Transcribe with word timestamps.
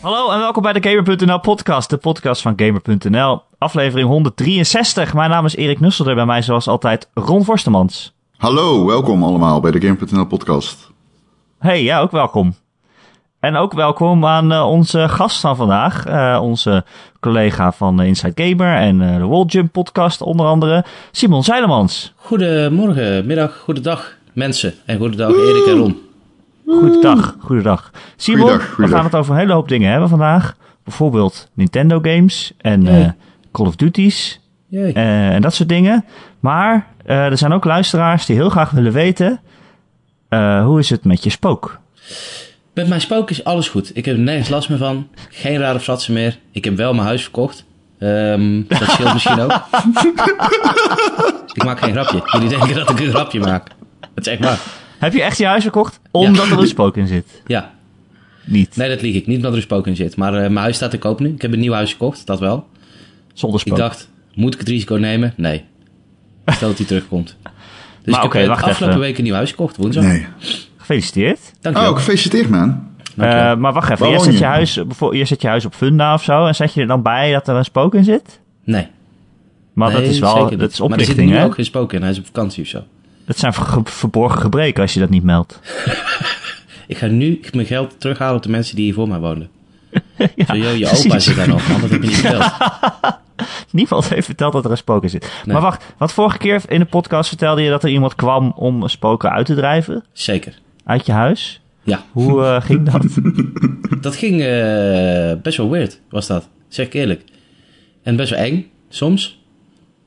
Hallo 0.00 0.30
en 0.30 0.38
welkom 0.38 0.62
bij 0.62 0.72
de 0.72 0.88
Gamer.nl 0.88 1.40
podcast, 1.40 1.90
de 1.90 1.96
podcast 1.96 2.42
van 2.42 2.52
Gamer.nl. 2.56 3.42
Aflevering 3.58 4.08
163. 4.08 5.14
Mijn 5.14 5.30
naam 5.30 5.44
is 5.44 5.56
Erik 5.56 5.80
Nusselder, 5.80 6.14
bij 6.14 6.26
mij 6.26 6.42
zoals 6.42 6.68
altijd 6.68 7.08
Ron 7.14 7.44
Forstemans. 7.44 8.14
Hallo, 8.36 8.86
welkom 8.86 9.22
allemaal 9.22 9.60
bij 9.60 9.70
de 9.70 9.80
Game.nl 9.80 10.26
podcast. 10.26 10.90
Hey, 11.58 11.82
ja, 11.82 12.00
ook 12.00 12.10
welkom. 12.10 12.54
En 13.40 13.56
ook 13.56 13.72
welkom 13.72 14.26
aan 14.26 14.52
uh, 14.52 14.68
onze 14.68 15.08
gast 15.08 15.40
van 15.40 15.56
vandaag, 15.56 16.08
uh, 16.08 16.38
onze 16.42 16.84
collega 17.20 17.72
van 17.72 18.02
Inside 18.02 18.44
Gamer 18.44 18.76
en 18.76 19.00
uh, 19.00 19.16
de 19.16 19.26
Walljump 19.26 19.72
podcast 19.72 20.20
onder 20.22 20.46
andere, 20.46 20.84
Simon 21.10 21.44
Zeilemans. 21.44 22.12
Goedemorgen, 22.16 23.26
middag, 23.26 23.58
goedendag 23.58 24.16
mensen 24.32 24.74
en 24.84 24.98
goedendag 24.98 25.30
Erik 25.30 25.66
en 25.66 25.76
Ron. 25.78 26.07
Goedendag, 26.68 27.36
goedendag. 27.38 27.90
Simon, 28.16 28.48
goeiedag. 28.48 28.76
we 28.76 28.88
gaan 28.88 29.04
het 29.04 29.14
over 29.14 29.32
een 29.32 29.38
hele 29.38 29.52
hoop 29.52 29.68
dingen 29.68 29.90
hebben 29.90 30.08
vandaag. 30.08 30.56
Bijvoorbeeld 30.84 31.48
Nintendo 31.54 31.98
games 32.02 32.52
en 32.58 32.86
eh, 32.86 33.08
Call 33.52 33.66
of 33.66 33.76
Duties 33.76 34.40
eh, 34.70 35.28
en 35.28 35.42
dat 35.42 35.54
soort 35.54 35.68
dingen. 35.68 36.04
Maar 36.40 36.86
eh, 37.04 37.24
er 37.24 37.38
zijn 37.38 37.52
ook 37.52 37.64
luisteraars 37.64 38.26
die 38.26 38.36
heel 38.36 38.50
graag 38.50 38.70
willen 38.70 38.92
weten, 38.92 39.40
eh, 40.28 40.64
hoe 40.64 40.78
is 40.78 40.90
het 40.90 41.04
met 41.04 41.24
je 41.24 41.30
spook? 41.30 41.78
Met 42.74 42.88
mijn 42.88 43.00
spook 43.00 43.30
is 43.30 43.44
alles 43.44 43.68
goed. 43.68 43.96
Ik 43.96 44.04
heb 44.04 44.16
er 44.16 44.22
nergens 44.22 44.48
last 44.48 44.68
meer 44.68 44.78
van. 44.78 45.08
Geen 45.30 45.58
rare 45.58 45.80
fratsen 45.80 46.14
meer. 46.14 46.38
Ik 46.52 46.64
heb 46.64 46.76
wel 46.76 46.94
mijn 46.94 47.06
huis 47.06 47.22
verkocht. 47.22 47.64
Ehm, 47.98 48.62
dat 48.68 48.88
scheelt 48.88 49.12
misschien 49.12 49.40
ook. 49.40 49.52
ik 51.54 51.64
maak 51.64 51.78
geen 51.78 51.92
grapje. 51.92 52.22
Jullie 52.24 52.48
denken 52.48 52.74
dat 52.74 52.90
ik 52.90 53.00
een 53.00 53.10
grapje 53.10 53.40
maak. 53.40 53.68
Het 54.14 54.26
is 54.26 54.32
echt 54.32 54.44
waar. 54.44 54.58
Heb 54.98 55.12
je 55.12 55.22
echt 55.22 55.38
je 55.38 55.46
huis 55.46 55.62
verkocht 55.62 56.00
omdat 56.10 56.46
er 56.50 56.58
een 56.58 56.66
spook 56.76 56.96
in 56.96 57.06
zit? 57.06 57.42
Ja. 57.46 57.74
Niet. 58.44 58.76
Nee, 58.76 58.88
dat 58.88 59.02
lieg 59.02 59.14
ik. 59.14 59.26
Niet 59.26 59.36
omdat 59.36 59.50
er 59.50 59.56
een 59.56 59.62
spook 59.62 59.86
in 59.86 59.96
zit. 59.96 60.16
Maar 60.16 60.32
eh, 60.34 60.40
mijn 60.40 60.56
huis 60.56 60.76
staat 60.76 60.90
te 60.90 60.98
koop 60.98 61.20
nu. 61.20 61.28
Ik 61.28 61.42
heb 61.42 61.52
een 61.52 61.60
nieuw 61.60 61.72
huis 61.72 61.90
gekocht. 61.92 62.26
Dat 62.26 62.40
wel. 62.40 62.66
Zonder 63.32 63.60
Ik 63.60 63.66
spook. 63.66 63.78
dacht, 63.78 64.08
moet 64.34 64.52
ik 64.54 64.58
het 64.60 64.68
risico 64.68 64.94
nemen? 64.96 65.32
Nee. 65.36 65.64
Stel 66.46 66.68
dat 66.68 66.78
hij 66.78 66.86
terugkomt. 66.86 67.36
Dus 68.02 68.16
Maar 68.16 68.24
ik 68.24 68.30
oké, 68.30 68.38
heb 68.38 68.48
wacht 68.48 68.62
afgelopen 68.62 68.88
even. 68.96 69.00
week 69.08 69.18
een 69.18 69.24
nieuw 69.24 69.34
huis 69.34 69.50
gekocht. 69.50 69.76
Woensdag. 69.76 70.04
Nee. 70.04 70.26
Gefeliciteerd. 70.76 71.38
Dankjewel. 71.60 71.90
Oh, 71.90 71.96
gefeliciteerd 71.96 72.48
man. 72.48 72.86
Eh, 73.16 73.54
maar 73.56 73.72
wacht 73.72 73.90
even, 73.90 74.08
je 74.08 74.18
zet 74.18 74.32
je? 74.32 74.38
je, 74.38 74.44
huis, 74.44 74.74
je 75.10 75.24
zet 75.24 75.42
je 75.42 75.48
huis 75.48 75.64
op 75.64 75.74
Funda 75.74 76.14
of 76.14 76.22
zo 76.22 76.46
en 76.46 76.54
zet 76.54 76.72
je 76.74 76.80
er 76.80 76.86
dan 76.86 77.02
bij 77.02 77.32
dat 77.32 77.48
er 77.48 77.54
een 77.56 77.64
spook 77.64 77.94
in 77.94 78.04
zit? 78.04 78.40
nee. 78.64 78.86
Maar 79.72 79.92
dat 79.92 80.02
is 80.02 80.18
wel, 80.18 80.36
zeker 80.42 80.58
dat 80.58 80.70
is 80.72 80.78
Maar 80.80 80.88
er 80.90 80.94
zit 80.98 81.02
oplichting 81.08 81.30
nu 81.30 81.36
hè? 81.36 81.44
ook 81.44 81.54
geen 81.54 81.64
spook 81.64 81.92
in. 81.92 82.02
Hij 82.02 82.10
is 82.10 82.18
op 82.18 82.24
vakantie 82.26 82.62
of 82.62 82.68
zo. 82.68 82.82
Dat 83.28 83.38
zijn 83.38 83.52
ver- 83.52 83.80
verborgen 83.84 84.40
gebreken 84.40 84.82
als 84.82 84.94
je 84.94 85.00
dat 85.00 85.10
niet 85.10 85.22
meldt. 85.22 85.58
Ik 86.86 86.98
ga 86.98 87.06
nu 87.06 87.40
mijn 87.52 87.66
geld 87.66 88.00
terughalen 88.00 88.36
op 88.36 88.42
de 88.42 88.48
mensen 88.48 88.76
die 88.76 88.84
hier 88.84 88.94
voor 88.94 89.08
mij 89.08 89.18
woonden. 89.18 89.48
ja, 90.36 90.44
Zo, 90.46 90.56
joh, 90.56 90.76
je 90.76 90.90
opa 91.04 91.18
zit 91.18 91.36
daar 91.36 91.48
nog, 91.48 91.68
man. 91.68 91.80
Dat 91.80 91.90
heb 91.90 92.02
je 92.02 92.08
niet 92.08 92.16
verteld. 92.16 92.52
Niemand 93.70 94.08
heeft 94.08 94.26
verteld 94.26 94.52
dat 94.52 94.64
er 94.64 94.70
een 94.70 94.76
spook 94.76 95.02
in 95.02 95.10
zit. 95.10 95.22
Nee. 95.44 95.52
Maar 95.52 95.62
wacht, 95.62 95.84
wat 95.98 96.12
vorige 96.12 96.38
keer 96.38 96.62
in 96.68 96.78
de 96.78 96.84
podcast 96.86 97.28
vertelde 97.28 97.62
je 97.62 97.70
dat 97.70 97.82
er 97.82 97.90
iemand 97.90 98.14
kwam 98.14 98.52
om 98.56 98.88
spoken 98.88 99.30
uit 99.30 99.46
te 99.46 99.54
drijven 99.54 100.04
Zeker. 100.12 100.58
uit 100.84 101.06
je 101.06 101.12
huis. 101.12 101.60
Ja, 101.82 102.02
Hoe 102.12 102.44
eh, 102.44 102.60
ging 102.60 102.90
dat? 102.90 103.04
dat 104.02 104.16
ging 104.16 104.40
eh, 104.40 105.32
best 105.42 105.56
wel 105.56 105.70
weird, 105.70 106.00
was 106.10 106.26
dat. 106.26 106.48
Zeg 106.68 106.86
ik 106.86 106.94
eerlijk. 106.94 107.24
En 108.02 108.16
best 108.16 108.30
wel 108.30 108.38
eng, 108.38 108.70
soms. 108.88 109.37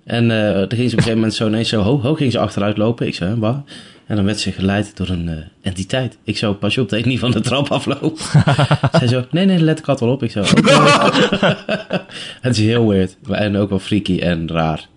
En 0.03 0.27
dan 0.27 0.38
ging 0.38 0.69
ze 0.69 0.69
op 0.69 0.77
een 0.77 0.89
gegeven 0.89 1.13
moment 1.13 1.33
zo 1.33 1.47
ineens 1.47 1.69
zo 1.69 1.81
hoog, 1.81 2.02
hoog 2.02 2.17
ging 2.17 2.31
ze 2.31 2.39
achteruit 2.39 2.77
lopen. 2.77 3.07
Ik 3.07 3.16
zei, 3.16 3.35
wat? 3.35 3.63
En 4.11 4.17
dan 4.17 4.25
werd 4.25 4.39
ze 4.39 4.52
geleid 4.52 4.97
door 4.97 5.09
een 5.09 5.30
eh, 5.30 5.35
entiteit. 5.61 6.17
Ik 6.23 6.38
zo, 6.38 6.53
pas 6.53 6.73
je 6.73 6.81
op 6.81 6.89
dat 6.89 6.99
ik 6.99 7.05
niet 7.05 7.19
van 7.19 7.31
de 7.31 7.39
trap 7.39 7.71
afloop. 7.71 8.19
Zij 8.99 9.07
zo, 9.07 9.25
nee, 9.31 9.45
nee, 9.45 9.59
let 9.59 9.79
ik 9.79 9.85
had 9.85 9.99
wel 9.99 10.09
op. 10.09 10.23
Ik 10.23 10.31
zo, 10.31 10.39
oké. 10.39 10.72
Het 12.41 12.57
is 12.57 12.59
heel 12.59 12.88
weird. 12.88 13.17
En 13.29 13.57
ook 13.57 13.69
wel 13.69 13.79
freaky 13.79 14.19
en 14.19 14.47
raar. 14.47 14.88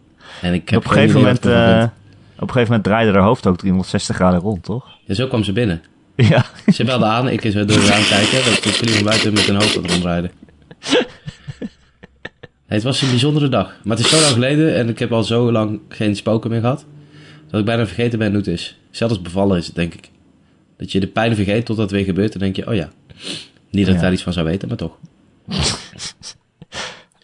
En 0.40 0.52
ik 0.52 0.68
heb 0.68 0.78
op, 0.78 0.84
een 0.84 0.90
gegeven 0.90 1.20
moment, 1.20 1.46
eh, 1.46 1.84
op 2.34 2.40
een 2.40 2.48
gegeven 2.48 2.62
moment 2.62 2.84
draaide 2.84 3.12
haar 3.12 3.22
hoofd 3.22 3.46
ook 3.46 3.56
360 3.56 4.16
graden 4.16 4.40
rond, 4.40 4.62
toch? 4.62 4.86
Ja, 5.04 5.14
zo 5.14 5.26
kwam 5.26 5.44
ze 5.44 5.52
binnen. 5.52 5.82
Ja. 6.16 6.44
Ze 6.72 6.84
belde 6.84 7.04
aan, 7.04 7.28
ik 7.28 7.44
eens 7.44 7.54
door 7.54 7.66
raam 7.66 8.04
kijken. 8.08 8.44
Dat 8.44 8.64
ik 8.64 8.64
jullie 8.64 8.94
van 8.94 9.04
buiten 9.04 9.32
met 9.32 9.48
een 9.48 9.54
hoofd 9.54 9.74
het 9.74 9.90
rondrijden. 9.90 10.30
Het 12.74 12.82
was 12.82 13.02
een 13.02 13.10
bijzondere 13.10 13.48
dag. 13.48 13.72
Maar 13.84 13.96
het 13.96 14.04
is 14.06 14.12
zo 14.12 14.20
lang 14.20 14.32
geleden 14.32 14.74
en 14.76 14.88
ik 14.88 14.98
heb 14.98 15.12
al 15.12 15.24
zo 15.24 15.52
lang 15.52 15.80
geen 15.88 16.16
spoken 16.16 16.50
meer 16.50 16.60
gehad. 16.60 16.84
Dat 17.50 17.60
ik 17.60 17.66
bijna 17.66 17.86
vergeten 17.86 18.18
ben 18.18 18.28
hoe 18.28 18.36
het 18.36 18.46
is. 18.46 18.78
Zelfs 18.90 19.22
bevallen 19.22 19.58
is 19.58 19.66
het, 19.66 19.74
denk 19.74 19.94
ik. 19.94 20.10
Dat 20.76 20.92
je 20.92 21.00
de 21.00 21.06
pijn 21.06 21.34
vergeet 21.34 21.66
totdat 21.66 21.84
het 21.90 21.94
weer 21.96 22.04
gebeurt. 22.04 22.32
En 22.34 22.38
denk 22.40 22.56
je, 22.56 22.68
oh 22.68 22.74
ja. 22.74 22.88
Niet 23.70 23.84
dat 23.86 23.94
ik 23.94 24.00
Ja. 24.00 24.00
daar 24.00 24.12
iets 24.12 24.22
van 24.22 24.32
zou 24.32 24.46
weten, 24.46 24.68
maar 24.68 24.76
toch. 24.76 24.96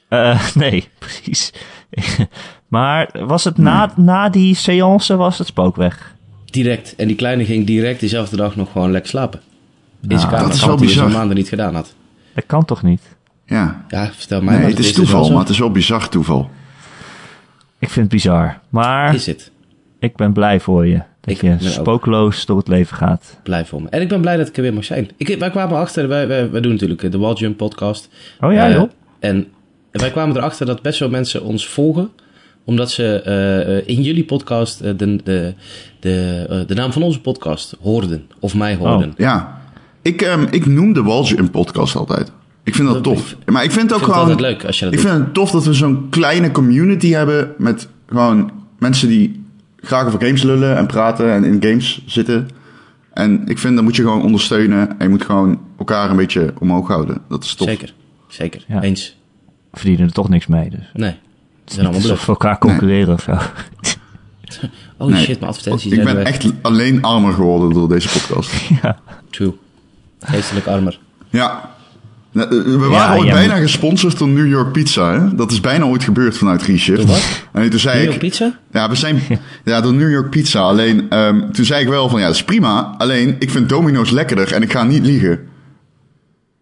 Eh, 0.09 0.47
nee, 0.55 0.89
precies. 0.99 1.53
maar 2.69 3.11
was 3.27 3.45
het 3.45 3.57
na, 3.59 3.93
na 3.97 4.29
die 4.29 4.55
seance 4.55 5.17
was 5.17 5.39
het 5.39 5.47
spook 5.47 5.77
weg? 5.77 6.15
Direct. 6.45 6.95
En 6.97 7.07
die 7.07 7.17
kleine 7.17 7.45
ging 7.45 7.67
direct 7.67 8.01
diezelfde 8.01 8.37
dag 8.37 8.57
nog 8.57 8.73
gewoon 8.73 8.91
lekker 8.91 9.11
slapen. 9.11 9.41
In 10.03 10.09
Nou, 10.09 10.21
zijn 10.21 10.33
kamer. 10.33 10.47
dat 10.47 10.55
is 10.57 10.61
wel 10.61 10.71
Wat 10.71 10.79
hij 10.79 10.87
dus 10.87 10.97
bizar. 10.97 11.11
een 11.13 11.17
maanden 11.19 11.37
niet 11.37 11.49
gedaan 11.49 11.75
had. 11.75 11.95
Dat 12.35 12.47
kan 12.47 12.65
toch 12.65 12.83
niet? 12.83 13.03
Ja. 13.51 13.85
Ja, 13.89 14.11
vertel 14.13 14.41
mij 14.43 14.53
Nee, 14.53 14.61
maar. 14.63 14.71
het 14.71 14.79
is 14.79 14.93
toeval, 14.93 15.31
maar 15.31 15.41
het 15.41 15.49
is 15.49 15.59
wel 15.59 15.71
bizar 15.71 16.09
toeval. 16.09 16.51
Ik 17.79 17.89
vind 17.89 18.05
het 18.05 18.09
bizar. 18.15 18.59
Maar 18.69 19.15
Is 19.15 19.27
het. 19.27 19.51
ik 19.99 20.17
ben 20.17 20.33
blij 20.33 20.61
voor 20.61 20.87
je. 20.87 20.97
Dat 21.21 21.35
Ik 21.35 21.41
je 21.41 21.57
spookloos 21.59 22.47
door 22.47 22.57
het 22.59 22.69
leven 22.69 22.97
gaat. 22.97 23.39
blij 23.43 23.65
voor 23.65 23.83
me. 23.83 23.89
En 23.89 24.01
ik 24.01 24.09
ben 24.09 24.21
blij 24.21 24.37
dat 24.37 24.49
ik 24.49 24.57
er 24.57 24.63
weer 24.63 24.75
mag 24.75 24.85
zijn. 24.85 25.09
Ik, 25.17 25.39
wij 25.39 25.51
kwamen 25.51 25.77
achter, 25.77 26.09
wij, 26.09 26.29
wij, 26.29 26.51
wij 26.51 26.61
doen 26.61 26.73
natuurlijk 26.73 27.13
de 27.13 27.19
Walljump 27.19 27.57
podcast. 27.57 28.09
Oh 28.41 28.53
ja, 28.53 28.67
Eh, 28.69 28.75
joh. 28.75 28.91
En 29.19 29.47
wij 29.91 30.11
kwamen 30.11 30.37
erachter 30.37 30.67
dat 30.67 30.83
best 30.83 30.99
wel 30.99 31.09
mensen 31.11 31.43
ons 31.43 31.69
volgen. 31.69 32.11
Omdat 32.65 32.91
ze 32.91 33.23
eh, 33.23 33.97
in 33.97 34.03
jullie 34.03 34.25
podcast 34.25 34.81
eh, 34.81 34.93
de, 34.97 35.17
de, 35.25 35.55
de, 36.01 36.65
de 36.67 36.75
naam 36.75 36.93
van 36.93 37.03
onze 37.03 37.21
podcast 37.21 37.77
hoorden. 37.83 38.27
Of 38.41 38.55
mij 38.55 38.77
hoorden. 38.77 39.15
Ja. 39.17 39.61
Ik, 40.03 40.23
ehm, 40.23 40.47
ik 40.51 40.67
noem 40.67 40.93
de 40.93 41.03
Walsh 41.03 41.33
in 41.33 41.51
podcast 41.51 41.97
altijd. 41.97 42.33
Ik 42.65 42.75
vind 42.75 42.89
dat 42.89 43.05
Dat- 43.05 43.15
tof. 43.15 43.37
Maar 43.47 43.65
ik 43.65 43.71
vind 43.71 43.83
het 43.91 43.93
ook 44.01 44.05
vind 44.05 44.17
gewoon... 44.19 44.41
leuk 44.41 44.65
als 44.65 44.79
je 44.79 44.85
dat 44.85 44.95
Ik 44.95 45.01
doet. 45.01 45.11
vind 45.11 45.25
het 45.25 45.35
tof 45.35 45.51
dat 45.51 45.65
we 45.65 45.75
zo'n 45.75 46.07
kleine 46.11 46.51
community 46.51 47.09
hebben 47.11 47.55
met 47.59 47.89
gewoon 48.09 48.51
mensen 48.79 49.09
die 49.09 49.45
graag 49.81 50.07
over 50.07 50.21
games 50.23 50.43
lullen 50.43 50.77
en 50.77 50.87
praten 50.87 51.31
en 51.33 51.45
in 51.45 51.63
games 51.63 52.03
zitten. 52.07 52.49
En 53.13 53.43
ik 53.47 53.59
vind 53.59 53.75
dat 53.75 53.85
moet 53.85 53.97
je 53.97 54.03
gewoon 54.03 54.23
ondersteunen 54.23 54.89
en 54.89 54.97
je 54.99 55.09
moet 55.09 55.25
gewoon 55.25 55.61
elkaar 55.79 56.11
een 56.11 56.17
beetje 56.17 56.55
omhoog 56.59 56.89
houden. 56.89 57.19
Dat 57.29 57.45
is 57.45 57.55
tof. 57.55 57.69
Zeker. 57.69 57.95
Zeker. 58.29 58.65
Ja. 58.69 58.83
Eens. 58.83 59.17
We 59.71 59.79
verdienen 59.79 60.07
er 60.07 60.13
toch 60.13 60.29
niks 60.29 60.47
mee. 60.47 60.71
Dus. 60.71 60.91
Nee. 60.93 61.11
Het 61.65 61.73
zijn 61.73 61.87
allemaal 61.87 62.17
we 62.17 62.27
elkaar 62.27 62.59
concurreren 62.59 63.15
of 63.15 63.23
zo. 63.23 63.33
Oh 64.97 65.09
Nee. 65.09 65.23
shit, 65.25 65.39
mijn 65.41 65.51
advertenties 65.53 65.93
Ik 65.93 66.05
ben 66.05 66.15
weg. 66.17 66.27
echt 66.27 66.53
alleen 66.63 67.03
armer 67.03 67.33
geworden 67.33 67.71
door 67.73 67.89
deze 67.89 68.09
podcast. 68.09 68.53
ja. 68.83 68.99
True. 69.31 69.53
Geestelijk 70.21 70.67
armer. 70.67 70.99
Ja. 71.29 71.71
Nou, 72.33 72.49
eh, 72.59 72.65
We 72.79 72.87
waren 72.87 73.19
ooit 73.19 73.31
bijna 73.31 73.57
gesponsord 73.57 74.19
door 74.19 74.29
New 74.29 74.49
York 74.49 74.73
Pizza. 74.73 75.13
Hè? 75.13 75.35
Dat 75.35 75.51
is 75.51 75.61
bijna 75.61 75.85
ooit 75.85 76.05
gebeurd 76.05 76.37
vanuit 76.37 76.63
Reshift. 76.63 77.05
Wat? 77.05 77.43
En 77.53 77.71
toen 77.71 77.79
zei 77.79 77.95
New 77.95 78.03
ik... 78.03 78.09
York 78.09 78.21
Pizza? 78.21 78.59
Ja, 78.73 78.89
we 78.89 78.95
zijn... 78.95 79.21
Ja, 79.65 79.81
door 79.81 79.93
New 79.95 80.11
York 80.11 80.31
Pizza. 80.31 80.61
Alleen, 80.61 81.11
ehm, 81.11 81.51
toen 81.51 81.65
zei 81.65 81.83
ik 81.83 81.89
wel 81.89 82.09
van... 82.09 82.21
Ja, 82.21 82.27
dat 82.27 82.35
is 82.35 82.45
prima. 82.45 82.95
Alleen, 82.99 83.37
ik 83.39 83.51
vind 83.51 83.69
Domino's 83.69 84.11
lekkerder 84.11 84.53
en 84.53 84.63
ik 84.63 84.73
ga 84.73 84.85
niet 84.85 85.05
liegen. 85.07 85.49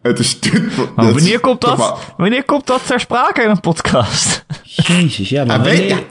Het 0.02 0.18
is... 0.18 0.38
Is 0.40 0.52
wanneer 0.94 1.40
komt 1.40 1.60
dat, 1.60 1.98
wanneer 2.16 2.44
komt 2.44 2.66
dat 2.66 2.86
ter 2.86 3.00
sprake 3.00 3.42
in 3.42 3.50
een 3.50 3.60
podcast? 3.60 4.44
Jezus, 4.62 5.28
ja, 5.28 5.44
maar 5.44 5.56
Ja, 5.56 5.62
weet- 5.62 5.78
wanneer- 5.88 6.06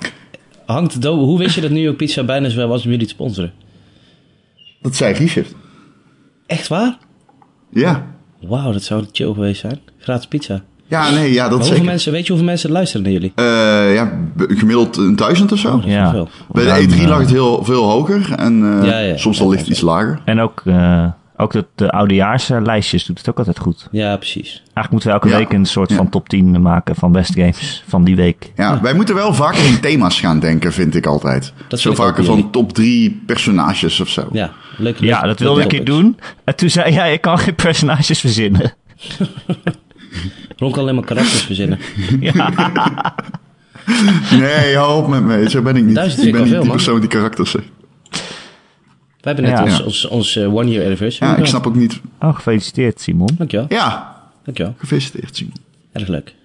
hangt 0.66 1.02
do- 1.02 1.16
Hoe 1.18 1.38
wist 1.40 1.56
je 1.56 1.62
dat 1.62 1.70
New 1.72 1.84
York 1.84 1.98
Pizza 1.98 2.24
bijna 2.24 2.50
zowel 2.50 2.68
was 2.68 2.84
om 2.86 2.90
jullie 2.92 3.06
te 3.08 3.14
sponsoren? 3.14 3.54
Dat 4.82 4.96
zei 4.96 5.14
Reshift. 5.14 5.54
Echt 6.48 6.68
waar? 6.68 6.98
Ja. 7.72 8.16
Wauw, 8.42 8.72
dat 8.72 8.84
zou 8.84 9.06
chill 9.12 9.34
geweest 9.34 9.60
zijn. 9.62 9.80
Gratis 10.00 10.28
pizza. 10.28 10.62
Ja, 10.90 11.10
nee, 11.10 11.34
ja, 11.34 11.44
dat 11.44 11.52
hoeveel 11.52 11.68
zeker. 11.70 11.86
mensen, 11.86 12.12
weet 12.12 12.22
je 12.24 12.28
hoeveel 12.28 12.48
mensen 12.50 12.72
luisteren 12.72 13.04
naar 13.04 13.12
jullie? 13.12 13.32
Eh, 13.36 13.94
ja, 13.94 14.12
gemiddeld 14.38 14.98
een 14.98 15.16
duizend 15.16 15.52
of 15.52 15.60
zo. 15.60 15.74
Oh, 15.76 15.86
Ja. 15.86 16.12
veel. 16.12 16.30
Bij 16.52 16.64
de 16.64 16.70
Dan, 16.88 16.98
E3 16.98 17.02
eh, 17.02 17.08
lag 17.08 17.20
het 17.20 17.30
heel 17.32 17.64
veel 17.64 17.84
hoger. 17.84 18.34
En 18.38 18.80
eh, 18.82 18.88
Ja, 18.90 19.00
ja. 19.00 19.18
soms 19.18 19.38
Ja, 19.38 19.44
al 19.44 19.50
ligt 19.50 19.60
het 19.62 19.70
ja. 19.70 19.76
iets 19.76 19.84
lager. 19.86 20.20
En 20.26 20.40
ook, 20.40 20.62
eh, 20.66 21.06
ook 21.38 21.52
de, 21.52 21.66
de 21.76 21.90
oudejaarslijstjes 21.92 23.06
doet 23.06 23.18
het 23.18 23.30
ook 23.30 23.38
altijd 23.38 23.60
goed. 23.60 23.88
Ja, 23.92 24.16
precies. 24.18 24.50
Eigenlijk 24.58 24.92
moeten 24.92 25.10
we 25.10 25.16
elke 25.16 25.28
Ja. 25.30 25.38
week 25.38 25.54
een 25.54 25.66
soort 25.66 25.90
Ja. 25.90 25.96
van 25.96 26.10
top 26.10 26.30
10 26.30 26.62
maken 26.62 26.96
van 26.96 27.12
best 27.12 27.34
games 27.36 27.84
van 27.88 28.04
die 28.04 28.16
week. 28.16 28.52
Ja, 28.56 28.82
wij 28.82 28.94
moeten 28.94 29.16
wel 29.16 29.34
vaker 29.34 29.66
in 29.66 29.80
thema's 29.80 30.20
gaan 30.20 30.40
denken, 30.40 30.74
vind 30.74 30.96
ik 30.96 31.06
altijd. 31.06 31.54
Dat 31.68 31.80
zo 31.80 31.94
vaker 31.94 32.24
van 32.24 32.52
top 32.52 32.74
drie 32.74 33.22
personages 33.26 34.00
of 34.00 34.10
zo. 34.10 34.28
Ja, 34.32 34.52
leuk. 34.78 35.00
Ja, 35.00 35.22
dat 35.22 35.40
wilde 35.40 35.62
ik 35.62 35.72
een 35.72 35.78
keer 35.78 35.86
doen. 35.86 36.20
En 36.44 36.56
toen 36.56 36.70
zei 36.70 36.94
jij, 36.94 37.14
ik 37.14 37.22
kan 37.22 37.40
geen 37.40 37.56
personages 37.56 38.20
verzinnen. 38.20 38.74
Ron 40.58 40.72
kan 40.72 40.82
alleen 40.82 40.96
maar 40.96 41.04
karakters 41.06 41.42
verzinnen. 41.42 41.80
Nee, 44.32 44.76
hou 44.76 45.04
op 45.04 45.08
met 45.10 45.24
me. 45.24 45.50
Zo 45.50 45.62
ben 45.62 45.76
ik 45.76 45.84
niet. 45.84 45.96
Duizend 45.96 46.26
ik 46.26 46.32
ben 46.32 46.42
niet 46.42 46.50
die 46.52 46.60
man. 46.60 46.70
persoon 46.72 47.00
die 47.00 47.10
karakters 47.10 47.52
zegt. 47.52 47.66
Wij 49.28 49.36
hebben 49.36 49.54
net 49.54 49.68
Ja. 49.68 49.74
ons, 49.74 49.84
ons, 49.84 50.08
ons 50.08 50.36
eh, 50.36 50.56
one 50.56 50.70
year 50.70 50.84
anniversary. 50.84 51.32
Ja, 51.32 51.38
ik 51.38 51.46
snap 51.46 51.68
ook 51.68 51.76
niet. 51.76 52.02
Oh, 52.22 52.36
gefeliciteerd 52.36 53.02
Simon. 53.02 53.30
Dankjewel. 53.38 53.66
Ja, 53.70 54.16
Dankjewel. 54.44 54.74
Gefeliciteerd, 54.78 55.36
Simon. 55.36 55.54
Erg 55.92 56.08
leuk. 56.08 56.36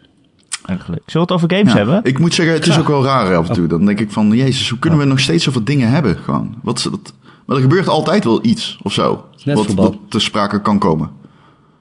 Eigenlijk. 0.65 1.03
Zullen 1.07 1.27
we 1.27 1.33
het 1.35 1.43
over 1.45 1.57
games 1.57 1.73
Ja, 1.73 1.79
hebben? 1.79 2.01
Ik 2.05 2.19
moet 2.19 2.35
zeggen, 2.35 2.55
het 2.55 2.67
is 2.67 2.75
Ja. 2.75 2.81
ook 2.81 2.89
wel 2.89 3.05
raar 3.05 3.37
af 3.37 3.49
en 3.49 3.55
toe. 3.55 3.67
Dan 3.67 3.85
denk 3.85 4.01
ik 4.01 4.11
van, 4.11 4.31
jezus, 4.31 4.69
hoe 4.69 4.79
kunnen 4.79 4.99
we 4.99 5.05
nog 5.05 5.21
steeds 5.21 5.45
zoveel 5.45 5.65
dingen 5.65 5.89
hebben? 5.91 6.17
Gewoon. 6.17 6.55
Wat, 6.63 6.83
wat, 6.83 7.13
maar 7.47 7.57
er 7.57 7.63
gebeurt 7.63 7.89
altijd 7.89 8.25
wel 8.25 8.45
iets 8.45 8.79
of 8.83 8.93
zo. 8.93 9.25
net 9.45 9.57
Wat, 9.57 9.75
wat 9.75 9.97
ter 10.09 10.21
sprake 10.21 10.61
kan 10.61 10.79
komen. 10.79 11.11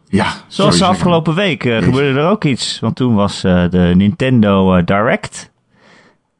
Ja, 0.07 0.33
Zoals 0.47 0.77
de 0.77 0.86
afgelopen 0.86 1.36
week 1.36 1.63
eh, 1.65 1.77
gebeurde 1.77 2.19
er 2.19 2.27
ook 2.30 2.44
iets. 2.44 2.80
Want 2.80 2.95
toen 2.95 3.15
was 3.15 3.44
eh, 3.44 3.69
de 3.69 3.92
Nintendo 3.95 4.83
Direct. 4.83 5.50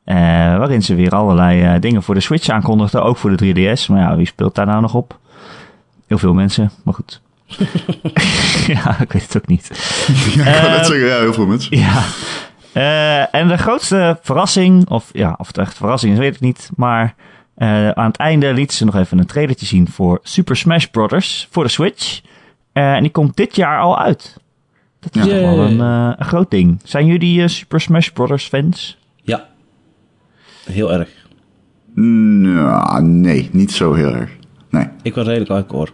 Eh, 0.03 0.15
waarin 0.57 0.81
ze 0.83 0.95
weer 0.95 1.12
allerlei 1.15 1.62
eh, 1.63 1.81
dingen 1.81 2.03
voor 2.03 2.15
de 2.15 2.21
Switch 2.21 2.50
aankondigden. 2.50 3.03
Ook 3.03 3.18
voor 3.18 3.36
de 3.38 3.53
3DS. 3.75 3.86
Maar 3.88 4.00
ja, 4.00 4.15
wie 4.15 4.25
speelt 4.25 4.56
daar 4.56 4.65
nou 4.65 4.81
nog 4.81 4.94
op? 4.94 5.19
Heel 6.07 6.18
veel 6.18 6.33
mensen, 6.33 6.71
maar 6.83 6.94
goed. 6.94 7.21
ja, 8.74 9.00
ik 9.00 9.12
weet 9.13 9.24
het 9.24 9.38
ook 9.38 9.48
niet. 9.48 9.68
Ja, 10.36 10.45
ik 10.45 10.53
kan 10.62 10.63
Eh, 10.63 10.75
net 10.75 10.86
zeggen, 10.86 11.07
ja, 11.07 11.19
heel 11.19 11.33
veel 11.33 11.45
mensen. 11.45 11.77
Ja. 11.77 12.03
Eh, 12.74 13.36
en 13.36 13.48
de 13.48 13.57
grootste 13.57 14.19
verrassing, 14.21 14.89
of 14.89 15.09
ja, 15.13 15.36
of 15.38 15.48
het 15.48 15.57
echt 15.57 15.77
verrassing 15.77 16.13
is, 16.13 16.19
weet 16.19 16.36
ik 16.36 16.42
niet. 16.42 16.69
Maar 16.75 17.15
eh, 17.56 17.89
aan 17.89 18.07
het 18.07 18.18
einde 18.18 18.53
lieten 18.53 18.77
ze 18.77 18.86
nog 18.86 18.95
even 18.95 19.18
een 19.18 19.25
trailertje 19.25 19.65
zien 19.65 19.88
voor 19.88 20.19
Super 20.24 20.56
Smash 20.56 20.86
Bros. 20.86 21.48
voor 21.51 21.63
de 21.63 21.69
Switch. 21.69 22.21
Eh, 22.74 22.94
en 22.94 23.01
die 23.01 23.12
komt 23.12 23.36
dit 23.38 23.56
jaar 23.56 23.80
al 23.80 24.00
uit. 24.00 24.38
Dat 25.00 25.15
is 25.15 25.21
toch 25.21 25.31
wel 25.39 25.59
een, 25.59 25.81
eh, 25.81 26.13
een 26.18 26.25
groot 26.25 26.51
ding. 26.51 26.80
Zijn 26.83 27.06
jullie 27.06 27.42
eh, 27.42 27.48
Super 27.48 27.81
Smash 27.81 28.07
Bros. 28.07 28.48
fans? 28.48 28.98
Ja. 29.24 29.45
Heel 30.65 30.93
erg. 30.93 31.09
Nou, 31.93 33.03
nee, 33.03 33.49
niet 33.51 33.71
zo 33.71 33.93
heel 33.93 34.13
erg. 34.13 34.31
Nee. 34.69 34.87
Ik 35.01 35.15
was 35.15 35.25
redelijk 35.25 35.51
hardcore. 35.51 35.91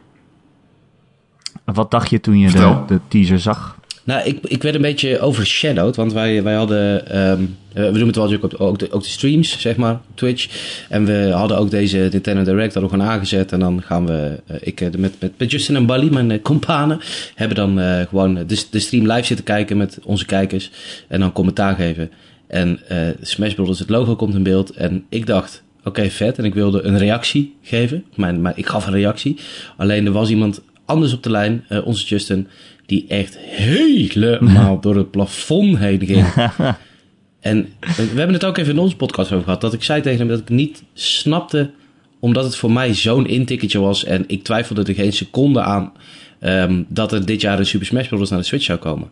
Wat 1.65 1.91
dacht 1.91 2.09
je 2.09 2.19
toen 2.19 2.39
je 2.39 2.51
de, 2.51 2.77
de 2.87 2.99
teaser 3.07 3.39
zag? 3.39 3.77
Nou, 4.07 4.27
ik, 4.27 4.39
ik 4.41 4.61
werd 4.61 4.75
een 4.75 4.81
beetje 4.81 5.19
overshadowed, 5.19 5.95
want 5.95 6.13
wij, 6.13 6.43
wij 6.43 6.53
hadden, 6.53 7.07
ehm, 7.07 7.41
eh, 7.73 7.91
we 7.91 7.97
doen 7.97 8.07
het 8.07 8.15
wel 8.15 8.25
natuurlijk 8.29 8.53
op 8.53 8.59
ook 8.59 8.79
de, 8.79 8.91
ook 8.91 9.03
de 9.03 9.09
streams, 9.09 9.59
zeg 9.59 9.75
maar, 9.75 9.99
Twitch. 10.13 10.47
En 10.89 11.05
we 11.05 11.31
hadden 11.33 11.57
ook 11.57 11.69
deze 11.69 12.09
Nintendo 12.11 12.43
Direct 12.43 12.73
hadden 12.73 12.91
we 12.91 12.97
gewoon 12.97 13.13
aangezet. 13.13 13.51
En 13.51 13.59
dan 13.59 13.81
gaan 13.81 14.05
we, 14.05 14.39
eh, 14.47 14.55
ik 14.61 14.81
eh, 14.81 14.89
met, 14.97 15.15
met, 15.19 15.31
met 15.37 15.51
Justin 15.51 15.75
en 15.75 15.85
Bali, 15.85 16.09
mijn 16.09 16.29
uh, 16.29 16.41
companen, 16.41 16.99
hebben 17.35 17.57
dan 17.57 17.79
eh, 17.79 18.01
gewoon 18.07 18.33
de, 18.33 18.63
de 18.69 18.79
stream 18.79 19.11
live 19.11 19.25
zitten 19.25 19.45
kijken 19.45 19.77
met 19.77 19.99
onze 20.03 20.25
kijkers. 20.25 20.71
En 21.07 21.19
dan 21.19 21.31
commentaar 21.31 21.75
geven. 21.75 22.11
En 22.47 22.79
eh 22.88 23.07
Smash 23.21 23.53
Bros. 23.53 23.79
het 23.79 23.89
logo 23.89 24.15
komt 24.15 24.33
in 24.33 24.44
beeld. 24.44 24.69
En 24.69 25.05
ik 25.09 25.25
dacht, 25.25 25.63
oké, 25.83 26.09
vet. 26.09 26.38
En 26.38 26.45
ik 26.45 26.53
wilde 26.53 26.81
een 26.81 26.97
reactie 26.97 27.55
geven. 27.61 28.05
Maar, 28.15 28.35
maar 28.35 28.57
ik 28.57 28.65
gaf 28.65 28.88
een 28.88 28.94
reactie. 28.94 29.38
Alleen 29.77 30.05
er 30.05 30.11
was 30.11 30.29
iemand 30.29 30.61
anders 30.85 31.13
op 31.13 31.23
de 31.23 31.31
lijn, 31.31 31.65
eh, 31.67 31.88
onze 31.88 32.05
Justin, 32.05 32.47
die 32.85 33.05
echt 33.07 33.38
helemaal 33.38 34.79
door 34.81 34.95
het 34.95 35.11
plafond 35.11 35.77
heen 35.77 36.05
ging. 36.05 36.25
en 37.39 37.67
we 37.79 38.03
hebben 38.15 38.33
het 38.33 38.45
ook 38.45 38.57
even 38.57 38.73
in 38.73 38.79
onze 38.79 38.95
podcast 38.95 39.31
over 39.31 39.44
gehad. 39.44 39.61
Dat 39.61 39.73
ik 39.73 39.83
zei 39.83 40.01
tegen 40.01 40.19
hem 40.19 40.27
dat 40.27 40.39
ik 40.39 40.49
niet 40.49 40.83
snapte, 40.94 41.71
omdat 42.19 42.44
het 42.44 42.55
voor 42.55 42.71
mij 42.71 42.94
zo'n 42.94 43.27
intikketje 43.27 43.79
was. 43.79 44.03
En 44.03 44.23
ik 44.27 44.44
twijfelde 44.44 44.83
er 44.83 44.94
geen 44.94 45.13
seconde 45.13 45.61
aan 45.61 45.91
ehm, 46.39 46.83
dat 46.88 47.11
er 47.11 47.25
dit 47.25 47.41
jaar 47.41 47.59
een 47.59 47.65
Super 47.65 47.88
Smash 47.88 48.07
Bros. 48.07 48.29
naar 48.29 48.39
de 48.39 48.45
Switch 48.45 48.65
zou 48.65 48.79
komen. 48.79 49.09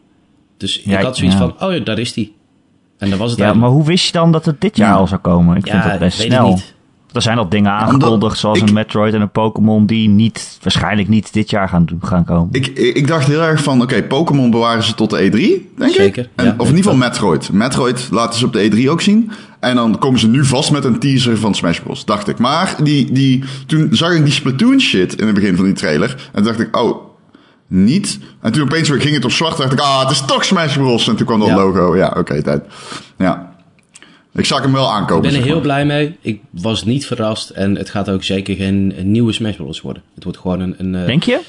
Dus 0.58 0.82
Ja, 0.86 0.98
ik 0.98 1.06
had 1.06 1.18
zoiets 1.18 1.36
ja. 1.36 1.42
van, 1.42 1.68
oh 1.68 1.74
ja, 1.74 1.80
daar 1.80 2.00
is 2.00 2.14
die. 2.14 2.34
En 2.98 3.10
dat 3.10 3.20
was 3.20 3.30
het 3.32 3.40
Ja, 3.40 3.54
maar 3.54 3.70
hoe 3.70 3.84
wist 3.86 4.06
je 4.06 4.12
dan 4.12 4.32
dat 4.32 4.46
het 4.46 4.62
dit 4.62 4.78
jaar 4.78 4.90
Ja. 4.90 4.96
al 4.96 5.08
zou 5.08 5.22
komen? 5.22 5.58
Ik 5.58 5.68
vind 5.70 5.84
dat 5.84 6.00
best 6.00 6.20
snel. 6.22 6.60
Er 7.14 7.22
zijn 7.22 7.38
al 7.38 7.50
dingen 7.50 7.72
aangekondigd, 7.72 8.38
zoals 8.40 8.58
ik- 8.62 8.68
een 8.68 8.74
Metroid 8.74 9.14
en 9.14 9.22
een 9.22 9.32
Pokémon, 9.32 9.86
die 9.86 10.10
niet, 10.10 10.58
waarschijnlijk 10.62 11.08
niet 11.08 11.34
dit 11.34 11.50
jaar 11.50 11.70
gaan, 11.70 11.86
gaan 12.02 12.26
komen. 12.26 12.48
Ik, 12.52 12.68
ik 12.68 13.08
dacht 13.08 13.28
heel 13.28 13.42
erg 13.42 13.64
van, 13.64 13.82
oké, 13.82 14.04
Pokémon 14.04 14.52
bewaren 14.52 14.84
ze 14.84 14.96
tot 14.96 15.10
de 15.10 15.18
E3, 15.18 15.78
denk 15.78 15.92
Zeker, 15.94 16.24
ik. 16.24 16.30
En, 16.36 16.46
ja. 16.46 16.54
of 16.58 16.70
in 16.70 16.76
ieder 16.76 16.92
geval 16.92 17.08
Metroid. 17.10 17.52
Metroid 17.52 18.08
laten 18.12 18.40
ze 18.40 18.46
op 18.46 18.54
de 18.54 18.70
E3 18.72 18.90
ook 18.90 19.02
zien. 19.02 19.32
En 19.60 19.76
dan 19.76 19.98
komen 20.00 20.20
ze 20.20 20.28
nu 20.28 20.46
vast 20.46 20.72
met 20.72 20.84
een 20.86 21.00
teaser 21.00 21.38
van 21.38 21.56
Smash 21.56 21.80
Bros, 21.80 22.06
dacht 22.06 22.28
ik. 22.28 22.38
Maar 22.38 22.76
die, 22.84 23.12
die, 23.12 23.44
toen 23.66 23.88
zag 23.92 24.12
ik 24.12 24.24
die 24.24 24.34
Splatoon 24.34 24.80
shit 24.80 25.14
in 25.20 25.26
het 25.26 25.36
begin 25.36 25.56
van 25.56 25.66
die 25.66 25.74
trailer. 25.74 26.10
En 26.10 26.44
toen 26.44 26.44
dacht 26.44 26.60
ik, 26.60 26.78
oh, 26.78 26.98
niet. 27.84 28.20
En 28.42 28.52
toen 28.52 28.62
opeens 28.64 28.90
weer 28.90 29.02
ging 29.02 29.16
het 29.16 29.26
op 29.26 29.32
zwart, 29.32 29.58
dacht 29.58 29.72
ik, 29.74 29.80
ah, 29.80 30.00
het 30.02 30.12
is 30.12 30.22
toch 30.26 30.46
Smash 30.46 30.78
Bros. 30.78 31.08
En 31.08 31.16
toen 31.16 31.26
kwam 31.26 31.40
dat 31.40 31.48
Ja. 31.48 31.56
logo. 31.56 31.96
Ja, 31.98 32.14
oké, 32.18 32.44
tijd. 32.44 32.64
Ja. 33.18 33.54
Ik 34.34 34.46
zag 34.46 34.62
hem 34.62 34.72
wel 34.74 34.92
aankomen. 34.92 35.16
Ik 35.16 35.22
ben 35.22 35.30
er 35.30 35.36
zeg 35.36 35.44
heel 35.46 35.54
maar. 35.54 35.64
blij 35.64 35.86
mee. 35.86 36.18
Ik 36.22 36.42
was 36.50 36.84
niet 36.84 37.06
verrast. 37.06 37.50
En 37.50 37.76
het 37.78 37.90
gaat 37.90 38.10
ook 38.10 38.24
zeker 38.24 38.56
geen 38.56 38.94
een 38.98 39.12
nieuwe 39.12 39.32
Smash 39.32 39.56
Bros. 39.56 39.82
worden. 39.82 40.04
Het 40.16 40.24
wordt 40.24 40.40
gewoon 40.40 40.60
een... 40.60 40.76
een 40.78 40.96
eh, 40.96 41.06
Denk 41.06 41.24
je? 41.24 41.42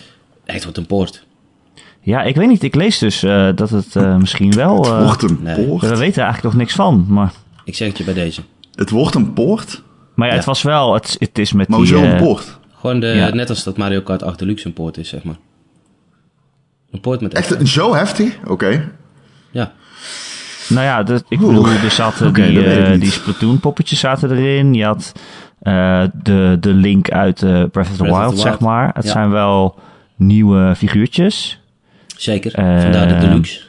Het 0.44 0.62
wordt 0.62 0.78
een 0.78 0.86
poort. 0.86 1.24
Ja, 2.00 2.22
ik 2.22 2.36
weet 2.36 2.48
niet. 2.48 2.62
Ik 2.62 2.74
lees 2.74 2.98
dus 2.98 3.22
eh, 3.22 3.48
dat 3.54 3.70
het 3.70 3.96
eh, 3.96 4.16
misschien 4.16 4.52
wel... 4.52 4.76
Het 4.76 4.86
eh, 4.86 5.04
wordt 5.04 5.22
een 5.22 5.38
nee. 5.42 5.66
poort. 5.66 5.80
we 5.82 5.88
weten 5.88 6.22
er 6.22 6.24
eigenlijk 6.28 6.42
nog 6.42 6.54
niks 6.54 6.74
van. 6.74 7.06
Maar, 7.08 7.32
Ik 7.64 7.74
zeg 7.76 7.88
het 7.88 7.98
je 7.98 8.04
bij 8.04 8.14
deze. 8.14 8.40
Het 8.74 8.90
wordt 8.90 9.14
een 9.14 9.32
poort? 9.32 9.82
maar 10.14 10.26
ja, 10.26 10.32
Ja. 10.32 10.38
het 10.38 10.48
was 10.48 10.62
wel... 10.62 10.94
Het, 10.94 11.16
het 11.18 11.38
is 11.38 11.52
met 11.52 11.68
Maar 11.68 11.78
die... 11.78 11.88
hoezo 11.92 12.04
een 12.06 12.12
eh, 12.12 12.22
poort? 12.22 12.58
Gewoon 12.80 13.00
de, 13.00 13.06
Ja. 13.06 13.28
net 13.34 13.48
als 13.48 13.64
dat 13.64 13.76
Mario 13.76 14.00
Kart 14.00 14.22
8 14.22 14.38
Deluxe 14.38 14.66
een 14.66 14.72
poort 14.72 14.96
is, 14.96 15.08
zeg 15.08 15.22
maar. 15.22 15.36
Een 16.90 17.00
poort 17.00 17.20
met 17.20 17.34
Echt 17.34 17.68
zo 17.68 17.94
heftig? 17.94 18.38
Oké. 18.46 18.88
Ja. 19.50 19.72
Nou 20.68 20.84
ja, 20.84 21.02
de, 21.02 21.22
ik 21.28 21.40
Oeh. 21.40 21.48
bedoel, 21.54 21.68
er 21.68 21.90
zaten 21.90 22.32
die, 22.34 22.52
dat 22.52 22.64
ik 22.64 22.84
eh, 22.84 22.90
niet. 22.90 23.00
die 23.00 23.10
Splatoon 23.10 23.60
poppetjes 23.60 24.00
zaten 24.00 24.30
erin. 24.30 24.74
Je 24.74 24.84
had 24.84 25.12
eh, 25.62 26.02
de, 26.22 26.56
de 26.60 26.72
link 26.72 27.10
uit 27.10 27.42
eh, 27.42 27.64
Breath 27.72 27.90
of 27.90 27.96
the 27.96 28.04
of 28.04 28.18
Wild, 28.18 28.38
zeg 28.38 28.58
maar. 28.58 28.90
Het 28.94 29.04
Ja. 29.04 29.10
zijn 29.10 29.30
wel 29.30 29.78
nieuwe 30.16 30.74
figuurtjes. 30.76 31.60
Zeker. 32.16 32.50
Vandaar 32.50 33.08
de 33.08 33.18
Deluxe. 33.18 33.60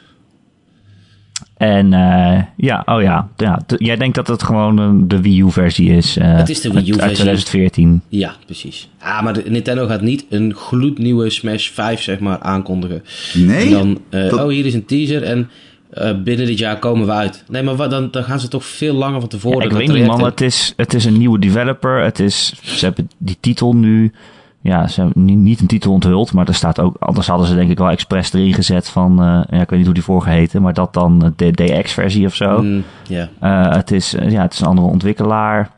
En 1.58 1.92
eh, 1.92 2.42
ja, 2.56 2.82
oh 2.86 3.02
ja, 3.02 3.28
ja 3.36 3.58
jij 3.76 3.96
denkt 3.96 4.14
dat 4.14 4.26
het 4.26 4.42
gewoon 4.42 4.78
een, 4.78 5.08
de 5.08 5.20
Wii 5.20 5.40
U-versie 5.40 5.90
is. 5.90 6.16
eh, 6.16 6.36
Het 6.36 6.48
is 6.48 6.60
de 6.60 6.68
Wii 6.68 6.78
uit- 6.78 6.86
Uit 6.86 6.96
U-versie. 6.96 7.14
2014. 7.14 8.00
Ja, 8.08 8.34
precies. 8.46 8.88
Ah, 9.00 9.22
maar 9.22 9.32
de, 9.32 9.42
Nintendo 9.46 9.86
gaat 9.86 10.00
niet 10.02 10.24
een 10.30 10.54
gloednieuwe 10.54 11.30
Smash 11.30 11.68
5, 11.68 12.00
zeg 12.00 12.18
maar, 12.18 12.38
aankondigen. 12.40 13.02
Nee? 13.34 13.64
En 13.64 13.70
dan, 13.70 13.98
eh, 14.10 14.30
Dat- 14.30 14.40
oh, 14.40 14.48
hier 14.48 14.66
is 14.66 14.74
een 14.74 14.84
teaser 14.84 15.22
en 15.22 15.50
eh, 15.90 16.10
binnen 16.24 16.46
dit 16.46 16.58
jaar 16.58 16.78
komen 16.78 17.06
we 17.06 17.12
uit. 17.12 17.44
Nee, 17.48 17.62
maar 17.62 17.76
wat, 17.76 17.90
dan, 17.90 18.08
dan 18.10 18.24
gaan 18.24 18.40
ze 18.40 18.48
toch 18.48 18.64
veel 18.64 18.94
langer 18.94 19.20
van 19.20 19.28
tevoren. 19.28 19.58
Ja, 19.58 19.64
ik 19.64 19.70
dat 19.70 19.78
weet 19.78 19.88
niet, 19.96 20.06
man. 20.06 20.24
Het 20.24 20.40
is, 20.40 20.72
het 20.76 20.94
is 20.94 21.04
een 21.04 21.18
nieuwe 21.18 21.38
developer. 21.38 22.02
Het 22.02 22.18
is, 22.20 22.52
ze 22.62 22.84
hebben 22.84 23.10
die 23.18 23.36
titel 23.40 23.72
nu. 23.76 24.12
Ja, 24.60 24.88
ze 24.88 25.00
hebben 25.00 25.42
niet, 25.42 25.60
een 25.60 25.66
titel 25.66 25.92
onthuld, 25.92 26.32
maar 26.32 26.48
er 26.48 26.54
staat 26.54 26.80
ook. 26.80 26.96
Anders 26.98 27.26
hadden 27.26 27.46
ze 27.46 27.54
denk 27.54 27.70
ik 27.70 27.78
wel 27.78 27.90
expres 27.90 28.32
erin 28.32 28.54
gezet 28.54 28.88
van. 28.88 29.10
eh, 29.22 29.40
ja, 29.58 29.60
ik 29.60 29.68
weet 29.70 29.78
niet 29.78 29.84
hoe 29.84 29.94
die 29.94 30.02
vorige 30.02 30.30
heette, 30.30 30.60
maar 30.60 30.74
dat 30.74 30.92
dan 30.94 31.24
eh, 31.24 31.30
de 31.36 31.50
DX-versie 31.50 32.26
of 32.26 32.34
zo. 32.34 32.62
Mm, 32.62 32.82
ja. 33.08 33.28
Eh, 33.40 33.72
het, 33.76 33.90
is, 33.90 34.10
ja, 34.28 34.42
het 34.42 34.52
is 34.52 34.60
een 34.60 34.66
andere 34.66 34.86
ontwikkelaar. 34.88 35.70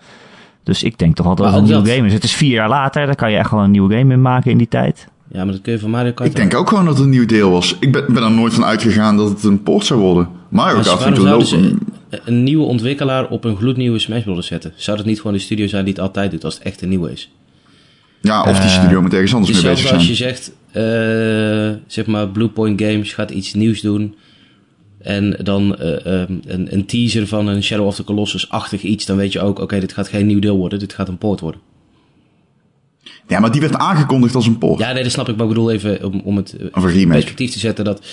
Dus 0.62 0.82
ik 0.82 0.98
denk 0.98 1.16
toch 1.16 1.26
wel 1.26 1.34
dat 1.34 1.46
het 1.46 1.56
een 1.56 1.64
nieuwe 1.64 1.90
game 1.90 2.06
is. 2.06 2.12
Het 2.12 2.24
is 2.24 2.32
vier 2.34 2.52
jaar 2.52 2.68
later, 2.68 3.06
daar 3.06 3.14
kan 3.14 3.30
je 3.30 3.36
echt 3.36 3.50
wel 3.50 3.60
een 3.60 3.70
nieuwe 3.70 3.96
game 3.96 4.12
in 4.12 4.22
maken 4.22 4.50
in 4.50 4.58
die 4.58 4.68
tijd. 4.68 5.08
ja, 5.28 5.44
maar 5.44 5.52
dat 5.52 5.62
kun 5.62 5.72
je 5.72 5.78
van 5.78 5.90
Mario 5.90 6.12
Kart 6.12 6.28
Ik 6.28 6.36
denk 6.36 6.54
ook 6.54 6.68
gewoon 6.68 6.84
dat 6.84 6.94
het 6.96 7.04
een 7.04 7.10
nieuw 7.10 7.26
deel 7.26 7.50
was. 7.50 7.76
Ik 7.80 7.92
ben, 7.92 8.04
ben 8.08 8.22
er 8.22 8.30
nooit 8.30 8.54
van 8.54 8.64
uitgegaan 8.64 9.16
dat 9.16 9.28
het 9.28 9.42
een 9.44 9.62
port 9.62 9.84
zou 9.86 10.00
worden. 10.00 10.28
Mario 10.48 10.74
Maar 10.74 10.84
Kart 10.84 11.02
vind 11.02 11.16
ik 11.16 11.22
lopen. 11.22 11.46
ze 11.46 11.76
een 12.24 12.42
nieuwe 12.42 12.64
ontwikkelaar 12.64 13.28
op 13.28 13.44
een 13.44 13.56
gloednieuwe 13.56 13.98
Smash 13.98 14.22
Bros. 14.22 14.46
zetten? 14.46 14.72
Zou 14.76 14.96
dat 14.96 15.06
niet 15.06 15.16
gewoon 15.16 15.32
de 15.32 15.38
studio 15.38 15.66
zijn 15.66 15.84
die 15.84 15.92
het 15.92 16.02
altijd 16.02 16.30
doet 16.30 16.44
als 16.44 16.54
het 16.54 16.62
echt 16.62 16.82
een 16.82 16.88
nieuwe 16.88 17.12
is? 17.12 17.30
Ja, 18.20 18.42
of 18.42 18.58
die 18.58 18.68
Eh, 18.70 18.78
studio 18.78 19.02
moet 19.02 19.12
ergens 19.12 19.34
anders 19.34 19.52
mee 19.52 19.72
bezig 19.72 19.92
als 19.92 20.04
zijn. 20.04 20.10
je 20.10 20.14
zegt, 20.14 20.52
eh, 20.70 21.82
zeg 21.86 22.06
maar, 22.06 22.28
Bluepoint 22.28 22.82
Games 22.82 23.12
gaat 23.12 23.30
iets 23.30 23.54
nieuws 23.54 23.80
doen. 23.80 24.14
En 24.98 25.36
dan 25.42 25.76
eh, 25.76 26.06
ehm, 26.22 26.32
een, 26.46 26.72
een 26.72 26.86
teaser 26.86 27.26
van 27.26 27.46
een 27.46 27.62
Shadow 27.62 27.86
of 27.86 27.94
the 27.94 28.04
Colossus-achtig 28.04 28.82
iets. 28.82 29.06
Dan 29.06 29.16
weet 29.16 29.32
je 29.32 29.40
ook, 29.40 29.58
oké, 29.58 29.80
dit 29.80 29.92
gaat 29.92 30.08
geen 30.08 30.26
nieuw 30.26 30.38
deel 30.38 30.56
worden. 30.56 30.78
Dit 30.78 30.92
gaat 30.92 31.08
een 31.08 31.18
port 31.18 31.40
worden. 31.40 31.60
Ja, 33.28 33.40
maar 33.40 33.52
die 33.52 33.60
werd 33.60 33.74
aangekondigd 33.76 34.34
als 34.34 34.46
een 34.46 34.58
port. 34.58 34.78
Ja, 34.78 34.92
nee, 34.92 35.02
dat 35.02 35.12
snap 35.12 35.28
ik. 35.28 35.36
Maar 35.36 35.46
ik 35.46 35.52
bedoel 35.52 35.70
even 35.70 36.04
om, 36.04 36.20
om 36.24 36.36
het 36.36 36.56
in 36.94 37.08
perspectief 37.08 37.50
te 37.50 37.58
zetten 37.58 37.84
dat... 37.84 38.06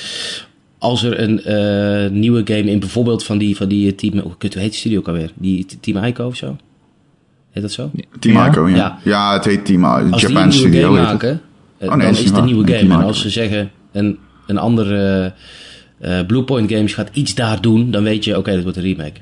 Als 0.80 1.04
er 1.04 1.20
een 1.20 2.20
nieuwe 2.20 2.42
game 2.46 2.72
in 2.72 2.80
bijvoorbeeld 2.80 3.24
van 3.24 3.38
die, 3.38 3.56
van 3.56 3.68
die 3.68 3.96
team... 3.96 4.20
Hoe 4.20 4.36
heet 4.40 4.52
die 4.54 4.72
studio 4.72 5.00
ook 5.00 5.08
alweer? 5.08 5.32
Die 5.36 5.66
Team 5.80 6.04
Ico 6.04 6.26
of 6.26 6.36
zo? 6.36 6.58
Heet 7.58 7.66
dat 7.66 7.72
zo? 7.76 7.92
Team 8.20 8.36
Ja? 8.36 8.48
Ico, 8.50 8.68
ja. 8.70 8.76
ja. 8.76 8.98
Ja. 9.04 9.34
het 9.34 9.46
heet 9.46 9.66
Team 9.66 9.84
I- 9.84 10.12
Als 10.12 10.22
Japan 10.22 10.28
die 10.28 10.28
een 10.28 10.30
nieuwe 10.50 10.52
Studio. 10.54 10.82
game 10.88 11.00
heet 11.00 11.08
het. 11.08 11.22
maken, 11.22 11.42
eh, 11.78 11.90
Oh, 11.90 11.96
nee, 11.96 12.06
dan 12.06 12.14
dat 12.14 12.20
is 12.24 12.26
het 12.30 12.38
een 12.38 12.46
nieuwe 12.46 12.68
game. 12.68 12.80
En 12.94 13.00
Ico. 13.00 13.08
als 13.08 13.22
ze 13.22 13.30
zeggen, 13.30 13.72
een, 13.92 14.18
een 14.48 14.58
andere 14.58 15.34
eh 16.00 16.26
Bluepoint 16.28 16.72
Games 16.72 16.94
gaat 16.94 17.10
iets 17.14 17.36
daar 17.36 17.62
doen, 17.62 17.92
dan 17.92 18.04
weet 18.04 18.24
je, 18.24 18.38
oké, 18.38 18.52
dat 18.54 18.62
wordt 18.64 18.78
een 18.78 18.84
remake. 18.84 19.20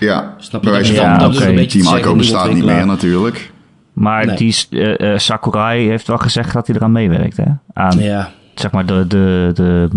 Ja, 0.00 0.34
Snap 0.38 0.64
je? 0.64 0.70
van 0.70 0.84
ja, 0.94 1.18
dat 1.18 1.36
te 1.36 1.66
Team 1.66 1.96
Ico 1.96 2.14
bestaat 2.16 2.52
niet 2.52 2.64
meer 2.64 2.86
natuurlijk. 2.86 3.52
Maar 3.92 4.26
Nee. 4.26 4.36
die 4.36 4.56
eh, 4.70 5.12
eh, 5.12 5.18
Sakurai 5.18 5.88
heeft 5.88 6.06
wel 6.06 6.18
gezegd 6.18 6.52
dat 6.52 6.66
hij 6.66 6.76
eraan 6.76 6.92
meewerkt, 6.92 7.36
hè? 7.36 7.44
Aan, 7.72 7.98
Ja, 7.98 8.32
zeg 8.54 8.70
maar, 8.70 8.86
de, 8.86 9.04
de, 9.06 9.50
de, 9.54 9.88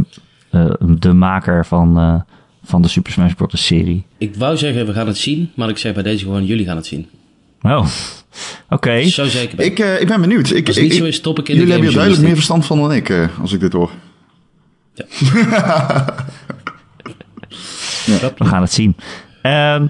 eh, 0.50 0.66
de 1.00 1.14
maker 1.14 1.66
van, 1.66 1.98
eh, 2.00 2.22
van 2.64 2.82
de 2.82 2.88
Super 2.88 3.12
Smash 3.12 3.34
Bros. 3.34 3.66
serie. 3.66 4.06
ik 4.18 4.36
wou 4.36 4.58
zeggen, 4.58 4.86
we 4.86 4.94
gaan 4.94 5.08
het 5.08 5.18
zien, 5.18 5.52
maar 5.56 5.70
ik 5.70 5.78
zeg 5.78 5.94
bij 5.94 6.04
deze 6.04 6.24
gewoon, 6.24 6.46
jullie 6.46 6.66
gaan 6.66 6.76
het 6.76 6.86
zien. 6.86 7.08
Oh, 7.62 7.86
oké. 8.70 9.04
Zo 9.04 9.26
zeker 9.26 9.56
ben 9.56 9.66
ik. 9.66 9.80
Eh, 9.80 10.02
ik 10.02 10.08
ben 10.08 10.22
benieuwd. 10.22 10.50
Ik, 10.50 10.68
Als 10.68 10.76
het 10.76 10.84
niet 10.86 10.94
ik- 10.94 11.00
zo 11.00 11.06
is, 11.06 11.16
stop 11.16 11.40
ik 11.40 11.48
in 11.50 11.54
de 11.54 11.60
jullie 11.60 11.70
hebben 11.74 11.88
hier 11.90 11.98
duidelijk 11.98 12.28
meer 12.28 12.36
verstand 12.36 12.66
van 12.66 12.78
dan 12.80 12.92
ik, 12.94 13.10
eh, 13.10 13.28
als 13.42 13.54
ik 13.54 13.60
dit 13.60 13.74
hoor. 13.74 13.90
We 18.38 18.46
gaan 18.46 18.62
het 18.62 18.72
zien. 18.72 18.96
Ehm, 19.42 19.88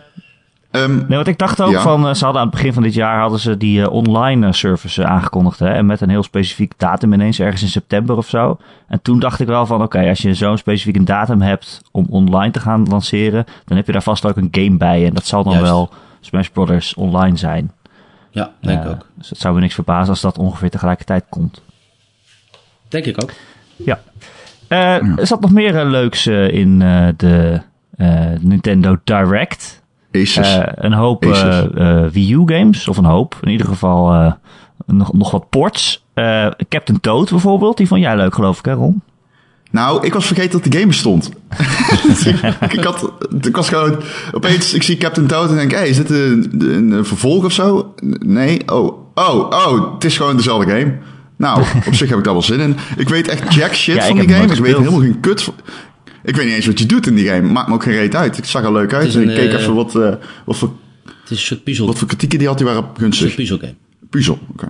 Ehm, 0.72 0.96
nee, 1.08 1.18
wat 1.18 1.28
ik 1.28 1.38
dacht 1.38 1.62
ook 1.62 1.72
Ja. 1.72 1.82
van, 1.82 2.08
eh, 2.08 2.14
ze 2.14 2.24
hadden 2.24 2.42
aan 2.42 2.48
het 2.48 2.56
begin 2.58 2.74
van 2.74 2.84
dit 2.84 2.94
jaar 2.94 3.20
hadden 3.20 3.40
ze 3.40 3.58
die 3.58 3.90
online 3.90 4.54
service 4.54 5.04
eh, 5.04 5.10
aangekondigd. 5.10 5.60
Hè, 5.60 5.68
en 5.70 5.86
met 5.86 6.02
een 6.02 6.10
heel 6.10 6.24
specifiek 6.24 6.74
datum 6.78 7.14
ineens, 7.14 7.40
ergens 7.40 7.62
in 7.62 7.68
september 7.68 8.18
of 8.18 8.28
zo. 8.28 8.58
En 8.88 9.02
toen 9.02 9.20
dacht 9.20 9.40
ik 9.40 9.48
wel 9.48 9.66
van, 9.66 9.82
oké, 9.84 10.10
als 10.10 10.22
je 10.22 10.34
zo'n 10.34 10.58
specifieke 10.58 11.04
datum 11.04 11.42
hebt 11.42 11.82
om 11.92 12.06
online 12.10 12.52
te 12.52 12.60
gaan 12.60 12.86
lanceren, 12.90 13.46
dan 13.66 13.78
heb 13.78 13.86
je 13.86 13.92
daar 13.92 14.04
vast 14.04 14.26
ook 14.26 14.38
een 14.38 14.48
game 14.52 14.78
bij. 14.78 15.06
En 15.06 15.14
dat 15.14 15.26
zal 15.26 15.44
dan 15.44 15.54
Juist. 15.54 15.68
wel 15.70 15.90
Smash 16.20 16.48
Brothers 16.48 16.94
online 16.94 17.38
zijn. 17.38 17.72
Ja, 18.32 18.52
denk 18.62 18.80
ik 18.80 18.86
Eh, 18.86 18.92
ook. 18.92 19.06
Dus 19.16 19.30
het 19.30 19.38
zou 19.40 19.54
me 19.56 19.60
niks 19.62 19.74
verbazen 19.74 20.10
als 20.10 20.22
dat 20.22 20.38
ongeveer 20.38 20.70
tegelijkertijd 20.70 21.24
komt. 21.30 21.62
Denk 22.88 23.06
ik 23.06 23.24
ook. 23.24 23.32
Ja. 23.76 24.00
Eh, 24.68 25.18
Er 25.20 25.28
zat 25.28 25.42
nog 25.42 25.52
meer 25.52 25.78
eh, 25.80 25.90
leuks 25.90 26.28
in 26.28 26.82
eh, 26.82 27.08
de 27.18 27.62
eh, 27.98 28.26
Nintendo 28.40 28.98
Direct. 29.04 29.82
Eh, 30.12 30.62
een 30.76 30.94
hoop 30.94 31.24
Wii 32.12 32.34
U 32.34 32.42
games, 32.46 32.88
of 32.88 32.98
een 32.98 33.06
hoop. 33.06 33.38
In 33.42 33.50
ieder 33.52 33.68
geval 33.68 34.14
eh, 34.14 34.34
nog, 34.86 35.14
nog 35.14 35.32
wat 35.32 35.50
ports. 35.50 36.06
Eh, 36.14 36.48
Captain 36.70 37.00
Toad 37.00 37.30
bijvoorbeeld, 37.30 37.78
die 37.78 37.88
vond 37.88 38.02
jij 38.02 38.16
leuk 38.16 38.34
geloof 38.36 38.60
ik 38.60 38.66
hè 38.66 38.74
Ron? 38.74 39.02
Nou, 39.72 40.06
ik 40.06 40.14
was 40.14 40.26
vergeten 40.26 40.52
dat 40.52 40.72
de 40.72 40.78
game 40.78 40.88
bestond. 40.88 41.30
ik, 42.70 42.84
had, 42.84 43.12
ik 43.42 43.56
was 43.56 43.70
gewoon... 43.70 44.02
Opeens, 44.32 44.74
ik 44.74 44.84
zie 44.84 44.98
Captain 44.98 45.28
Toad 45.28 45.50
en 45.50 45.56
denk... 45.56 45.72
Hé, 45.72 45.78
hey, 45.78 45.90
is 45.90 45.98
dit 45.98 46.10
een, 46.10 46.52
een, 46.60 46.92
een 46.92 47.06
vervolg 47.06 47.46
of 47.46 47.54
zo? 47.54 47.94
Nee? 48.26 48.62
Oh, 48.72 49.14
oh, 49.14 49.50
oh. 49.50 49.94
Het 49.94 50.04
is 50.04 50.18
gewoon 50.18 50.38
dezelfde 50.38 50.72
game. 50.72 50.98
Nou, 51.38 51.64
op 51.88 51.94
zich 51.94 52.10
heb 52.10 52.18
ik 52.18 52.24
daar 52.24 52.34
wel 52.34 52.42
zin 52.42 52.60
in. 52.60 52.76
Ik 52.98 53.10
weet 53.10 53.28
echt 53.28 53.54
jack 53.54 53.74
shit 53.74 53.96
Ja, 53.96 54.02
ik 54.02 54.08
van 54.08 54.20
die 54.26 54.36
game. 54.36 54.54
Ik 54.54 54.60
weet 54.60 54.78
helemaal 54.78 55.00
geen 55.00 55.20
kut 55.20 55.42
van... 55.42 55.54
Ik 56.24 56.36
weet 56.36 56.46
niet 56.46 56.56
eens 56.56 56.66
wat 56.66 56.80
je 56.80 56.86
doet 56.86 57.08
in 57.08 57.16
die 57.16 57.28
game. 57.28 57.42
Maakt 57.42 57.68
me 57.68 57.74
ook 57.74 57.84
geen 57.84 57.94
reet 57.94 58.16
uit. 58.16 58.36
Het 58.36 58.48
zag 58.48 58.64
er 58.64 58.72
leuk 58.72 58.94
uit. 58.94 59.08
is 59.08 59.16
En 59.16 59.22
een, 59.22 59.30
ik 59.30 59.36
keek 59.36 59.52
eh, 59.52 59.60
even 59.60 59.74
wat, 59.74 59.96
eh, 59.96 60.14
wat, 60.46 60.58
voor, 60.58 60.74
Het 61.04 61.24
is 61.24 61.30
een 61.30 61.38
soort 61.38 61.64
puzzel, 61.64 61.86
wat 61.86 61.98
voor 61.98 62.08
kritieken 62.08 62.40
die 62.40 62.48
had. 62.48 62.58
Die 62.58 62.68
waren 62.68 62.84
een 62.84 62.90
soort 62.90 63.00
gunstig. 63.00 63.36
puzzelgame. 63.36 63.76
Puzzel, 64.10 64.40
oké. 64.52 64.68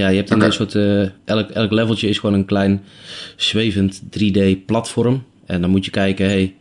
Ja, 0.00 0.08
je 0.08 0.16
hebt 0.16 0.30
een 0.30 0.42
Oké. 0.42 0.50
soort... 0.50 0.74
eh, 0.74 1.02
elk, 1.24 1.50
elk 1.50 1.70
leveltje 1.70 2.08
is 2.08 2.18
gewoon 2.18 2.34
een 2.34 2.44
klein 2.44 2.82
zwevend 3.36 4.00
3D-platform. 4.02 5.24
En 5.46 5.60
dan 5.60 5.70
moet 5.70 5.84
je 5.84 5.90
kijken, 5.90 6.26
hey, 6.26 6.54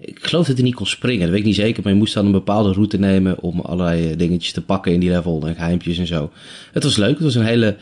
ik 0.00 0.18
geloof 0.26 0.46
dat 0.46 0.56
hij 0.56 0.64
niet 0.64 0.74
kon 0.74 0.86
springen. 0.86 1.20
Dat 1.20 1.30
weet 1.30 1.38
ik 1.38 1.44
niet 1.44 1.54
zeker, 1.54 1.82
maar 1.82 1.92
je 1.92 1.98
moest 1.98 2.14
dan 2.14 2.26
een 2.26 2.32
bepaalde 2.32 2.72
route 2.72 2.98
nemen 2.98 3.40
om 3.40 3.60
allerlei 3.60 4.10
eh, 4.10 4.18
dingetjes 4.18 4.52
te 4.52 4.62
pakken 4.62 4.92
in 4.92 5.00
die 5.00 5.10
level 5.10 5.46
en 5.46 5.54
geheimpjes 5.54 5.98
en 5.98 6.06
zo. 6.06 6.30
Het 6.72 6.82
was 6.82 6.96
leuk, 6.96 7.14
het 7.14 7.22
was 7.22 7.34
een 7.34 7.44
hele, 7.44 7.76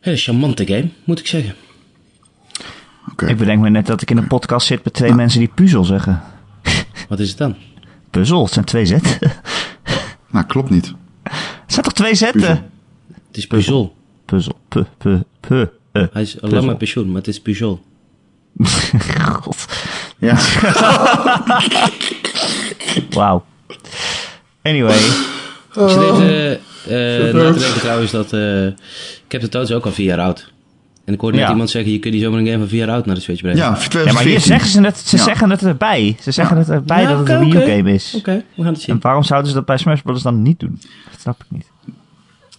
hele 0.00 0.16
charmante 0.16 0.66
game, 0.66 0.88
moet 1.04 1.18
ik 1.18 1.26
zeggen. 1.26 1.54
Oké. 3.10 3.26
Ik 3.26 3.36
bedenk 3.36 3.60
me 3.62 3.70
net 3.70 3.86
dat 3.86 4.02
ik 4.02 4.10
in 4.10 4.16
een 4.16 4.26
podcast 4.26 4.66
zit 4.66 4.84
met 4.84 4.92
twee 4.92 5.12
mensen 5.12 5.38
die 5.38 5.50
puzzel 5.54 5.84
zeggen. 5.84 6.22
Wat 7.08 7.20
is 7.20 7.28
het 7.28 7.38
dan? 7.38 7.56
Puzzel, 8.10 8.42
het 8.44 8.52
zijn 8.52 8.64
twee 8.64 8.86
zetten. 8.86 9.18
Nou, 10.30 10.46
klopt 10.46 10.70
niet. 10.70 10.92
Het 11.22 11.72
zijn 11.72 11.84
toch 11.84 11.94
twee 11.94 12.14
zetten? 12.14 12.70
Het 13.26 13.36
is 13.36 13.46
puzzel. 13.46 13.95
Puzzel, 14.26 14.58
pu, 14.68 14.84
pu, 14.98 15.22
pu. 15.40 15.68
eh. 15.92 16.02
Hij 16.12 16.22
is 16.22 16.32
al 16.34 16.40
Puzzel. 16.40 16.48
lang 16.50 16.66
met 16.66 16.78
pensioen, 16.78 17.06
maar 17.06 17.16
het 17.16 17.28
is 17.28 17.40
puzzel. 17.40 17.82
God, 19.42 19.66
Ja. 20.18 20.36
wauw. 23.10 23.44
Anyway, 24.62 24.96
Ik 24.96 25.02
zit 25.88 26.02
even 26.02 26.60
eh, 26.84 27.34
na 27.34 27.52
te 27.52 27.58
denken 27.58 27.80
trouwens 27.80 28.10
dat... 28.10 28.32
eh 28.32 28.66
Captain 29.28 29.50
Toad 29.50 29.68
is 29.68 29.72
ook 29.72 29.84
al 29.84 29.92
vier 29.92 30.06
jaar 30.06 30.20
oud. 30.20 30.52
En 31.04 31.14
ik 31.14 31.20
hoorde 31.20 31.36
net 31.36 31.46
Ja. 31.46 31.52
iemand 31.52 31.70
zeggen, 31.70 31.92
je 31.92 31.98
kunt 31.98 32.14
niet 32.14 32.22
zomaar 32.22 32.38
een 32.40 32.46
game 32.46 32.58
van 32.58 32.68
vier 32.68 32.78
jaar 32.86 32.90
oud 32.94 33.06
naar 33.06 33.14
de 33.14 33.20
Switch 33.20 33.40
brengen. 33.40 33.58
Ja, 33.58 33.64
ja, 33.64 33.74
2014. 33.74 34.14
maar 34.14 34.24
hier 34.24 34.40
zeggen 34.40 34.70
ze 34.70 34.80
het, 34.82 34.98
ze 34.98 35.16
Ja. 35.16 35.22
zeggen 35.22 35.50
het 35.50 35.62
erbij. 35.62 36.16
Ze 36.20 36.30
zeggen 36.30 36.54
Ja. 36.56 36.62
het 36.62 36.70
erbij 36.70 37.02
Ja, 37.02 37.08
dat 37.08 37.18
het 37.18 37.28
een 37.28 37.38
Wii. 37.40 37.54
U 37.54 37.60
game 37.76 37.92
is. 37.92 38.14
Oké, 38.16 38.42
we 38.54 38.62
gaan 38.62 38.72
het 38.72 38.82
zien. 38.82 38.94
En 38.94 39.00
waarom 39.00 39.22
zouden 39.22 39.48
ze 39.50 39.56
dat 39.56 39.66
bij 39.66 39.76
Smash 39.76 40.00
Bros. 40.00 40.22
dan 40.22 40.42
niet 40.42 40.60
doen? 40.60 40.80
Dat 41.10 41.20
snap 41.20 41.40
ik 41.40 41.46
niet. 41.48 41.70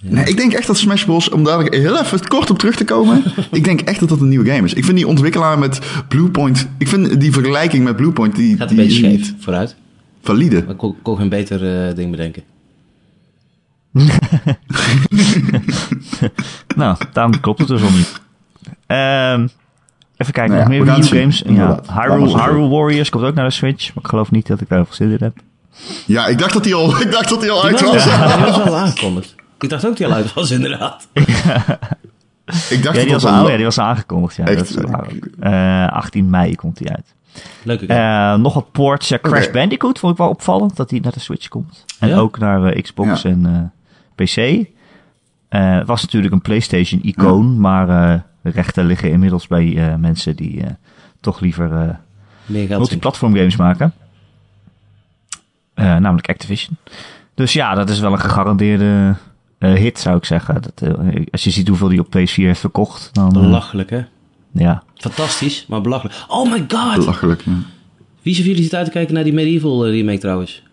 Nee, 0.10 0.26
ik 0.26 0.38
denk 0.38 0.54
echt 0.54 0.68
dat 0.68 0.78
Smash 0.78 1.04
Bros. 1.04 1.30
om 1.30 1.44
daar 1.44 1.62
heel 1.70 2.00
even 2.00 2.28
kort 2.28 2.50
op 2.50 2.60
terug 2.60 2.76
te 2.76 2.86
komen. 2.86 3.24
ik 3.52 3.64
denk 3.64 3.82
echt 3.82 4.00
dat 4.00 4.10
dat 4.10 4.22
een 4.22 4.28
nieuwe 4.30 4.50
game 4.50 4.66
is. 4.66 4.74
Ik 4.74 4.86
vind 4.86 4.98
die 4.98 5.08
ontwikkelaar 5.08 5.60
met 5.60 5.80
Bluepoint. 6.08 6.68
Ik 6.78 6.88
vind 6.88 7.20
die 7.20 7.32
vergelijking 7.32 7.84
met 7.84 7.96
Bluepoint. 7.96 8.36
Die, 8.36 8.58
Gaat 8.58 8.70
een 8.70 8.76
die 8.76 8.86
beetje 8.86 8.98
scheef, 9.00 9.12
niet 9.18 9.36
vooruit. 9.40 9.76
valide. 10.24 10.62
Maar 10.62 10.72
ik 10.72 10.78
kon, 10.78 10.96
kon 11.02 11.18
geen 11.18 11.30
beter 11.30 11.88
eh, 11.88 11.96
ding 11.96 12.12
bedenken. 12.12 12.44
Nou, 16.76 16.98
daarom 17.14 17.40
klopt 17.40 17.60
het 17.60 17.68
dus 17.68 17.82
al 17.82 17.90
niet. 17.92 18.22
Ehm, 18.88 19.48
even 20.18 20.34
kijken, 20.34 20.56
Nou 20.56 20.70
nog 20.70 20.86
ja, 20.86 20.94
meer 20.94 21.04
zien, 21.04 21.20
games. 21.20 21.44
Ja, 21.48 21.82
Hyrule. 21.94 22.42
Hyrule 22.44 22.68
Warriors 22.68 23.10
komt 23.10 23.24
ook 23.24 23.36
naar 23.36 23.46
de 23.48 23.52
Switch. 23.52 23.88
Maar 23.94 24.04
ik 24.04 24.10
geloof 24.10 24.32
niet 24.32 24.48
dat 24.48 24.62
ik 24.62 24.70
daar 24.70 24.86
veel 24.86 24.96
zin 24.96 25.10
in 25.12 25.18
heb. 25.20 25.38
Ja, 26.06 26.28
ik 26.28 26.38
dacht 26.38 26.54
dat 26.54 26.64
die 26.64 26.76
al, 26.76 26.90
ik 27.06 27.12
dacht 27.12 27.30
dat 27.30 27.42
die 27.42 27.52
al 27.52 27.64
uit 27.64 27.82
was. 27.82 28.06
was, 28.06 28.36
die 28.36 28.46
was 28.46 28.64
wel 28.64 28.76
aangekondigd. 28.76 29.36
Ik 29.60 29.70
dacht 29.70 29.86
ook 29.88 29.98
die 29.98 30.06
al 30.06 30.12
uit 30.14 30.34
was, 30.34 30.52
inderdaad. 30.52 31.08
Ik 32.70 32.84
dacht 32.84 32.84
Ja, 32.84 32.84
dat 32.84 32.94
die 33.04 33.12
was, 33.14 33.22
dat 33.22 33.32
al, 33.34 33.50
ja, 33.50 33.56
die 33.56 33.66
was 33.66 33.80
aangekondigd. 33.80 34.36
Ja, 34.36 34.46
Echt? 34.46 34.58
dat 34.58 34.68
is 34.70 34.76
waar 34.92 35.08
ook. 35.16 35.28
Eh, 35.40 35.88
18 35.92 36.30
mei 36.30 36.56
komt 36.56 36.78
die 36.78 36.90
uit. 36.90 37.16
Leuke 37.64 37.86
game. 37.88 38.34
Eh, 38.34 38.40
nog 38.40 38.54
wat 38.54 38.72
ports. 38.72 39.08
Ja, 39.08 39.18
Crash. 39.22 39.52
Bandicoot 39.52 40.00
vond 40.00 40.12
ik 40.12 40.18
wel 40.18 40.30
opvallend 40.30 40.76
dat 40.76 40.90
die 40.90 41.02
naar 41.02 41.12
de 41.12 41.20
Switch 41.20 41.48
komt. 41.48 41.86
En 42.00 42.10
Ja? 42.10 42.18
ook 42.18 42.38
naar 42.40 42.64
eh, 42.66 42.82
Xbox 42.82 43.22
Ja. 43.22 43.30
en 43.30 43.46
eh, 44.16 44.26
PC. 44.26 44.38
Eh, 45.50 45.76
het 45.78 45.88
was 45.88 46.02
natuurlijk 46.02 46.34
een 46.34 46.42
PlayStation-icoon, 46.42 47.60
maar 47.60 47.90
eh, 47.90 48.20
de 48.42 48.50
rechten 48.50 48.86
liggen 48.86 49.12
inmiddels 49.12 49.48
bij 49.48 49.78
eh, 49.78 49.96
mensen 49.96 50.36
die 50.36 50.62
eh, 50.64 50.70
toch 51.22 51.40
liever 51.40 51.72
eh, 52.46 52.68
multiplatform 52.78 53.36
games 53.36 53.56
maken. 53.56 53.94
Eh, 55.74 55.86
namelijk 55.96 56.30
Activision. 56.30 56.78
Dus 57.34 57.54
ja, 57.54 57.74
dat 57.76 57.90
is 57.90 58.00
wel 58.00 58.12
een 58.12 58.20
gegarandeerde 58.20 59.16
eh, 59.58 59.74
hit, 59.74 60.00
zou 60.00 60.18
ik 60.18 60.26
zeggen. 60.26 60.62
Dat, 60.62 60.82
eh, 60.82 61.26
als 61.32 61.44
je 61.44 61.50
ziet 61.50 61.68
hoeveel 61.68 61.88
die 61.88 62.00
op 62.00 62.08
PS4 62.08 62.34
heeft 62.36 62.60
verkocht, 62.60 63.10
dan 63.14 63.36
eh, 63.36 63.42
Belachelijk, 63.42 63.90
hè? 63.90 64.02
ja. 64.52 64.84
Fantastisch, 64.96 65.66
maar 65.68 65.82
belachelijk. 65.82 66.16
Oh 66.28 66.52
my 66.52 66.66
god! 66.68 66.96
Belachelijk, 66.96 67.42
ja. 67.46 67.52
Wie 68.22 68.36
zijn 68.36 68.48
jullie 68.48 68.64
zit 68.64 68.76
uit 68.76 68.86
te 68.86 68.92
kijken 68.92 69.14
naar 69.14 69.24
die 69.24 69.34
Medieval 69.34 69.90
remake 69.90 70.18
trouwens? 70.20 70.64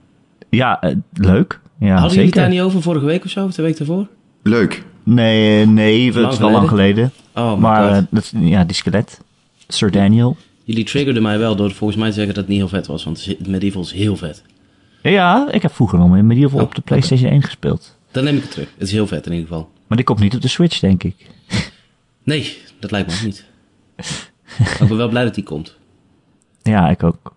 Ja, 0.50 0.80
leuk. 1.12 1.60
Ja, 1.78 1.86
Hadden 1.90 2.08
jullie 2.10 2.24
het 2.24 2.34
zeker. 2.34 2.40
daar 2.40 2.48
niet 2.50 2.60
over 2.60 2.82
vorige 2.82 3.04
week 3.04 3.24
of 3.24 3.30
zo? 3.30 3.44
Of 3.44 3.54
de 3.54 3.62
week 3.62 3.76
daarvoor? 3.78 4.06
Leuk. 4.42 4.84
Nee, 5.02 5.66
nee, 5.66 6.12
dat 6.12 6.22
Lang 6.22 6.32
is 6.32 6.38
wel 6.38 6.50
lang 6.50 6.68
geleden. 6.68 7.12
Oh 7.34 7.52
my 7.52 7.58
maar 7.58 7.94
god. 7.94 8.04
dat, 8.10 8.32
ja, 8.38 8.64
die 8.64 8.76
skelet. 8.76 9.20
Sir 9.68 9.90
Daniel. 9.90 10.36
Jullie 10.64 10.84
triggerden 10.84 11.22
mij 11.22 11.38
wel 11.38 11.56
door 11.56 11.70
volgens 11.72 11.98
mij 11.98 12.08
te 12.08 12.14
zeggen 12.14 12.34
dat 12.34 12.42
het 12.42 12.52
niet 12.52 12.60
heel 12.62 12.68
vet 12.78 12.86
was. 12.86 13.04
Want 13.04 13.46
Medieval 13.48 13.82
is 13.82 13.92
heel 13.92 14.16
vet. 14.16 14.42
Ja, 15.02 15.48
ik 15.50 15.62
heb 15.62 15.74
vroeger 15.74 15.98
nog 15.98 16.16
in 16.16 16.26
medieval 16.26 16.58
Oh, 16.58 16.64
op 16.64 16.74
de 16.74 16.80
PlayStation 16.80 17.30
1 17.30 17.42
gespeeld. 17.42 17.96
Dan 18.14 18.24
neem 18.24 18.36
ik 18.36 18.42
het 18.42 18.50
terug. 18.50 18.68
Het 18.78 18.86
is 18.86 18.92
heel 18.92 19.06
vet 19.06 19.26
in 19.26 19.32
ieder 19.32 19.48
geval. 19.48 19.70
Maar 19.86 19.96
die 19.96 20.06
komt 20.06 20.18
niet 20.20 20.34
op 20.34 20.40
de 20.40 20.48
Switch, 20.48 20.78
denk 20.80 21.02
ik. 21.02 21.14
Nee, 22.22 22.58
dat 22.80 22.90
lijkt 22.90 23.08
me 23.10 23.14
ook 23.16 23.22
niet. 23.22 23.44
Maar 24.58 24.80
ik 24.82 24.88
ben 24.88 24.96
wel 24.96 25.08
blij 25.08 25.24
dat 25.24 25.34
die 25.34 25.44
komt. 25.44 25.76
Ja, 26.62 26.88
ik 26.90 27.02
ook. 27.02 27.34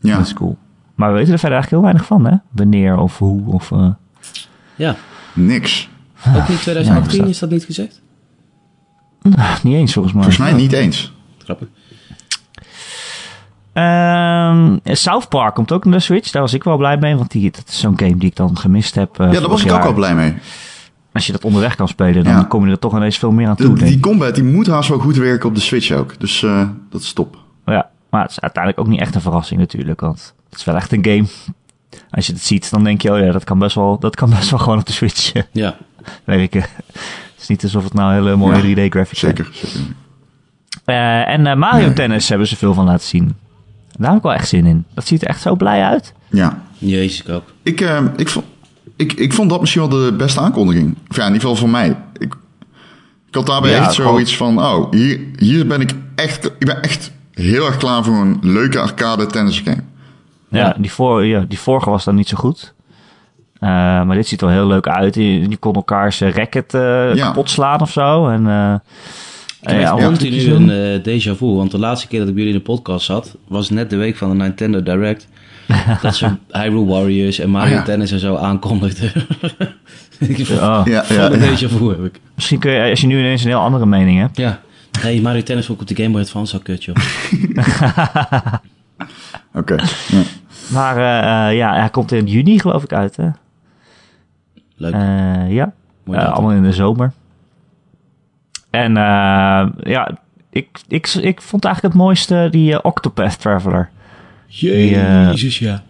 Ja. 0.00 0.16
Dat 0.16 0.26
is 0.26 0.32
cool. 0.32 0.58
Maar 0.94 1.08
we 1.12 1.18
weten 1.18 1.32
er 1.32 1.38
verder 1.38 1.58
eigenlijk 1.58 1.82
heel 1.82 1.92
weinig 1.92 2.04
van, 2.06 2.26
hè? 2.32 2.36
Wanneer 2.50 2.96
of 2.98 3.18
hoe 3.18 3.52
of... 3.52 3.72
eh, 3.72 3.90
Ja, 4.76 4.96
Niks. 5.34 5.88
ook 6.36 6.48
niet 6.48 6.60
2018 6.60 7.22
Ja, 7.22 7.28
is 7.28 7.38
dat 7.38 7.50
niet 7.50 7.64
gezegd? 7.64 8.00
niet 9.62 9.74
eens, 9.74 9.92
volgens 9.92 10.14
mij. 10.14 10.22
Volgens 10.22 10.36
mij 10.50 10.52
niet 10.60 10.72
eens. 10.72 11.12
Grappig. 11.38 11.68
Ehm, 13.72 14.76
South 14.84 15.28
Park 15.28 15.54
komt 15.54 15.72
ook 15.72 15.84
naar 15.84 15.94
de 15.94 16.00
Switch. 16.00 16.30
Daar 16.30 16.42
was 16.42 16.54
ik 16.54 16.64
wel 16.64 16.76
blij 16.76 16.96
mee, 16.98 17.16
want 17.16 17.30
die, 17.30 17.50
dat 17.50 17.64
is 17.68 17.80
zo'n 17.80 17.98
game 17.98 18.16
die 18.16 18.28
ik 18.28 18.36
dan 18.36 18.58
gemist 18.58 18.94
heb. 18.94 19.20
eh, 19.20 19.32
Ja, 19.32 19.40
daar 19.40 19.48
was 19.48 19.64
ik 19.64 19.72
ook 19.72 19.82
wel 19.82 19.92
blij 19.94 20.14
mee. 20.14 20.34
Als 21.12 21.26
je 21.26 21.32
dat 21.32 21.44
onderweg 21.44 21.74
kan 21.76 21.88
spelen, 21.88 22.24
dan 22.24 22.32
Ja. 22.32 22.42
kom 22.44 22.64
je 22.66 22.70
er 22.70 22.78
toch 22.78 22.96
ineens 22.96 23.18
veel 23.18 23.30
meer 23.30 23.48
aan 23.48 23.56
toe. 23.56 23.74
De- 23.78 23.84
die 23.84 24.00
combat 24.00 24.34
die 24.34 24.44
moet 24.44 24.66
haast 24.66 24.88
wel 24.88 24.98
goed 24.98 25.16
werken 25.16 25.48
op 25.48 25.54
de 25.54 25.60
Switch 25.60 25.90
ook. 25.90 26.20
Dus 26.20 26.42
eh, 26.42 26.68
dat 26.90 27.00
is 27.00 27.12
top. 27.12 27.36
Ja, 27.66 27.90
maar 28.10 28.22
het 28.22 28.30
is 28.30 28.40
uiteindelijk 28.40 28.82
ook 28.84 28.90
niet 28.92 29.00
echt 29.00 29.14
een 29.14 29.20
verrassing 29.20 29.60
natuurlijk, 29.60 30.00
want 30.00 30.34
het 30.50 30.58
is 30.58 30.64
wel 30.64 30.76
echt 30.76 30.92
een 30.92 31.04
game. 31.04 31.26
Als 32.10 32.26
je 32.26 32.32
het 32.32 32.42
ziet, 32.42 32.70
dan 32.70 32.84
denk 32.84 33.02
je, 33.02 33.12
oh 33.12 33.18
ja, 33.18 33.32
dat 33.32 33.44
kan 33.44 33.58
best 33.58 33.74
wel, 33.74 33.98
dat 33.98 34.16
kan 34.16 34.30
best 34.30 34.50
wel 34.50 34.58
gewoon 34.58 34.78
op 34.78 34.86
de 34.86 34.92
Switch 34.92 35.32
eh, 35.32 35.42
Ja, 35.52 35.76
werken. 36.24 36.60
Het 37.40 37.48
is 37.48 37.56
niet 37.56 37.62
alsof 37.62 37.84
het 37.84 37.94
nou 37.94 38.12
hele 38.12 38.36
mooie 38.36 38.56
Ja, 38.68 38.86
3D-graphics 38.88 39.18
zijn. 39.20 39.36
Zeker. 39.36 39.50
zeker. 39.52 39.80
Eh, 40.84 41.28
en 41.28 41.58
Mario 41.58 41.84
Nee. 41.86 41.92
Tennis 41.94 42.28
hebben 42.28 42.46
ze 42.46 42.56
veel 42.56 42.74
van 42.74 42.84
laten 42.84 43.06
zien. 43.06 43.36
Daar 44.00 44.08
heb 44.08 44.18
ik 44.18 44.22
wel 44.24 44.32
echt 44.34 44.48
zin 44.48 44.66
in. 44.66 44.84
Dat 44.94 45.06
ziet 45.06 45.22
er 45.22 45.28
echt 45.28 45.40
zo 45.40 45.54
blij 45.56 45.82
uit. 45.82 46.12
Ja. 46.30 46.62
jezus 46.78 47.20
ik 47.22 47.28
ook. 47.28 47.42
Ik, 47.62 47.80
eh, 47.80 47.98
ik, 48.16 48.28
vond, 48.28 48.44
ik, 48.96 49.12
ik 49.12 49.32
vond 49.32 49.50
dat 49.50 49.60
misschien 49.60 49.88
wel 49.88 50.00
de 50.04 50.12
beste 50.12 50.40
aankondiging. 50.40 50.96
Of 51.08 51.16
ja, 51.16 51.26
in 51.26 51.32
ieder 51.32 51.40
geval 51.48 51.56
voor 51.56 51.68
mij. 51.70 51.88
Ik, 52.18 52.34
ik 53.28 53.34
had 53.34 53.46
daarbij 53.46 53.70
Ja, 53.70 53.76
echt 53.78 53.94
gewoon- 53.94 54.10
zoiets 54.10 54.36
van... 54.36 54.58
Oh, 54.62 54.90
hier, 54.92 55.20
hier 55.36 55.66
ben 55.66 55.80
ik 55.80 55.94
echt... 56.14 56.44
Ik 56.46 56.66
ben 56.66 56.82
echt 56.82 57.12
heel 57.32 57.66
erg 57.66 57.76
klaar 57.76 58.04
voor 58.04 58.14
een 58.14 58.38
leuke 58.42 58.78
arcade 58.80 59.26
tennis 59.26 59.60
game. 59.60 59.82
Ja, 60.48 60.58
Ja. 60.58 60.74
Die, 60.78 60.92
voor, 60.92 61.24
ja, 61.26 61.44
die 61.48 61.58
vorige 61.58 61.90
was 61.90 62.04
dan 62.04 62.14
niet 62.14 62.28
zo 62.28 62.36
goed. 62.36 62.74
Eh, 63.58 63.68
maar 64.02 64.14
dit 64.16 64.26
ziet 64.26 64.40
er 64.40 64.46
wel 64.46 64.56
heel 64.56 64.66
leuk 64.66 64.88
uit. 64.88 65.14
Je, 65.14 65.48
je 65.48 65.56
kon 65.56 65.74
elkaars 65.74 66.20
eh, 66.20 66.32
racket 66.32 66.74
eh, 66.74 67.14
Ja. 67.14 67.26
kapot 67.26 67.50
slaan 67.50 67.80
of 67.80 67.90
zo. 67.90 68.28
En, 68.28 68.46
Ik 69.60 69.68
heb 69.68 69.80
Ja, 69.80 69.96
ja. 69.96 70.04
continu 70.04 70.50
een 70.50 70.70
eh 70.70 70.98
déjà 71.18 71.36
vu. 71.36 71.46
Want 71.46 71.70
de 71.70 71.78
laatste 71.78 72.08
keer 72.08 72.18
dat 72.18 72.28
ik 72.28 72.34
bij 72.34 72.42
jullie 72.44 72.58
in 72.58 72.64
de 72.64 72.72
podcast 72.72 73.06
zat, 73.06 73.36
was 73.48 73.70
net 73.70 73.90
de 73.90 73.96
week 73.96 74.16
van 74.16 74.30
de 74.30 74.36
Nintendo 74.44 74.82
Direct. 74.82 75.28
dat 76.02 76.16
ze 76.16 76.28
Hyrule 76.50 76.84
Warriors 76.86 77.38
en 77.38 77.50
Mario 77.50 77.70
Oh, 77.72 77.78
ja. 77.78 77.82
Tennis 77.84 78.12
en 78.12 78.18
zo 78.18 78.36
aankondigden. 78.36 79.12
Ik 80.18 80.36
heb 80.36 80.46
Ja. 80.46 80.82
Ja, 80.84 81.04
Van 81.04 81.16
ja, 81.16 81.34
ja. 81.34 81.56
déjà 81.56 81.68
vu 81.68 81.88
heb 81.88 82.04
ik. 82.04 82.20
Misschien 82.34 82.58
kun 82.58 82.70
je, 82.70 82.90
als 82.90 83.00
je 83.00 83.06
nu 83.06 83.18
ineens 83.18 83.42
een 83.42 83.48
heel 83.48 83.58
andere 83.60 83.86
mening 83.86 84.18
hebt. 84.20 84.36
Ja. 84.36 84.60
Hey, 85.00 85.20
Mario 85.20 85.42
Tennis 85.42 85.66
vond 85.66 85.80
ik 85.80 85.90
op 85.90 85.96
de 85.96 86.02
Game 86.02 86.14
Boy 86.14 86.22
Advance 86.22 86.54
al 86.54 86.60
kut, 86.62 86.84
joh. 86.84 86.94
Oké. 89.54 89.74
Ja. 90.08 90.22
Maar 90.72 90.96
eh, 90.96 91.48
eh, 91.50 91.56
ja, 91.56 91.74
hij 91.74 91.88
komt 91.90 92.12
in 92.12 92.26
juni 92.26 92.58
geloof 92.58 92.82
ik 92.82 92.92
uit. 92.92 93.16
Hè? 93.16 93.28
Leuk. 94.76 94.92
Eh, 94.94 95.52
ja, 95.52 95.72
Eh, 96.06 96.32
allemaal 96.32 96.52
in 96.52 96.62
de 96.62 96.72
zomer. 96.72 97.12
En 98.70 98.96
eh, 98.96 99.66
ja, 99.82 100.18
ik, 100.50 100.68
ik, 100.88 101.06
ik 101.08 101.40
vond 101.42 101.64
eigenlijk 101.64 101.94
het 101.94 102.02
mooiste 102.04 102.48
die 102.50 102.72
eh, 102.72 102.78
Octopath 102.82 103.40
Traveler. 103.40 103.90
Jezus, 104.46 105.58
ja. 105.58 105.82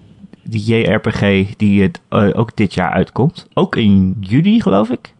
Die 0.42 0.64
JRPG 0.64 1.46
die 1.56 1.82
het, 1.82 2.00
eh, 2.08 2.28
ook 2.32 2.56
dit 2.56 2.74
jaar 2.74 2.90
uitkomt. 2.90 3.46
Ook 3.54 3.76
in 3.76 4.16
juli 4.20 4.60
geloof 4.60 4.90
ik. 4.90 5.14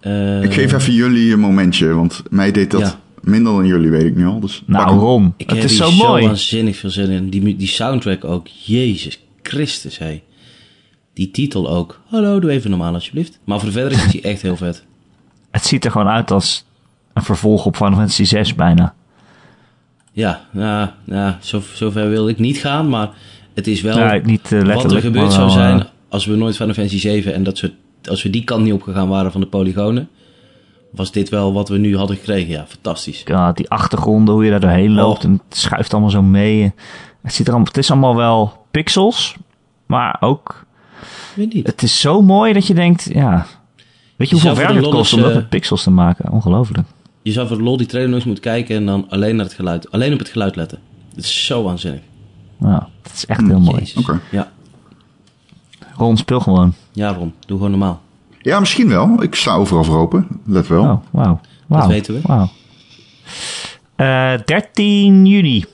Eh, 0.00 0.42
ik 0.42 0.52
geef 0.54 0.72
even 0.72 0.92
jullie 0.92 1.32
een 1.32 1.40
momentje, 1.40 1.94
want 1.94 2.22
mij 2.30 2.50
deed 2.52 2.70
dat 2.70 2.80
Ja. 2.80 3.00
minder 3.20 3.52
dan 3.52 3.66
jullie, 3.66 3.90
weet 3.90 4.02
ik 4.04 4.16
nu 4.16 4.26
al. 4.26 4.40
Dus 4.40 4.62
Nou. 4.66 4.98
Ron, 4.98 5.34
Ik 5.36 5.48
het 5.50 5.58
heb 5.58 5.68
is 5.70 5.76
zo 5.76 5.90
mooi. 5.92 6.24
waanzinnig 6.26 6.76
veel 6.76 6.90
zin 6.90 7.10
in. 7.10 7.28
Die, 7.30 7.56
die 7.56 7.68
soundtrack 7.68 8.24
ook. 8.24 8.46
Jezus 8.46 9.20
Christus, 9.42 9.98
hé. 9.98 10.22
Die 11.14 11.30
titel 11.30 11.68
ook. 11.70 12.00
Hallo, 12.06 12.40
doe 12.40 12.50
even 12.50 12.70
normaal 12.70 12.94
alsjeblieft. 12.94 13.38
Maar 13.44 13.58
voor 13.58 13.68
de 13.68 13.74
verder 13.74 13.92
is 13.92 14.10
die 14.10 14.20
echt 14.20 14.42
heel 14.42 14.56
vet. 14.56 14.84
Het 15.56 15.66
ziet 15.66 15.84
er 15.84 15.90
gewoon 15.90 16.08
uit 16.08 16.30
als 16.30 16.64
een 17.12 17.22
vervolg 17.22 17.66
op 17.66 17.76
Final 17.76 17.94
Fantasy 17.94 18.24
6 18.24 18.54
bijna. 18.54 18.94
Ja, 20.12 20.40
nou, 20.50 20.88
nou 21.04 21.34
zo, 21.40 21.62
zover 21.74 22.08
wil 22.08 22.28
ik 22.28 22.38
niet 22.38 22.58
gaan, 22.58 22.88
maar 22.88 23.08
het 23.54 23.66
is 23.66 23.80
wel 23.80 24.20
niet 24.22 24.52
eh, 24.52 24.62
wat 24.62 24.92
er 24.92 25.00
gebeurd 25.00 25.32
zou 25.32 25.44
wel, 25.44 25.54
zijn 25.54 25.80
eh, 25.80 25.86
als 26.08 26.26
we 26.26 26.36
nooit 26.36 26.56
Final 26.56 26.74
Fantasy 26.74 26.98
7 26.98 27.34
en 27.34 27.42
dat 27.42 27.58
soort, 27.58 27.72
als 28.04 28.22
we 28.22 28.30
die 28.30 28.44
kant 28.44 28.62
niet 28.64 28.72
opgegaan 28.72 29.08
waren 29.08 29.32
van 29.32 29.40
de 29.40 29.46
polygonen, 29.46 30.08
was 30.90 31.12
dit 31.12 31.28
wel 31.28 31.52
wat 31.52 31.68
we 31.68 31.78
nu 31.78 31.96
hadden 31.96 32.16
gekregen. 32.16 32.52
Ja, 32.52 32.64
fantastisch. 32.68 33.22
ja, 33.24 33.52
die 33.52 33.70
achtergronden, 33.70 34.34
hoe 34.34 34.44
je 34.44 34.50
daar 34.50 34.60
doorheen 34.60 34.94
loopt. 34.94 35.24
Oh. 35.24 35.30
En 35.30 35.42
het 35.48 35.58
schuift 35.58 35.92
allemaal 35.92 36.10
zo 36.10 36.22
mee. 36.22 36.72
Het, 37.22 37.34
ziet 37.34 37.46
er 37.46 37.52
allemaal, 37.52 37.72
het 37.72 37.82
is 37.82 37.90
allemaal 37.90 38.16
wel 38.16 38.66
pixels. 38.70 39.36
Maar 39.86 40.16
ook, 40.20 40.66
Weet 41.34 41.54
niet. 41.54 41.66
het 41.66 41.82
is 41.82 42.00
zo 42.00 42.22
mooi 42.22 42.52
dat 42.52 42.66
je 42.66 42.74
denkt, 42.74 43.08
ja... 43.12 43.46
Weet 44.16 44.28
je 44.28 44.34
hoeveel 44.34 44.54
zou 44.54 44.66
voor 44.66 44.74
werk 44.74 44.84
het 44.86 44.94
kost 44.94 45.12
om 45.12 45.20
dat 45.20 45.30
eh, 45.30 45.36
met 45.36 45.48
pixels 45.48 45.82
te 45.82 45.90
maken? 45.90 46.30
Ongelooflijk. 46.32 46.86
Je 47.22 47.32
zou 47.32 47.46
voor 47.48 47.56
de 47.56 47.62
lol 47.62 47.76
die 47.76 47.86
trailer 47.86 48.08
nog 48.10 48.18
eens 48.18 48.26
moeten 48.26 48.44
kijken 48.44 48.76
en 48.76 48.86
dan 48.86 49.06
alleen 49.08 49.36
naar 49.36 49.44
het 49.44 49.54
geluid, 49.54 49.90
alleen 49.92 50.12
op 50.12 50.18
het 50.18 50.28
geluid 50.28 50.56
letten. 50.56 50.78
Het 51.14 51.24
is 51.24 51.44
zo 51.46 51.62
waanzinnig. 51.62 52.00
Nou, 52.58 52.82
het 53.02 53.12
is 53.14 53.26
echt 53.26 53.46
heel 53.46 53.60
mooi. 53.60 53.92
Oké. 53.96 54.20
Ja. 54.30 54.50
Ron, 55.96 56.16
speel 56.16 56.40
gewoon. 56.40 56.74
ja, 56.92 57.12
Ron, 57.12 57.32
doe 57.46 57.56
gewoon 57.56 57.70
normaal. 57.70 58.02
Ja, 58.40 58.60
misschien 58.60 58.88
wel. 58.88 59.22
Ik 59.22 59.34
sta 59.34 59.54
overal 59.54 59.84
voor 59.84 59.98
open. 59.98 60.26
Let 60.46 60.66
wel. 60.66 60.82
Oh, 60.82 61.02
wauw. 61.10 61.40
Wauw. 61.66 61.88
weten 61.88 62.14
we. 62.14 62.20
Wauw. 62.22 62.48
Eh, 63.96 64.32
13 64.44 65.26
juni 65.26 65.64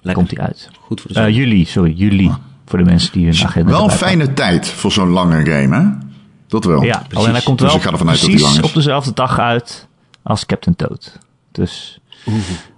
Lekker. 0.00 0.14
komt 0.24 0.36
hij 0.36 0.46
uit. 0.46 0.70
Goed 0.80 1.00
voor 1.00 1.12
de 1.12 1.18
Eh, 1.18 1.24
zon. 1.24 1.34
juli, 1.34 1.64
sorry, 1.64 1.92
juli. 1.96 2.30
Voor 2.66 2.78
de 2.78 2.84
mensen 2.84 3.12
die 3.12 3.24
hun 3.26 3.34
agenda 3.44 3.70
Wel 3.70 3.84
een 3.84 3.90
fijne 3.90 4.32
tijd 4.34 4.68
voor 4.68 4.92
zo'n 4.92 5.08
lange 5.08 5.44
game, 5.50 5.76
hè? 5.76 6.07
Dat 6.48 6.64
wel. 6.64 6.82
Ja, 6.82 7.02
alleen 7.12 7.32
hij 7.32 7.40
komt 7.40 7.58
Dus 7.58 7.66
wel 7.68 7.76
ik 7.76 7.82
ga 7.82 7.90
ervan 7.90 8.08
uit 8.08 8.20
dat 8.20 8.28
hij 8.30 8.38
precies 8.38 8.60
op 8.60 8.74
dezelfde 8.74 9.12
dag 9.14 9.38
uit 9.38 9.86
als 10.22 10.46
Captain 10.46 10.76
Toad. 10.76 11.18
Dus 11.52 12.00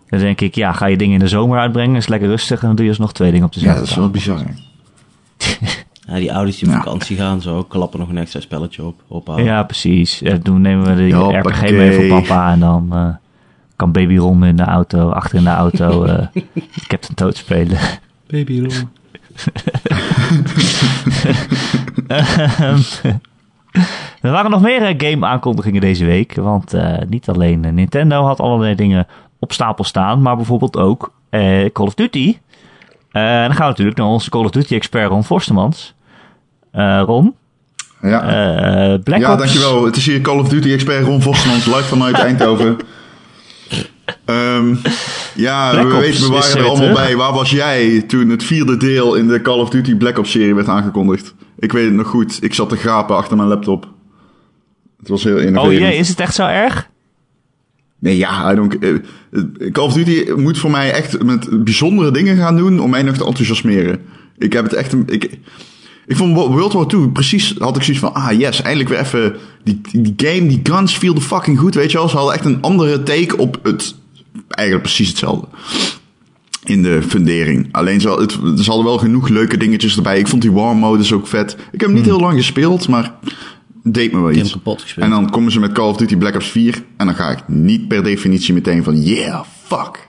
dan 0.09 0.19
denk 0.19 0.41
ik, 0.41 0.55
ja, 0.55 0.73
ga 0.73 0.87
je 0.87 0.97
dingen 0.97 1.15
in 1.15 1.21
de 1.21 1.29
zomer 1.29 1.59
uitbrengen, 1.59 1.97
is 1.97 2.09
lekker 2.09 2.29
rustig 2.29 2.61
en 2.61 2.67
dan 2.67 2.77
doe 2.77 2.85
je 2.85 2.91
dus 2.91 3.01
nog 3.01 3.13
twee 3.13 3.31
dingen 3.31 3.47
op 3.47 3.53
Ja, 3.53 3.59
dezelfde 3.61 3.81
dat 3.81 3.89
is 3.89 3.95
dag. 3.95 4.05
wel 4.05 4.13
bizar. 4.13 4.45
Ja, 6.07 6.17
die 6.17 6.33
ouders 6.35 6.59
die 6.59 6.69
op 6.69 6.75
Ja. 6.75 6.81
vakantie 6.83 7.17
gaan, 7.17 7.41
zo 7.43 7.63
klappen 7.65 8.01
nog 8.01 8.09
een 8.09 8.19
extra 8.19 8.41
spelletje 8.41 8.85
op. 8.85 9.01
Ophouden. 9.09 9.47
Ja, 9.47 9.63
precies. 9.63 10.19
Ja, 10.19 10.37
doen 10.43 10.61
nemen 10.61 10.87
we 10.87 10.95
de 10.95 11.07
Ja, 11.07 11.19
RPG 11.19 11.33
hoppakee. 11.33 11.73
mee 11.73 11.93
voor 11.93 12.07
papa 12.21 12.53
en 12.53 12.61
dan 12.61 12.89
eh, 12.93 13.09
kan 13.77 13.93
Baby 13.93 14.17
Ron 14.17 14.45
in 14.45 14.57
de 14.57 14.63
auto, 14.65 15.11
achter 15.11 15.39
in 15.39 15.45
de 15.45 15.51
auto, 15.51 16.05
eh 16.05 16.27
Captain 16.87 17.15
Toad 17.15 17.37
spelen. 17.37 17.79
Baby 18.27 18.61
Ron. 18.61 18.89
Er 24.21 24.31
waren 24.31 24.51
nog 24.51 24.63
meer 24.63 24.83
eh, 24.83 24.95
game-aankondigingen 25.11 25.81
deze 25.81 26.05
week. 26.05 26.35
Want 26.35 26.75
eh, 26.75 26.99
niet 27.09 27.29
alleen 27.29 27.75
Nintendo 27.75 28.23
had 28.25 28.41
allerlei 28.41 28.75
dingen 28.75 29.07
op 29.39 29.53
stapel 29.53 29.85
staan. 29.85 30.23
Maar 30.23 30.37
bijvoorbeeld 30.37 30.77
ook 30.77 31.13
eh, 31.31 31.71
Call 31.73 31.87
of 31.87 31.95
Duty. 31.95 32.37
Dan 33.13 33.23
gaan 33.23 33.57
we 33.57 33.65
natuurlijk 33.65 33.97
naar 33.97 34.07
onze 34.07 34.31
Call 34.31 34.45
of 34.45 34.51
Duty-expert 34.51 35.09
Ron 35.09 35.25
Forstemans. 35.25 35.95
Ron, 37.05 37.35
Ja, 38.03 38.19
Black 39.05 39.21
ja 39.21 39.33
Ops... 39.33 39.39
dankjewel. 39.39 39.85
Het 39.85 39.97
is 39.97 40.07
hier 40.07 40.21
Call 40.21 40.39
of 40.39 40.49
Duty 40.49 40.73
expert 40.73 41.05
Ron 41.07 41.23
Vosmans, 41.23 41.67
live 41.67 41.83
vanuit 41.83 42.15
Eindhoven. 42.29 42.77
Ehm, 44.25 44.75
ja, 45.35 45.71
Black 45.71 45.87
we, 45.87 45.95
Ops 45.95 46.01
weten, 46.01 46.23
we 46.23 46.29
waren 46.33 46.51
er 46.51 46.59
allemaal 46.59 46.77
terug. 46.77 46.95
bij. 46.95 47.17
Waar 47.17 47.33
was 47.33 47.51
jij 47.51 48.03
toen 48.03 48.29
het 48.29 48.45
vierde 48.45 48.77
deel 48.77 49.15
in 49.15 49.29
de 49.29 49.43
Call 49.43 49.59
of 49.59 49.71
Duty 49.71 49.95
Black 49.95 50.19
Ops 50.19 50.31
serie 50.31 50.55
werd 50.55 50.69
aangekondigd? 50.69 51.35
Ik 51.61 51.73
weet 51.73 51.85
het 51.85 51.95
nog 51.95 52.07
goed. 52.07 52.39
Ik 52.43 52.55
zat 52.55 52.69
te 52.69 52.77
gapen 52.77 53.17
achter 53.17 53.37
mijn 53.37 53.49
laptop. 53.49 53.89
Het 54.99 55.09
was 55.09 55.25
heel 55.25 55.37
Oh 55.37 55.43
innoverend. 55.43 55.79
jee, 55.81 55.97
is 55.97 56.09
het 56.09 56.21
echt 56.21 56.35
zo 56.35 56.47
erg? 56.47 56.89
Nee, 57.99 58.17
ja, 58.17 58.53
I 58.53 58.55
don't, 58.55 58.79
eh, 58.79 58.95
Call 59.73 59.85
of 59.85 59.93
Duty 59.93 60.31
moet 60.37 60.59
voor 60.59 60.71
mij 60.71 60.93
echt 60.93 61.23
met 61.23 61.65
bijzondere 61.65 62.11
dingen 62.11 62.37
gaan 62.37 62.57
doen 62.57 62.81
om 62.81 62.91
mij 62.91 63.03
nog 63.03 63.17
te 63.17 63.25
enthousiasmeren. 63.25 64.01
Ik 64.39 64.53
heb 64.53 64.65
het 64.65 64.73
echt 64.73 64.93
ik, 65.07 65.25
ik 66.07 66.17
vond 66.17 66.35
Wo- 66.37 66.51
World 66.51 66.73
War 66.73 66.87
II 66.95 67.09
precies, 67.09 67.55
had 67.59 67.77
ik 67.77 67.83
zoiets 67.83 68.03
van, 68.03 68.15
ah 68.15 68.39
yes, 68.39 68.63
eindelijk 68.63 68.89
weer 68.91 68.99
even, 68.99 69.37
die, 69.65 69.81
die 69.93 70.15
game, 70.17 70.47
die 70.49 70.61
guns 70.63 70.97
feelden 70.97 71.23
fucking 71.23 71.59
goed, 71.59 71.75
weet 71.75 71.91
je 71.91 71.99
wel. 71.99 72.09
Ze 72.09 72.17
hadden 72.17 72.35
echt 72.35 72.45
een 72.45 72.63
andere 72.63 73.03
take 73.03 73.37
op 73.37 73.59
het, 73.63 73.95
eigenlijk 74.49 74.87
precies 74.87 75.09
hetzelfde. 75.09 75.47
In 76.65 76.83
de 76.83 77.03
fundering. 77.03 77.69
Alleen 77.71 78.01
ze, 78.01 78.11
het, 78.11 78.67
hadden 78.67 78.85
wel 78.85 78.99
genoeg 78.99 79.29
leuke 79.29 79.57
dingetjes 79.57 79.97
erbij. 79.97 80.19
Ik 80.19 80.29
vond 80.29 80.43
die 80.43 80.53
war 80.53 80.77
modus 80.77 81.13
ook 81.13 81.27
vet. 81.27 81.53
Ik 81.53 81.81
heb 81.81 81.89
hem 81.89 81.93
niet 81.93 82.05
heel 82.05 82.21
lang 82.21 82.37
gespeeld, 82.37 82.89
maar 82.89 83.15
deed 83.83 84.13
me 84.13 84.21
wel 84.21 84.31
iets. 84.31 84.41
hem 84.41 84.51
kapot 84.51 84.83
gespeeld. 84.83 85.05
En 85.05 85.11
dan 85.11 85.31
komen 85.31 85.53
ze 85.53 85.61
met 85.61 85.73
Call 85.73 85.89
of 85.89 85.97
Duty 85.97 86.17
Black 86.17 86.35
Ops 86.35 86.49
4. 86.49 86.83
En 86.97 87.07
dan 87.07 87.15
ga 87.15 87.31
ik 87.31 87.49
niet 87.49 87.89
per 87.89 88.03
definitie 88.03 88.55
meteen 88.55 88.85
van, 88.85 89.03
yeah, 89.03 89.45
fuck. 89.63 90.09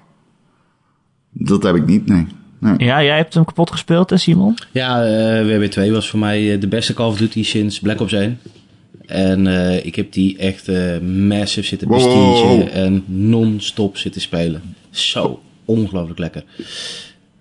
Dat 1.31 1.63
heb 1.63 1.75
ik 1.75 1.85
niet, 1.85 2.05
nee. 2.07 2.27
nee. 2.59 2.73
Ja, 2.77 3.03
jij 3.03 3.17
hebt 3.17 3.33
hem 3.33 3.45
kapot 3.45 3.71
gespeeld, 3.71 4.09
hè 4.09 4.17
Simon? 4.17 4.57
Ja, 4.71 5.03
eh 5.03 5.45
WW2 5.47 5.91
was 5.91 6.09
voor 6.09 6.19
mij 6.19 6.53
eh, 6.53 6.59
de 6.59 6.67
beste 6.67 6.93
Call 6.93 7.07
of 7.07 7.17
Duty 7.17 7.43
sinds 7.43 7.79
Black 7.79 7.99
Ops 7.99 8.13
1. 8.13 8.39
En 9.05 9.47
eh, 9.47 9.85
ik 9.85 9.95
heb 9.95 10.11
die 10.11 10.37
echt 10.37 10.67
eh, 10.67 10.99
massive 10.99 11.67
zitten 11.67 11.87
bestiegen 11.87 12.57
wow. 12.57 12.67
en 12.71 13.03
non-stop 13.05 13.97
zitten 13.97 14.21
spelen. 14.21 14.61
Zo 14.89 15.39
ongelooflijk 15.71 16.19
lekker. 16.19 16.43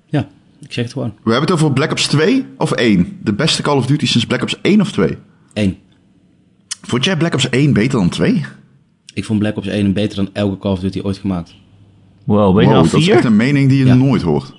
Ja, 0.06 0.28
ik 0.60 0.72
zeg 0.72 0.84
het 0.84 0.92
gewoon. 0.92 1.12
We 1.24 1.30
hebben 1.30 1.40
het 1.40 1.50
over 1.50 1.72
Black 1.72 1.90
Ops 1.90 2.06
2 2.06 2.44
of 2.58 2.72
1? 2.72 3.18
De 3.22 3.32
beste 3.32 3.62
Call 3.62 3.76
of 3.76 3.86
Duty 3.86 4.06
sinds 4.06 4.26
Black 4.26 4.42
Ops 4.42 4.56
1 4.62 4.80
of 4.80 4.92
2? 4.92 5.16
Eén. 5.54 5.78
Vond 6.82 7.04
jij 7.04 7.16
Black 7.16 7.34
Ops 7.34 7.48
1 7.48 7.72
beter 7.72 7.98
dan 7.98 8.08
2? 8.08 8.44
Ik 9.14 9.24
vond 9.24 9.38
Black 9.38 9.56
Ops 9.56 9.66
1 9.66 9.92
beter 9.92 10.16
dan 10.16 10.28
elke 10.32 10.58
Call 10.58 10.72
of 10.72 10.80
Duty 10.80 11.00
ooit 11.02 11.18
gemaakt. 11.18 11.54
Wow, 12.24 12.54
ben 12.54 12.62
je 12.64 12.68
Wow, 12.68 12.78
al 12.78 12.90
dat 12.90 13.00
is 13.00 13.08
echt 13.08 13.24
een 13.24 13.36
mening 13.36 13.68
die 13.68 13.78
je 13.78 13.84
Ja. 13.84 13.94
nooit 13.94 14.22
hoort. 14.22 14.52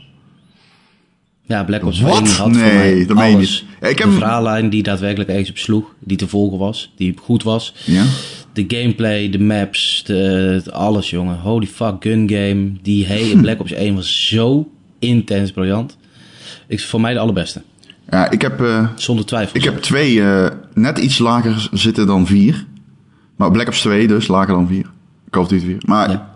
Ja, 1.41 1.63
Black 1.63 1.85
Ops 1.85 2.01
Wat? 2.01 2.17
1 2.17 2.25
had 2.25 2.35
voor 2.37 2.49
Nee, 2.49 3.05
mij 3.05 3.15
meen 3.15 3.29
je 3.29 3.35
alles. 3.35 3.65
ik 3.81 3.97
heb 3.99 4.07
de 4.07 4.13
verhaallijn 4.13 4.69
die 4.69 4.83
daadwerkelijk 4.83 5.29
ergens 5.29 5.49
op 5.49 5.57
sloeg, 5.57 5.95
die 5.99 6.17
te 6.17 6.27
volgen 6.27 6.57
was, 6.57 6.91
die 6.95 7.13
goed 7.21 7.43
was. 7.43 7.73
Ja? 7.85 8.05
De 8.53 8.63
gameplay, 8.67 9.29
de 9.29 9.39
maps, 9.39 10.03
de, 10.05 10.61
alles, 10.71 11.09
jongen. 11.09 11.37
Holy 11.39 11.65
fuck, 11.67 11.95
gun 11.99 12.29
game. 12.29 12.71
Die 12.81 13.05
hele 13.05 13.37
Black 13.41 13.59
Ops 13.59 13.71
1 13.71 13.95
was 13.95 14.27
zo 14.27 14.69
intens 14.99 15.51
briljant. 15.51 15.97
Ik, 16.67 16.79
voor 16.79 17.01
mij 17.01 17.13
de 17.13 17.19
allerbeste. 17.19 17.61
Ja, 18.09 18.31
ik 18.31 18.41
heb, 18.41 18.61
eh, 18.61 18.87
Zonder 18.95 19.25
twijfel. 19.25 19.55
ik 19.57 19.63
heb 19.63 19.77
2 19.81 20.21
eh, 20.21 20.47
net 20.73 20.97
iets 20.97 21.17
lager 21.17 21.69
zitten 21.71 22.07
dan 22.07 22.27
4. 22.27 22.65
Maar 23.35 23.51
Black 23.51 23.67
Ops 23.67 23.81
2 23.81 24.07
dus, 24.07 24.27
lager 24.27 24.53
dan 24.53 24.67
4. 24.67 24.85
Call 25.29 25.41
of 25.41 25.47
Duty 25.47 25.65
4. 25.65 25.77
Maar 25.85 26.09
Ja. 26.09 26.29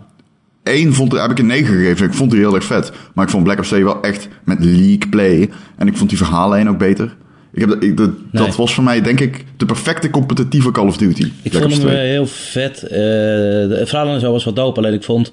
1 0.62 0.94
vond, 0.94 1.12
heb 1.12 1.30
ik 1.30 1.38
een 1.38 1.46
9 1.46 1.74
gegeven. 1.74 2.06
Ik 2.06 2.14
vond 2.14 2.30
die 2.30 2.40
heel 2.40 2.54
erg 2.54 2.64
vet. 2.64 2.92
Maar 3.14 3.24
ik 3.24 3.30
vond 3.30 3.44
Black 3.44 3.58
Ops 3.58 3.68
2 3.68 3.84
wel 3.84 4.02
echt 4.02 4.28
met 4.44 4.64
leak 4.64 5.10
play. 5.10 5.50
En 5.76 5.86
ik 5.86 5.96
vond 5.96 6.08
die 6.08 6.18
verhaallijn 6.18 6.68
ook 6.68 6.78
beter. 6.78 7.16
Ik 7.52 7.60
heb, 7.60 7.68
dat- 7.68 7.82
ik, 7.82 7.96
dat, 7.96 8.10
Nee. 8.10 8.46
dat 8.46 8.56
was 8.56 8.74
voor 8.74 8.84
mij, 8.84 9.00
denk 9.02 9.20
ik, 9.20 9.44
de 9.56 9.66
perfecte 9.66 10.10
competitieve 10.10 10.70
Call 10.70 10.86
of 10.86 10.96
Duty. 10.96 11.22
Ik 11.42 11.50
Black 11.50 11.62
vond 11.62 11.74
hem 11.74 11.82
2. 11.82 11.96
eh, 11.96 12.02
heel 12.02 12.26
vet. 12.26 12.82
Eh, 12.82 12.90
de 12.90 13.82
verhaal 13.86 14.14
en 14.14 14.20
zo 14.20 14.32
was 14.32 14.44
wat 14.44 14.56
dope. 14.56 14.78
Alleen 14.80 14.92
ik 14.92 15.02
vond, 15.02 15.32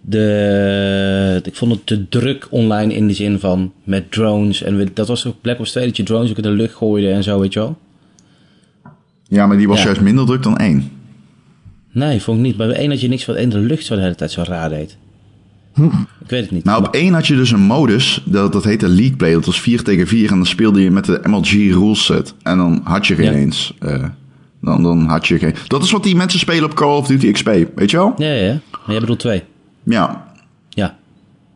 de, 0.00 1.40
ik 1.44 1.54
vond 1.54 1.72
het 1.72 1.86
te 1.86 2.08
druk 2.08 2.46
online 2.50 2.94
in 2.94 3.06
de 3.08 3.14
zin 3.14 3.38
van 3.38 3.72
met 3.84 4.10
drones. 4.12 4.62
En 4.62 4.90
dat 4.94 5.08
was 5.08 5.22
toch 5.22 5.34
Black 5.40 5.58
Ops 5.58 5.70
2 5.70 5.86
dat 5.86 5.96
je 5.96 6.02
drones 6.02 6.30
ook 6.30 6.36
in 6.36 6.42
de 6.42 6.48
lucht 6.50 6.74
gooide 6.74 7.10
en 7.10 7.22
zo, 7.22 7.40
weet 7.40 7.52
je 7.52 7.58
wel? 7.60 7.78
Ja, 9.28 9.46
maar 9.46 9.56
die 9.56 9.68
was 9.68 9.78
Ja. 9.78 9.84
juist 9.84 10.00
minder 10.00 10.26
druk 10.26 10.42
dan 10.42 10.56
1. 10.58 10.90
Nee, 11.92 12.22
vond 12.22 12.38
ik 12.38 12.44
niet. 12.44 12.56
Bij 12.56 12.68
één 12.68 12.90
had 12.90 13.00
je 13.00 13.08
niks 13.08 13.24
van 13.24 13.34
één 13.36 13.48
de 13.48 13.58
lucht 13.58 13.84
zo 13.84 13.94
de 13.94 14.00
hele 14.02 14.14
tijd 14.14 14.30
zo 14.30 14.42
raar 14.46 14.68
deed. 14.68 14.96
Ik 15.76 16.26
weet 16.36 16.40
het 16.42 16.50
niet. 16.50 16.64
Nou, 16.64 16.84
op 16.86 16.94
één 16.94 17.12
had 17.14 17.26
je 17.26 17.36
dus 17.36 17.50
een 17.50 17.60
modus, 17.60 18.22
dat, 18.24 18.52
dat 18.52 18.64
heette 18.64 18.88
League 18.88 19.16
Play. 19.16 19.32
Dat 19.32 19.44
was 19.46 19.60
4 19.60 19.82
tegen 19.82 20.06
4 20.06 20.30
en 20.30 20.36
dan 20.36 20.46
speelde 20.46 20.82
je 20.82 20.90
met 20.90 21.04
de 21.04 21.20
MLG 21.24 21.50
rules 21.50 22.04
set. 22.04 22.34
En 22.42 22.56
dan 22.56 22.80
had 22.84 23.06
je 23.06 23.14
geen 23.14 23.24
Ja. 23.24 23.32
eens. 23.32 23.74
eh, 23.78 24.04
dan, 24.62 24.82
dan 24.82 25.06
had 25.06 25.26
je 25.26 25.38
geen... 25.38 25.54
Dat 25.66 25.82
is 25.82 25.90
wat 25.90 26.02
die 26.02 26.16
mensen 26.16 26.38
spelen 26.38 26.64
op 26.64 26.74
Call 26.74 26.96
of 26.96 27.06
Duty 27.06 27.30
XP, 27.32 27.46
weet 27.74 27.90
je 27.90 27.96
wel? 27.96 28.14
Ja, 28.16 28.26
ja, 28.32 28.44
ja. 28.44 28.60
Maar 28.70 28.90
jij 28.90 29.00
bedoelt 29.00 29.18
twee. 29.18 29.42
Ja, 29.82 30.26
Ja. 30.68 30.98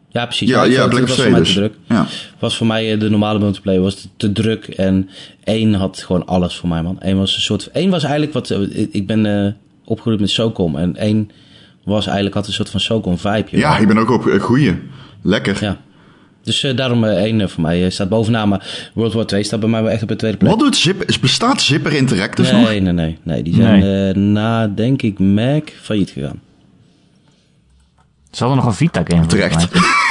Ja, 0.08 0.24
precies. 0.26 0.48
ja, 0.48 0.62
ja 0.64 0.78
vond- 0.78 0.88
Black 0.90 1.02
Ops 1.02 1.10
was 1.10 1.18
2 1.18 1.26
voor 1.30 1.36
mij 1.36 1.40
dus. 1.44 1.52
te 1.52 1.58
druk. 1.58 1.74
Ja. 1.88 2.06
Was 2.38 2.56
voor 2.56 2.66
mij 2.66 2.92
eh, 2.92 3.00
de 3.00 3.10
normale 3.10 3.38
multiplayer 3.38 3.80
was 3.80 3.94
te, 3.94 4.08
te 4.16 4.32
druk. 4.32 4.64
En 4.66 5.08
één 5.44 5.74
had 5.74 5.98
gewoon 6.06 6.26
alles 6.26 6.56
voor 6.56 6.68
mij, 6.68 6.82
man. 6.82 6.96
Eén 6.98 7.16
was 7.16 7.34
een 7.34 7.40
soort... 7.42 7.66
één 7.72 7.90
was 7.90 8.02
eigenlijk 8.02 8.32
wat... 8.32 8.50
eh, 8.50 8.86
ik- 8.90 9.06
ben 9.06 9.56
opgegroeid 9.84 10.20
met 10.20 10.30
SOCOM. 10.30 10.76
En 10.76 10.96
één 10.96 11.30
was 11.84 12.04
eigenlijk... 12.06 12.34
had 12.34 12.46
een 12.46 12.52
soort 12.52 12.70
van 12.70 12.80
SOCOM 12.80 13.18
vibe. 13.18 13.44
ja, 13.50 13.78
ik 13.78 13.86
ben 13.88 13.98
ook 13.98 14.10
op 14.10 14.26
uh, 14.26 14.40
goeie. 14.40 14.74
Lekker. 15.22 15.56
Ja. 15.60 15.80
Dus 16.42 16.62
eh, 16.62 16.76
daarom 16.76 17.04
eh, 17.04 17.10
één 17.22 17.40
eh, 17.40 17.48
voor 17.48 17.62
mij 17.62 17.84
eh, 17.84 17.90
staat 17.90 18.08
bovenaan. 18.08 18.48
Maar 18.48 18.90
World 18.94 19.12
War 19.12 19.26
2 19.26 19.42
staat 19.42 19.60
bij 19.60 19.68
mij 19.68 19.82
wel 19.82 19.90
echt 19.90 20.02
op 20.02 20.08
de 20.08 20.16
tweede 20.16 20.36
plek. 20.36 20.50
Wat 20.50 20.58
doet 20.60 20.76
Zipper? 20.76 21.08
is- 21.08 21.20
Bestaat 21.20 21.62
Zipper 21.62 21.92
Interactive 21.92 22.52
nog? 22.52 22.64
Nee, 22.68 22.80
nee, 22.80 22.92
nee, 22.92 23.18
nee. 23.22 23.42
Die 23.42 23.54
zijn 23.54 23.82
eh, 23.82 24.14
na, 24.22 24.66
denk 24.68 25.02
ik, 25.02 25.18
Mac 25.18 25.68
failliet 25.82 26.10
gegaan. 26.10 26.40
Ze 28.30 28.44
hadden 28.44 28.56
nog 28.56 28.66
een 28.66 28.74
Vita-game. 28.74 29.22
volgens 29.28 29.34
Terecht. 29.34 29.68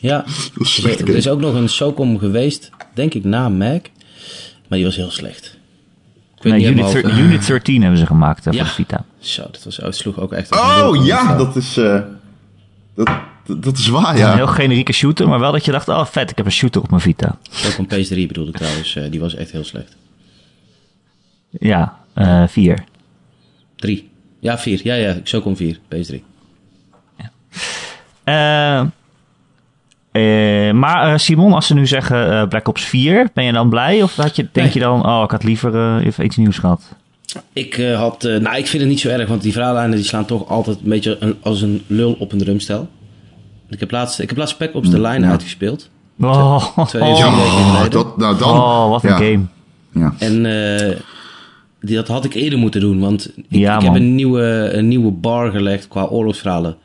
Ja, 0.00 0.16
Dat 0.54 0.66
is 0.66 0.74
slecht. 0.74 1.00
er 1.00 1.16
is 1.16 1.28
ook 1.28 1.40
nog 1.40 1.54
een 1.54 1.68
SOCOM 1.68 2.18
geweest, 2.18 2.70
denk 2.94 3.14
ik, 3.14 3.24
na 3.24 3.48
Mac. 3.48 3.82
Maar 4.68 4.78
die 4.78 4.84
was 4.84 4.96
heel 4.96 5.10
slecht. 5.10 5.56
Nee, 6.42 6.52
Unit, 6.52 6.64
helemaal 6.66 6.90
thir- 6.90 7.04
of- 7.04 7.18
Unit 7.18 7.46
13 7.46 7.80
hebben 7.82 7.98
ze 7.98 8.06
gemaakt 8.06 8.46
eh, 8.46 8.52
Ja. 8.52 8.64
voor 8.64 8.74
Vita. 8.74 9.04
Zo, 9.20 9.42
dat 9.50 9.64
was, 9.64 9.78
oh, 9.80 9.90
sloeg 9.90 10.18
ook 10.20 10.32
echt... 10.32 10.50
een 10.54 10.58
Oh 10.58 11.04
ja, 11.06 11.36
dat 11.36 11.56
is... 11.56 11.76
eh, 11.76 12.00
dat, 12.94 13.10
dat, 13.46 13.62
dat 13.62 13.78
is 13.78 13.88
waar, 13.88 14.12
Een 14.12 14.18
ja. 14.18 14.34
heel 14.34 14.46
generieke 14.46 14.92
shooter, 14.92 15.28
maar 15.28 15.38
wel 15.38 15.52
dat 15.52 15.64
je 15.64 15.72
dacht, 15.72 15.88
oh 15.88 16.04
vet, 16.06 16.30
ik 16.30 16.36
heb 16.36 16.46
een 16.46 16.52
shooter 16.52 16.82
op 16.82 16.90
mijn 16.90 17.02
Vita. 17.02 17.38
SOCOM 17.50 17.86
PS3 17.86 18.08
bedoelde 18.26 18.50
ik 18.50 18.56
trouwens, 18.56 18.96
eh, 18.96 19.10
die 19.10 19.20
was 19.20 19.34
echt 19.34 19.50
heel 19.50 19.64
slecht. 19.64 19.96
Ja, 21.50 21.96
eh 22.14 22.42
vier. 22.48 22.84
Drie. 23.76 24.10
Ja, 24.38 24.58
vier. 24.58 24.80
Ja, 24.84 24.94
ja, 24.94 25.16
SOCOM 25.22 25.56
4, 25.56 25.78
PS3. 25.88 26.14
Eh, 28.24 28.78
eh, 30.12 30.74
maar 30.74 31.12
eh, 31.12 31.18
Simon, 31.18 31.52
als 31.52 31.66
ze 31.66 31.74
nu 31.74 31.86
zeggen 31.86 32.30
eh, 32.40 32.48
Black 32.48 32.68
Ops 32.68 32.84
4, 32.84 33.28
ben 33.34 33.44
je 33.44 33.52
dan 33.52 33.68
blij? 33.70 34.02
Of 34.02 34.16
had 34.16 34.36
je, 34.36 34.42
denk 34.52 34.66
Nee. 34.66 34.74
je 34.74 34.80
dan, 34.80 35.06
oh, 35.06 35.22
ik 35.24 35.30
had 35.30 35.44
liever 35.44 35.74
eh, 35.74 36.06
even 36.06 36.24
iets 36.24 36.36
nieuws 36.36 36.58
gehad? 36.58 36.82
Ik 37.52 37.78
eh, 37.78 37.98
had... 37.98 38.24
eh, 38.24 38.36
nou, 38.40 38.56
ik 38.56 38.66
vind 38.66 38.82
het 38.82 38.90
niet 38.90 39.00
zo 39.00 39.08
erg, 39.08 39.28
want 39.28 39.42
die 39.42 39.52
verhaallijnen 39.52 39.96
die 39.96 40.06
slaan 40.06 40.24
toch 40.24 40.48
altijd 40.48 40.76
een 40.82 40.88
beetje 40.88 41.16
een- 41.20 41.36
als 41.42 41.62
een 41.62 41.82
lul 41.86 42.16
op 42.18 42.32
een 42.32 42.38
drumstel. 42.38 42.88
Ik 43.68 43.80
heb 43.80 43.90
laatst, 43.90 44.18
ik 44.20 44.28
heb 44.28 44.38
laatst 44.38 44.54
Spec 44.54 44.74
Ops 44.74 44.90
de 44.90 45.00
Line 45.00 45.26
uitgespeeld. 45.26 45.90
Oh, 46.20 46.78
Twee, 46.86 47.02
oh, 47.02 47.08
Oh, 47.82 47.90
dat, 47.90 48.16
nou 48.16 48.38
dan... 48.38 48.50
oh, 48.50 48.88
wat 48.90 49.02
een 49.04 49.08
ja, 49.10 49.16
game. 49.16 49.40
Ja. 49.94 50.14
En 50.18 50.46
eh, 50.46 50.96
die, 51.80 51.96
dat 51.96 52.08
had 52.08 52.24
ik 52.24 52.34
eerder 52.34 52.58
moeten 52.58 52.80
doen, 52.80 53.00
want 53.00 53.32
ik, 53.36 53.44
Ja, 53.48 53.76
ik 53.78 53.82
heb 53.84 53.94
een 53.94 54.14
nieuwe, 54.14 54.70
een 54.72 54.88
nieuwe 54.88 55.10
bar 55.10 55.50
gelegd 55.50 55.88
qua 55.88 56.04
oorlogsverhalen. 56.04 56.76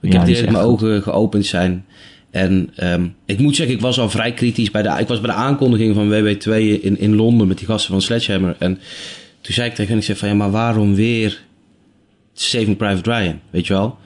Ik 0.00 0.12
Ja, 0.12 0.18
heb 0.24 0.34
dat 0.34 0.44
mijn 0.50 0.54
goed. 0.64 0.64
ogen 0.82 1.02
geopend 1.02 1.46
zijn. 1.46 1.84
En 2.30 2.70
ehm, 2.76 3.06
ik 3.26 3.38
moet 3.38 3.56
zeggen, 3.56 3.74
ik 3.74 3.80
was 3.80 4.00
al 4.00 4.10
vrij 4.10 4.32
kritisch 4.32 4.70
bij 4.70 4.82
de, 4.82 4.96
ik 4.98 5.08
was 5.08 5.20
bij 5.20 5.30
de 5.30 5.36
aankondiging 5.36 5.94
van 5.94 6.10
WW2 6.10 6.52
in, 6.82 6.98
in 7.00 7.16
Londen 7.16 7.46
met 7.48 7.58
die 7.58 7.66
gasten 7.66 7.92
van 7.92 8.02
Sledgehammer. 8.02 8.56
En 8.58 8.78
toen 9.50 9.58
zei 9.58 9.70
ik 9.70 9.76
tegen 9.76 9.90
hen, 9.90 10.00
ik 10.00 10.06
zei 10.06 10.18
van 10.18 10.28
ja, 10.28 10.34
maar 10.34 10.50
waarom 10.50 10.94
weer 10.94 11.42
Saving 12.32 12.76
Private 12.76 13.10
Ryan, 13.10 13.40
weet 13.50 13.66
je 13.66 13.72
wel? 13.72 13.98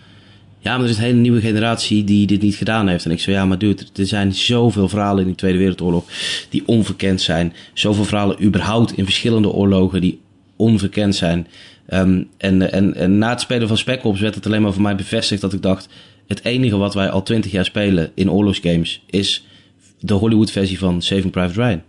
Ja, 0.59 0.76
maar 0.76 0.85
er 0.85 0.90
is 0.90 0.96
een 0.96 1.02
hele 1.02 1.18
nieuwe 1.18 1.40
generatie 1.40 2.04
die 2.04 2.26
dit 2.26 2.42
niet 2.42 2.54
gedaan 2.54 2.88
heeft. 2.88 3.04
En 3.04 3.11
ik 3.11 3.20
zei, 3.20 3.37
ja, 3.37 3.44
maar 3.44 3.59
dude, 3.59 3.85
er 3.94 4.07
zijn 4.07 4.35
zoveel 4.35 4.88
verhalen 4.88 5.22
in 5.22 5.30
de 5.30 5.37
Tweede 5.37 5.59
Wereldoorlog 5.59 6.04
die 6.48 6.62
onverkend 6.66 7.20
zijn. 7.20 7.52
Zoveel 7.72 8.04
verhalen 8.04 8.42
überhaupt 8.42 8.96
in 8.96 9.04
verschillende 9.04 9.48
oorlogen 9.48 10.00
die 10.00 10.20
onverkend 10.57 11.14
zijn. 11.14 11.46
Ehm, 11.87 12.22
en, 12.37 12.72
en, 12.72 12.94
en 12.94 13.18
na 13.18 13.30
het 13.30 13.40
spelen 13.40 13.68
van 13.68 13.78
Spec 13.78 14.04
Ops 14.04 14.20
werd 14.20 14.35
het 14.35 14.46
alleen 14.46 14.62
maar 14.62 14.72
voor 14.72 14.83
mij 14.83 14.96
bevestigd 14.96 15.40
dat 15.40 15.52
ik 15.52 15.62
dacht... 15.62 15.88
het 16.26 16.44
enige 16.44 16.76
wat 16.76 16.94
wij 16.94 17.11
al 17.11 17.22
twintig 17.22 17.50
jaar 17.50 17.64
spelen 17.64 18.11
in 18.14 18.30
oorlogsgames 18.30 19.02
is 19.07 19.46
de 20.00 20.14
Hollywood 20.14 20.50
versie 20.50 20.78
van 20.78 21.02
Saving 21.02 21.30
Private 21.30 21.62
Ryan. 21.62 21.83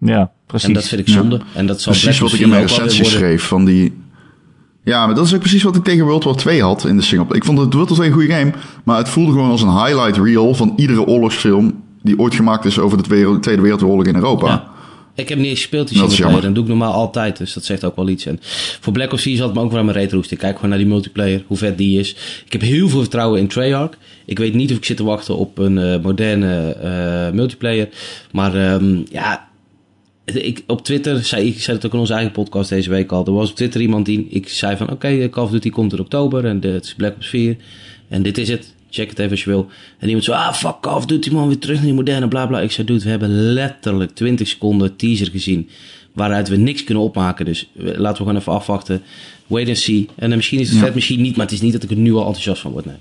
Ja, 0.00 0.30
precies. 0.46 0.68
En 0.68 0.74
dat 0.74 0.88
vind 0.88 1.00
ik 1.00 1.06
Ja. 1.08 1.12
zonde. 1.12 1.40
En 1.54 1.66
dat 1.66 1.80
zal 1.80 1.92
Precies 1.92 2.18
wat 2.18 2.32
ik 2.32 2.40
in 2.40 2.48
mijn 2.48 2.68
4 2.68 2.70
ook 2.70 2.76
wel 2.76 2.86
weer 2.86 2.96
recensie 2.96 3.18
schreef 3.18 3.42
van 3.42 3.64
die... 3.64 3.92
Ja, 4.84 5.06
maar 5.06 5.14
dat 5.14 5.26
is 5.26 5.34
ook 5.34 5.40
precies 5.40 5.62
wat 5.62 5.76
ik 5.76 5.84
tegen 5.84 6.04
World 6.04 6.24
War 6.24 6.36
2 6.36 6.62
had 6.62 6.84
in 6.84 6.96
de 6.96 7.02
single. 7.02 7.36
Ik 7.36 7.44
vond 7.44 7.58
het 7.58 7.72
World 7.74 7.88
War 7.88 7.96
2 7.98 8.08
een 8.08 8.14
goede 8.14 8.32
game, 8.34 8.52
maar 8.84 8.98
het 8.98 9.08
voelde 9.08 9.32
gewoon 9.32 9.50
als 9.50 9.62
een 9.62 9.84
highlight 9.84 10.16
reel 10.16 10.54
van 10.54 10.72
iedere 10.76 11.06
oorlogsfilm 11.06 11.82
die 12.02 12.18
ooit 12.18 12.34
gemaakt 12.34 12.64
is 12.64 12.78
over 12.78 12.96
de 12.96 13.02
Tweede- 13.02 13.38
Tweede 13.40 13.62
Wereldoorlog 13.62 14.04
in 14.06 14.14
Europa. 14.14 14.46
Ja. 14.46 14.68
Ik 15.14 15.28
heb 15.28 15.38
niet 15.38 15.46
eens 15.46 15.58
gespeeld 15.60 15.88
die 15.88 15.96
singleplayer. 15.96 16.24
jammer. 16.32 16.46
Dat 16.46 16.54
doe 16.54 16.62
ik 16.64 16.68
normaal 16.78 16.92
altijd, 16.92 17.36
dus 17.38 17.52
dat 17.52 17.64
zegt 17.64 17.84
ook 17.84 17.96
wel 17.96 18.08
iets. 18.08 18.26
En 18.26 18.38
voor 18.80 18.92
Black 18.92 19.12
Ops 19.12 19.22
4 19.22 19.36
zat 19.36 19.46
het 19.46 19.54
me 19.56 19.62
ook 19.62 19.70
wel 19.70 19.78
aan 19.78 19.84
mijn 19.84 19.96
retroest. 19.98 20.30
Ik 20.30 20.38
kijk 20.38 20.54
gewoon 20.54 20.70
naar 20.70 20.78
die 20.78 20.88
multiplayer, 20.88 21.44
hoe 21.46 21.56
vet 21.56 21.78
die 21.78 21.98
is. 21.98 22.10
Ik 22.46 22.52
heb 22.52 22.60
heel 22.60 22.88
veel 22.88 23.00
vertrouwen 23.00 23.40
in 23.40 23.48
Treyarch. 23.48 23.90
Ik 24.24 24.38
weet 24.38 24.54
niet 24.54 24.70
of 24.70 24.76
ik 24.76 24.84
zit 24.84 24.96
te 24.96 25.04
wachten 25.04 25.36
op 25.36 25.58
een 25.58 25.78
eh, 25.78 26.02
moderne 26.02 26.72
eh, 26.72 27.34
multiplayer. 27.34 27.88
Maar 28.32 28.54
ehm, 28.54 28.96
ja, 29.10 29.47
ik, 30.34 30.62
op 30.66 30.84
Twitter, 30.84 31.24
zei, 31.24 31.46
ik 31.46 31.60
zei 31.62 31.76
het 31.76 31.86
ook 31.86 31.92
in 31.92 31.98
onze 31.98 32.12
eigen 32.12 32.32
podcast 32.32 32.68
deze 32.68 32.90
week 32.90 33.12
al. 33.12 33.26
Er 33.26 33.32
was 33.32 33.50
op 33.50 33.56
Twitter 33.56 33.80
iemand 33.80 34.06
die, 34.06 34.26
ik 34.30 34.48
zei 34.48 34.76
van 34.76 34.90
oké, 34.90 35.28
Call 35.28 35.44
of 35.44 35.50
Duty 35.50 35.70
komt 35.70 35.92
in 35.92 35.98
oktober 36.00 36.44
en 36.44 36.60
de- 36.60 36.68
het 36.68 36.84
is 36.84 36.94
Black 36.94 37.14
Ops 37.14 37.26
4. 37.28 37.56
En 38.08 38.22
dit 38.22 38.38
is 38.38 38.48
het. 38.48 38.74
Check 38.90 39.08
het 39.10 39.18
even 39.18 39.30
als 39.30 39.44
je 39.44 39.50
wil. 39.50 39.66
En 39.98 40.06
iemand 40.06 40.24
zo, 40.24 40.32
ah 40.32 40.52
fuck 40.54 40.80
Call 40.80 40.94
of 40.94 41.06
Duty 41.06 41.30
man, 41.30 41.46
weer 41.48 41.58
terug 41.58 41.76
naar 41.76 41.84
die 41.84 41.94
moderne 41.94 42.28
bla 42.28 42.46
bla. 42.46 42.60
Ik 42.60 42.70
zei, 42.70 42.86
dude, 42.86 43.04
we 43.04 43.10
hebben 43.10 43.30
letterlijk 43.52 44.10
20 44.14 44.48
seconden 44.48 44.96
teaser 44.96 45.26
gezien. 45.30 45.68
Waaruit 46.12 46.48
we 46.48 46.56
niks 46.56 46.84
kunnen 46.84 47.04
opmaken. 47.04 47.44
Dus 47.44 47.68
eh, 47.78 47.84
laten 47.84 48.08
we 48.10 48.14
gewoon 48.16 48.36
even 48.36 48.52
afwachten. 48.52 49.02
Wait 49.46 49.68
and 49.68 49.78
see. 49.78 50.08
En 50.16 50.30
eh, 50.30 50.36
misschien 50.36 50.58
is 50.60 50.68
het 50.68 50.78
Ja. 50.78 50.84
vet, 50.84 50.94
misschien 50.94 51.20
niet. 51.22 51.36
Maar 51.36 51.44
het 51.46 51.54
is 51.54 51.60
niet 51.60 51.72
dat 51.72 51.82
ik 51.82 51.90
er 51.90 51.96
nu 51.96 52.12
al 52.12 52.18
enthousiast 52.26 52.60
van 52.60 52.72
word. 52.72 52.84
Nee. 52.84 52.94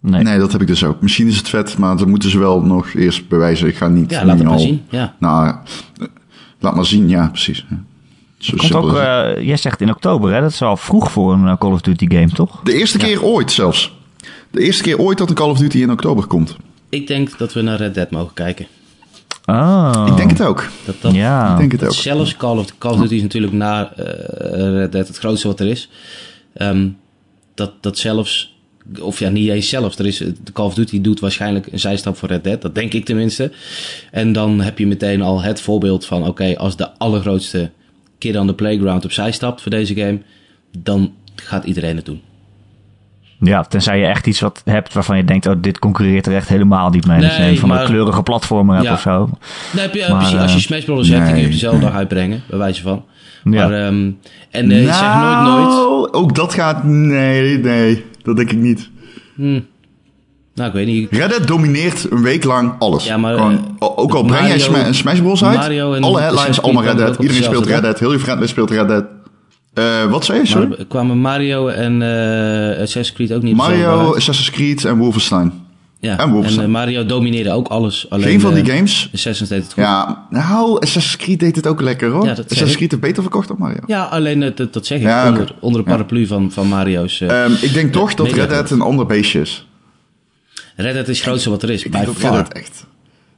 Nee. 0.00 0.22
Nee, 0.22 0.38
dat 0.38 0.52
heb 0.52 0.60
ik 0.60 0.66
dus 0.66 0.84
ook. 0.84 1.00
Misschien 1.00 1.26
is 1.26 1.36
het 1.36 1.48
vet, 1.48 1.78
maar 1.78 1.96
dat 1.96 2.06
moeten 2.06 2.30
ze 2.30 2.38
wel 2.38 2.62
nog 2.62 2.94
eerst 2.94 3.28
bewijzen. 3.28 3.68
Ik 3.68 3.76
ga 3.76 3.88
niet... 3.88 4.10
Ja, 4.10 4.24
laat 4.24 4.38
het 4.38 4.48
maar 4.48 4.58
zien. 4.58 4.82
Ja. 4.88 5.14
Nou, 5.18 5.46
eh, 5.46 6.06
laat 6.58 6.74
maar 6.74 6.86
zien, 6.86 7.08
ja, 7.08 7.28
precies. 7.28 7.66
Zo 8.38 8.56
Komt 8.56 8.74
ook, 8.74 8.96
eh, 8.96 9.46
jij 9.46 9.56
zegt 9.56 9.80
in 9.80 9.90
oktober, 9.90 10.32
hè? 10.32 10.40
Dat 10.40 10.50
is 10.50 10.62
al 10.62 10.76
vroeg 10.76 11.12
voor 11.12 11.32
een 11.32 11.46
eh, 11.46 11.58
Call 11.58 11.72
of 11.72 11.80
Duty 11.80 12.08
game, 12.08 12.28
toch? 12.28 12.60
De 12.64 12.72
eerste 12.72 12.98
keer 12.98 13.22
ooit 13.24 13.52
zelfs. 13.52 13.96
De 14.50 14.60
eerste 14.60 14.82
keer 14.82 14.98
ooit 14.98 15.18
dat 15.18 15.28
een 15.28 15.34
Call 15.34 15.50
of 15.50 15.58
Duty 15.58 15.78
in 15.78 15.90
oktober 15.90 16.26
komt. 16.26 16.56
Ik 16.88 17.06
denk 17.06 17.38
dat 17.38 17.52
we 17.52 17.62
naar 17.62 17.76
Red 17.76 17.94
Dead 17.94 18.10
mogen 18.10 18.34
kijken. 18.34 18.66
Oh. 19.46 20.04
Ik 20.06 20.16
denk 20.16 20.30
het 20.30 20.42
ook. 20.42 20.68
Dat, 20.84 20.94
dat, 21.00 21.14
Ja. 21.14 21.52
Ik 21.52 21.58
denk 21.58 21.72
het 21.72 21.84
ook. 21.84 21.92
Zelfs 21.92 22.36
Call 22.36 22.58
of, 22.58 22.78
Call 22.78 22.92
of 22.92 23.00
Duty 23.00 23.14
is 23.14 23.22
natuurlijk 23.22 23.52
na 23.52 23.92
Red 24.38 24.92
Dead 24.92 25.06
het 25.08 25.18
grootste 25.18 25.46
wat 25.46 25.60
er 25.60 25.66
is. 25.66 25.90
Ehm, 26.54 26.88
dat, 27.54 27.72
dat 27.80 27.98
zelfs, 27.98 28.59
of 29.00 29.18
ja, 29.18 29.28
niet 29.28 29.48
eens 29.48 29.68
zelfs. 29.68 29.98
Er 29.98 30.06
is, 30.06 30.18
de 30.18 30.52
Call 30.52 30.66
of 30.66 30.74
Duty 30.74 31.00
doet 31.00 31.20
waarschijnlijk 31.20 31.66
een 31.72 31.78
zijstap 31.78 32.16
voor 32.16 32.28
Red 32.28 32.44
Dead. 32.44 32.62
Dat 32.62 32.74
denk 32.74 32.92
ik 32.92 33.04
tenminste. 33.04 33.52
En 34.10 34.32
dan 34.32 34.60
heb 34.60 34.78
je 34.78 34.86
meteen 34.86 35.22
al 35.22 35.42
het 35.42 35.60
voorbeeld 35.60 36.06
van... 36.06 36.26
Oké, 36.26 36.54
als 36.56 36.76
de 36.76 36.98
allergrootste 36.98 37.70
kid 38.18 38.36
on 38.36 38.46
the 38.46 38.54
playground 38.54 39.04
opzij 39.04 39.32
stapt 39.32 39.62
voor 39.62 39.70
deze 39.70 39.94
game... 39.94 40.18
Dan 40.78 41.12
gaat 41.34 41.64
iedereen 41.64 41.96
het 41.96 42.04
doen. 42.04 42.20
Ja, 43.40 43.62
tenzij 43.62 43.98
je 43.98 44.06
echt 44.06 44.26
iets 44.26 44.40
wat 44.40 44.62
hebt 44.64 44.92
waarvan 44.92 45.16
je 45.16 45.24
denkt, 45.24 45.46
oh, 45.46 45.54
dit 45.58 45.78
concurreert 45.78 46.26
er 46.26 46.34
echt 46.34 46.48
helemaal 46.48 46.90
niet 46.90 47.06
mee. 47.06 47.20
je 47.20 47.26
Nee, 47.26 47.50
een 47.50 47.58
van 47.58 47.68
de 47.68 47.82
kleurige 47.84 48.22
platformen 48.22 48.74
hebt 48.74 48.86
Ja. 48.86 48.92
of 48.92 49.00
zo. 49.00 49.30
Nee, 49.72 49.82
heb 49.82 49.94
je, 49.94 50.06
Maar, 50.08 50.18
precies, 50.18 50.38
als 50.38 50.50
je 50.50 50.56
eh, 50.56 50.64
Smash 50.64 50.84
Bros. 50.84 51.08
hebt, 51.08 51.20
die 51.20 51.30
kun 51.30 51.36
je 51.36 51.42
nee, 51.42 51.52
dezelfde 51.52 51.84
nee. 51.86 51.94
uitbrengen. 51.94 52.42
Bij 52.46 52.58
wijze 52.58 52.82
van. 52.82 53.04
Ja. 53.44 53.50
Maar, 53.50 53.72
ehm, 53.86 54.10
en 54.50 54.70
eh, 54.70 54.98
zeg 54.98 55.14
nooit 55.14 55.40
nooit. 55.40 55.68
Nou, 55.68 56.12
Ook 56.12 56.34
dat 56.34 56.54
gaat... 56.54 56.84
Nee, 56.84 57.58
nee. 57.58 58.04
Dat 58.22 58.36
denk 58.36 58.50
ik 58.50 58.58
niet. 58.58 58.90
Nou, 60.54 60.68
ik 60.68 60.72
weet 60.72 60.86
niet. 60.86 61.08
Red 61.10 61.30
Dead 61.30 61.46
domineert 61.46 62.10
een 62.10 62.22
week 62.22 62.44
lang 62.44 62.72
alles. 62.78 63.04
Ja, 63.04 63.16
maar, 63.16 63.34
Gewoon, 63.34 63.76
eh, 63.78 63.88
ook 63.98 64.14
al 64.14 64.24
breng 64.24 64.46
jij 64.46 64.58
Sma- 64.58 64.86
een 64.86 64.94
Smash 64.94 65.20
Bros 65.20 65.44
uit, 65.44 65.56
Mario 65.58 65.92
en 65.92 66.02
alle 66.02 66.20
headlines, 66.20 66.62
allemaal 66.62 66.82
Red 66.82 66.96
Dead. 66.96 67.16
Iedereen 67.18 67.42
speelt 67.42 67.66
Red 67.66 67.82
Dead. 67.82 67.98
Heel 67.98 68.12
je 68.12 68.18
friendlist 68.18 68.50
speelt 68.50 68.70
Red 68.70 68.88
Dead. 68.88 69.04
Eh, 69.74 70.04
wat 70.10 70.24
zei 70.24 70.38
je, 70.38 70.46
sorry? 70.46 70.68
Maar 70.68 70.84
kwamen 70.88 71.18
Mario 71.18 71.68
en 71.68 72.02
eh 72.02 72.70
Assassin's 72.70 73.12
Creed 73.12 73.32
ook 73.32 73.42
niet 73.42 73.56
Mario? 73.56 74.14
Assassin's 74.14 74.50
Creed 74.50 74.84
en 74.84 74.96
Wolfenstein. 74.96 75.52
Ja, 76.00 76.12
en 76.12 76.18
en, 76.18 76.30
Wolfenstein. 76.30 76.66
eh, 76.66 76.72
Mario 76.72 77.06
domineerde 77.06 77.52
ook 77.52 77.68
alles. 77.68 78.10
Alleen, 78.10 78.24
Geen 78.24 78.40
van 78.40 78.54
die 78.54 78.62
eh, 78.62 78.74
games. 78.74 79.10
Assassin's 79.14 79.50
deed 79.50 79.62
het 79.62 79.72
goed. 79.72 79.82
Ja, 79.82 80.26
nou, 80.30 80.80
Assassin's 80.80 81.16
Creed 81.16 81.40
deed 81.40 81.56
het 81.56 81.66
ook 81.66 81.80
lekker 81.80 82.10
hoor. 82.10 82.24
Ja, 82.24 82.30
Assassin's 82.30 82.70
ik. 82.70 82.76
Creed 82.76 82.90
heeft 82.90 83.02
beter 83.02 83.22
verkocht 83.22 83.48
dan 83.48 83.56
Mario. 83.58 83.80
Ja, 83.86 84.04
alleen 84.04 84.42
eh, 84.42 84.56
dat, 84.56 84.72
dat 84.72 84.86
zeg 84.86 84.98
ik. 84.98 85.04
Ja, 85.04 85.28
onder, 85.28 85.54
onder 85.60 85.84
de 85.84 85.90
paraplu 85.90 86.26
van, 86.26 86.52
van 86.52 86.68
Mario's. 86.68 87.20
eh, 87.20 87.44
Ehm, 87.44 87.52
ik 87.60 87.72
denk 87.72 87.92
toch 87.92 88.14
dat 88.14 88.32
Red 88.32 88.48
Dead 88.48 88.70
een 88.70 88.80
ander 88.80 89.06
beestje 89.06 89.40
is. 89.40 89.68
Red 90.76 90.92
Dead 90.94 91.08
is 91.08 91.16
het 91.16 91.26
grootste 91.26 91.50
wat 91.50 91.62
er 91.62 91.70
is. 91.70 91.84
Ik 91.84 91.90
Bij 91.90 92.04
denk 92.04 92.20
dat 92.20 92.52
echt... 92.52 92.86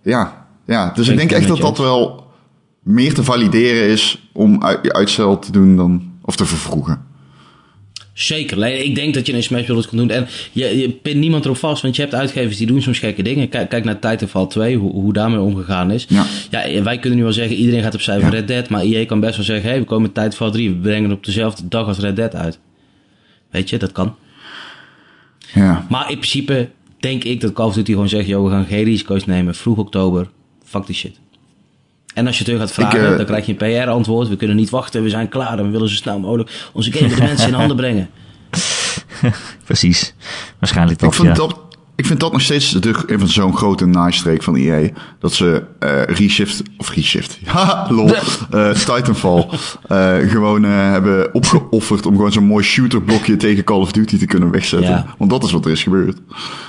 Ja, 0.03 0.47
ja 0.67 0.93
dus 0.95 1.05
Ben 1.07 1.13
ik 1.15 1.19
denk 1.19 1.31
ik 1.31 1.37
echt 1.37 1.49
dat 1.49 1.59
dat 1.61 1.79
wel 1.79 2.27
meer 2.83 3.15
te 3.15 3.25
valideren 3.25 3.89
is 3.89 4.29
om 4.33 4.65
uit, 4.65 4.93
uitstel 4.93 5.39
te 5.39 5.53
doen 5.53 5.77
dan 5.77 6.13
Of 6.23 6.37
te 6.37 6.45
vervroegen. 6.45 7.05
Zeker. 8.13 8.59
Nee, 8.59 8.85
Ik 8.85 8.95
denk 8.95 9.15
dat 9.15 9.27
je 9.27 9.35
een 9.35 9.43
Smash 9.43 9.67
Bros. 9.67 9.89
kan 9.89 9.99
doen. 9.99 10.11
En 10.11 10.27
je, 10.53 10.79
je 10.79 10.91
pint 10.91 11.17
niemand 11.17 11.45
erop 11.45 11.57
vast, 11.57 11.83
want 11.83 11.97
je 11.97 12.03
hebt 12.03 12.15
uitgevers 12.15 12.57
die 12.57 12.67
doen 12.67 12.83
soms 12.83 12.99
gekke 12.99 13.23
dingen. 13.23 13.49
Kijk, 13.49 13.69
kijk 13.69 13.85
naar 13.85 13.99
Titanfall 13.99 14.47
2, 14.47 14.77
hoe, 14.77 14.93
hoe 14.93 15.13
daarmee 15.13 15.41
omgegaan 15.41 15.91
is. 15.91 16.07
Ja. 16.09 16.27
ja, 16.51 16.83
wij 16.83 16.99
kunnen 16.99 17.19
nu 17.19 17.25
wel 17.25 17.33
zeggen, 17.33 17.57
iedereen 17.57 17.83
gaat 17.83 17.95
opzij 17.95 18.21
voor 18.21 18.31
Red 18.31 18.49
Dead. 18.49 18.69
Maar 18.69 18.83
EA 18.83 19.07
kan 19.07 19.21
best 19.21 19.37
wel 19.37 19.45
zeggen, 19.45 19.71
hey, 19.71 19.79
we 19.79 19.85
komen 19.85 20.03
met 20.03 20.15
Titanfall 20.15 20.51
3, 20.51 20.71
we 20.71 20.77
brengen 20.77 21.11
het 21.11 21.19
op 21.19 21.25
dezelfde 21.25 21.69
dag 21.69 21.87
als 21.87 21.99
Red 21.99 22.17
Dead 22.17 22.35
uit. 22.35 22.59
Weet 23.51 23.71
je, 23.71 23.79
dat 23.79 23.93
kan. 23.93 24.17
Ja. 25.55 25.87
Maar 25.89 26.11
in 26.11 26.19
principe 26.19 26.69
denk 27.01 27.25
ik 27.25 27.41
dat 27.41 27.53
Call 27.53 27.67
of 27.67 27.75
Duty 27.75 27.93
gewoon 27.93 28.09
zegt, 28.09 28.27
joh, 28.27 28.45
we 28.45 28.51
gaan 28.51 28.67
geen 28.67 28.85
risico's 28.85 29.25
nemen. 29.25 29.55
Vroeg 29.55 29.79
oktober, 29.79 30.29
fuck 30.65 30.87
die 30.87 30.95
shit. 30.95 31.21
En 32.15 32.27
als 32.27 32.39
je 32.39 32.45
terug 32.45 32.61
gaat 32.61 32.73
vragen, 32.73 33.01
Ik, 33.01 33.11
eh, 33.11 33.17
dan 33.17 33.27
krijg 33.27 33.47
je 33.47 33.55
een 33.59 33.85
PR-antwoord. 33.85 34.29
We 34.29 34.37
kunnen 34.37 34.57
niet 34.57 34.71
wachten, 34.71 35.03
we 35.03 35.09
zijn 35.09 35.29
klaar 35.29 35.59
en 35.59 35.65
we 35.65 35.71
willen 35.71 35.89
zo 35.89 35.95
snel 35.95 36.19
mogelijk 36.19 36.71
onze 36.73 36.93
game 36.93 37.15
de 37.15 37.23
mensen 37.23 37.49
in 37.49 37.55
handen 37.55 37.77
brengen. 37.77 38.11
Precies. 39.65 40.15
Waarschijnlijk 40.59 40.99
dat, 40.99 41.09
Ik 41.09 41.15
vind, 41.15 41.29
ja. 41.29 41.35
dat, 41.35 41.59
ik 41.97 42.07
vind 42.07 42.21
dat 42.21 42.33
nog 42.33 42.41
steeds 42.41 42.71
de, 42.71 42.95
een 43.07 43.19
van 43.19 43.29
zo'n 43.29 43.57
grote 43.57 43.87
naaistreek 43.87 44.43
van 44.43 44.57
EA. 44.57 44.89
Dat 45.19 45.33
ze 45.33 45.65
eh 45.79 46.03
reshift, 46.05 46.63
of 46.77 46.91
reshift, 46.91 47.39
haha, 47.45 47.93
lol, 47.93 48.15
eh, 48.51 48.71
Titanfall 48.71 49.49
eh, 49.89 50.17
gewoon 50.17 50.65
eh, 50.65 50.71
hebben 50.71 51.35
opgeofferd 51.35 52.07
om 52.07 52.17
gewoon 52.17 52.33
zo'n 52.33 52.45
mooi 52.45 52.65
shooterblokje 52.65 53.37
tegen 53.37 53.65
Call 53.65 53.81
of 53.81 53.93
Duty 53.93 54.19
te 54.19 54.27
kunnen 54.27 54.51
wegzetten. 54.51 54.91
Ja. 54.91 55.15
Want 55.19 55.31
dat 55.31 55.45
is 55.45 55.53
wat 55.53 55.65
er 55.65 55.71
is 55.71 55.83
gebeurd. 55.83 56.19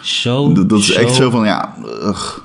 Zo, 0.01 0.53
Dat, 0.53 0.69
dat 0.69 0.79
is 0.79 0.91
echt 0.91 1.15
zo 1.15 1.29
van, 1.29 1.45
ja, 1.45 1.75
ugh. 2.03 2.37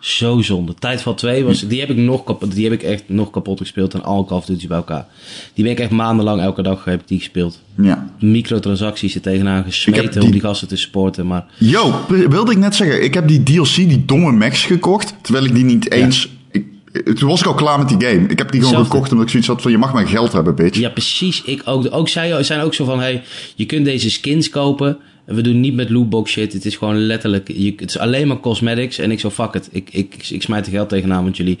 Zo 0.00 0.42
zonde. 0.42 0.74
Tijdval 0.74 1.14
2 1.14 1.44
was, 1.44 1.60
die 1.68 1.80
heb 1.80 1.90
ik 1.90 1.96
nog 1.96 2.24
kapot, 2.24 2.54
die 2.54 2.64
heb 2.64 2.72
ik 2.72 2.82
echt 2.82 3.02
nog 3.06 3.30
kapot 3.30 3.58
gespeeld 3.58 3.94
en 3.94 4.02
al 4.04 4.24
Call 4.24 4.36
of 4.38 4.44
Duty 4.44 4.66
bij 4.66 4.76
elkaar. 4.76 5.06
Die 5.54 5.64
ben 5.64 5.72
ik 5.72 5.80
echt 5.80 5.90
maandenlang 5.90 6.40
elke 6.40 6.62
dag 6.62 6.84
heb 6.84 7.00
ik 7.00 7.08
die 7.08 7.18
gespeeld. 7.18 7.60
ja. 7.82 8.10
Microtransacties 8.20 9.14
er 9.14 9.20
tegenaan 9.20 9.64
gesmeten 9.64 10.10
die- 10.10 10.22
om 10.22 10.30
die 10.30 10.40
gasten 10.40 10.68
te 10.68 10.76
supporten, 10.76 11.26
maar 11.26 11.44
Yo, 11.58 11.94
wilde 12.08 12.50
ik 12.52 12.58
net 12.58 12.74
zeggen, 12.74 13.02
ik 13.04 13.14
heb 13.14 13.28
die 13.28 13.42
DLC, 13.42 13.74
die 13.74 14.04
domme 14.04 14.32
Max 14.32 14.64
gekocht, 14.64 15.14
terwijl 15.22 15.44
ik 15.44 15.54
die 15.54 15.64
niet 15.64 15.90
eens... 15.90 16.28
Ik, 16.50 16.66
toen 17.18 17.28
was 17.28 17.40
ik 17.40 17.46
al 17.46 17.54
klaar 17.54 17.78
met 17.78 17.88
die 17.88 18.08
game. 18.08 18.26
Ik 18.28 18.38
heb 18.38 18.50
die 18.52 18.62
gewoon 18.62 18.84
gekocht 18.84 19.10
omdat 19.10 19.24
ik 19.24 19.30
zoiets 19.30 19.48
had 19.48 19.62
van, 19.62 19.70
je 19.70 19.78
mag 19.78 19.92
mijn 19.92 20.06
geld 20.08 20.32
hebben, 20.32 20.54
bitch. 20.54 20.78
ja 20.78 20.88
precies, 20.88 21.42
ik 21.42 21.62
ook. 21.64 21.86
Ook 21.90 22.08
zij 22.08 22.42
zijn 22.42 22.60
ook 22.60 22.74
zo 22.74 22.84
van, 22.84 23.00
hey, 23.00 23.22
je 23.54 23.66
kunt 23.66 23.84
deze 23.84 24.10
skins 24.10 24.48
kopen 24.50 24.88
en 24.88 24.98
we 25.34 25.40
doen 25.42 25.60
niet 25.60 25.74
met 25.74 25.90
lootbox 25.90 26.30
shit. 26.30 26.52
Het 26.52 26.64
is 26.64 26.76
gewoon 26.76 26.98
letterlijk, 26.98 27.48
je, 27.48 27.72
het 27.76 27.88
is 27.90 27.98
alleen 27.98 28.28
maar 28.28 28.40
cosmetics 28.40 28.98
en 28.98 29.10
ik 29.10 29.20
zo 29.20 29.30
fuck 29.30 29.54
it. 29.54 29.68
Ik, 29.72 29.88
ik, 29.92 30.28
ik 30.30 30.42
smijt 30.42 30.66
er 30.66 30.72
geld 30.72 30.88
tegenaan, 30.88 31.22
want 31.22 31.36
jullie 31.36 31.58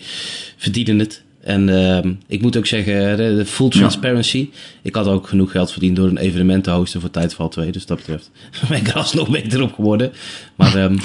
verdienen 0.56 0.98
het. 0.98 1.22
En 1.40 1.68
ehm, 1.68 2.12
ik 2.26 2.42
moet 2.42 2.56
ook 2.56 2.66
zeggen, 2.66 3.16
de, 3.16 3.34
de 3.36 3.46
full 3.46 3.68
transparency. 3.68 4.50
Ik 4.82 4.94
had 4.94 5.06
ook 5.06 5.28
genoeg 5.28 5.50
geld 5.50 5.70
verdiend 5.70 5.96
door 5.96 6.08
een 6.08 6.16
evenement 6.18 6.64
te 6.64 6.70
hosten 6.70 7.00
voor 7.00 7.10
Tijdval 7.10 7.48
2. 7.48 7.72
Dus 7.72 7.86
dat 7.86 7.96
betreft 7.96 8.30
ben 8.68 8.78
ik 8.78 8.88
er 8.88 8.94
alsnog 8.94 9.28
beter 9.30 9.62
op 9.62 9.74
geworden. 9.74 10.12
Maar 10.56 10.74
ehm, 10.76 10.96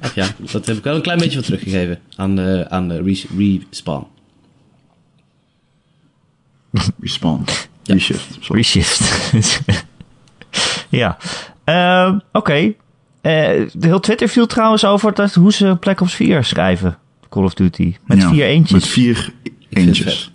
ach 0.00 0.14
ja, 0.20 0.34
dat 0.52 0.66
heb 0.66 0.76
ik 0.76 0.84
wel 0.84 0.94
een 0.94 1.02
klein 1.02 1.18
beetje 1.18 1.36
wat 1.36 1.44
teruggegeven 1.44 1.98
aan, 2.16 2.38
eh 2.38 2.60
aan 2.60 2.88
de 2.88 3.02
res- 3.02 3.26
Respawn. 3.70 4.06
Respawn. 7.00 7.44
Ja. 7.82 7.94
Reshift. 7.94 8.36
sorry. 8.40 8.60
Reshift. 8.60 9.00
ja. 10.88 11.18
Ehm, 11.68 12.18
Oké. 12.32 12.52
Eh, 12.52 12.72
de 13.72 13.86
heel 13.86 14.00
Twitter 14.00 14.28
viel 14.28 14.46
trouwens 14.46 14.84
over 14.84 15.14
dat, 15.14 15.34
hoe 15.34 15.52
ze 15.52 15.76
Black 15.80 16.00
Ops 16.00 16.14
4 16.14 16.44
schrijven. 16.44 16.98
Call 17.28 17.44
of 17.44 17.54
Duty. 17.54 17.94
Met 18.06 18.18
Ja, 18.20 18.28
vier 18.28 18.44
eentjes. 18.44 18.72
Met 18.72 18.86
vier 18.86 19.32
eentjes. 19.70 20.32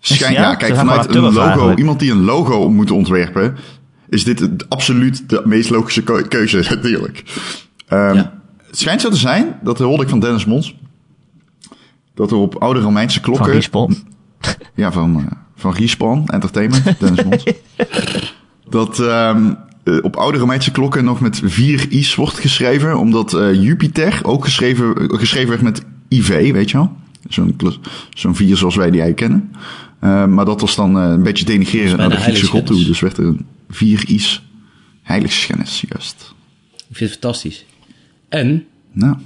Schijn, 0.00 0.32
Ja? 0.32 0.54
kijk, 0.54 0.74
vanuit 0.76 1.14
een 1.14 1.20
logo, 1.22 1.40
eigenlijk. 1.40 1.78
iemand 1.78 2.00
die 2.00 2.10
een 2.12 2.24
logo 2.24 2.70
moet 2.70 2.90
ontwerpen, 2.90 3.56
is 4.08 4.24
dit 4.24 4.38
het- 4.38 4.68
absoluut 4.68 5.28
de 5.28 5.42
meest 5.44 5.70
logische 5.70 6.02
keu- 6.02 6.22
keuze, 6.22 6.56
natuurlijk. 6.74 7.24
Ehm, 7.88 8.14
Ja. 8.14 8.38
Het 8.66 8.78
schijnt 8.78 9.00
zo 9.00 9.08
te 9.10 9.16
zijn, 9.16 9.58
dat 9.62 9.78
hoorde 9.78 10.02
ik 10.02 10.08
van 10.08 10.20
Dennis 10.20 10.44
Mons, 10.44 10.76
dat 12.14 12.30
er 12.30 12.36
op 12.36 12.54
oude 12.62 12.80
Romeinse 12.80 13.20
van 13.20 13.32
klokken... 13.32 13.52
Respawn. 13.52 13.96
Ja, 14.74 14.92
van, 14.92 15.16
eh, 15.30 15.36
van 15.56 15.72
Respawn 15.74 16.24
Entertainment, 16.26 17.00
Dennis 17.00 17.24
Mons. 17.24 17.44
dat 18.70 18.98
ehm, 18.98 19.46
eh, 19.46 19.52
op 20.02 20.16
oude 20.16 20.38
Romeinse 20.38 20.70
klokken 20.70 21.04
nog 21.04 21.20
met 21.20 21.40
vier 21.44 21.86
i's 21.88 22.14
wordt 22.14 22.38
geschreven, 22.38 22.98
omdat 22.98 23.34
eh, 23.34 23.62
Jupiter 23.62 24.20
ook 24.22 24.44
geschreven, 24.44 24.96
eh, 24.96 25.18
geschreven 25.18 25.48
werd 25.48 25.62
met 25.62 25.82
IV, 26.08 26.52
weet 26.52 26.70
je 26.70 26.76
wel? 26.76 26.96
Zo'n 28.14 28.34
vier 28.34 28.56
zoals 28.56 28.76
wij 28.76 28.90
die 28.90 29.00
eigenlijk 29.00 29.16
kennen. 29.16 29.50
Eh, 30.00 30.26
maar 30.26 30.44
dat 30.44 30.60
was 30.60 30.76
dan 30.76 30.98
eh, 30.98 31.10
een 31.10 31.22
beetje 31.22 31.44
denigreren 31.44 31.96
naar 31.96 32.08
de 32.08 32.16
Griekse 32.16 32.46
god 32.46 32.66
toe. 32.66 32.84
Dus 32.84 33.00
werd 33.00 33.16
er 33.16 33.24
een 33.24 33.46
vier 33.70 34.04
i's 34.08 34.42
heiligschennis, 35.02 35.84
juist. 35.88 36.34
Ik 36.88 36.96
vind 36.96 37.10
het 37.10 37.18
fantastisch. 37.20 37.64
En 38.28 38.66
Nou, 38.92 39.16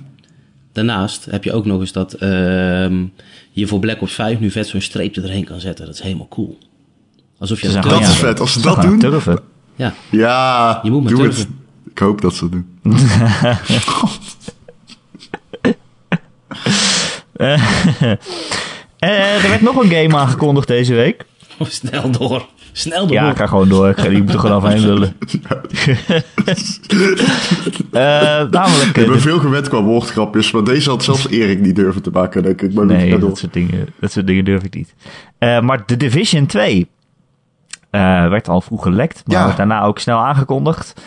daarnaast 0.72 1.24
heb 1.24 1.44
je 1.44 1.52
ook 1.52 1.64
nog 1.64 1.80
eens 1.80 1.92
dat 1.92 2.12
ehm, 2.12 3.04
je 3.50 3.66
voor 3.66 3.78
Black 3.78 4.02
Ops 4.02 4.14
5 4.14 4.40
nu 4.40 4.50
vet 4.50 4.66
zo'n 4.66 4.80
streepje 4.80 5.22
erheen 5.22 5.44
kan 5.44 5.60
zetten. 5.60 5.86
Dat 5.86 5.94
is 5.94 6.00
helemaal 6.00 6.28
cool. 6.28 6.58
Alsof 7.38 7.60
je 7.60 7.68
dat 7.68 7.82
dat 7.82 8.00
is 8.00 8.06
ja, 8.06 8.12
vet. 8.12 8.40
Als 8.40 8.52
ze 8.52 8.60
gaan 8.60 8.74
dat 8.74 9.00
doen. 9.00 9.42
Ja, 9.76 9.94
ja, 10.10 10.80
Je 10.82 10.90
moet 10.90 11.02
maar 11.02 11.12
doe 11.12 11.22
het. 11.26 11.48
Ik 11.90 11.98
hoop 11.98 12.20
dat 12.20 12.34
ze 12.34 12.44
het 12.44 12.52
doen. 12.52 12.66
Eh, 18.98 19.44
er 19.44 19.48
werd 19.48 19.60
nog 19.60 19.76
een 19.82 19.90
game 19.90 20.16
aangekondigd 20.16 20.66
deze 20.68 20.94
week. 20.94 21.24
snel 21.60 22.10
door. 22.10 22.46
Snel 22.72 23.06
door. 23.06 23.16
Ja, 23.16 23.30
ik 23.30 23.36
ga 23.36 23.46
gewoon 23.46 23.68
door. 23.68 23.88
Ik 23.88 23.96
ga- 23.98 24.08
Je 24.08 24.22
moet 24.22 24.32
er 24.32 24.38
gewoon 24.38 24.56
overheen 24.56 24.86
lullen. 24.86 25.16
Eh, 27.92 28.00
namelijk... 28.50 28.88
Ik 28.88 28.96
eh, 28.96 29.04
ben 29.04 29.12
de- 29.12 29.20
veel 29.20 29.38
gewend 29.38 29.68
qua 29.68 29.82
woordgrapjes, 29.82 30.50
maar 30.52 30.64
deze 30.64 30.90
had 30.90 31.04
zelfs 31.04 31.28
Erik 31.28 31.60
niet 31.60 31.76
durven 31.76 32.02
te 32.02 32.10
maken, 32.10 32.42
denk 32.42 32.62
ik. 32.62 32.72
Maar 32.74 32.86
Nee, 32.86 33.18
dat 33.18 33.38
soort, 33.38 33.52
dingen, 33.52 33.88
dat 34.00 34.12
soort 34.12 34.26
dingen 34.26 34.44
durf 34.44 34.62
ik 34.62 34.74
niet. 34.74 34.94
Eh, 35.38 35.60
maar 35.60 35.84
The 35.84 35.96
Division 35.96 36.46
2 36.46 36.76
eh, 36.80 36.86
werd 38.28 38.48
al 38.48 38.60
vroeg 38.60 38.82
gelekt, 38.82 39.22
maar 39.26 39.36
Ja. 39.38 39.44
werd 39.44 39.56
daarna 39.56 39.82
ook 39.82 39.98
snel 39.98 40.18
aangekondigd. 40.18 41.02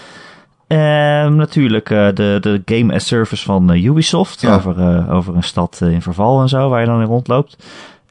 Ehm, 0.68 1.36
natuurlijk 1.36 1.90
eh, 1.90 2.08
de, 2.14 2.38
de 2.42 2.62
game 2.66 2.94
as 2.94 3.08
service 3.08 3.44
van 3.46 3.72
eh, 3.72 3.84
Ubisoft 3.84 4.42
Ja. 4.42 4.56
over, 4.56 4.80
eh, 4.80 5.14
over 5.14 5.36
een 5.36 5.44
stad 5.44 5.80
eh, 5.82 5.92
in 5.92 6.02
verval 6.02 6.42
en 6.42 6.50
zo, 6.50 6.70
waar 6.70 6.80
je 6.80 6.86
dan 6.86 7.00
in 7.02 7.08
rondloopt. 7.08 7.58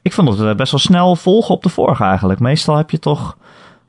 Ik 0.01 0.13
vond 0.13 0.29
het 0.29 0.39
eh, 0.39 0.55
best 0.55 0.71
wel 0.71 0.79
snel 0.79 1.15
volgen 1.15 1.55
op 1.55 1.63
de 1.63 1.69
vorige 1.69 2.03
eigenlijk. 2.03 2.39
Meestal 2.39 2.75
heb 2.77 2.89
je 2.89 2.99
toch 2.99 3.37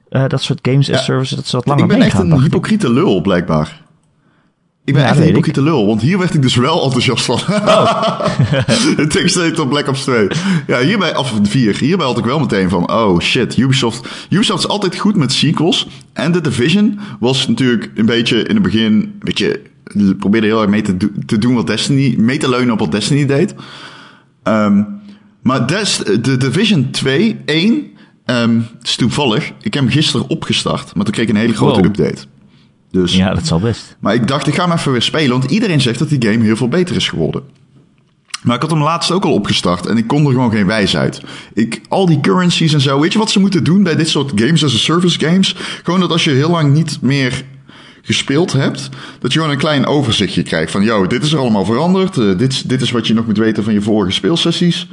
eh, 0.09 0.25
dat 0.29 0.43
soort 0.43 0.59
games 0.63 0.91
as 0.91 0.97
Ja. 0.99 1.03
service 1.03 1.35
dat 1.37 1.47
ze 1.47 1.57
wat 1.57 1.67
langer 1.67 1.83
Ik 1.85 1.89
ben 1.89 2.01
echt 2.03 2.19
een 2.19 2.41
hypocriete 2.41 2.93
lul, 2.93 3.21
blijkbaar. 3.21 3.81
Ik 4.89 4.95
ben 4.95 5.03
Ja, 5.03 5.09
echt 5.09 5.17
een 5.19 5.23
weet 5.25 5.33
hypocriete 5.33 5.63
lul, 5.63 5.87
want 5.87 6.01
hier 6.03 6.19
werd 6.19 6.35
ik 6.35 6.43
dus 6.43 6.55
wel 6.57 6.83
enthousiast 6.85 7.25
van. 7.25 7.35
Oh. 7.51 8.21
Het 8.97 9.11
tegenstelling 9.11 9.55
tot 9.55 9.69
Black 9.69 9.89
Ops 9.89 10.03
2. 10.03 10.27
Ja, 10.67 10.81
hierbij, 10.81 11.17
of 11.17 11.33
4, 11.43 11.77
hierbij 11.79 12.07
had 12.07 12.19
ik 12.19 12.25
wel 12.25 12.39
meteen 12.41 12.69
van, 12.69 12.91
oh 12.93 13.21
shit, 13.21 13.57
Ubisoft. 13.57 14.09
Ubisoft 14.31 14.59
is 14.63 14.69
altijd 14.69 14.97
goed 14.99 15.17
met 15.17 15.33
sequels. 15.33 15.87
En 16.13 16.33
The 16.33 16.41
Division 16.41 16.99
was 17.21 17.49
natuurlijk 17.49 17.91
een 17.95 18.07
beetje 18.07 18.39
in 18.43 18.55
het 18.55 18.63
begin, 18.63 18.93
een 18.93 19.13
beetje, 19.21 19.61
probeerde 20.19 20.47
heel 20.47 20.61
erg 20.61 20.71
mee 20.71 20.83
te, 20.83 20.97
do- 20.97 21.11
te 21.27 21.39
doen 21.39 21.55
wat 21.55 21.67
Destiny, 21.67 22.15
mee 22.19 22.39
te 22.39 22.49
leunen 22.49 22.73
op 22.73 22.79
wat 22.79 22.93
Destiny 22.93 23.27
deed. 23.27 23.55
Ehm, 24.43 24.83
maar 25.43 25.67
Des, 25.67 25.97
de 26.21 26.37
Division 26.37 26.91
2, 26.91 27.37
1, 27.45 27.83
ehm, 28.25 28.55
het 28.79 28.89
is 28.89 28.97
toevallig. 28.97 29.47
Ik 29.63 29.75
heb 29.75 29.83
hem 29.83 29.93
gisteren 29.93 30.29
opgestart, 30.29 30.95
maar 30.95 31.05
toen 31.05 31.15
kreeg 31.15 31.27
ik 31.29 31.35
een 31.35 31.41
hele 31.41 31.55
grote 31.55 31.81
Wow. 31.81 31.87
update. 31.89 32.25
Dus, 32.91 33.15
Ja, 33.15 33.35
dat 33.35 33.47
zal 33.47 33.61
best. 33.61 33.97
maar 34.01 34.15
ik 34.15 34.27
dacht, 34.27 34.47
ik 34.47 34.55
ga 34.55 34.69
hem 34.69 34.77
even 34.77 34.93
weer 34.93 35.03
spelen, 35.03 35.39
want 35.39 35.51
iedereen 35.51 35.81
zegt 35.81 35.99
dat 35.99 36.09
die 36.09 36.31
game 36.31 36.45
heel 36.45 36.57
veel 36.57 36.69
beter 36.69 36.97
is 36.97 37.09
geworden. 37.09 37.43
Maar 38.43 38.55
ik 38.55 38.63
had 38.63 38.71
hem 38.71 38.83
laatst 38.83 39.11
ook 39.11 39.25
al 39.25 39.33
opgestart 39.33 39.87
en 39.87 39.97
ik 39.97 40.07
kon 40.07 40.27
er 40.27 40.33
gewoon 40.33 40.51
geen 40.51 40.67
wijs 40.67 40.97
uit. 40.97 41.23
Ik, 41.55 41.81
al 41.89 42.07
die 42.07 42.21
currencies 42.21 42.73
en 42.73 42.81
zo, 42.81 43.01
weet 43.01 43.13
je 43.13 43.19
wat 43.19 43.31
ze 43.31 43.41
moeten 43.41 43.65
doen 43.65 43.83
bij 43.83 43.97
dit 43.97 44.09
soort 44.09 44.33
games 44.35 44.65
as 44.65 44.75
a 44.75 44.79
service 44.79 45.19
games? 45.19 45.57
Gewoon 45.83 46.01
dat 46.01 46.11
als 46.11 46.25
je 46.25 46.31
heel 46.31 46.51
lang 46.51 46.73
niet 46.73 46.99
meer 47.01 47.45
gespeeld 48.03 48.53
hebt, 48.53 48.89
dat 49.19 49.33
je 49.33 49.39
gewoon 49.39 49.55
een 49.55 49.61
klein 49.61 49.87
overzichtje 49.87 50.43
krijgt 50.43 50.73
van, 50.73 50.83
yo, 50.83 51.07
dit 51.07 51.23
is 51.23 51.33
er 51.33 51.39
allemaal 51.39 51.65
veranderd, 51.65 52.19
eh, 52.19 52.39
dit, 52.39 52.69
dit 52.69 52.83
is 52.83 52.91
wat 52.91 53.07
je 53.07 53.15
nog 53.15 53.27
moet 53.27 53.39
weten 53.39 53.65
van 53.65 53.73
je 53.73 53.81
vorige 53.81 54.13
speelsessies. 54.13 54.89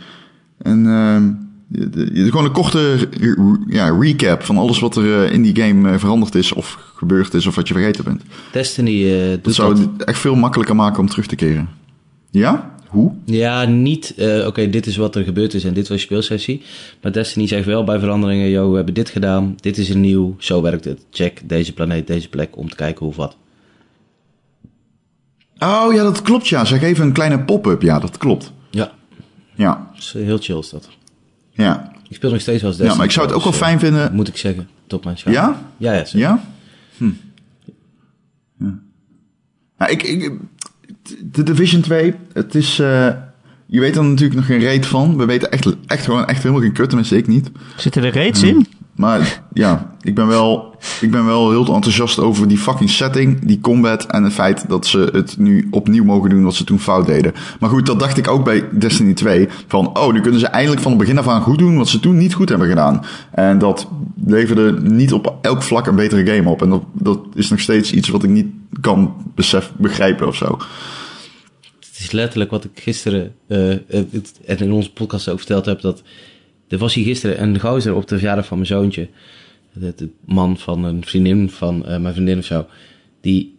En 0.61 0.85
ehm, 0.85 1.31
de- 1.67 2.09
je- 2.13 2.23
gewoon 2.25 2.45
een 2.45 2.51
korte 2.51 3.07
ja, 3.67 3.97
recap 3.99 4.43
van 4.43 4.57
alles 4.57 4.79
wat 4.79 4.95
er 4.95 5.23
eh, 5.25 5.33
in 5.33 5.41
die 5.41 5.61
game 5.61 5.89
eh, 5.91 5.97
veranderd 5.99 6.35
is 6.35 6.51
of 6.53 6.79
gebeurd 6.95 7.33
is 7.33 7.45
of 7.47 7.55
wat 7.55 7.67
je 7.67 7.73
vergeten 7.73 8.03
bent. 8.03 8.21
Destiny 8.51 9.11
eh, 9.13 9.29
doet 9.29 9.43
Dat 9.43 9.53
zou 9.53 9.77
het 9.79 10.03
echt 10.03 10.19
veel 10.19 10.35
makkelijker 10.35 10.75
maken 10.75 10.99
om 10.99 11.07
terug 11.09 11.25
te 11.27 11.35
keren. 11.35 11.69
Ja? 12.31 12.73
Hoe? 12.87 13.11
Ja, 13.25 13.65
niet, 13.65 14.15
oké, 14.45 14.69
dit 14.69 14.85
is 14.85 14.97
wat 14.97 15.15
er 15.15 15.23
gebeurd 15.23 15.53
is 15.53 15.63
en 15.63 15.73
dit 15.73 15.87
was 15.87 15.97
je 15.99 16.03
speelsessie. 16.05 16.61
Maar 17.01 17.11
Destiny 17.11 17.47
zegt 17.47 17.65
wel 17.65 17.83
bij 17.83 17.99
veranderingen, 17.99 18.49
yo, 18.49 18.69
we 18.69 18.75
hebben 18.75 18.93
dit 18.93 19.09
gedaan, 19.09 19.53
dit 19.59 19.77
is 19.77 19.89
een 19.89 20.01
nieuw, 20.01 20.35
zo 20.39 20.61
werkt 20.61 20.85
het. 20.85 21.05
Check 21.11 21.41
deze 21.49 21.73
planeet, 21.73 22.07
deze 22.07 22.29
plek, 22.29 22.57
om 22.57 22.69
te 22.69 22.75
kijken 22.75 22.99
hoe 22.99 23.09
of 23.09 23.15
wat. 23.15 23.37
Oh 25.59 25.93
ja, 25.93 26.03
dat 26.03 26.21
klopt 26.21 26.47
ja. 26.47 26.65
Zeg 26.65 26.81
even 26.81 27.05
een 27.05 27.11
kleine 27.13 27.39
pop-up. 27.43 27.81
Ja, 27.81 27.99
dat 27.99 28.17
klopt. 28.17 28.51
Ja, 28.69 28.91
Ja, 29.55 29.91
heel 30.13 30.37
chill 30.37 30.57
is 30.57 30.69
dat. 30.69 30.89
Ja. 31.55 31.91
Ik 32.09 32.15
speel 32.15 32.31
nog 32.31 32.41
steeds 32.41 32.61
wel 32.61 32.71
eens 32.71 32.79
Ja, 32.79 32.95
maar 32.95 33.05
ik 33.05 33.11
zou 33.11 33.27
het 33.27 33.35
ook 33.35 33.43
wel 33.43 33.53
fijn 33.53 33.79
vinden. 33.79 34.13
Moet 34.13 34.27
ik 34.27 34.37
zeggen, 34.37 34.67
top 34.87 35.03
mijn 35.03 35.17
schaal. 35.17 35.33
Ja? 35.33 35.61
Ja, 35.77 35.93
ja. 35.93 36.05
zeker. 36.05 36.19
Ja? 36.19 36.43
Hm. 36.97 37.09
Ja. 38.59 38.79
Nou, 39.77 39.91
ik, 39.91 40.03
ik, 40.03 40.31
de 41.31 41.43
Division 41.43 41.81
2, 41.81 42.13
het 42.33 42.55
is... 42.55 42.79
eh, 42.79 43.09
je 43.65 43.79
weet 43.79 43.95
er 43.95 44.03
natuurlijk 44.03 44.35
nog 44.35 44.45
geen 44.45 44.59
reet 44.59 44.85
van. 44.85 45.17
We 45.17 45.25
weten 45.25 45.51
echt, 45.51 45.75
echt 45.87 46.05
gewoon 46.05 46.25
echt 46.25 46.41
helemaal 46.41 46.61
geen 46.63 46.73
kut, 46.73 46.87
tenminste 46.87 47.17
ik 47.17 47.27
niet. 47.27 47.51
Zitten 47.77 48.03
er 48.03 48.11
reeds 48.11 48.43
in? 48.43 48.67
Maar 48.95 49.43
ja, 49.53 49.95
ik 50.01 50.15
ben, 50.15 50.27
wel, 50.27 50.75
ik 51.01 51.11
ben 51.11 51.25
wel 51.25 51.49
heel 51.49 51.73
enthousiast 51.73 52.19
over 52.19 52.47
die 52.47 52.57
fucking 52.57 52.89
setting, 52.89 53.45
die 53.45 53.59
combat 53.59 54.05
en 54.05 54.23
het 54.23 54.33
feit 54.33 54.69
dat 54.69 54.85
ze 54.85 55.09
het 55.11 55.37
nu 55.37 55.67
opnieuw 55.71 56.03
mogen 56.03 56.29
doen 56.29 56.43
wat 56.43 56.55
ze 56.55 56.63
toen 56.63 56.79
fout 56.79 57.05
deden. 57.05 57.33
Maar 57.59 57.69
goed, 57.69 57.85
dat 57.85 57.99
dacht 57.99 58.17
ik 58.17 58.27
ook 58.27 58.43
bij 58.43 58.69
Destiny 58.71 59.13
2. 59.13 59.47
Van, 59.67 59.97
oh, 59.97 60.13
nu 60.13 60.21
kunnen 60.21 60.39
ze 60.39 60.47
eindelijk 60.47 60.81
van 60.81 60.91
het 60.91 60.99
begin 60.99 61.17
af 61.17 61.27
aan 61.27 61.41
goed 61.41 61.57
doen 61.57 61.77
wat 61.77 61.87
ze 61.87 61.99
toen 61.99 62.17
niet 62.17 62.33
goed 62.33 62.49
hebben 62.49 62.67
gedaan. 62.67 63.05
En 63.31 63.57
dat 63.57 63.87
leverde 64.25 64.81
niet 64.81 65.13
op 65.13 65.35
elk 65.41 65.63
vlak 65.63 65.87
een 65.87 65.95
betere 65.95 66.35
game 66.35 66.49
op. 66.49 66.61
En 66.61 66.69
dat, 66.69 66.83
dat 66.93 67.19
is 67.33 67.49
nog 67.49 67.59
steeds 67.59 67.91
iets 67.91 68.09
wat 68.09 68.23
ik 68.23 68.29
niet 68.29 68.47
kan 68.81 69.13
besef, 69.35 69.71
begrijpen 69.77 70.27
of 70.27 70.35
zo. 70.35 70.57
Het 71.79 71.99
is 71.99 72.11
letterlijk 72.11 72.51
wat 72.51 72.63
ik 72.63 72.71
gisteren 72.73 73.35
eh, 73.47 73.71
eh, 73.71 73.79
en 74.45 74.57
in 74.57 74.71
onze 74.71 74.93
podcast 74.93 75.29
ook 75.29 75.37
verteld 75.37 75.65
heb. 75.65 75.81
Dat 75.81 76.03
er 76.67 76.77
was 76.77 76.93
hier 76.93 77.05
gisteren 77.05 77.41
een 77.41 77.59
gozer 77.59 77.95
op 77.95 78.07
de 78.07 78.17
verjaardag 78.17 78.45
van 78.45 78.57
mijn 78.57 78.69
zoontje. 78.69 79.07
De, 79.73 79.93
de 79.95 80.09
man 80.25 80.57
van 80.57 80.83
een 80.83 81.05
vriendin 81.05 81.49
van 81.49 81.85
eh, 81.85 81.99
mijn 81.99 82.13
vriendin 82.13 82.37
of 82.37 82.45
zo. 82.45 82.65
Die 83.21 83.55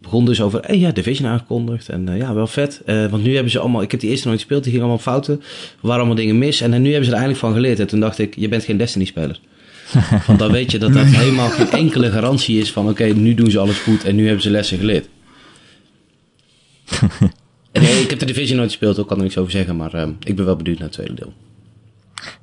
begon 0.00 0.24
dus 0.24 0.40
over, 0.40 0.60
hey, 0.60 0.78
ja, 0.78 0.90
Division 0.90 1.28
aangekondigd. 1.28 1.88
En 1.88 2.08
eh, 2.08 2.18
ja, 2.18 2.34
wel 2.34 2.46
vet. 2.46 2.82
Eh, 2.86 3.06
want 3.06 3.22
nu 3.22 3.34
hebben 3.34 3.52
ze 3.52 3.58
allemaal, 3.58 3.82
ik 3.82 3.90
heb 3.90 4.00
die 4.00 4.10
eerste 4.10 4.26
nooit 4.26 4.38
gespeeld, 4.38 4.62
die 4.62 4.72
ging 4.72 4.84
allemaal 4.84 5.02
fouten. 5.02 5.34
Er 5.34 5.76
waren 5.80 5.98
allemaal 5.98 6.16
dingen 6.16 6.38
mis. 6.38 6.60
En, 6.60 6.72
eh, 6.72 6.80
nu 6.80 6.86
hebben 6.86 7.04
ze 7.04 7.10
er 7.10 7.16
eindelijk 7.16 7.40
van 7.40 7.52
geleerd. 7.52 7.80
En 7.80 7.86
toen 7.86 8.00
dacht 8.00 8.18
ik, 8.18 8.36
je 8.36 8.48
bent 8.48 8.64
geen 8.64 8.76
Destiny-speler. 8.76 9.40
Want 10.26 10.38
dan 10.38 10.52
weet 10.52 10.70
je 10.70 10.78
dat 10.78 10.92
dat 10.92 11.06
helemaal 11.06 11.48
geen 11.48 11.70
enkele 11.70 12.10
garantie 12.10 12.60
is 12.60 12.72
van, 12.72 12.88
oké, 12.88 13.04
nu 13.04 13.34
doen 13.34 13.50
ze 13.50 13.58
alles 13.58 13.78
goed 13.78 14.04
en 14.04 14.14
nu 14.14 14.24
hebben 14.24 14.42
ze 14.42 14.50
lessen 14.50 14.78
geleerd. 14.78 15.08
Nee, 17.72 18.02
ik 18.02 18.10
heb 18.10 18.18
de 18.18 18.24
Division 18.24 18.56
nooit 18.56 18.70
gespeeld, 18.70 18.98
ook 18.98 19.08
kan 19.08 19.16
er 19.16 19.22
niks 19.22 19.38
over 19.38 19.50
zeggen, 19.50 19.76
maar 19.76 20.08
ik 20.24 20.36
ben 20.36 20.44
wel 20.44 20.56
benieuwd 20.56 20.78
naar 20.78 20.86
het 20.86 20.96
tweede 20.96 21.14
deel. 21.14 21.32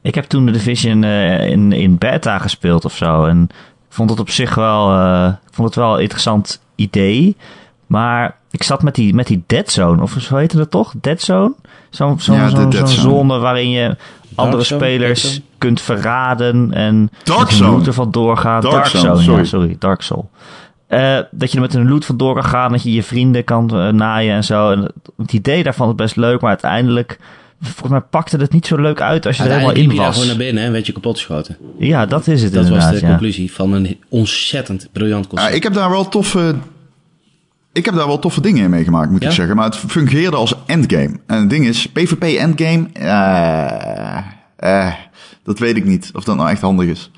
Ik 0.01 0.15
heb 0.15 0.25
toen 0.25 0.45
de 0.45 0.51
Division 0.51 1.03
eh, 1.03 1.49
in, 1.49 1.71
in 1.71 1.97
beta 1.97 2.37
gespeeld 2.37 2.85
of 2.85 2.95
zo. 2.95 3.25
En 3.25 3.43
ik 3.87 3.93
vond 3.93 4.09
het 4.09 4.19
op 4.19 4.29
zich 4.29 4.55
wel, 4.55 4.91
eh, 4.91 5.27
ik 5.47 5.53
vond 5.53 5.67
het 5.67 5.77
wel 5.77 5.93
een 5.95 6.01
interessant 6.01 6.61
idee. 6.75 7.35
Maar 7.87 8.35
ik 8.51 8.63
zat 8.63 8.81
met 8.83 8.95
die, 8.95 9.13
met 9.13 9.27
die 9.27 9.43
Dead 9.47 9.71
Zone, 9.71 10.01
of 10.01 10.15
zo 10.19 10.35
heette 10.35 10.57
dat 10.57 10.71
toch? 10.71 10.93
Dead 11.01 11.21
Zone? 11.21 11.53
Zo'n 11.89 12.19
zo, 12.19 12.33
Ja, 12.33 12.49
de 12.49 12.77
zo, 12.77 12.85
zo'n 12.85 12.87
Zone. 12.87 13.37
waarin 13.39 13.69
je 13.69 13.95
andere 14.35 14.63
Zone, 14.63 14.81
spelers 14.81 15.41
kunt 15.57 15.81
verraden 15.81 16.73
en 16.73 17.09
Dark 17.23 17.49
met 17.51 17.59
loot 17.59 17.87
ervan 17.87 18.11
doorgaan. 18.11 18.61
Dark 18.61 18.73
Dark, 18.73 18.85
Zone, 18.85 19.03
Zone, 19.03 19.21
sorry. 19.21 19.39
ja, 19.39 19.43
sorry, 19.45 19.75
Dark 19.79 20.01
Soul. 20.01 20.29
Eh, 20.87 21.17
dat 21.31 21.49
je 21.51 21.55
er 21.55 21.61
met 21.61 21.73
een 21.73 21.89
loot 21.89 22.05
van 22.05 22.17
door 22.17 22.33
kan 22.33 22.43
gaan, 22.43 22.71
dat 22.71 22.83
je 22.83 22.93
je 22.93 23.03
vrienden 23.03 23.43
kan 23.43 23.95
naaien 23.95 24.35
en 24.35 24.43
zo. 24.43 24.71
En 24.71 24.91
het 25.17 25.33
idee 25.33 25.63
daarvan 25.63 25.89
is 25.89 25.95
best 25.95 26.15
leuk, 26.15 26.41
maar 26.41 26.49
uiteindelijk, 26.49 27.19
volgens 27.61 27.89
mij 27.89 28.01
pakte 28.01 28.37
het 28.37 28.51
niet 28.51 28.65
zo 28.67 28.77
leuk 28.81 29.01
uit 29.01 29.25
als 29.25 29.37
je 29.37 29.43
er 29.43 29.49
helemaal 29.49 29.71
in 29.71 29.81
je 29.89 29.95
daar 29.95 29.97
was. 30.05 30.13
gewoon 30.13 30.27
naar 30.27 30.37
binnen 30.37 30.63
en 30.63 30.71
werd 30.71 30.85
je 30.85 30.91
kapot 30.93 31.15
geschoten. 31.17 31.57
Ja, 31.77 32.05
dat 32.05 32.27
is 32.27 32.43
het 32.43 32.53
Dat 32.53 32.69
was 32.69 32.89
de 32.89 32.99
ja. 32.99 33.07
conclusie 33.07 33.51
van 33.53 33.73
een 33.73 33.99
ontzettend 34.09 34.89
briljant 34.91 35.27
concept. 35.27 35.49
Ja, 35.49 35.55
ik 35.55 35.63
heb 35.63 35.73
daar 35.73 35.89
wel 35.89 36.09
toffe. 36.09 36.55
Ik 37.73 37.85
heb 37.85 37.95
daar 37.95 38.07
wel 38.07 38.19
toffe 38.19 38.41
dingen 38.41 38.63
in 38.63 38.69
meegemaakt, 38.69 39.11
moet 39.11 39.21
Ja? 39.21 39.27
ik 39.29 39.33
zeggen. 39.33 39.55
Maar 39.55 39.65
het 39.65 39.75
fungeerde 39.75 40.35
als 40.37 40.55
endgame. 40.65 41.19
En 41.25 41.39
het 41.39 41.49
ding 41.49 41.65
is, 41.65 41.87
PvP 41.87 42.23
endgame. 42.23 42.87
eh 42.93 44.17
eh, 44.55 44.93
dat 45.43 45.59
weet 45.59 45.77
ik 45.77 45.85
niet 45.85 46.09
of 46.13 46.23
dat 46.23 46.35
nou 46.35 46.49
echt 46.49 46.61
handig 46.61 46.87
is. 46.87 47.11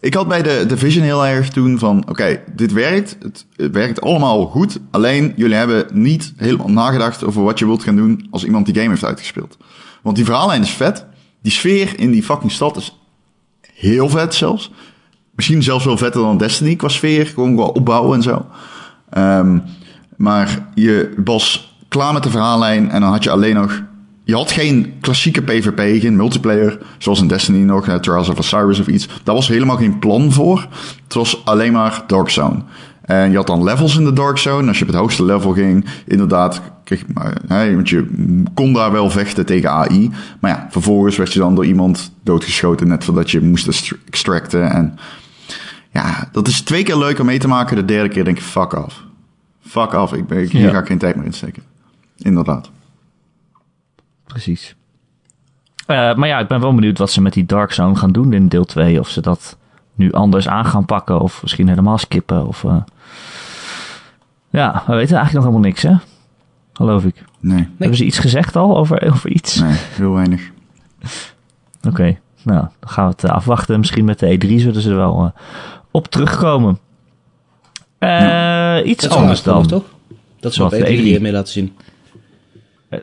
Ik 0.00 0.14
had 0.14 0.28
bij 0.28 0.42
de 0.42 0.64
Division 0.68 1.04
heel 1.04 1.26
erg 1.26 1.48
toen 1.48 1.78
van: 1.78 2.04
oké, 2.08 2.40
dit 2.56 2.72
werkt. 2.72 3.16
Het, 3.22 3.46
het 3.56 3.72
werkt 3.72 4.00
allemaal 4.00 4.46
goed. 4.46 4.78
Alleen 4.90 5.32
jullie 5.36 5.56
hebben 5.56 5.86
niet 5.92 6.32
helemaal 6.36 6.70
nagedacht 6.70 7.24
over 7.24 7.42
wat 7.42 7.58
je 7.58 7.66
wilt 7.66 7.82
gaan 7.82 7.96
doen 7.96 8.26
als 8.30 8.44
iemand 8.44 8.66
die 8.66 8.74
game 8.74 8.88
heeft 8.88 9.04
uitgespeeld. 9.04 9.56
Want 10.04 10.16
die 10.16 10.24
verhaallijn 10.24 10.62
is 10.62 10.70
vet. 10.70 11.06
Die 11.42 11.52
sfeer 11.52 11.98
in 11.98 12.10
die 12.10 12.22
fucking 12.22 12.52
stad 12.52 12.76
is 12.76 12.98
heel 13.74 14.08
vet 14.08 14.34
zelfs. 14.34 14.70
Misschien 15.34 15.62
zelfs 15.62 15.84
wel 15.84 15.96
vetter 15.96 16.22
dan 16.22 16.38
Destiny 16.38 16.76
qua 16.76 16.88
sfeer. 16.88 17.26
Gewoon 17.26 17.54
qua 17.54 17.64
opbouwen 17.64 18.16
en 18.16 18.22
zo. 18.22 18.46
Ehm, 19.10 19.58
maar 20.16 20.68
je 20.74 21.14
was 21.24 21.76
klaar 21.88 22.12
met 22.12 22.22
de 22.22 22.30
verhaallijn 22.30 22.90
en 22.90 23.00
dan 23.00 23.10
had 23.10 23.24
je 23.24 23.30
alleen 23.30 23.54
nog... 23.54 23.82
Je 24.24 24.34
had 24.34 24.52
geen 24.52 24.94
klassieke 25.00 25.42
PvP, 25.42 26.00
geen 26.00 26.16
multiplayer, 26.16 26.78
zoals 26.98 27.20
in 27.20 27.26
Destiny 27.26 27.62
nog, 27.62 27.88
eh, 27.88 27.94
Trials 27.94 28.28
of 28.28 28.38
Osiris 28.38 28.80
of 28.80 28.86
iets. 28.86 29.08
Daar 29.22 29.34
was 29.34 29.48
helemaal 29.48 29.76
geen 29.76 29.98
plan 29.98 30.32
voor. 30.32 30.68
Het 31.02 31.14
was 31.14 31.44
alleen 31.44 31.72
maar 31.72 32.04
Dark 32.06 32.28
Zone. 32.28 32.62
En 33.02 33.30
je 33.30 33.36
had 33.36 33.46
dan 33.46 33.64
levels 33.64 33.96
in 33.96 34.04
de 34.04 34.12
Dark 34.12 34.38
Zone. 34.38 34.68
Als 34.68 34.78
je 34.78 34.84
op 34.84 34.90
het 34.90 35.00
hoogste 35.00 35.24
level 35.24 35.52
ging, 35.52 35.84
inderdaad, 36.06 36.60
kreeg, 36.84 37.04
hè, 37.48 37.74
want 37.74 37.88
je 37.88 38.06
kon 38.54 38.72
daar 38.72 38.92
wel 38.92 39.10
vechten 39.10 39.46
tegen 39.46 39.70
AI. 39.70 40.10
Maar 40.40 40.50
ja, 40.50 40.66
vervolgens 40.70 41.16
werd 41.16 41.32
je 41.32 41.38
dan 41.38 41.54
door 41.54 41.66
iemand 41.66 42.12
doodgeschoten 42.22 42.88
net 42.88 43.04
voordat 43.04 43.30
je 43.30 43.40
moest 43.40 43.66
extra- 43.66 43.96
extracten. 44.06 44.70
En 44.70 44.98
ja, 45.92 46.28
dat 46.32 46.48
is 46.48 46.60
twee 46.60 46.82
keer 46.82 46.96
leuk 46.96 47.18
om 47.18 47.26
mee 47.26 47.38
te 47.38 47.48
maken. 47.48 47.76
De 47.76 47.84
derde 47.84 48.08
keer 48.08 48.24
denk 48.24 48.36
ik, 48.36 48.42
fuck 48.42 48.72
off. 48.84 49.02
Fuck 49.60 49.92
off, 49.92 50.12
ik 50.12 50.26
ben, 50.26 50.38
hier 50.38 50.60
Ja. 50.60 50.70
ga 50.70 50.78
ik 50.78 50.86
geen 50.86 50.98
tijd 50.98 51.16
meer 51.16 51.24
in 51.24 51.32
steken. 51.32 51.62
Inderdaad. 52.16 52.70
Precies. 54.26 54.74
Eh, 55.86 56.14
maar 56.14 56.28
ja, 56.28 56.38
ik 56.38 56.48
ben 56.48 56.60
wel 56.60 56.74
benieuwd 56.74 56.98
wat 56.98 57.10
ze 57.10 57.20
met 57.22 57.32
die 57.32 57.46
Dark 57.46 57.72
Zone 57.72 57.96
gaan 57.96 58.12
doen 58.12 58.32
in 58.32 58.48
deel 58.48 58.64
2. 58.64 59.00
Of 59.00 59.08
ze 59.08 59.20
dat 59.20 59.56
nu 59.94 60.12
anders 60.12 60.48
aan 60.48 60.64
gaan 60.64 60.84
pakken. 60.84 61.20
Of 61.20 61.42
misschien 61.42 61.68
helemaal 61.68 61.98
skippen. 61.98 62.46
Of, 62.46 62.64
eh, 62.64 62.76
Ja, 64.50 64.82
we 64.86 64.94
weten 64.94 65.16
eigenlijk 65.16 65.32
nog 65.32 65.44
helemaal 65.44 65.60
niks, 65.60 65.82
hè? 65.82 65.94
Geloof 66.74 67.04
ik. 67.04 67.24
Nee, 67.40 67.68
Hebben 67.78 67.96
ze 67.96 68.04
iets 68.04 68.18
gezegd 68.18 68.56
al 68.56 68.76
over, 68.76 69.12
over 69.12 69.30
iets? 69.30 69.54
nee, 69.60 69.72
heel 69.76 70.12
weinig. 70.12 70.50
Oké, 71.88 72.18
nou, 72.42 72.60
dan 72.80 72.90
gaan 72.90 73.04
we 73.06 73.10
het 73.10 73.24
eh, 73.24 73.30
afwachten. 73.30 73.78
Misschien 73.78 74.04
met 74.04 74.18
de 74.18 74.38
E3 74.38 74.48
zullen 74.60 74.80
ze 74.80 74.90
er 74.90 74.96
wel 74.96 75.24
eh, 75.24 75.40
op 75.90 76.06
terugkomen. 76.08 76.78
Eh, 77.98 78.78
Iets 78.84 79.02
dat 79.02 79.10
is 79.12 79.16
anders 79.16 79.42
wel 79.42 79.54
dan. 79.54 79.66
toch? 79.66 79.84
Dat 80.40 80.52
op 80.60 80.70
Wat, 80.70 80.80
de 80.80 80.86
E3 80.86 81.16
E3? 81.18 81.20
mee 81.20 81.32
laten 81.32 81.52
zien. 81.52 81.72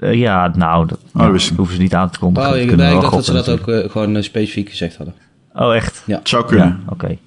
Ja, 0.01 0.51
nou, 0.55 0.87
dat, 0.87 0.99
Oh, 1.13 1.25
hoeven 1.55 1.75
ze 1.75 1.81
niet 1.81 1.95
aan 1.95 2.09
te 2.09 2.19
kondigen. 2.19 2.49
Oh, 2.49 2.57
ik, 2.57 2.77
dacht 2.77 3.11
dat 3.11 3.25
ze 3.25 3.33
dat 3.33 3.49
ook 3.49 3.91
gewoon 3.91 4.23
specifiek 4.23 4.69
gezegd 4.69 4.95
hadden. 4.97 5.15
Oh, 5.53 5.75
echt? 5.75 6.03
Ja. 6.05 6.17
Het 6.17 6.29
zou 6.29 6.45
kunnen. 6.45 6.67
Ja, 6.67 6.91
oké. 6.91 7.17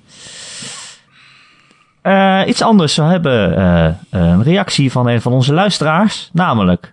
Eh, 2.05 2.43
iets 2.47 2.63
anders. 2.63 2.97
We 2.97 3.03
hebben 3.03 3.57
eh, 3.57 3.95
een 4.11 4.43
reactie 4.43 4.93
van 4.93 5.09
een 5.09 5.21
van 5.21 5.33
onze 5.33 5.53
luisteraars. 5.55 6.31
Namelijk 6.33 6.93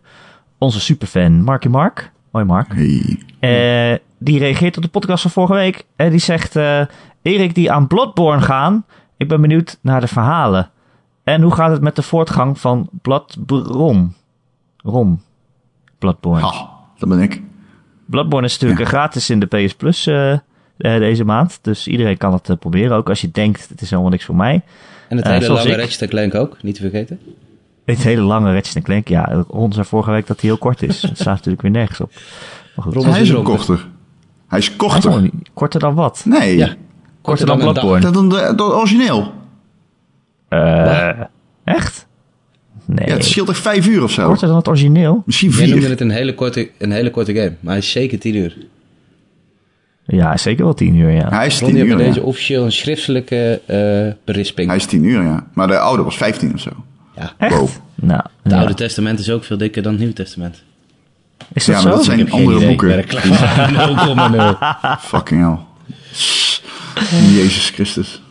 onze 0.57 0.79
superfan 0.79 1.43
Marky 1.43 1.67
Mark. 1.67 2.11
Hoi 2.31 2.45
Mark. 2.45 2.73
Hey. 2.73 3.19
Eh, 3.39 3.97
die 4.19 4.39
reageert 4.39 4.77
op 4.77 4.83
de 4.83 4.89
podcast 4.89 5.21
van 5.21 5.31
vorige 5.31 5.53
week. 5.53 5.85
En 5.95 6.09
die 6.09 6.19
zegt... 6.19 6.55
eh, 6.55 6.81
Erik 7.21 7.55
die 7.55 7.71
aan 7.71 7.87
Bloodborne 7.87 8.41
gaan. 8.41 8.85
Ik 9.17 9.27
ben 9.27 9.41
benieuwd 9.41 9.77
naar 9.81 10.01
de 10.01 10.07
verhalen. 10.07 10.69
En 11.23 11.41
hoe 11.41 11.53
gaat 11.53 11.71
het 11.71 11.81
met 11.81 11.95
de 11.95 12.01
voortgang 12.01 12.59
van 12.59 12.89
Bloodborne? 13.01 14.07
Rom. 14.77 15.21
Bloodborne. 15.99 16.51
Dat 16.97 17.09
ben 17.09 17.19
ik. 17.19 17.41
Bloodborne 18.05 18.47
is 18.47 18.57
natuurlijk 18.59 18.87
gratis 18.87 19.29
in 19.29 19.39
de 19.39 19.45
PS 19.45 19.73
Plus 19.75 20.07
eh, 20.07 20.31
eh, 20.31 20.39
deze 20.77 21.23
maand. 21.25 21.59
Dus 21.61 21.87
iedereen 21.87 22.17
kan 22.17 22.33
het 22.33 22.49
eh, 22.49 22.57
proberen. 22.57 22.97
Ook 22.97 23.09
als 23.09 23.21
je 23.21 23.31
denkt, 23.31 23.69
het 23.69 23.81
is 23.81 23.89
helemaal 23.89 24.11
niks 24.11 24.25
voor 24.25 24.35
mij. 24.35 24.61
En 25.11 25.17
het 25.17 25.25
Eh, 25.25 25.31
hele 25.31 25.53
lange 25.53 25.69
ik. 25.69 25.75
Ratchet 25.77 26.09
Clank 26.09 26.35
ook, 26.35 26.57
niet 26.61 26.75
te 26.75 26.81
vergeten. 26.81 27.19
Het 27.85 27.97
hele 28.03 28.21
lange 28.21 28.53
Ratchet 28.53 28.83
Clank. 28.83 29.07
Ja, 29.07 29.43
Ron 29.49 29.73
zei 29.73 29.85
vorige 29.85 30.11
week 30.11 30.27
dat 30.27 30.41
hij 30.41 30.49
heel 30.49 30.59
kort 30.59 30.81
is. 30.83 31.01
Dat 31.01 31.11
staat 31.13 31.35
natuurlijk 31.35 31.61
weer 31.61 31.71
nergens 31.71 31.99
op. 32.01 32.11
Maar 32.75 32.85
goed. 32.85 32.93
Ron 32.93 33.05
Hij 33.05 33.21
is 33.21 33.27
dronken. 33.27 33.55
korter. 33.55 33.75
Hij 34.47 34.59
is 34.59 34.67
Hij 34.67 34.75
is 34.75 34.75
korter. 34.75 35.29
korter 35.53 35.79
dan 35.79 35.95
wat? 35.95 36.21
Nee, 36.25 36.57
Ja. 36.57 36.75
Korter 37.21 37.45
dan 37.45 37.59
een 37.59 37.65
dag. 37.65 37.73
Bloodborne. 37.73 38.01
dat 38.05 38.13
dan 38.13 38.29
de, 38.29 38.53
dat 38.55 38.73
origineel. 38.73 39.31
Eh, 40.47 41.09
echt? 41.63 42.07
Nee. 42.85 43.07
Ja, 43.07 43.13
het 43.13 43.25
scheelt 43.25 43.49
echt 43.49 43.59
vijf 43.59 43.87
uur 43.87 44.03
of 44.03 44.11
zo. 44.11 44.27
Korter 44.27 44.47
dan 44.47 44.57
het 44.57 44.67
origineel? 44.67 45.23
Misschien 45.25 45.49
Jij 45.51 45.59
noemde 45.65 45.79
vier. 45.81 45.89
het 45.89 45.99
een 46.01 46.09
hele, 46.09 46.35
korte, 46.35 46.69
een 46.77 46.91
hele 46.91 47.09
korte 47.11 47.33
game, 47.33 47.53
maar 47.59 47.71
hij 47.73 47.81
is 47.81 47.91
zeker 47.91 48.19
10 48.19 48.35
uur. 48.35 48.57
Ja, 50.11 50.37
zeker 50.37 50.63
wel 50.63 50.73
tien 50.73 50.95
uur, 50.95 51.09
ja. 51.11 51.29
Hij 51.29 51.45
is 51.45 51.57
tien 51.57 51.77
uur, 51.77 51.85
ja. 51.87 51.95
deze 51.95 52.21
officieel 52.21 52.63
een 52.65 52.71
schriftelijke 52.71 53.61
eh, 53.65 54.23
berisping. 54.25 54.67
Hij 54.67 54.77
is 54.77 54.85
tien 54.85 55.03
uur, 55.03 55.23
ja. 55.23 55.47
Maar 55.53 55.67
de 55.67 55.77
oude 55.79 56.03
was 56.03 56.17
vijftien 56.17 56.53
of 56.53 56.59
zo. 56.59 56.69
Ja, 57.15 57.31
Echt? 57.37 57.57
Wow. 57.57 57.69
Nou, 57.95 58.21
het 58.43 58.51
ja. 58.51 58.57
Oude 58.57 58.73
Testament 58.73 59.19
is 59.19 59.29
ook 59.29 59.43
veel 59.43 59.57
dikker 59.57 59.81
dan 59.81 59.91
het 59.91 59.99
Nieuwe 59.99 60.15
Testament. 60.15 60.63
Is 61.53 61.65
dat 61.65 61.75
Ja, 61.75 61.81
maar 61.81 61.91
zo? 61.91 61.97
dat 61.97 62.05
zijn 62.05 62.19
Ik 62.19 62.29
andere 62.29 62.65
boeken. 62.67 62.97
ik 62.99 63.07
ben 63.07 63.21
klaar. 63.21 64.99
0,0. 64.99 64.99
Fucking 65.11 65.41
hell. 65.41 65.57
Jezus 67.33 67.69
Christus. 67.69 68.21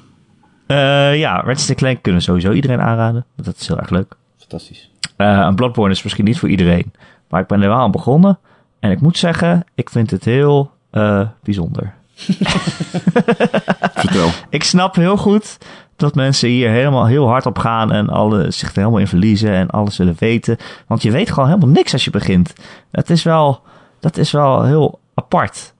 Eh, 0.66 1.18
ja, 1.18 1.40
Ratchet 1.40 1.76
Clank 1.76 2.02
kunnen 2.02 2.22
sowieso 2.22 2.52
iedereen 2.52 2.80
aanraden. 2.80 3.24
want 3.34 3.48
Dat 3.48 3.56
is 3.60 3.68
heel 3.68 3.78
erg 3.78 3.90
leuk. 3.90 4.14
Fantastisch. 4.38 4.90
Eh 5.16 5.44
een 5.48 5.54
Bloodborne 5.54 5.92
is 5.94 6.02
misschien 6.02 6.24
niet 6.24 6.38
voor 6.38 6.48
iedereen. 6.48 6.92
Maar 7.28 7.40
ik 7.40 7.46
ben 7.46 7.62
er 7.62 7.68
wel 7.68 7.78
aan 7.78 7.90
begonnen. 7.90 8.38
En 8.80 8.90
ik 8.90 9.00
moet 9.00 9.18
zeggen, 9.18 9.64
ik 9.74 9.90
vind 9.90 10.10
het 10.10 10.24
heel 10.24 10.70
eh, 10.90 11.20
bijzonder. 11.42 11.92
Vertel. 13.94 14.28
Ik 14.48 14.64
snap 14.64 14.94
heel 14.94 15.16
goed 15.16 15.58
dat 15.96 16.14
mensen 16.14 16.48
hier 16.48 16.70
helemaal 16.70 17.06
heel 17.06 17.26
hard 17.28 17.46
op 17.46 17.58
gaan 17.58 17.92
en 17.92 18.08
alle, 18.08 18.50
zich 18.50 18.68
er 18.70 18.76
helemaal 18.76 18.98
in 18.98 19.06
verliezen 19.06 19.50
en 19.50 19.70
alles 19.70 19.96
willen 19.96 20.16
weten. 20.18 20.56
Want 20.86 21.02
je 21.02 21.10
weet 21.10 21.30
gewoon 21.30 21.48
helemaal 21.48 21.68
niks 21.68 21.92
als 21.92 22.04
je 22.04 22.10
begint. 22.10 22.52
Dat 22.90 23.10
is 23.10 23.22
wel, 23.22 23.62
dat 24.00 24.16
is 24.16 24.30
wel 24.30 24.64
heel 24.64 24.98
apart. 25.14 25.74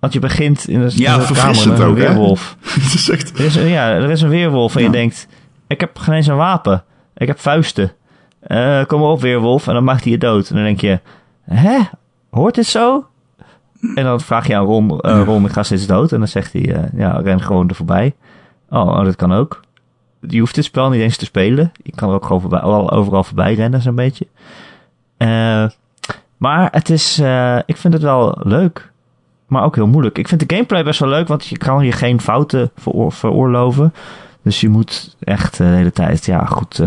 Want 0.00 0.12
je 0.12 0.18
begint 0.20 0.68
in 0.68 0.80
een, 0.80 0.90
Ja, 0.94 1.14
in 1.14 1.34
kamer 1.34 1.68
met 1.68 1.78
een 1.78 1.86
ook, 1.86 1.96
weerwolf. 1.96 2.56
Het 2.80 2.94
is 2.94 3.10
echt... 3.10 3.38
Er 3.38 3.44
is, 3.44 3.54
een- 3.56 3.66
ja, 3.68 3.88
er 3.90 4.10
is 4.10 4.20
een 4.22 4.28
weerwolf 4.28 4.74
en 4.74 4.80
Ja. 4.80 4.86
je 4.86 4.92
denkt, 4.92 5.26
ik 5.66 5.80
heb 5.80 5.98
geen 5.98 6.14
eens 6.14 6.26
een 6.26 6.36
wapen. 6.36 6.84
Ik 7.16 7.26
heb 7.26 7.40
vuisten. 7.40 7.92
Eh, 8.40 8.84
kom 8.86 9.00
maar 9.00 9.08
op, 9.10 9.20
weerwolf. 9.20 9.68
En 9.68 9.74
dan 9.74 9.84
maakt 9.84 10.02
hij 10.02 10.12
je 10.12 10.18
dood. 10.18 10.48
En 10.48 10.54
dan 10.54 10.64
denk 10.64 10.80
je, 10.80 11.00
hè? 11.44 11.78
Hoort 12.30 12.54
dit 12.54 12.66
zo? 12.66 13.06
En 13.94 14.04
dan 14.04 14.20
vraag 14.20 14.46
je 14.46 14.56
aan 14.56 14.64
Ron, 14.64 15.00
eh, 15.00 15.22
Ron, 15.24 15.44
ik 15.44 15.52
ga 15.52 15.62
steeds 15.62 15.86
dood. 15.86 16.12
En 16.12 16.18
dan 16.18 16.28
zegt 16.28 16.52
hij, 16.52 16.74
eh, 16.74 16.82
ja, 16.96 17.10
ren 17.10 17.40
gewoon 17.40 17.68
er 17.68 17.74
voorbij. 17.74 18.14
Oh, 18.70 18.86
oh, 18.86 19.04
dat 19.04 19.16
kan 19.16 19.32
ook. 19.32 19.60
Je 20.20 20.38
hoeft 20.38 20.54
dit 20.54 20.64
spel 20.64 20.88
niet 20.90 21.00
eens 21.00 21.16
te 21.16 21.24
spelen. 21.24 21.72
Je 21.82 21.92
kan 21.94 22.08
er 22.08 22.14
ook 22.14 22.24
gewoon 22.24 22.40
voorbij, 22.40 22.60
al- 22.60 22.90
overal 22.90 23.24
voorbij 23.24 23.54
rennen, 23.54 23.82
zo'n 23.82 23.94
beetje. 23.94 24.26
Eh, 25.16 25.66
maar 26.36 26.68
het 26.70 26.90
is, 26.90 27.18
ik 27.66 27.76
vind 27.76 27.94
het 27.94 28.02
wel 28.02 28.38
leuk. 28.42 28.92
Maar 29.46 29.64
ook 29.64 29.74
heel 29.74 29.86
moeilijk. 29.86 30.18
Ik 30.18 30.28
vind 30.28 30.48
de 30.48 30.54
gameplay 30.54 30.84
best 30.84 31.00
wel 31.00 31.08
leuk, 31.08 31.28
want 31.28 31.46
je 31.46 31.58
kan 31.58 31.80
hier 31.80 31.94
geen 31.94 32.20
fouten 32.20 32.70
veroor- 32.76 33.12
veroorloven. 33.12 33.94
Dus 34.42 34.60
je 34.60 34.68
moet 34.68 35.16
echt 35.20 35.56
de 35.56 35.64
hele 35.64 35.92
tijd 35.92 36.24
ja, 36.26 36.44
goed 36.44 36.82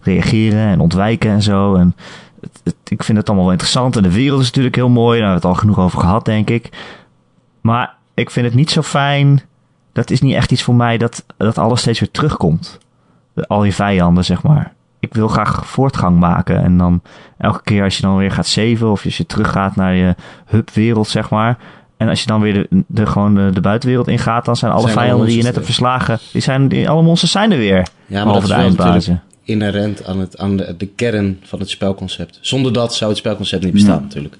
reageren 0.00 0.66
en 0.66 0.80
ontwijken 0.80 1.30
en 1.30 1.42
zo. 1.42 1.74
En 1.74 1.94
ik 2.88 3.02
vind 3.02 3.18
het 3.18 3.26
allemaal 3.26 3.44
wel 3.44 3.52
interessant. 3.54 3.96
En 3.96 4.02
de 4.02 4.12
wereld 4.12 4.40
is 4.40 4.46
natuurlijk 4.46 4.74
heel 4.74 4.88
mooi. 4.88 5.18
Daar 5.18 5.28
hebben 5.28 5.42
we 5.42 5.48
het 5.48 5.56
al 5.56 5.62
genoeg 5.62 5.78
over 5.78 6.00
gehad, 6.00 6.24
denk 6.24 6.50
ik. 6.50 6.68
Maar 7.60 7.94
ik 8.14 8.30
vind 8.30 8.46
het 8.46 8.54
niet 8.54 8.70
zo 8.70 8.82
fijn. 8.82 9.42
Dat 9.92 10.10
is 10.10 10.20
niet 10.20 10.34
echt 10.34 10.52
iets 10.52 10.62
voor 10.62 10.74
mij 10.74 10.98
dat, 10.98 11.24
dat 11.36 11.58
alles 11.58 11.80
steeds 11.80 12.00
weer 12.00 12.10
terugkomt. 12.10 12.78
Al 13.46 13.64
je 13.64 13.72
vijanden, 13.72 14.24
zeg 14.24 14.42
maar. 14.42 14.72
Ik 15.00 15.14
wil 15.14 15.28
graag 15.28 15.66
voortgang 15.66 16.18
maken. 16.18 16.62
En 16.62 16.78
dan 16.78 17.02
elke 17.38 17.62
keer 17.62 17.84
als 17.84 17.96
je 17.96 18.02
dan 18.02 18.16
weer 18.16 18.32
gaat 18.32 18.46
saven 18.46 18.90
of 18.90 19.04
als 19.04 19.16
je 19.16 19.26
teruggaat 19.26 19.76
naar 19.76 19.94
je 19.94 20.14
hubwereld, 20.46 21.08
zeg 21.08 21.30
maar. 21.30 21.58
En 21.96 22.08
als 22.08 22.20
je 22.20 22.26
dan 22.26 22.40
weer 22.40 22.52
de, 22.52 22.84
de, 22.86 23.06
gewoon 23.06 23.34
de, 23.34 23.50
de 23.52 23.60
buitenwereld 23.60 24.08
ingaat, 24.08 24.44
dan 24.44 24.56
zijn 24.56 24.72
alle 24.72 24.82
Zijn 24.82 24.92
vijanden 24.92 25.26
die 25.26 25.36
je 25.36 25.42
net 25.42 25.54
hebt 25.54 25.66
verslagen, 25.66 26.18
die 26.32 26.42
zijn, 26.42 26.68
die, 26.68 26.88
alle 26.88 27.02
monsters 27.02 27.32
zijn 27.32 27.52
er 27.52 27.58
weer. 27.58 27.86
Ja, 28.06 28.24
maar 28.24 28.34
dat 28.34 28.42
is 28.42 28.48
de 28.48 28.54
eindbazen. 28.54 29.22
Inherent 29.48 30.04
aan, 30.06 30.18
het, 30.20 30.38
aan 30.38 30.56
de, 30.56 30.74
de 30.78 30.86
kern 30.86 31.38
van 31.42 31.58
het 31.58 31.70
spelconcept. 31.70 32.38
Zonder 32.40 32.72
dat 32.72 32.94
zou 32.94 33.10
het 33.10 33.18
spelconcept 33.18 33.64
niet 33.64 33.72
bestaan 33.72 34.02
natuurlijk. 34.02 34.36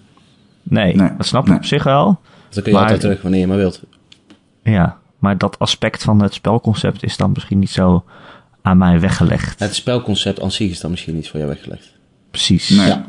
Nee, 0.63 0.95
Nee, 0.95 1.11
dat 1.17 1.27
snap 1.27 1.43
ik 1.43 1.49
nee. 1.49 1.59
op 1.59 1.65
zich 1.65 1.83
wel. 1.85 2.21
Dus 2.47 2.55
dan 2.55 2.63
kun 2.63 2.73
je 2.73 2.79
Maar- 2.79 2.83
altijd 2.83 3.01
terug 3.01 3.23
wanneer 3.23 3.41
je 3.41 3.47
maar 3.47 3.57
wilt. 3.57 3.83
Ja, 4.63 4.97
maar 5.19 5.39
dat 5.39 5.59
aspect 5.59 6.03
van 6.03 6.23
het 6.23 6.35
spelconcept 6.35 7.03
is 7.03 7.17
dan 7.17 7.31
misschien 7.33 7.59
niet 7.59 7.71
zo 7.71 8.05
aan 8.63 8.79
mij 8.79 9.01
weggelegd. 9.01 9.59
Het 9.61 9.75
spelconcept 9.75 10.41
aan 10.41 10.51
zich 10.53 10.71
is 10.71 10.81
dan 10.81 10.91
misschien 10.91 11.15
niet 11.15 11.29
voor 11.29 11.39
jou 11.41 11.51
weggelegd. 11.53 11.93
Precies. 12.31 12.69
Nee. 12.69 12.87
Ja. 12.87 13.05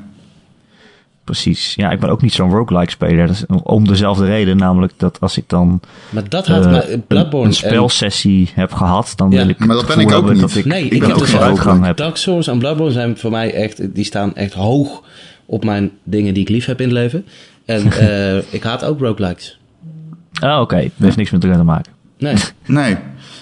Precies. 1.30 1.74
Ja, 1.76 1.92
ik 1.92 2.00
ben 2.00 2.10
ook 2.10 2.22
niet 2.22 2.34
zo'n 2.34 2.52
roguelike 2.52 2.92
speler. 2.92 3.28
Dat 3.28 3.36
is 3.36 3.46
om 3.64 3.88
dezelfde 3.88 4.26
reden, 4.26 4.58
namelijk 4.58 4.94
dat 4.98 5.18
als 5.20 5.38
ik 5.38 5.44
dan 5.48 5.80
Maar 6.10 6.30
dat 6.30 6.48
eh, 6.48 6.54
had 6.54 6.64
maar 6.72 6.90
een, 6.90 7.04
Bloodborne 7.08 7.48
een 7.48 7.54
spelsessie 7.54 8.50
heb 8.54 8.74
gehad, 8.74 9.14
dan 9.16 9.32
Ja. 9.32 9.38
wil 9.38 9.50
ik 9.50 9.60
Maar 9.60 9.76
dat 9.76 9.88
ben 9.88 10.00
ik 10.00 10.12
ook 10.12 10.32
niet. 10.32 10.40
dat 10.42 10.56
ik, 10.56 10.66
Nee, 10.66 10.84
Ik 10.86 10.92
ik, 10.94 11.02
heb 11.02 11.12
ook 11.12 11.20
dus 11.20 11.30
geen 11.30 11.48
roguelike. 11.50 11.86
heb. 11.86 11.98
Dark 11.98 12.16
Souls 12.18 12.48
en 12.48 12.58
Bloodborne 12.60 12.94
zijn 12.94 13.18
voor 13.18 13.32
mij 13.32 13.54
echt, 13.54 13.96
die 13.96 14.04
staan 14.06 14.36
echt 14.36 14.54
hoog 14.54 15.04
op 15.46 15.64
mijn 15.64 15.92
dingen 16.04 16.34
die 16.34 16.44
ik 16.44 16.50
lief 16.50 16.66
heb 16.66 16.80
in 16.82 16.88
het 16.88 16.98
leven. 16.98 17.26
En 17.66 17.92
eh, 18.08 18.54
ik 18.54 18.64
haat 18.64 18.84
ook 18.86 19.00
roguelikes. 19.00 19.60
Oh, 20.44 20.60
oké. 20.62 20.76
Dat 20.82 20.92
heeft 20.98 21.18
niks 21.18 21.32
met 21.32 21.44
elkaar 21.44 21.58
te 21.58 21.64
maken. 21.64 21.92
Nee. 22.18 22.36
Nee. 22.66 22.96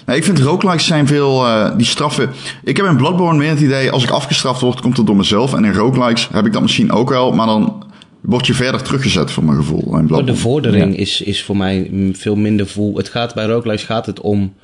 Nee 0.08 0.16
ik 0.16 0.24
vind 0.24 0.38
roguelikes 0.38 0.86
zijn 0.86 1.06
veel... 1.06 1.46
eh, 1.46 1.76
die 1.76 1.86
straffen... 1.86 2.30
Ik 2.64 2.76
heb 2.76 2.86
in 2.86 2.96
Bloodborne 2.96 3.38
meer 3.38 3.50
het 3.50 3.60
idee... 3.60 3.90
Als 3.90 4.04
ik 4.04 4.10
afgestraft 4.10 4.60
word, 4.60 4.80
komt 4.80 4.96
het 4.96 5.06
door 5.06 5.16
mezelf. 5.16 5.54
En 5.54 5.64
in 5.64 5.72
roguelikes 5.72 6.28
heb 6.32 6.46
ik 6.46 6.52
dat 6.52 6.62
misschien 6.62 6.92
ook 6.92 7.08
wel. 7.10 7.32
Maar 7.32 7.46
dan 7.46 7.86
word 8.20 8.46
je 8.46 8.54
verder 8.54 8.82
teruggezet, 8.82 9.30
voor 9.30 9.44
mijn 9.44 9.56
gevoel. 9.56 9.98
In 9.98 10.24
de 10.24 10.36
vordering 10.36 10.96
is, 10.96 11.20
is 11.20 11.42
voor 11.42 11.56
mij 11.56 11.90
veel 12.12 12.36
minder 12.36 12.66
voel. 12.66 12.96
Het 12.96 13.08
gaat 13.08 13.34
bij 13.34 13.46
roguelikes 13.46 13.84
gaat 13.84 14.06
het 14.06 14.20
om... 14.20 14.54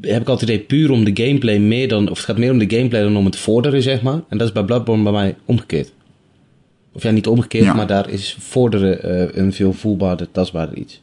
Heb 0.00 0.20
ik 0.20 0.28
altijd 0.28 0.50
idee 0.50 0.64
puur 0.64 0.90
om 0.90 1.04
de 1.04 1.24
gameplay 1.24 1.58
meer 1.58 1.88
dan... 1.88 2.08
Of 2.10 2.16
het 2.16 2.26
gaat 2.26 2.38
meer 2.38 2.50
om 2.52 2.58
de 2.58 2.70
gameplay 2.76 3.02
dan 3.02 3.16
om 3.16 3.24
het 3.24 3.36
vorderen, 3.36 3.82
zeg 3.82 4.02
maar. 4.02 4.20
En 4.28 4.38
dat 4.38 4.46
is 4.46 4.52
bij 4.52 4.64
Bloodborne 4.64 5.02
bij 5.02 5.12
mij 5.12 5.36
omgekeerd. 5.44 5.92
Of 6.92 7.02
ja, 7.02 7.10
niet 7.10 7.26
omgekeerd, 7.26 7.64
Ja. 7.64 7.74
maar 7.74 7.86
daar 7.86 8.10
is 8.10 8.36
vorderen 8.40 9.02
eh, 9.02 9.42
een 9.42 9.52
veel 9.52 9.72
voelbaarder, 9.72 10.30
tastbaarder 10.32 10.76
iets. 10.78 11.02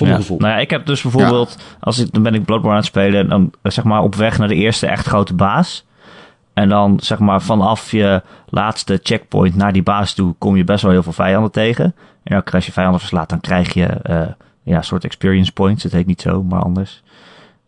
Voor 0.00 0.06
mijn 0.08 0.18
Ja. 0.20 0.24
gevoel. 0.26 0.40
Nou 0.40 0.52
ja, 0.52 0.58
ik 0.58 0.70
heb 0.70 0.86
dus 0.86 1.02
bijvoorbeeld, 1.02 1.58
als 1.80 1.98
ik, 1.98 2.12
dan 2.12 2.22
ben 2.22 2.34
ik 2.34 2.44
Bloodborne 2.44 2.76
aan 2.76 2.82
het 2.82 2.90
spelen, 2.90 3.20
en 3.20 3.28
dan 3.28 3.52
zeg 3.62 3.84
maar 3.84 4.02
op 4.02 4.14
weg 4.14 4.38
naar 4.38 4.48
de 4.48 4.54
eerste 4.54 4.86
echt 4.86 5.06
grote 5.06 5.34
baas. 5.34 5.84
En 6.54 6.68
dan 6.68 6.98
zeg 7.02 7.18
maar 7.18 7.42
vanaf 7.42 7.90
je 7.90 8.22
laatste 8.48 9.00
checkpoint 9.02 9.56
naar 9.56 9.72
die 9.72 9.82
baas 9.82 10.14
toe 10.14 10.34
kom 10.38 10.56
je 10.56 10.64
best 10.64 10.82
wel 10.82 10.92
heel 10.92 11.02
veel 11.02 11.12
vijanden 11.12 11.50
tegen. 11.50 11.94
En 12.22 12.44
als 12.44 12.66
je 12.66 12.72
vijanden 12.72 13.00
verslaat, 13.00 13.28
dan 13.28 13.40
krijg 13.40 13.74
je 13.74 13.84
eh, 13.86 14.26
ja, 14.62 14.76
een 14.76 14.84
soort 14.84 15.04
experience 15.04 15.52
points. 15.52 15.82
Het 15.82 15.92
heet 15.92 16.06
niet 16.06 16.20
zo, 16.20 16.42
maar 16.42 16.62
anders. 16.62 17.02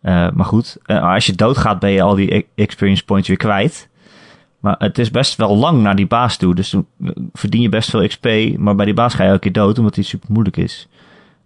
Eh, 0.01 0.29
maar 0.31 0.47
goed, 0.47 0.77
eh, 0.85 1.13
als 1.13 1.27
je 1.27 1.33
doodgaat 1.33 1.79
ben 1.79 1.91
je 1.91 2.03
al 2.03 2.15
die 2.15 2.35
e- 2.35 2.43
experience 2.55 3.05
points 3.05 3.29
weer 3.29 3.37
kwijt. 3.37 3.89
Maar 4.61 4.75
het 4.79 4.99
is 4.99 5.11
best 5.11 5.37
wel 5.37 5.57
lang 5.57 5.83
naar 5.83 5.97
die 5.97 6.07
baas 6.07 6.37
toe. 6.37 6.55
Dus 6.55 6.71
dan 6.71 6.87
verdien 7.33 7.61
je 7.61 7.69
best 7.69 7.91
veel 7.91 8.07
XP. 8.07 8.27
Maar 8.57 8.75
bij 8.75 8.85
die 8.85 8.95
baas 8.95 9.15
ga 9.15 9.23
je 9.23 9.29
elke 9.29 9.41
keer 9.41 9.53
dood, 9.53 9.79
omdat 9.79 9.95
die 9.95 10.05
super 10.05 10.29
moeilijk 10.33 10.57
is. 10.57 10.89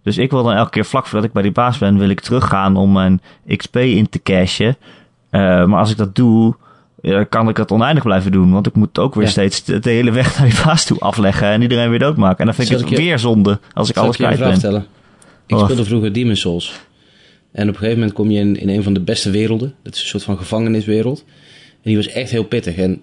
Dus 0.07 0.17
ik 0.17 0.31
wil 0.31 0.43
dan 0.43 0.53
elke 0.53 0.69
keer 0.69 0.85
vlak 0.85 1.05
voordat 1.05 1.27
ik 1.27 1.33
bij 1.33 1.41
die 1.43 1.51
baas 1.51 1.77
ben, 1.77 1.97
wil 1.97 2.09
ik 2.09 2.19
teruggaan 2.19 2.75
om 2.75 2.91
mijn 2.91 3.21
XP 3.57 3.75
in 3.77 4.09
te 4.09 4.21
cashen. 4.23 4.77
Eh, 5.29 5.41
maar 5.65 5.79
als 5.79 5.91
ik 5.91 5.97
dat 5.97 6.15
doe, 6.15 6.55
ja, 7.01 7.23
kan 7.23 7.49
ik 7.49 7.55
dat 7.55 7.71
oneindig 7.71 8.03
blijven 8.03 8.31
doen. 8.31 8.51
Want 8.51 8.67
ik 8.67 8.75
moet 8.75 8.99
ook 8.99 9.15
weer 9.15 9.23
Ja. 9.23 9.29
steeds 9.29 9.63
de, 9.63 9.79
de 9.79 9.89
hele 9.89 10.11
weg 10.11 10.33
naar 10.39 10.49
die 10.49 10.59
baas 10.65 10.85
toe 10.85 10.99
afleggen 10.99 11.47
en 11.47 11.61
iedereen 11.61 11.89
weer 11.89 11.99
doodmaken. 11.99 12.37
En 12.39 12.45
dan 12.45 12.53
vind 12.55 12.69
ik 12.69 12.73
het 12.77 12.83
ik 12.85 12.89
je- 12.97 13.03
weer 13.03 13.19
zonde 13.19 13.59
als 13.73 13.87
ik 13.89 13.93
Zal 13.95 14.03
alles 14.03 14.15
ik 14.17 14.21
kwijt 14.23 14.37
vraag 14.37 14.49
ben. 14.49 14.57
stellen? 14.59 14.85
Ik 15.47 15.57
speelde 15.57 15.85
vroeger 15.85 16.13
Demon 16.13 16.35
Souls. 16.35 16.79
En 17.51 17.63
op 17.63 17.73
een 17.73 17.79
gegeven 17.79 17.99
moment 17.99 18.13
kom 18.15 18.31
je 18.31 18.39
in, 18.39 18.55
in 18.59 18.69
een 18.69 18.83
van 18.83 18.93
de 18.93 18.99
beste 19.01 19.29
werelden. 19.29 19.73
Dat 19.83 19.93
is 19.95 20.01
een 20.01 20.07
soort 20.07 20.23
van 20.23 20.37
gevangeniswereld. 20.37 21.23
En 21.71 21.79
die 21.83 21.95
was 21.95 22.07
echt 22.07 22.31
heel 22.31 22.43
pittig. 22.43 22.75
En 22.75 23.01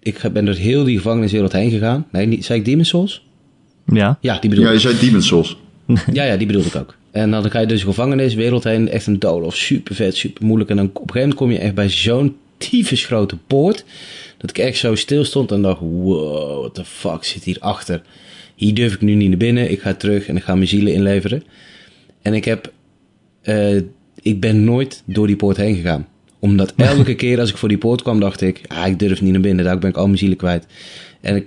ik 0.00 0.20
ben 0.32 0.44
door 0.44 0.54
heel 0.54 0.84
die 0.84 0.96
gevangeniswereld 0.96 1.52
heen 1.52 1.70
gegaan. 1.70 2.06
Nee, 2.12 2.26
niet, 2.26 2.44
zei 2.44 2.58
ik 2.58 2.64
Demon 2.64 2.84
Souls? 2.84 3.26
Ja, 3.86 4.18
Ja, 4.20 4.38
die 4.38 4.50
bedoel 4.50 4.64
Ja, 4.64 4.70
ik. 4.70 4.76
je 4.80 4.88
zei 4.88 4.98
Demon's 5.06 5.26
Souls. 5.26 5.56
Ja, 6.12 6.24
ja, 6.24 6.36
die 6.36 6.46
bedoelde 6.46 6.68
ik 6.68 6.74
ook. 6.76 6.94
En 7.10 7.30
dan 7.30 7.50
ga 7.50 7.60
je 7.60 7.66
dus 7.66 7.80
de 7.80 7.86
gevangeniswereld 7.86 8.64
heen. 8.64 8.88
Echt 8.88 9.06
een 9.06 9.18
doolhof. 9.18 9.56
Super 9.56 9.94
vet, 9.94 10.16
super 10.16 10.44
moeilijk. 10.46 10.70
En 10.70 10.76
dan 10.76 10.86
op 10.86 10.92
een 10.94 11.00
gegeven 11.00 11.20
moment 11.20 11.38
kom 11.38 11.50
je 11.50 11.58
echt 11.58 11.74
bij 11.74 11.88
zo'n 11.88 12.36
tyfus 12.58 13.04
grote 13.06 13.36
poort. 13.46 13.84
Dat 14.38 14.50
ik 14.50 14.58
echt 14.58 14.78
zo 14.78 14.94
stil 14.94 15.24
stond 15.24 15.52
en 15.52 15.62
dacht: 15.62 15.80
wow, 15.80 16.58
what 16.60 16.74
the 16.74 16.84
fuck 16.84 17.24
zit 17.24 17.44
hier 17.44 17.56
achter? 17.60 18.02
Hier 18.54 18.74
durf 18.74 18.94
ik 18.94 19.00
nu 19.00 19.14
niet 19.14 19.28
naar 19.28 19.38
binnen. 19.38 19.70
Ik 19.70 19.80
ga 19.80 19.94
terug 19.94 20.26
en 20.26 20.36
ik 20.36 20.42
ga 20.42 20.54
mijn 20.54 20.68
zielen 20.68 20.92
inleveren. 20.92 21.42
En 22.22 22.34
ik 22.34 22.44
heb. 22.44 22.72
eh, 23.42 23.76
ik 24.22 24.40
ben 24.40 24.64
nooit 24.64 25.02
door 25.06 25.26
die 25.26 25.36
poort 25.36 25.56
heen 25.56 25.74
gegaan. 25.76 26.06
Omdat 26.38 26.72
elke 26.92 27.14
keer 27.14 27.40
als 27.40 27.50
ik 27.50 27.56
voor 27.56 27.68
die 27.68 27.78
poort 27.78 28.02
kwam, 28.02 28.20
dacht 28.20 28.40
ik: 28.40 28.60
ah, 28.66 28.86
ik 28.86 28.98
durf 28.98 29.20
niet 29.22 29.32
naar 29.32 29.40
binnen. 29.40 29.64
Daar 29.64 29.78
ben 29.78 29.90
ik 29.90 29.96
al 29.96 30.06
mijn 30.06 30.18
zielen 30.18 30.36
kwijt. 30.36 30.66
En 31.20 31.36
ik, 31.36 31.46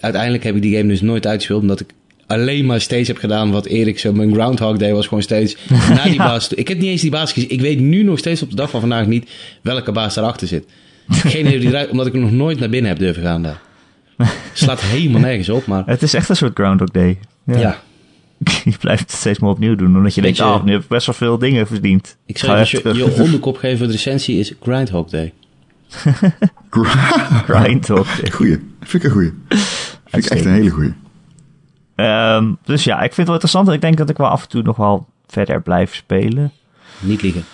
uiteindelijk 0.00 0.44
heb 0.44 0.56
ik 0.56 0.62
die 0.62 0.76
game 0.76 0.88
dus 0.88 1.00
nooit 1.00 1.26
uitgespeeld. 1.26 1.60
Omdat 1.60 1.80
ik 1.80 1.88
alleen 2.26 2.66
maar 2.66 2.80
steeds 2.80 3.08
heb 3.08 3.16
gedaan 3.18 3.50
wat 3.50 3.66
Erik 3.66 3.98
zo 3.98 4.12
mijn 4.12 4.32
Groundhog 4.34 4.76
Day 4.76 4.92
was. 4.92 5.06
Gewoon 5.06 5.22
steeds 5.22 5.56
naar 5.94 6.04
die 6.04 6.12
Ja. 6.12 6.26
baas. 6.26 6.52
Ik 6.52 6.68
heb 6.68 6.78
niet 6.78 6.86
eens 6.86 7.00
die 7.00 7.10
baas 7.10 7.32
gezien. 7.32 7.50
Ik 7.50 7.60
weet 7.60 7.80
nu 7.80 8.02
nog 8.02 8.18
steeds 8.18 8.42
op 8.42 8.50
de 8.50 8.56
dag 8.56 8.70
van 8.70 8.80
vandaag 8.80 9.06
niet 9.06 9.30
welke 9.62 9.92
baas 9.92 10.14
daarachter 10.14 10.46
zit. 10.48 10.64
Geen 11.08 11.46
idee 11.46 11.66
eruit, 11.66 11.90
omdat 11.90 12.06
ik 12.06 12.12
nog 12.12 12.30
nooit 12.30 12.58
naar 12.58 12.68
binnen 12.68 12.90
heb 12.90 12.98
durven 13.00 13.22
gaan 13.22 13.42
daar. 13.42 13.60
Slaat 14.52 14.80
helemaal 14.80 15.20
nergens 15.20 15.48
op, 15.48 15.66
maar 15.66 15.82
het 15.86 16.02
is 16.02 16.14
echt 16.14 16.28
een 16.28 16.36
soort 16.36 16.54
Groundhog 16.54 16.88
Day. 16.90 17.18
Ja. 17.46 17.58
ja. 17.58 17.82
je 18.64 18.72
blijft 18.80 19.02
het 19.02 19.10
steeds 19.10 19.38
maar 19.38 19.50
opnieuw 19.50 19.74
doen, 19.74 19.96
omdat 19.96 20.14
je 20.14 20.20
denkt, 20.22 20.36
je- 20.36 20.44
oh, 20.44 20.64
nu 20.64 20.72
heb 20.72 20.82
ik 20.82 20.88
best 20.88 21.06
wel 21.06 21.14
veel 21.14 21.38
dingen 21.38 21.66
verdiend. 21.66 22.16
Ik 22.26 22.38
zou 22.38 22.58
je, 22.58 22.66
terug. 22.80 22.96
je 22.96 23.22
onderkop 23.22 23.56
geven 23.56 23.78
voor 23.78 23.86
de 23.86 23.92
recensie 23.92 24.38
is 24.38 24.52
Groundhog 24.62 25.08
Day. 25.08 25.32
Grindhog 27.46 28.16
Day. 28.20 28.30
Goeie. 28.30 28.56
Vind 28.80 29.02
ik 29.02 29.04
een 29.04 29.10
goeie. 29.10 29.32
Vind 30.04 30.24
ik 30.24 30.30
echt 30.30 30.44
een 30.44 30.52
hele 30.52 30.70
goeie. 30.70 30.92
Ehm, 31.96 32.52
dus 32.64 32.84
ja, 32.84 32.94
ik 32.94 33.00
vind 33.00 33.16
het 33.16 33.26
wel 33.26 33.34
interessant. 33.34 33.68
en 33.68 33.74
Ik 33.74 33.80
denk 33.80 33.96
dat 33.96 34.10
ik 34.10 34.16
wel 34.16 34.28
af 34.28 34.42
en 34.42 34.48
toe 34.48 34.62
nog 34.62 34.76
wel 34.76 35.06
verder 35.26 35.62
blijf 35.62 35.94
spelen. 35.94 36.52
Niet 37.00 37.22
liegen. 37.22 37.44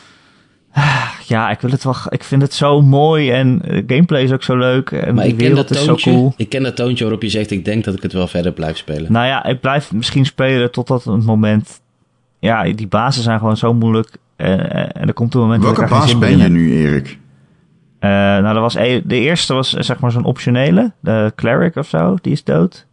Ja, 1.26 1.50
ik 1.50 1.60
wil 1.60 1.70
het 1.70 1.84
wel. 1.84 1.94
Ik 2.08 2.24
vind 2.24 2.42
het 2.42 2.54
zo 2.54 2.82
mooi 2.82 3.30
en 3.30 3.58
de 3.58 3.84
gameplay 3.86 4.22
is 4.22 4.32
ook 4.32 4.42
zo 4.42 4.56
leuk 4.56 4.90
en 4.90 5.14
Maar 5.14 5.24
ik 5.26 5.30
ken, 5.30 5.38
wereld 5.46 5.68
dat 5.68 5.70
is 5.70 5.78
zo 5.84 5.86
toontje, 5.86 6.10
cool. 6.10 6.34
ik 6.36 6.48
ken 6.48 6.62
dat 6.62 6.76
toontje 6.76 7.04
waarop 7.04 7.22
je 7.22 7.28
zegt, 7.28 7.50
ik 7.50 7.64
denk 7.64 7.84
dat 7.84 7.94
ik 7.94 8.02
het 8.02 8.12
wel 8.12 8.26
verder 8.26 8.52
blijf 8.52 8.76
spelen. 8.76 9.12
Nou 9.12 9.26
ja, 9.26 9.44
ik 9.44 9.60
blijf 9.60 9.92
misschien 9.92 10.24
spelen 10.26 10.70
totdat 10.70 11.04
het 11.04 11.24
moment. 11.24 11.80
Ja, 12.38 12.62
die 12.72 12.86
bazen 12.86 13.22
zijn 13.22 13.38
gewoon 13.38 13.56
zo 13.56 13.74
moeilijk. 13.74 14.08
eh, 14.36 14.52
eh, 14.52 14.88
en 14.92 15.06
er 15.08 15.12
komt 15.12 15.34
een 15.34 15.40
moment 15.40 15.62
Welke 15.62 15.80
dat 15.80 15.88
ik 15.88 15.94
geen 15.94 15.98
baas 16.00 16.10
zin 16.10 16.18
ben 16.18 16.38
je 16.38 16.48
nu, 16.48 16.72
Erik? 16.72 17.18
Eh, 17.98 18.10
nou, 18.10 18.42
dat 18.42 18.58
was 18.62 18.74
e- 18.74 19.02
de 19.04 19.16
eerste 19.18 19.54
was 19.54 19.74
eh, 19.74 19.82
zeg 19.82 19.98
maar 19.98 20.10
zo'n 20.10 20.24
optionele, 20.24 20.92
de 21.00 21.32
cleric 21.36 21.76
of 21.76 21.88
zo, 21.88 22.16
die 22.20 22.32
is 22.32 22.44
dood. 22.44 22.86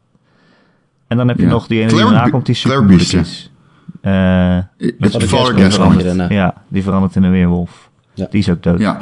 En 1.09 1.17
dan 1.17 1.27
heb 1.27 1.37
je 1.37 1.43
Ja. 1.43 1.49
nog 1.49 1.67
die 1.67 1.79
ene 1.79 1.89
die 1.89 1.99
daarna 1.99 2.29
komt, 2.29 2.45
die 2.45 2.55
super 2.55 2.83
moeilijk 2.83 3.11
is. 3.11 3.51
Eh, 4.01 4.11
Met 4.77 4.95
Father 4.99 4.99
Father 4.99 5.19
Gascoigne 5.21 5.63
Gascoigne. 5.63 5.69
verander 5.71 5.97
je 5.99 6.03
daarna. 6.03 6.27
ja, 6.35 6.63
die 6.67 6.83
verandert 6.83 7.15
in 7.15 7.23
een 7.23 7.31
weerwolf. 7.31 7.89
Ja. 8.13 8.27
Die 8.29 8.39
is 8.39 8.49
ook 8.49 8.63
dood. 8.63 8.79
Ja. 8.79 8.97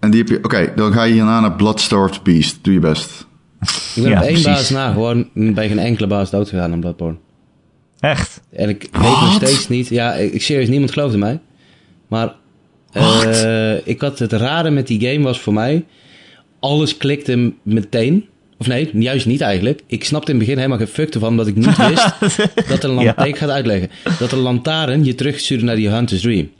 En 0.00 0.10
die 0.10 0.20
heb 0.20 0.28
je... 0.28 0.38
Oké, 0.44 0.72
dan 0.76 0.92
ga 0.92 1.02
je 1.02 1.12
hierna 1.12 1.40
naar 1.40 1.52
Bloodstarved 1.52 2.22
Beast. 2.22 2.58
Doe 2.64 2.72
je 2.74 2.80
best. 2.80 3.26
Ik 3.60 4.02
ben 4.02 4.10
Ja, 4.10 4.16
op 4.16 4.22
één 4.22 4.32
precies. 4.32 4.44
baas 4.44 4.70
na 4.70 4.92
gewoon 4.92 5.28
bij 5.34 5.68
geen 5.68 5.78
enkele 5.78 6.06
baas 6.06 6.30
dood 6.30 6.48
gegaan 6.48 6.72
aan 6.72 6.80
Bloodborne. 6.80 7.16
Echt? 8.00 8.40
En 8.52 8.68
ik 8.68 8.88
weet 8.92 9.02
nog 9.02 9.32
steeds 9.32 9.68
niet... 9.68 9.88
Ja, 9.88 10.12
ik, 10.14 10.32
ik 10.32 10.42
serieus, 10.42 10.68
niemand 10.68 10.92
geloofde 10.92 11.18
mij. 11.18 11.40
Maar 12.08 12.34
eh, 12.92 13.86
ik 13.86 14.00
had 14.00 14.18
het 14.18 14.32
rare 14.32 14.70
met 14.70 14.86
die 14.86 15.08
game 15.08 15.24
was 15.24 15.40
voor 15.40 15.52
mij... 15.52 15.84
Alles 16.60 16.96
klikte 16.96 17.52
meteen. 17.62 18.24
Of 18.58 18.66
nee, 18.66 18.90
juist 18.94 19.26
niet 19.26 19.40
eigenlijk. 19.40 19.82
Ik 19.86 20.04
snapte 20.04 20.30
in 20.32 20.36
het 20.36 20.44
begin 20.46 20.58
helemaal 20.62 20.78
geen 20.86 20.94
fuck 20.94 21.14
ervan... 21.14 21.28
omdat 21.28 21.46
ik 21.46 21.56
niet 21.56 21.76
wist 21.76 22.14
dat 22.68 22.84
een 22.84 22.90
Ja. 22.90 22.96
lantaarn... 23.04 23.28
Ik 23.28 23.36
ga 23.36 23.44
het 23.46 23.54
uitleggen. 23.54 23.90
Dat 24.18 24.32
een 24.32 24.38
lantaarn 24.38 25.04
je 25.04 25.14
terugstuurde 25.14 25.64
naar 25.64 25.76
die 25.76 25.88
Hunter's 25.88 26.20
Dream. 26.20 26.50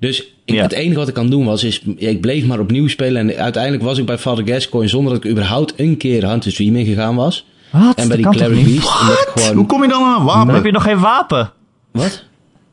Dus 0.00 0.22
ik, 0.44 0.54
Ja. 0.54 0.62
het 0.62 0.72
enige 0.72 0.98
wat 0.98 1.08
ik 1.08 1.14
kan 1.14 1.30
doen 1.30 1.44
was... 1.44 1.64
Is, 1.64 1.82
ja, 1.98 2.08
ik 2.08 2.20
bleef 2.20 2.46
maar 2.46 2.60
opnieuw 2.60 2.88
spelen... 2.88 3.30
en 3.30 3.36
uiteindelijk 3.38 3.82
was 3.82 3.98
ik 3.98 4.06
bij 4.06 4.18
Father 4.18 4.46
Gascoigne... 4.48 4.90
zonder 4.90 5.12
dat 5.14 5.24
ik 5.24 5.30
überhaupt 5.30 5.72
een 5.76 5.96
keer 5.96 6.28
Hunter's 6.28 6.54
Dream 6.54 6.76
ingegaan 6.76 7.14
was... 7.14 7.46
Wat? 7.70 7.96
En 7.98 8.08
bij 8.08 8.16
Dat 8.16 8.32
die 8.32 8.64
niet? 8.64 8.80
Beast, 9.34 9.52
Hoe 9.52 9.66
kom 9.66 9.82
je 9.82 9.88
dan 9.88 10.02
aan 10.02 10.20
een 10.20 10.26
Dan 10.26 10.36
wapen? 10.36 10.54
heb 10.54 10.64
je 10.64 10.70
nog 10.72 10.82
geen 10.82 10.98
wapen. 10.98 11.52
Wat? 11.92 12.24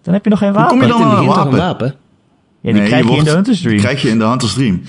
Dan 0.01 0.13
heb 0.13 0.23
je 0.23 0.29
nog 0.29 0.39
geen 0.39 0.53
kom 0.53 0.61
wapen. 0.61 0.77
je 0.77 0.83
Je 0.83 0.89
dan 0.89 1.01
begin 1.01 1.17
een 1.17 1.25
toch 1.33 1.45
een 1.45 1.55
wapen? 1.57 1.95
Ja, 2.61 2.71
die 2.71 2.73
Nee, 2.73 2.87
krijg 2.87 3.03
je, 3.03 3.07
in 3.09 3.13
wordt- 3.13 3.25
de 3.29 3.35
Hunter's 3.35 3.59
Dream. 3.61 3.75
Die 3.75 3.83
krijg 3.85 4.01
je 4.01 4.09
in 4.09 4.17
de 4.19 4.25
Hunter's 4.25 4.53
Dream. 4.53 4.81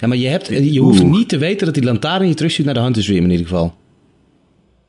Ja, 0.00 0.06
maar 0.08 0.16
je, 0.16 0.28
hebt, 0.28 0.46
je 0.48 0.80
hoeft 0.80 1.00
Oeh. 1.02 1.10
niet 1.10 1.28
te 1.28 1.38
weten 1.38 1.64
dat 1.66 1.74
die 1.74 1.84
lantaarn 1.84 2.28
je 2.28 2.34
terugstuurt 2.34 2.66
naar 2.66 2.76
de 2.76 2.82
Hunter's 2.82 3.06
Dream 3.06 3.24
in 3.24 3.30
ieder 3.30 3.46
geval. 3.46 3.64
Oh, 3.64 3.74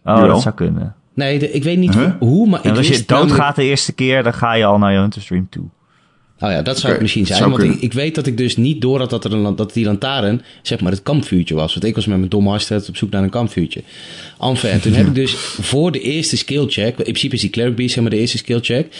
Jawel. 0.03 0.28
dat 0.28 0.41
zou 0.41 0.55
kunnen. 0.55 0.95
Nee, 1.16 1.39
de- 1.39 1.51
ik 1.51 1.64
weet 1.64 1.78
niet 1.78 1.93
Huh? 1.93 2.12
hoe, 2.20 2.47
maar 2.49 2.62
En 2.62 2.72
ik 2.72 2.78
als 2.78 2.88
je 2.88 2.93
doodgaat 3.05 3.28
namelijk- 3.30 3.55
de 3.55 3.64
eerste 3.64 3.93
keer, 3.93 4.24
dan 4.24 4.34
ga 4.34 4.53
je 4.53 4.66
al 4.66 4.78
naar 4.78 4.91
je 4.93 4.99
Hunter's 4.99 5.26
Dream 5.26 5.47
toe. 5.49 5.64
Oh 6.39 6.49
ja, 6.49 6.62
dat 6.62 6.80
zou 6.80 6.91
het 6.93 7.01
misschien 7.01 7.26
zijn. 7.26 7.38
zou 7.39 7.51
Want 7.51 7.82
ik, 7.84 7.93
weet 7.93 8.16
dat 8.16 8.28
ik 8.28 8.38
dus 8.38 8.57
niet 8.57 8.82
door 8.82 8.99
had 8.99 9.09
dat, 9.09 9.26
er 9.26 9.34
een, 9.34 9.55
dat 9.55 9.74
die 9.74 9.86
lantaarn, 9.86 10.41
zeg 10.62 10.80
maar, 10.82 10.91
het 10.91 11.03
kampvuurtje 11.03 11.55
was. 11.55 11.74
Want 11.74 11.86
ik 11.86 11.95
was 11.95 12.05
met 12.05 12.18
mijn 12.18 12.30
domme 12.30 12.49
hartstikke 12.49 12.88
op 12.88 12.95
zoek 12.97 13.09
naar 13.12 13.24
een 13.24 13.30
kampvuurtje. 13.30 13.82
Enfin, 14.39 14.70
en 14.70 14.82
toen 14.82 14.93
heb 14.93 15.07
ik 15.07 15.16
dus 15.16 15.34
voor 15.36 15.91
de 15.91 15.99
eerste 15.99 16.38
skill 16.38 16.66
check, 16.68 16.97
in 16.97 17.03
principe 17.03 17.36
is 17.36 17.41
die 17.41 17.49
Cleric 17.49 17.76
Beast 17.76 17.93
zeg 17.93 18.01
maar 18.03 18.12
de 18.12 18.18
eerste 18.20 18.38
skill 18.38 18.59
check. 18.62 18.95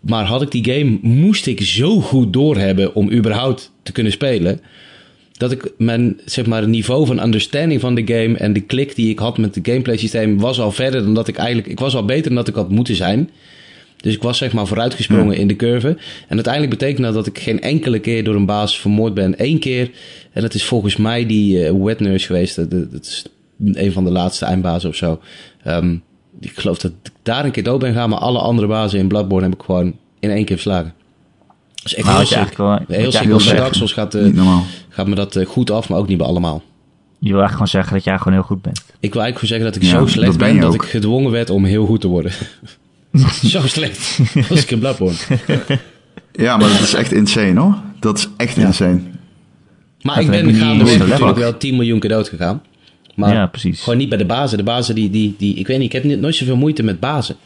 Maar 0.00 0.24
had 0.24 0.42
ik 0.42 0.50
die 0.50 0.64
game, 0.74 0.98
moest 1.02 1.46
ik 1.46 1.60
zo 1.62 2.00
goed 2.00 2.32
doorhebben 2.32 2.94
om 2.94 3.10
überhaupt 3.12 3.72
te 3.82 3.92
kunnen 3.92 4.12
spelen. 4.12 4.60
Dat 5.36 5.52
ik 5.52 5.72
mijn 5.78 6.20
zeg 6.24 6.46
maar, 6.46 6.68
niveau 6.68 7.06
van 7.06 7.22
understanding 7.22 7.80
van 7.80 7.94
de 7.94 8.06
game 8.06 8.38
en 8.38 8.52
de 8.52 8.60
klik 8.60 8.94
die 8.94 9.10
ik 9.10 9.18
had 9.18 9.38
met 9.38 9.54
het 9.54 9.66
gameplay 9.66 9.96
systeem 9.96 10.38
was 10.38 10.60
al 10.60 10.72
verder 10.72 11.02
dan 11.02 11.14
dat 11.14 11.28
ik 11.28 11.36
eigenlijk. 11.36 11.68
Ik 11.68 11.78
was 11.78 11.96
al 11.96 12.04
beter 12.04 12.24
dan 12.24 12.34
dat 12.34 12.48
ik 12.48 12.54
had 12.54 12.70
moeten 12.70 12.96
zijn. 12.96 13.30
Dus 14.04 14.14
ik 14.14 14.22
was 14.22 14.38
zeg 14.38 14.52
maar 14.52 14.66
vooruitgesprongen 14.66 15.36
in 15.36 15.46
de 15.46 15.56
curve. 15.56 15.88
En 16.28 16.34
uiteindelijk 16.34 16.78
betekent 16.78 17.04
dat 17.04 17.14
dat 17.14 17.26
ik 17.26 17.38
geen 17.38 17.60
enkele 17.60 17.98
keer 17.98 18.24
door 18.24 18.34
een 18.34 18.46
baas 18.46 18.78
vermoord 18.78 19.14
ben. 19.14 19.34
Eén 19.36 19.58
keer. 19.58 19.90
En 20.32 20.42
dat 20.42 20.54
is 20.54 20.64
volgens 20.64 20.96
mij 20.96 21.26
die 21.26 21.66
eh, 21.66 21.74
wet 21.82 22.00
nurse 22.00 22.26
geweest. 22.26 22.56
Dat, 22.56 22.70
dat 22.70 23.04
is 23.04 23.24
een 23.72 23.92
van 23.92 24.04
de 24.04 24.10
laatste 24.10 24.44
eindbazen 24.44 24.88
of 24.88 24.96
zo. 24.96 25.20
Ehm, 25.62 25.96
ik 26.40 26.52
geloof 26.54 26.78
dat 26.78 26.92
ik 27.02 27.12
daar 27.22 27.44
een 27.44 27.50
keer 27.50 27.62
dood 27.62 27.80
ben 27.80 27.92
gegaan. 27.92 28.08
Maar 28.08 28.18
alle 28.18 28.38
andere 28.38 28.66
bazen 28.66 28.98
in 28.98 29.08
Bloodborne 29.08 29.48
heb 29.48 29.54
ik 29.54 29.64
gewoon 29.64 29.96
in 30.20 30.30
één 30.30 30.44
keer 30.44 30.56
verslagen. 30.56 30.94
Dat 31.74 31.84
is 31.84 31.94
echt 31.94 32.06
Nou, 32.06 32.18
heel 32.88 33.12
sick. 33.12 33.22
Heel 33.22 33.40
sick. 33.40 33.56
Dark 33.56 33.74
Souls 33.74 33.92
gaat, 33.92 34.14
Niet 34.14 34.34
normaal. 34.34 34.64
Gaat 34.94 35.06
me 35.06 35.14
dat 35.14 35.36
eh, 35.36 35.46
goed 35.46 35.70
af, 35.70 35.88
maar 35.88 35.98
ook 35.98 36.08
niet 36.08 36.18
bij 36.18 36.26
allemaal. 36.26 36.62
Je 37.18 37.30
wil 37.30 37.40
eigenlijk 37.40 37.52
gewoon 37.52 37.68
zeggen 37.68 37.92
dat 37.94 38.04
jij 38.04 38.18
gewoon 38.18 38.32
heel 38.32 38.42
goed 38.42 38.62
bent. 38.62 38.78
Ik 39.00 39.12
wil 39.12 39.22
eigenlijk 39.22 39.34
gewoon 39.34 39.48
zeggen 39.48 39.66
dat 39.66 39.76
ik 39.76 39.82
Ja, 39.82 39.88
zo 40.06 40.06
slecht 40.12 40.38
dat 40.38 40.48
ben 40.48 40.60
dat 40.60 40.74
ook. 40.74 40.82
ik 40.82 40.88
gedwongen 40.90 41.30
werd 41.30 41.50
om 41.50 41.64
heel 41.64 41.86
goed 41.86 42.00
te 42.00 42.08
worden. 42.08 42.32
zo 43.46 43.60
slecht 43.60 44.18
was 44.48 44.62
ik 44.62 44.70
in 44.70 44.78
Bloodborne. 44.78 45.16
Ja, 46.32 46.56
maar 46.56 46.68
dat 46.68 46.80
is 46.80 46.94
echt 46.94 47.12
insane 47.12 47.60
hoor. 47.60 47.74
Dat 48.00 48.18
is 48.18 48.28
echt 48.36 48.56
insane. 48.56 49.00
Maar 50.02 50.20
ik 50.20 50.30
ben 50.30 50.54
gaandeweg 50.54 50.98
natuurlijk 51.08 51.36
wel 51.38 51.56
10 51.56 51.74
miljoen 51.76 51.98
keer 52.00 52.10
dood 52.10 52.28
gegaan. 52.28 52.62
Maar 53.14 53.32
Ja, 53.34 53.46
precies. 53.46 53.80
gewoon 53.82 53.98
niet 53.98 54.08
bij 54.08 54.18
de 54.18 54.24
bazen. 54.26 54.58
De 54.58 54.64
bazen 54.64 54.94
die, 54.94 55.10
die, 55.10 55.34
die... 55.38 55.54
Ik 55.54 55.66
weet 55.66 55.76
niet, 55.78 55.86
ik 55.86 55.92
heb 55.92 56.04
niet- 56.04 56.20
nooit 56.20 56.34
zoveel 56.34 56.56
moeite 56.56 56.82
met 56.82 57.00
bazen. 57.00 57.36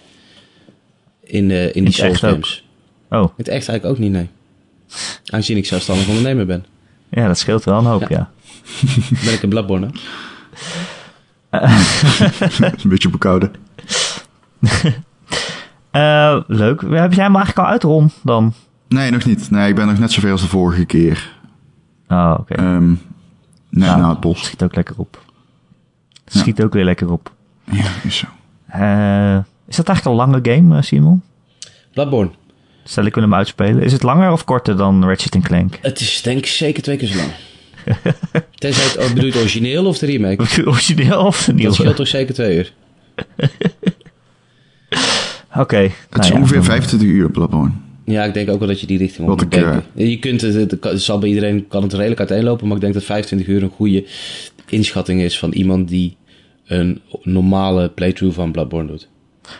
In, 1.23 1.51
eh, 1.51 1.65
in 1.67 1.73
die 1.73 1.85
het 1.85 1.95
Souls 1.95 2.19
games. 2.19 2.65
Oh, 3.11 3.29
Het 3.37 3.49
echt 3.49 3.69
eigenlijk 3.69 3.85
ook 3.85 3.99
niet, 3.99 4.13
nee. 4.13 4.29
Aangezien 5.27 5.57
ik 5.57 5.67
zelfstandig 5.67 6.09
ondernemer 6.09 6.47
ben. 6.47 6.65
Ja, 7.11 7.27
dat 7.27 7.39
scheelt 7.39 7.65
wel 7.65 7.79
een 7.79 7.85
hoop, 7.85 8.09
ja. 8.09 8.09
Ja. 8.19 8.31
Ben 9.25 9.33
ik 9.33 9.43
in 9.43 9.49
Bloodborne. 9.49 9.91
hè? 11.51 11.61
een 12.83 12.89
beetje 12.89 13.11
bekouden. 13.11 13.53
Eh, 15.91 16.41
leuk. 16.47 16.81
Heb 16.81 17.13
jij 17.13 17.25
hem 17.25 17.37
eigenlijk 17.37 17.59
al 17.59 17.67
uit, 17.67 17.83
Ron, 17.83 18.11
dan? 18.23 18.53
Nee, 18.89 19.11
nog 19.11 19.25
niet. 19.25 19.51
Nee, 19.51 19.69
ik 19.69 19.75
ben 19.75 19.87
nog 19.87 19.99
net 19.99 20.13
zoveel 20.13 20.31
als 20.31 20.41
de 20.41 20.49
vorige 20.49 20.85
keer. 20.85 21.37
Oh, 22.09 22.37
oké. 22.39 22.55
Ehm 22.55 22.89
nee, 22.89 22.99
Nou, 23.71 23.99
nou, 23.99 24.11
het 24.11 24.21
bos. 24.21 24.45
Schiet 24.45 24.63
ook 24.63 24.75
lekker 24.75 24.95
op. 24.99 25.23
Schiet 26.27 26.63
ook 26.63 26.73
weer 26.73 26.85
lekker 26.85 27.11
op. 27.13 27.33
Ja, 27.65 27.91
is 28.03 28.17
zo. 28.17 28.27
Eh, 28.67 29.37
is 29.67 29.77
dat 29.77 29.89
eigenlijk 29.89 30.05
een 30.05 30.27
lange 30.27 30.39
game, 30.43 30.77
eh, 30.77 30.83
Simon? 30.83 31.23
Bloodborne. 31.93 32.31
Stel, 32.89 33.05
ik 33.05 33.15
wil 33.15 33.23
hem 33.23 33.35
uitspelen. 33.35 33.83
Is 33.83 33.93
het 33.93 34.03
langer 34.03 34.33
of 34.33 34.45
korter 34.45 34.77
dan 34.77 35.05
Ratchet 35.05 35.43
Clank? 35.43 35.79
Het 35.83 36.01
is 36.01 36.23
denk 36.23 36.39
ik 36.39 36.47
zeker 36.47 36.83
twee 36.83 36.97
keer 36.97 37.09
zo 37.09 37.17
lang. 37.17 37.31
Tenzij 38.55 38.85
het 38.85 38.97
oh, 38.97 39.13
bedoelt 39.15 39.37
origineel 39.37 39.87
of 39.87 39.99
de 39.99 40.07
remake. 40.07 40.43
Origineel 40.67 41.21
of 41.25 41.39
de 41.39 41.47
Dat 41.47 41.55
nieuwe? 41.55 41.75
scheelt 41.75 41.97
toch 41.97 42.09
zeker 42.09 42.35
twee 42.35 42.57
uur. 42.57 42.73
Oké. 45.57 45.77
Het 45.77 45.93
nou 46.11 46.23
is 46.23 46.29
ja, 46.29 46.35
ongeveer 46.35 46.57
dan- 46.57 46.65
25 46.65 47.09
uur, 47.09 47.31
Bloodborne. 47.31 47.73
Ja, 48.05 48.25
ik 48.25 48.35
denk 48.35 48.51
ook 48.51 48.59
wel 48.59 48.69
dat 48.69 48.81
je 48.81 48.87
die 48.87 48.99
richting 48.99 49.29
op 49.29 49.41
moet 49.41 49.51
denken. 49.51 49.85
Je 49.95 50.19
kunt 50.19 50.41
het, 50.41 50.55
het, 50.55 50.79
kan- 50.79 50.93
het 50.93 51.03
zal 51.03 51.19
bij 51.19 51.29
iedereen 51.29 51.69
kan 51.69 51.83
het 51.83 51.93
redelijk 51.93 52.21
uiteenlopen, 52.21 52.67
maar 52.67 52.77
ik 52.77 52.83
denk 52.83 52.95
dat 52.95 53.05
25 53.05 53.49
uur 53.49 53.63
een 53.63 53.71
goede 53.77 54.05
inschatting 54.69 55.21
is 55.21 55.39
van 55.39 55.53
iemand 55.53 55.89
die 55.89 56.17
een 56.67 57.01
normale 57.23 57.89
playthrough 57.89 58.37
van 58.37 58.53
Bloodborne 58.53 58.89
doet. 58.89 59.09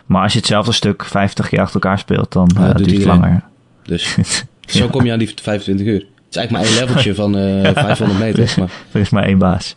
Maar 0.07 0.23
als 0.23 0.33
je 0.33 0.39
hetzelfde 0.39 0.73
stuk 0.73 1.05
50 1.05 1.49
keer 1.49 1.61
achter 1.61 1.75
elkaar 1.81 1.99
speelt, 1.99 2.33
dan 2.33 2.51
Ja, 2.59 2.69
eh, 2.69 2.75
duurt 2.75 2.91
het 2.91 3.05
langer. 3.05 3.43
Dus 3.83 4.17
zo 4.67 4.89
kom 4.89 5.05
je 5.05 5.13
aan 5.13 5.19
die 5.19 5.33
25 5.43 5.87
uur. 5.87 5.95
Het 5.95 6.07
is 6.31 6.37
eigenlijk 6.37 6.51
maar 6.51 6.63
één 6.75 6.81
leveltje 6.87 7.15
van 7.15 7.37
eh 7.37 7.73
500 7.73 8.19
meter. 8.19 8.55
Maar 8.59 8.71
Er 8.93 9.01
is 9.01 9.11
maar 9.11 9.25
één 9.25 9.39
baas. 9.39 9.75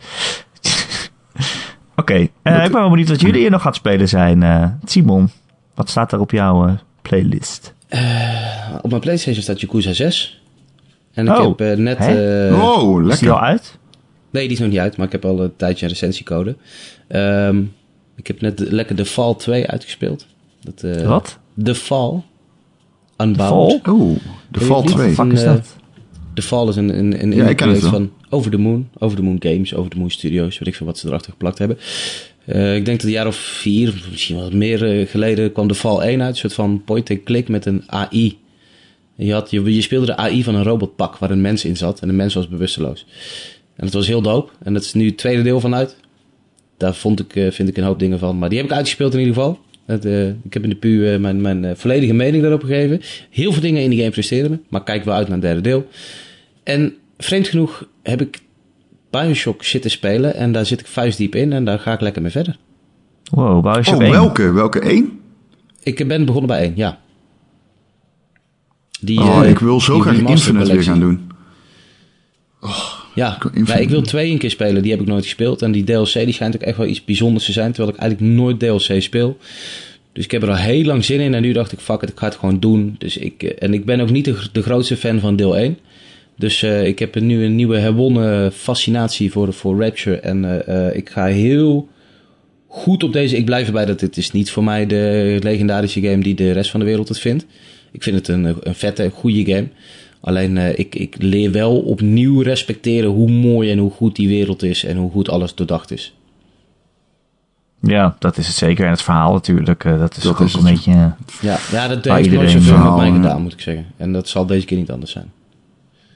Oké, 1.95 2.13
eh, 2.41 2.55
ik 2.65 2.71
ben 2.71 2.79
wel 2.81 2.89
benieuwd 2.89 3.09
wat 3.09 3.21
jullie 3.21 3.39
hier 3.41 3.49
nog 3.51 3.61
gaan 3.61 3.73
spelen 3.73 4.09
zijn. 4.09 4.43
Eh, 4.43 4.65
Simon, 4.85 5.29
wat 5.75 5.89
staat 5.89 6.11
er 6.11 6.19
op 6.19 6.31
jouw 6.31 6.67
eh, 6.67 6.73
playlist? 7.01 7.73
op 8.81 8.89
mijn 8.89 9.01
PlayStation 9.01 9.43
staat 9.43 9.61
Yakuza 9.61 9.93
6. 9.93 10.41
En 11.13 11.27
ik 11.27 11.37
Oh, 11.37 11.57
heb 11.57 11.77
net... 11.77 11.97
eh, 11.97 12.05
wow, 12.59 13.09
Is 13.09 13.19
die 13.19 13.29
al 13.29 13.35
lekker. 13.35 13.35
uit? 13.49 13.77
Nee, 14.31 14.43
die 14.43 14.51
is 14.53 14.59
nog 14.59 14.69
niet 14.69 14.79
uit, 14.79 14.97
maar 14.97 15.05
ik 15.05 15.11
heb 15.11 15.25
al 15.25 15.43
een 15.43 15.55
tijdje 15.55 15.85
een 15.85 15.91
recensiecode. 15.91 16.55
Ehm, 17.07 17.61
ik 18.21 18.27
heb 18.27 18.41
net 18.41 18.57
de- 18.57 18.73
lekker 18.73 18.95
The 18.95 19.05
Fall 19.05 19.35
2 19.35 19.67
uitgespeeld. 19.67 20.25
Dat, 20.61 20.83
eh, 20.83 21.07
Wat? 21.07 21.39
The 21.63 21.75
Fall. 21.75 22.21
Unbound. 23.17 23.71
Fall? 23.83 23.93
Oeh, 23.93 24.17
de 24.51 24.59
Weet 24.59 24.67
Fall 24.67 24.81
je 24.81 24.87
niet? 24.87 24.95
2. 24.95 25.15
Wat 25.15 25.31
is 25.31 25.43
eh, 25.43 25.53
dat? 25.53 25.75
The 26.33 26.41
Fall 26.41 26.67
is 26.67 26.75
een, 26.75 26.97
een, 26.97 27.21
een 27.23 27.31
Ja, 27.33 27.47
ik 27.47 27.55
ken 27.57 27.79
van 27.81 28.11
Over 28.29 28.51
the 28.51 28.57
Moon. 28.57 28.89
Over 28.97 29.17
the 29.17 29.23
Moon 29.23 29.37
Games, 29.39 29.73
Over 29.75 29.91
the 29.91 29.97
Moon 29.97 30.09
Studios. 30.09 30.59
Weet 30.59 30.67
ik 30.67 30.75
veel 30.75 30.85
wat 30.85 30.97
ze 30.97 31.07
erachter 31.07 31.31
geplakt 31.31 31.57
hebben. 31.57 31.77
Eh, 32.45 32.75
ik 32.75 32.85
denk 32.85 32.97
dat 32.97 33.07
een 33.07 33.13
jaar 33.13 33.27
of 33.27 33.35
vier, 33.35 34.05
misschien 34.09 34.35
wat 34.35 34.53
meer 34.53 35.07
geleden, 35.07 35.51
kwam 35.51 35.67
The 35.67 35.75
Fall 35.75 35.97
1 36.07 36.21
uit. 36.21 36.29
Een 36.33 36.35
soort 36.39 36.53
van 36.53 36.81
point-and-click 36.85 37.47
met 37.47 37.65
een 37.65 37.83
AI. 37.85 38.37
Je, 39.15 39.33
had, 39.33 39.51
je, 39.51 39.75
je 39.75 39.81
speelde 39.81 40.05
de 40.05 40.15
AI 40.15 40.43
van 40.43 40.55
een 40.55 40.63
robotpak 40.63 41.17
waar 41.17 41.31
een 41.31 41.41
mens 41.41 41.65
in 41.65 41.77
zat. 41.77 41.99
En 41.99 42.07
de 42.07 42.13
mens 42.13 42.33
was 42.33 42.47
bewusteloos. 42.47 43.05
En 43.75 43.85
het 43.85 43.93
was 43.93 44.07
heel 44.07 44.21
dope. 44.21 44.51
En 44.63 44.73
dat 44.73 44.83
is 44.83 44.93
nu 44.93 45.05
het 45.05 45.17
tweede 45.17 45.41
deel 45.41 45.59
vanuit. 45.59 45.95
Daar 46.81 46.95
vond 46.95 47.19
ik, 47.19 47.35
eh, 47.35 47.51
vind 47.51 47.69
ik 47.69 47.77
een 47.77 47.83
hoop 47.83 47.99
dingen 47.99 48.19
van. 48.19 48.37
Maar 48.37 48.49
die 48.49 48.57
heb 48.57 48.67
ik 48.67 48.73
uitgespeeld 48.73 49.13
in 49.13 49.19
ieder 49.19 49.33
geval. 49.33 49.59
Het, 49.85 50.05
eh, 50.05 50.27
ik 50.27 50.53
heb 50.53 50.63
in 50.63 50.69
de 50.69 50.75
pu 50.75 51.07
eh, 51.07 51.19
mijn, 51.19 51.41
mijn 51.41 51.65
eh, 51.65 51.75
volledige 51.75 52.13
mening 52.13 52.41
daarop 52.41 52.61
gegeven. 52.63 53.01
Heel 53.29 53.51
veel 53.51 53.61
dingen 53.61 53.81
in 53.83 53.89
die 53.89 53.99
game 53.99 54.11
presteren 54.11 54.51
me. 54.51 54.59
Maar 54.69 54.83
kijk 54.83 55.03
wel 55.03 55.13
uit 55.15 55.27
naar 55.27 55.37
het 55.37 55.45
derde 55.45 55.61
deel. 55.61 55.87
En 56.63 56.93
vreemd 57.17 57.47
genoeg 57.47 57.85
heb 58.03 58.21
ik 58.21 58.39
Bioshock 59.09 59.63
zitten 59.63 59.91
spelen. 59.91 60.35
En 60.35 60.51
daar 60.51 60.65
zit 60.65 60.79
ik 60.79 60.87
vuistdiep 60.87 61.35
in. 61.35 61.53
En 61.53 61.65
daar 61.65 61.79
ga 61.79 61.93
ik 61.93 62.01
lekker 62.01 62.21
mee 62.21 62.31
verder. 62.31 62.57
Wow, 63.31 63.63
Bioshock 63.63 63.95
Oh, 63.95 64.03
1. 64.03 64.11
welke? 64.11 64.51
Welke 64.51 64.79
één? 64.79 65.19
Ik 65.83 66.07
ben 66.07 66.25
begonnen 66.25 66.49
bij 66.49 66.59
één, 66.61 66.73
ja. 66.75 66.99
Die, 69.01 69.19
Oh, 69.19 69.45
ik 69.45 69.59
wil 69.59 69.81
zo 69.81 69.99
graag 69.99 70.17
Infinite 70.17 70.71
weer 70.71 70.83
gaan 70.83 70.99
doen. 70.99 71.31
Ja, 73.15 73.37
ik 73.79 73.89
wil 73.89 74.01
twee 74.01 74.31
een 74.31 74.37
keer 74.37 74.49
spelen. 74.49 74.81
Die 74.81 74.91
heb 74.91 75.01
ik 75.01 75.07
nooit 75.07 75.23
gespeeld. 75.23 75.61
En 75.61 75.71
die 75.71 75.83
DLC 75.83 76.13
die 76.13 76.33
schijnt 76.33 76.55
ook 76.55 76.61
echt 76.61 76.77
wel 76.77 76.87
iets 76.87 77.03
bijzonders 77.03 77.45
te 77.45 77.51
zijn. 77.51 77.71
Terwijl 77.71 77.93
ik 77.93 78.01
eigenlijk 78.01 78.31
nooit 78.33 78.59
DLC 78.59 79.01
speel. 79.01 79.37
Dus 80.13 80.23
ik 80.23 80.31
heb 80.31 80.41
er 80.43 80.49
al 80.49 80.55
heel 80.55 80.83
lang 80.83 81.05
zin 81.05 81.19
in. 81.19 81.33
En 81.33 81.41
nu 81.41 81.51
dacht 81.51 81.71
ik, 81.71 81.79
fuck 81.79 82.01
it, 82.01 82.09
ik 82.09 82.19
ga 82.19 82.25
het 82.25 82.35
gewoon 82.35 82.59
doen. 82.59 82.95
Dus 82.97 83.17
ik, 83.17 83.43
eh, 83.43 83.51
en 83.59 83.73
ik 83.73 83.85
ben 83.85 83.99
ook 83.99 84.09
niet 84.09 84.25
de, 84.25 84.35
de 84.51 84.61
grootste 84.61 84.97
fan 84.97 85.19
van 85.19 85.35
deel 85.35 85.57
1. 85.57 85.77
Dus 86.37 86.63
eh, 86.63 86.85
ik 86.85 86.99
heb 86.99 87.19
nu 87.19 87.43
een 87.43 87.55
nieuwe 87.55 87.77
herwonnen 87.77 88.51
fascinatie 88.51 89.31
voor, 89.31 89.53
voor 89.53 89.79
Rapture. 89.79 90.17
En 90.17 90.65
eh, 90.67 90.95
ik 90.95 91.09
ga 91.09 91.25
heel 91.25 91.87
goed 92.67 93.03
op 93.03 93.13
deze. 93.13 93.37
Ik 93.37 93.45
blijf 93.45 93.67
erbij 93.67 93.85
dat 93.85 93.99
dit 93.99 94.17
is 94.17 94.31
niet 94.31 94.51
voor 94.51 94.63
mij 94.63 94.85
de 94.85 95.37
legendarische 95.39 96.01
game 96.01 96.23
die 96.23 96.35
de 96.35 96.51
rest 96.51 96.71
van 96.71 96.79
de 96.79 96.85
wereld 96.85 97.07
het 97.07 97.19
vindt. 97.19 97.45
Ik 97.91 98.03
vind 98.03 98.15
het 98.15 98.27
een, 98.27 98.43
een 98.43 98.75
vette, 98.75 99.09
goede 99.09 99.45
game. 99.45 99.67
Alleen 100.21 100.57
eh, 100.57 100.79
ik, 100.79 100.95
ik 100.95 101.15
leer 101.19 101.51
wel 101.51 101.79
opnieuw 101.79 102.41
respecteren 102.41 103.09
hoe 103.09 103.31
mooi 103.31 103.71
en 103.71 103.77
hoe 103.77 103.91
goed 103.91 104.15
die 104.15 104.27
wereld 104.27 104.63
is 104.63 104.83
en 104.83 104.97
hoe 104.97 105.11
goed 105.11 105.29
alles 105.29 105.55
doordacht 105.55 105.91
is. 105.91 106.13
Ja, 107.81 108.15
dat 108.19 108.37
is 108.37 108.47
het 108.47 108.55
zeker. 108.55 108.85
En 108.85 108.91
het 108.91 109.01
verhaal 109.01 109.33
natuurlijk, 109.33 109.85
eh, 109.85 109.99
dat 109.99 110.17
is 110.17 110.23
Dat 110.23 110.31
ook 110.31 110.39
is 110.39 110.53
een 110.53 110.65
het. 110.65 110.73
beetje... 110.73 110.91
eh, 110.91 111.11
Ja, 111.41 111.57
ja 111.71 111.87
dat 111.87 111.89
heeft 111.89 112.05
nooit 112.05 112.25
iedereen 112.25 112.49
zoveel 112.49 112.61
met 112.71 112.77
verhaal, 112.81 112.97
mij 112.97 113.11
gedaan, 113.11 113.41
moet 113.41 113.53
ik 113.53 113.61
zeggen. 113.61 113.85
En 113.97 114.11
dat 114.13 114.27
zal 114.27 114.45
deze 114.45 114.65
keer 114.65 114.77
niet 114.77 114.91
anders 114.91 115.11
zijn. 115.11 115.31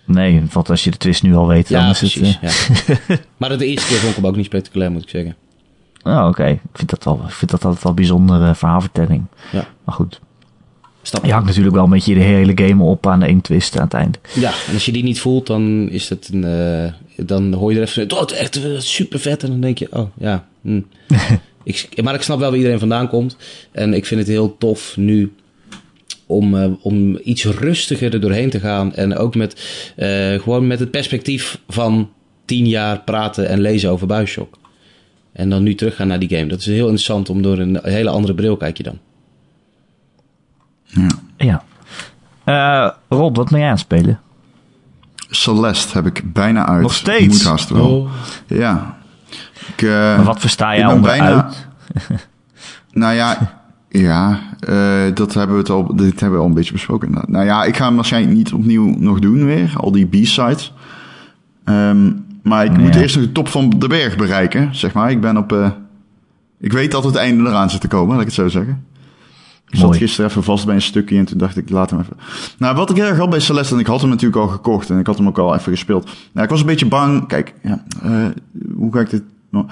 nee, 0.06 0.44
want 0.52 0.70
als 0.70 0.84
je 0.84 0.92
de 0.92 0.98
twist 0.98 1.24
nu 1.24 1.36
al 1.36 1.48
weet, 1.48 1.70
dan 1.70 1.82
Ja, 1.82 1.90
is 1.90 2.02
het... 2.02 2.12
precies. 2.14 2.40
ja. 2.42 3.16
maar 3.38 3.58
de 3.58 3.66
eerste 3.66 3.88
keer 3.88 3.98
vond 3.98 4.10
ik 4.10 4.16
hem 4.16 4.26
ook 4.26 4.36
niet 4.36 4.46
spectaculair, 4.46 4.92
moet 4.92 5.04
ik 5.04 5.10
zeggen. 5.10 5.36
Oh, 6.04 6.26
oké. 6.28 6.46
Ik 6.46 6.60
vind 6.74 6.90
dat 6.90 7.04
wel, 7.04 7.22
ik 7.28 7.32
vind 7.34 7.52
dat 7.52 7.66
altijd 7.66 7.84
wel 7.84 7.94
bijzondere 7.94 8.56
verhaalvertelling. 8.56 9.24
Ja. 9.52 9.68
Maar 9.84 9.96
goed. 9.96 10.20
Stap 11.08 11.26
Je 11.26 11.32
hangt 11.32 11.48
natuurlijk 11.48 11.76
wel 11.76 11.84
een 11.84 11.90
beetje 11.90 12.14
de 12.14 12.20
hele 12.20 12.52
game 12.56 12.84
op 12.84 13.08
aan 13.08 13.24
één 13.24 13.42
twist 13.42 13.78
aan 13.78 13.84
het 13.84 13.94
eind. 13.94 14.20
Ja, 14.34 14.52
en 14.68 14.74
als 14.74 14.86
je 14.86 14.92
die 14.92 15.04
niet 15.04 15.20
voelt, 15.20 15.48
dan 15.48 15.90
is 15.90 16.10
het 16.10 16.30
een. 16.34 16.44
eh, 16.44 17.26
dan 17.26 17.54
hoor 17.54 17.72
je 17.74 17.78
er 17.80 17.84
even. 17.88 18.12
Oh, 18.12 18.20
het 18.20 18.32
is 18.32 18.38
echt 18.38 18.60
super 18.78 19.20
vet. 19.20 19.44
En 19.44 19.50
dan 19.50 19.60
denk 19.62 19.78
je, 19.78 19.88
oh 19.92 20.08
ja. 20.18 20.48
hm. 20.62 20.82
ik, 21.64 21.90
maar 22.04 22.14
ik 22.14 22.22
snap 22.22 22.40
wel 22.40 22.48
waar 22.50 22.58
iedereen 22.58 22.80
vandaan 22.80 23.08
komt. 23.10 23.38
En 23.72 23.94
ik 23.94 24.06
vind 24.06 24.20
het 24.20 24.30
heel 24.30 24.56
tof 24.58 24.98
nu. 24.98 25.34
Om, 26.26 26.58
eh, 26.58 26.70
om 26.82 27.20
iets 27.24 27.46
rustiger 27.46 28.14
er 28.14 28.22
doorheen 28.22 28.50
te 28.50 28.60
gaan. 28.60 28.94
En 28.96 29.18
ook 29.18 29.36
met. 29.36 29.62
eh, 29.96 30.34
gewoon 30.40 30.68
met 30.68 30.80
het 30.80 30.92
perspectief 30.92 31.60
van 31.68 32.10
tien 32.46 32.68
jaar 32.68 33.02
praten 33.02 33.48
en 33.48 33.60
lezen 33.62 33.90
over 33.90 34.08
Bioshock. 34.08 34.58
En 35.34 35.50
dan 35.50 35.64
nu 35.64 35.76
teruggaan 35.76 36.08
naar 36.08 36.20
die 36.20 36.30
game. 36.30 36.46
Dat 36.48 36.60
is 36.60 36.66
heel 36.66 36.78
interessant 36.86 37.30
om 37.30 37.42
door 37.42 37.58
een 37.58 37.80
hele 37.84 38.10
andere 38.10 38.34
bril 38.34 38.58
kijk 38.58 38.78
je 38.78 38.84
dan. 38.84 39.00
Ja. 40.86 41.08
Ja. 41.38 41.64
Eh 42.44 42.90
Rob, 43.10 43.36
wat 43.36 43.50
ben 43.50 43.58
jij 43.60 43.68
aan 43.68 43.74
het 43.74 43.82
spelen? 43.84 44.20
Celeste 45.30 45.94
heb 45.98 46.06
ik 46.06 46.34
bijna 46.34 46.66
uit. 46.68 46.82
Nog 46.82 46.94
steeds? 46.94 47.28
Moet 47.28 47.44
haast 47.44 47.70
wel. 47.70 48.00
Oh. 48.02 48.12
Ja. 48.48 48.98
Ik, 49.76 49.82
eh, 49.82 49.90
Maar 49.90 50.24
wat 50.24 50.40
versta 50.40 50.76
jij 50.76 50.86
onder 50.86 51.02
bijna- 51.02 51.44
uit? 51.44 51.68
Nou 52.92 53.14
ja, 53.14 53.38
ja 53.90 54.40
eh, 54.60 55.04
dat 55.14 55.34
hebben 55.34 55.56
we 55.56 55.62
het 55.62 55.70
al, 55.72 55.96
dit 55.96 56.20
hebben 56.20 56.38
we 56.40 56.44
al 56.44 56.50
een 56.50 56.56
beetje 56.56 56.72
besproken. 56.74 57.08
inderdaad. 57.08 57.30
Nou 57.32 57.46
ja, 57.46 57.64
ik 57.64 57.78
ga 57.78 57.86
hem 57.86 57.96
waarschijnlijk 57.96 58.36
niet 58.36 58.54
opnieuw 58.54 58.96
nog 58.98 59.20
doen 59.20 59.46
weer. 59.46 59.74
Al 59.78 59.92
die 59.92 60.06
B-sides. 60.06 60.74
Ehm, 61.64 62.12
maar 62.44 62.66
ik 62.66 62.78
moet 62.78 62.94
Ja. 62.94 63.02
eerst 63.02 63.16
nog 63.16 63.26
de 63.26 63.32
top 63.32 63.48
van 63.48 63.70
de 63.70 63.88
berg 63.88 64.16
bereiken, 64.18 64.76
zeg 64.76 64.94
maar. 64.94 65.12
Ik 65.12 65.22
ben 65.22 65.38
op... 65.38 65.52
eh, 65.52 65.70
ik 66.60 66.72
weet 66.74 66.92
dat 66.92 67.04
het 67.04 67.16
einde 67.16 67.50
eraan 67.50 67.70
zit 67.70 67.82
te 67.82 67.88
komen, 67.88 68.10
laat 68.12 68.20
ik 68.20 68.26
het 68.26 68.36
zo 68.36 68.48
zeggen. 68.48 68.86
Ik 69.70 69.80
zat 69.80 69.96
gisteren 69.98 70.30
even 70.30 70.44
vast 70.44 70.66
bij 70.66 70.76
een 70.76 70.82
stukje 70.82 71.18
en 71.18 71.26
toen 71.26 71.38
dacht 71.38 71.58
ik, 71.58 71.70
laat 71.70 71.90
hem 71.90 72.00
even. 72.00 72.18
Nou, 72.58 72.76
wat 72.76 72.90
ik 72.90 72.98
erg 72.98 73.18
had 73.18 73.30
bij 73.30 73.40
Celeste, 73.40 73.74
en 73.74 73.80
ik 73.80 73.88
had 73.88 74.02
hem 74.02 74.10
natuurlijk 74.10 74.42
al 74.42 74.48
gekocht 74.48 74.90
en 74.90 75.00
ik 75.00 75.08
had 75.08 75.18
hem 75.18 75.28
ook 75.28 75.38
al 75.38 75.56
even 75.56 75.72
gespeeld. 75.72 76.10
Nou, 76.32 76.46
ik 76.46 76.50
was 76.52 76.60
een 76.60 76.66
beetje 76.66 76.86
bang. 76.88 77.28
Kijk, 77.28 77.54
ja, 77.64 77.84
eh, 78.04 78.26
hoe 78.76 78.94
ga 78.94 79.00
ik 79.00 79.10
dit... 79.10 79.24
nou, 79.52 79.66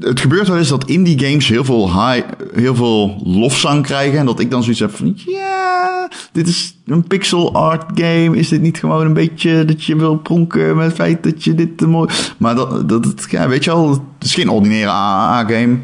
het- 0.00 0.20
gebeurt 0.20 0.48
wel 0.48 0.56
eens 0.58 0.68
dat 0.68 0.84
indie 0.88 1.18
games 1.18 1.48
heel 1.48 1.64
veel, 1.64 1.86
high, 1.86 2.26
heel 2.54 2.74
veel 2.74 3.20
lofzang 3.24 3.82
krijgen. 3.82 4.18
En 4.18 4.26
dat 4.26 4.40
ik 4.40 4.50
dan 4.50 4.62
zoiets 4.62 4.80
heb 4.80 4.94
van, 4.96 5.12
ja, 5.26 6.08
dit 6.32 6.48
is 6.48 6.76
een 6.86 7.02
pixel 7.06 7.54
art 7.54 7.84
game. 7.94 8.36
Is 8.36 8.48
dit 8.48 8.60
niet 8.60 8.78
gewoon 8.78 9.06
een 9.06 9.12
beetje 9.12 9.64
dat 9.64 9.84
je 9.84 9.96
wil 9.96 10.16
pronken 10.16 10.76
met 10.76 10.86
het 10.86 10.94
feit 10.94 11.22
dat 11.22 11.44
je 11.44 11.54
dit 11.54 11.78
te 11.78 11.86
mooi... 11.86 12.08
Maar 12.38 12.54
dat, 12.54 12.88
dat, 12.88 13.26
ja, 13.30 13.48
weet 13.48 13.64
je 13.64 13.70
wel, 13.70 13.90
het 13.90 14.00
is 14.20 14.34
geen 14.34 14.48
ordinaire 14.48 14.90
AAA-game. 14.90 15.78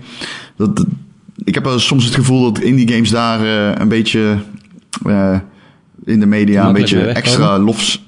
Dat, 0.56 0.76
dat- 0.76 0.86
ik 1.44 1.54
heb 1.54 1.64
wel 1.64 1.78
soms 1.78 2.04
het 2.04 2.14
gevoel 2.14 2.52
dat 2.52 2.62
indie 2.62 2.92
games 2.92 3.10
daar 3.10 3.40
eh, 3.40 3.80
een 3.80 3.88
beetje 3.88 4.38
eh, 5.06 5.38
in 6.04 6.20
de 6.20 6.26
media 6.26 6.66
een 6.66 6.72
beetje 6.72 7.06
extra 7.06 7.58
lofs... 7.58 8.02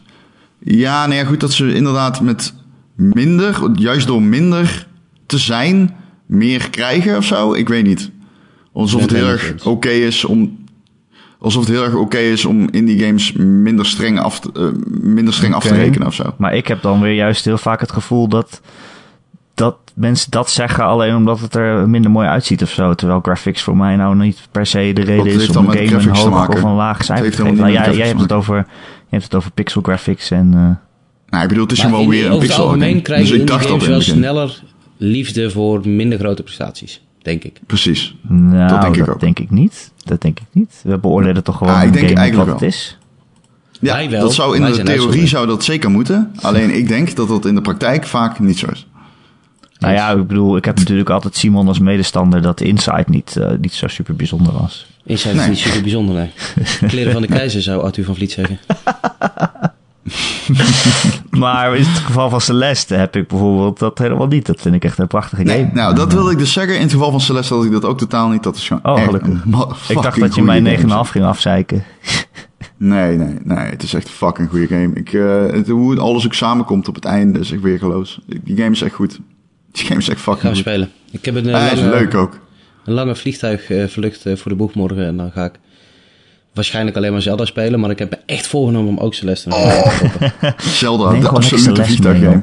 Ja, 0.59 1.07
nee, 1.07 1.19
ja, 1.19 1.25
goed 1.25 1.41
dat 1.41 1.53
ze 1.53 1.75
inderdaad 1.75 2.21
met 2.21 2.55
minder, 2.95 3.71
juist 3.75 4.07
door 4.07 4.23
minder 4.23 4.87
te 5.27 5.39
zijn, 5.39 5.95
meer 6.27 6.71
krijgen 6.71 7.17
of 7.17 7.25
zo. 7.25 7.55
Ik 7.55 7.69
weet 7.69 7.85
niet. 7.85 8.11
Alsof 8.73 9.01
het 9.01 9.11
heel 9.11 9.29
erg 9.29 9.65
oké 9.65 9.89
is 9.89 10.25
om. 10.25 10.65
Alsof 11.39 11.65
het 11.65 11.73
heel 11.73 11.85
erg 11.85 11.95
oké 11.95 12.19
is 12.19 12.45
om 12.45 12.69
indie 12.71 13.05
games 13.05 13.33
minder 13.33 13.87
streng 13.87 14.21
af 14.21 14.41
te, 14.41 14.51
eh, 14.55 14.67
minder 15.01 15.35
streng 15.35 15.55
af 15.55 15.63
te 15.63 15.75
rekenen 15.75 16.07
of 16.07 16.15
zo. 16.15 16.35
Maar 16.39 16.55
ik 16.55 16.67
heb 16.67 16.83
dan 16.83 17.01
weer 17.01 17.15
juist 17.15 17.45
heel 17.45 17.59
vaak 17.59 17.81
het 17.81 17.93
gevoel 17.93 18.29
dat, 18.29 18.61
dat 19.57 19.77
mensen 19.95 20.31
dat 20.31 20.51
zeggen 20.51 20.85
alleen 20.85 21.15
omdat 21.15 21.41
het 21.41 21.55
er 21.55 21.89
minder 21.89 22.11
mooi 22.11 22.29
uitziet 22.29 22.63
of 22.63 22.71
zo. 22.71 22.95
Terwijl 22.95 23.21
graphics 23.21 23.63
voor 23.63 23.77
mij 23.77 23.97
nou 23.97 24.17
niet 24.17 24.49
per 24.51 24.67
se 24.67 24.91
de 24.95 25.03
reden 25.03 25.27
is 25.27 25.57
om 25.57 25.69
een 25.69 25.89
game 25.89 26.03
een 26.03 26.17
hoog 26.17 26.31
maken? 26.31 26.55
of 26.55 26.63
een 26.63 26.75
laag 26.75 27.05
cijfer 27.05 27.31
te 27.31 27.37
geven. 27.37 27.57
Nou, 27.57 27.73
jij, 27.73 28.07
hebt 28.07 28.21
het 28.21 28.33
over, 28.33 28.57
je 28.57 28.65
hebt 29.09 29.25
het 29.25 29.35
over 29.35 29.51
pixel 29.51 29.81
graphics 29.83 30.31
en... 30.31 30.51
eh, 30.55 31.31
Nou, 31.31 31.43
ik 31.43 31.49
bedoel, 31.49 31.63
het 31.63 31.73
is 31.73 31.83
Maar 31.83 31.91
gewoon 31.91 32.09
weer 32.09 32.25
een 32.27 32.31
over 32.31 32.39
het 32.39 32.47
pixel 32.47 32.63
art 32.69 32.73
algemeen 32.73 33.03
krijg 33.03 33.21
je 33.21 33.27
Dus 33.27 33.35
ik 33.35 33.41
indie 33.41 33.57
dacht 33.57 33.69
dat 33.69 33.83
games 33.83 34.09
in 34.09 34.21
wel 34.21 34.33
sneller 34.33 34.63
liefde 34.97 35.51
voor 35.51 35.89
minder 35.89 36.19
grote 36.19 36.43
prestaties, 36.43 37.03
denk 37.23 37.45
ik. 37.45 37.61
Precies. 37.67 38.17
nou, 38.29 38.69
Dat 38.69 38.81
denk 38.81 38.97
ik 38.97 39.09
ook. 39.11 39.21
denk 39.21 39.39
ik 39.39 39.51
niet. 39.51 39.93
Dat 40.05 40.21
denk 40.21 40.39
ik 40.41 40.47
niet. 40.53 40.81
We 40.83 40.99
beoordelen 40.99 41.43
toch 41.45 41.57
gewoon 41.57 41.75
Ah, 41.75 41.83
ik 41.83 41.87
een 41.87 42.07
denk 42.07 42.19
game 42.19 42.37
wat 42.37 42.47
het 42.47 42.63
is. 42.63 42.99
Ja, 43.81 44.09
wel. 44.09 44.21
dat 44.21 44.35
zou 44.35 44.57
in 44.57 44.65
de 44.65 44.83
theorie 44.83 45.27
zou 45.27 45.47
dat 45.47 45.65
zeker 45.65 45.91
moeten. 45.91 46.33
Alleen 46.41 46.71
ik 46.77 46.89
denk 46.89 47.17
dat 47.17 47.29
dat 47.29 47.45
in 47.47 47.55
de 47.55 47.61
praktijk 47.61 48.07
vaak 48.07 48.39
niet 48.41 48.59
zo 48.59 48.67
is. 48.73 48.87
Nou 49.87 49.99
ja, 49.99 50.11
ik 50.21 50.27
bedoel, 50.27 50.57
ik 50.57 50.65
heb 50.65 50.79
natuurlijk 50.79 51.11
altijd 51.11 51.37
Simon 51.37 51.69
als 51.69 51.79
medestander 51.79 52.43
dat 52.43 52.61
Inside 52.61 53.05
niet, 53.07 53.37
eh, 53.37 53.51
niet 53.61 53.73
zo 53.73 53.87
super 53.89 54.17
bijzonder 54.17 54.53
was. 54.53 54.87
Inside 55.05 55.35
Nee. 55.35 55.43
is 55.43 55.49
niet 55.49 55.59
super 55.59 55.83
bijzonder, 55.83 56.15
nee. 56.15 56.31
Kleren 56.89 57.13
van 57.13 57.23
de 57.23 57.29
keizer, 57.29 57.63
zou 57.63 57.83
Arthur 57.83 58.05
van 58.05 58.15
Vliet 58.15 58.33
zeggen. 58.33 58.59
Maar 61.31 61.77
in 61.77 61.85
het 61.85 61.99
geval 61.99 62.31
van 62.31 62.41
Celeste 62.41 62.95
heb 62.95 63.17
ik 63.17 63.29
bijvoorbeeld 63.29 63.79
dat 63.79 63.99
helemaal 63.99 64.27
niet. 64.27 64.47
Dat 64.47 64.61
vind 64.61 64.75
ik 64.75 64.85
echt 64.85 64.99
een 64.99 65.07
prachtige 65.07 65.43
Nee, 65.43 65.61
game. 65.61 65.71
nou, 65.75 65.95
dat 65.95 66.13
wilde 66.13 66.31
ik 66.31 66.39
dus 66.39 66.53
zeggen. 66.53 66.75
In 66.75 66.81
het 66.83 66.93
geval 66.93 67.11
van 67.11 67.21
Celeste 67.21 67.55
had 67.55 67.65
ik 67.65 67.71
dat 67.73 67.85
ook 67.85 67.99
totaal 67.99 68.29
niet. 68.29 68.43
Dat 68.43 68.57
is 68.57 68.67
gewoon 68.67 68.97
Oh, 68.97 69.05
gelukkig. 69.05 69.45
ik 69.89 70.03
dacht 70.03 70.21
dat 70.21 70.35
je 70.35 70.43
mij 70.43 70.63
game. 70.63 71.05
9,5 71.05 71.11
ging 71.11 71.25
afzeiken. 71.25 71.85
Nee, 72.77 73.17
nee, 73.17 73.37
nee. 73.45 73.59
Het 73.59 73.83
is 73.83 73.95
echt 73.95 74.07
een 74.07 74.13
fucking 74.15 74.49
goede 74.49 74.67
game. 74.67 74.91
Ik, 74.95 75.13
eh, 75.13 75.47
het, 75.47 75.69
hoe 75.69 75.91
het 75.91 76.01
alles 76.01 76.25
ook 76.27 76.35
samenkomt 76.35 76.89
op 76.89 76.95
het 76.95 77.05
einde 77.05 77.39
is 77.39 77.53
echt 77.53 77.63
weergeloos. 77.63 78.19
Die 78.45 78.57
game 78.57 78.71
is 78.71 78.83
echt 78.83 78.95
goed. 78.95 79.19
Die 79.77 79.85
game 79.87 80.01
is 80.01 80.09
echt 80.09 80.21
Gaan 80.21 80.35
fucking 80.35 80.43
we 80.43 80.49
goed. 80.49 80.59
spelen. 80.73 80.91
Ik 81.11 81.25
heb 81.25 81.35
een, 81.35 81.49
eh, 81.49 81.73
is 81.73 81.81
leuk 81.81 82.15
ook. 82.15 82.39
een 82.85 82.93
lange 82.95 83.15
vliegtuigvlucht 83.17 84.27
eh, 84.27 84.37
voor 84.37 84.51
de 84.51 84.57
boeg 84.57 84.75
morgen. 84.75 85.07
En 85.07 85.17
dan 85.17 85.31
ga 85.33 85.45
ik 85.45 85.53
waarschijnlijk 86.55 86.97
alleen 86.97 87.13
maar 87.13 87.23
Zelda 87.23 87.45
spelen. 87.45 87.81
Maar 87.81 87.91
ik 87.91 87.99
heb 87.99 88.11
me 88.11 88.19
echt 88.27 88.47
voorgenomen 88.47 88.89
om 88.89 88.99
ook 88.99 89.15
Celeste 89.15 89.49
nog 89.49 89.59
Oh. 89.59 89.83
te 89.89 89.97
stoppen. 90.09 90.55
Zelda, 90.59 91.11
Neem 91.11 91.21
de 91.21 91.29
absolute 91.29 91.85
vliegtuiggame. 91.85 92.43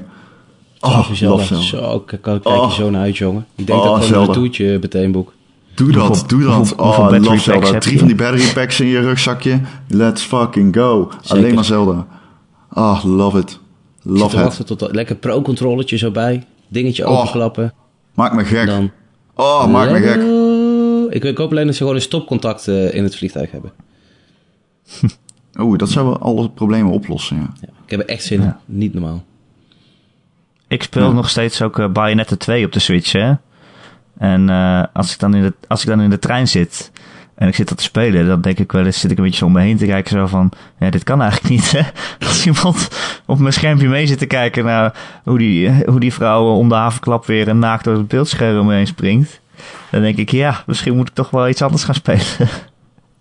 Oh, 0.80 1.12
Zelda. 1.12 1.44
Zelda. 1.44 1.64
Zo, 1.64 2.00
kijk 2.00 2.26
je 2.26 2.40
Oh. 2.44 2.72
zo 2.72 2.90
naar 2.90 3.02
uit, 3.02 3.18
jongen. 3.18 3.46
Ik 3.56 3.68
denk 3.68 3.80
Oh, 3.80 3.86
dat 3.86 3.98
ik 3.98 4.04
gewoon 4.04 4.26
Zelda. 4.26 4.34
een 4.34 4.40
toertje 4.44 4.78
meteen 4.82 5.12
boek. 5.12 5.34
Doe 5.74 5.92
dat, 5.92 6.08
Hoeveel- 6.08 6.28
doe 6.28 6.44
dat. 6.44 6.56
hoeveel- 6.56 6.78
hoeveel 6.86 7.04
oh, 7.04 7.12
love 7.24 7.40
Zelda. 7.40 7.72
heb 7.72 7.82
Drie 7.82 7.98
van 7.98 8.08
die 8.08 8.16
battery 8.16 8.54
packs 8.54 8.80
in 8.80 8.88
je 8.88 9.00
rugzakje. 9.00 9.60
Let's 9.88 10.22
fucking 10.22 10.76
go. 10.76 11.10
Alleen 11.28 11.54
maar 11.56 11.64
Zelda. 11.66 12.08
Ah, 12.70 13.04
love 13.04 13.40
it. 13.40 13.60
Love 14.02 14.36
it. 14.38 14.44
wachten 14.44 14.66
tot 14.66 14.80
dat 14.80 14.96
lekker 14.96 15.16
pro-controllertje 15.16 15.98
zo 15.98 16.12
bij. 16.12 16.44
Dingetje 16.68 17.08
Oh. 17.10 17.20
openklappen. 17.20 17.74
Maak 18.14 18.34
me 18.34 18.46
gek. 18.46 18.66
Dan... 18.66 18.92
Oh, 19.36 19.68
maak 19.68 19.90
me 19.92 20.00
gek. 20.00 20.22
Ik, 21.16 21.24
ik 21.24 21.38
hoop 21.38 21.52
alleen 21.52 21.66
dat 21.66 21.76
ze 21.76 21.82
gewoon 21.82 21.96
een 21.96 22.02
stopcontact 22.02 22.68
eh, 22.68 22.94
in 22.94 23.04
het 23.04 23.16
vliegtuig 23.16 23.52
hebben. 23.52 23.72
Oeh, 25.60 25.78
dat 25.78 25.90
zou 25.90 26.06
wel 26.06 26.18
alle 26.20 26.50
problemen 26.50 26.92
oplossen, 26.92 27.36
ja. 27.38 27.54
Ja, 27.62 27.68
ik 27.86 27.90
heb 27.92 28.00
er 28.00 28.06
echt 28.06 28.24
zin 28.24 28.42
in. 28.42 28.56
Niet 28.66 28.94
normaal. 28.94 29.24
Ik 30.68 30.84
speel 30.84 31.04
Ja. 31.08 31.12
nog 31.12 31.30
steeds 31.30 31.62
ook 31.62 31.80
eh, 31.80 31.88
Bayonetta 31.92 32.36
2 32.36 32.66
op 32.66 32.72
de 32.72 32.80
Switch, 32.80 33.12
hè. 33.12 33.34
En 34.18 34.50
eh, 34.50 34.84
als, 34.94 35.14
ik 35.14 35.20
dan 35.20 35.34
in 35.36 35.42
de, 35.42 35.54
als 35.68 35.82
ik 35.82 35.88
dan 35.88 36.02
in 36.02 36.10
de 36.10 36.20
trein 36.20 36.48
zit 36.48 36.92
en 37.44 37.50
ik 37.50 37.56
zit 37.56 37.68
dat 37.70 37.78
te 37.78 37.84
spelen, 37.84 38.28
dan 38.28 38.42
denk 38.42 38.60
ik 38.60 38.72
wel 38.72 38.86
eens, 38.86 39.00
zit 39.00 39.12
ik 39.12 39.18
een 39.18 39.24
beetje 39.24 39.40
zo 39.40 39.46
om 39.46 39.52
me 39.52 39.62
heen 39.62 39.78
te 39.78 39.86
kijken, 39.86 40.12
zo 40.12 40.28
van, 40.28 40.52
ja, 40.80 40.90
dit 40.90 41.04
kan 41.04 41.22
eigenlijk 41.22 41.54
niet, 41.54 41.72
hè. 41.72 41.82
Als 42.28 42.46
iemand 42.46 42.88
op 43.26 43.40
mijn 43.40 43.54
schermpje 43.54 43.88
mee 43.88 44.08
zit 44.08 44.18
te 44.18 44.26
kijken 44.26 44.66
naar 44.66 44.94
hoe 45.24 45.38
die, 45.38 45.70
hoe 45.86 46.00
die 46.00 46.14
vrouw 46.14 46.46
om 46.56 46.70
de 46.70 46.76
havenklap 46.76 47.26
weer 47.26 47.48
een 47.48 47.60
naakt 47.60 47.84
door 47.84 47.98
het 47.98 48.08
beeldscherm 48.08 48.70
heen 48.72 48.88
springt, 48.88 49.40
dan 49.92 50.02
denk 50.02 50.18
ik, 50.18 50.32
ja, 50.32 50.64
misschien 50.68 50.96
moet 50.96 51.08
ik 51.08 51.14
toch 51.14 51.30
wel 51.30 51.48
iets 51.50 51.62
anders 51.62 51.84
gaan 51.84 51.96
spelen. 51.96 52.22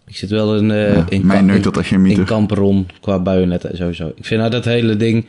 Ik 0.06 0.16
zit 0.18 0.30
wel 0.30 0.56
in, 0.56 0.70
eh 0.70 0.94
Ja, 0.96 1.04
in, 1.08 1.26
mij 1.26 1.36
Ka- 1.36 1.42
neukt 1.42 1.56
in- 1.56 1.62
dat 1.62 1.76
echt 1.78 1.88
geen 1.88 1.98
in 1.98 2.02
mythe. 2.04 2.22
Kamperon 2.24 2.86
qua 3.00 3.18
Bayonetta 3.18 3.68
sowieso. 3.72 4.12
Ik 4.16 4.24
vind 4.26 4.40
nou 4.40 4.52
dat 4.52 4.64
hele 4.64 4.96
ding, 4.96 5.26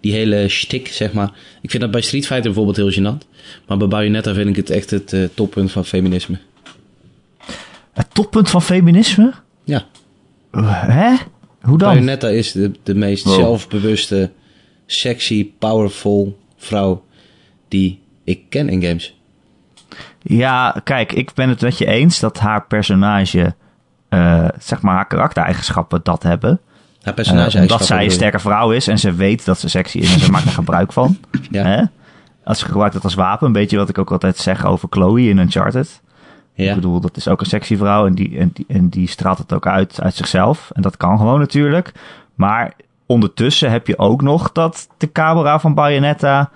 die 0.00 0.12
hele 0.12 0.48
shtick, 0.48 0.88
zeg 0.88 1.12
maar. 1.12 1.30
Ik 1.62 1.70
vind 1.70 1.82
dat 1.82 1.90
bij 1.92 2.00
Street 2.00 2.26
Fighter 2.26 2.52
bijvoorbeeld 2.52 2.76
heel 2.76 2.90
gênant. 2.92 3.26
Maar 3.66 3.76
bij 3.76 3.88
Bayonetta 3.88 4.34
vind 4.34 4.48
ik 4.48 4.56
het 4.56 4.70
echt 4.70 4.90
het 4.90 5.12
eh, 5.12 5.20
toppunt 5.34 5.72
van 5.72 5.84
feminisme. 5.84 6.38
Het 7.92 8.14
toppunt 8.14 8.50
van 8.50 8.62
feminisme? 8.62 9.32
Ja, 9.64 9.84
Hè? 10.66 11.14
Hoe 11.62 11.78
dan? 11.78 11.88
Bayonetta 11.88 12.28
is 12.28 12.52
de, 12.52 12.70
de 12.82 12.94
meest 12.94 13.24
Wow. 13.24 13.34
zelfbewuste, 13.34 14.30
sexy, 14.86 15.50
powerful 15.58 16.38
vrouw 16.56 17.04
die 17.68 18.00
ik 18.24 18.40
ken 18.48 18.68
in 18.68 18.82
games. 18.82 19.16
Ja, 20.22 20.80
kijk, 20.84 21.12
ik 21.12 21.34
ben 21.34 21.48
het 21.48 21.60
met 21.60 21.78
je 21.78 21.86
eens 21.86 22.20
dat 22.20 22.38
haar 22.38 22.66
personage, 22.66 23.54
eh, 24.08 24.48
zeg 24.58 24.80
maar, 24.82 24.94
haar 24.94 25.06
karaktereigenschappen 25.06 26.00
dat 26.02 26.22
hebben. 26.22 26.60
Haar 27.02 27.14
personage 27.14 27.56
Eh, 27.56 27.62
omdat 27.62 27.86
zij 27.86 28.04
een 28.04 28.10
sterke 28.10 28.38
vrouw 28.38 28.70
is 28.72 28.88
en 28.88 28.98
ze 28.98 29.12
weet 29.12 29.44
dat 29.44 29.58
ze 29.60 29.68
sexy 29.68 29.98
is 29.98 30.14
en 30.14 30.20
ze 30.20 30.30
maakt 30.30 30.44
er 30.44 30.50
gebruik 30.52 30.92
van. 30.92 31.18
Ja. 31.50 31.64
Hè? 31.64 31.82
Als 32.44 32.58
ze 32.58 32.64
gebruikt 32.64 32.94
het 32.94 33.04
als 33.04 33.14
wapen, 33.14 33.46
een 33.46 33.52
beetje 33.52 33.76
wat 33.76 33.88
ik 33.88 33.98
ook 33.98 34.10
altijd 34.12 34.36
zeg 34.36 34.64
over 34.64 34.88
Chloe 34.90 35.28
in 35.28 35.38
Uncharted. 35.38 36.01
Ja. 36.54 36.68
Ik 36.68 36.74
bedoel, 36.74 37.00
dat 37.00 37.16
is 37.16 37.28
ook 37.28 37.40
een 37.40 37.46
sexy 37.46 37.76
vrouw 37.76 38.06
en 38.06 38.14
die, 38.14 38.38
en, 38.38 38.50
die, 38.52 38.64
en 38.68 38.88
die 38.88 39.08
straalt 39.08 39.38
het 39.38 39.52
ook 39.52 39.66
uit, 39.66 40.00
uit 40.02 40.14
zichzelf. 40.14 40.70
En 40.72 40.82
dat 40.82 40.96
kan 40.96 41.18
gewoon 41.18 41.38
natuurlijk. 41.38 41.92
Maar 42.34 42.72
ondertussen 43.06 43.70
heb 43.70 43.86
je 43.86 43.98
ook 43.98 44.22
nog 44.22 44.52
dat 44.52 44.88
de 44.98 45.12
camera 45.12 45.58
van 45.60 45.74
Bayonetta 45.74 46.50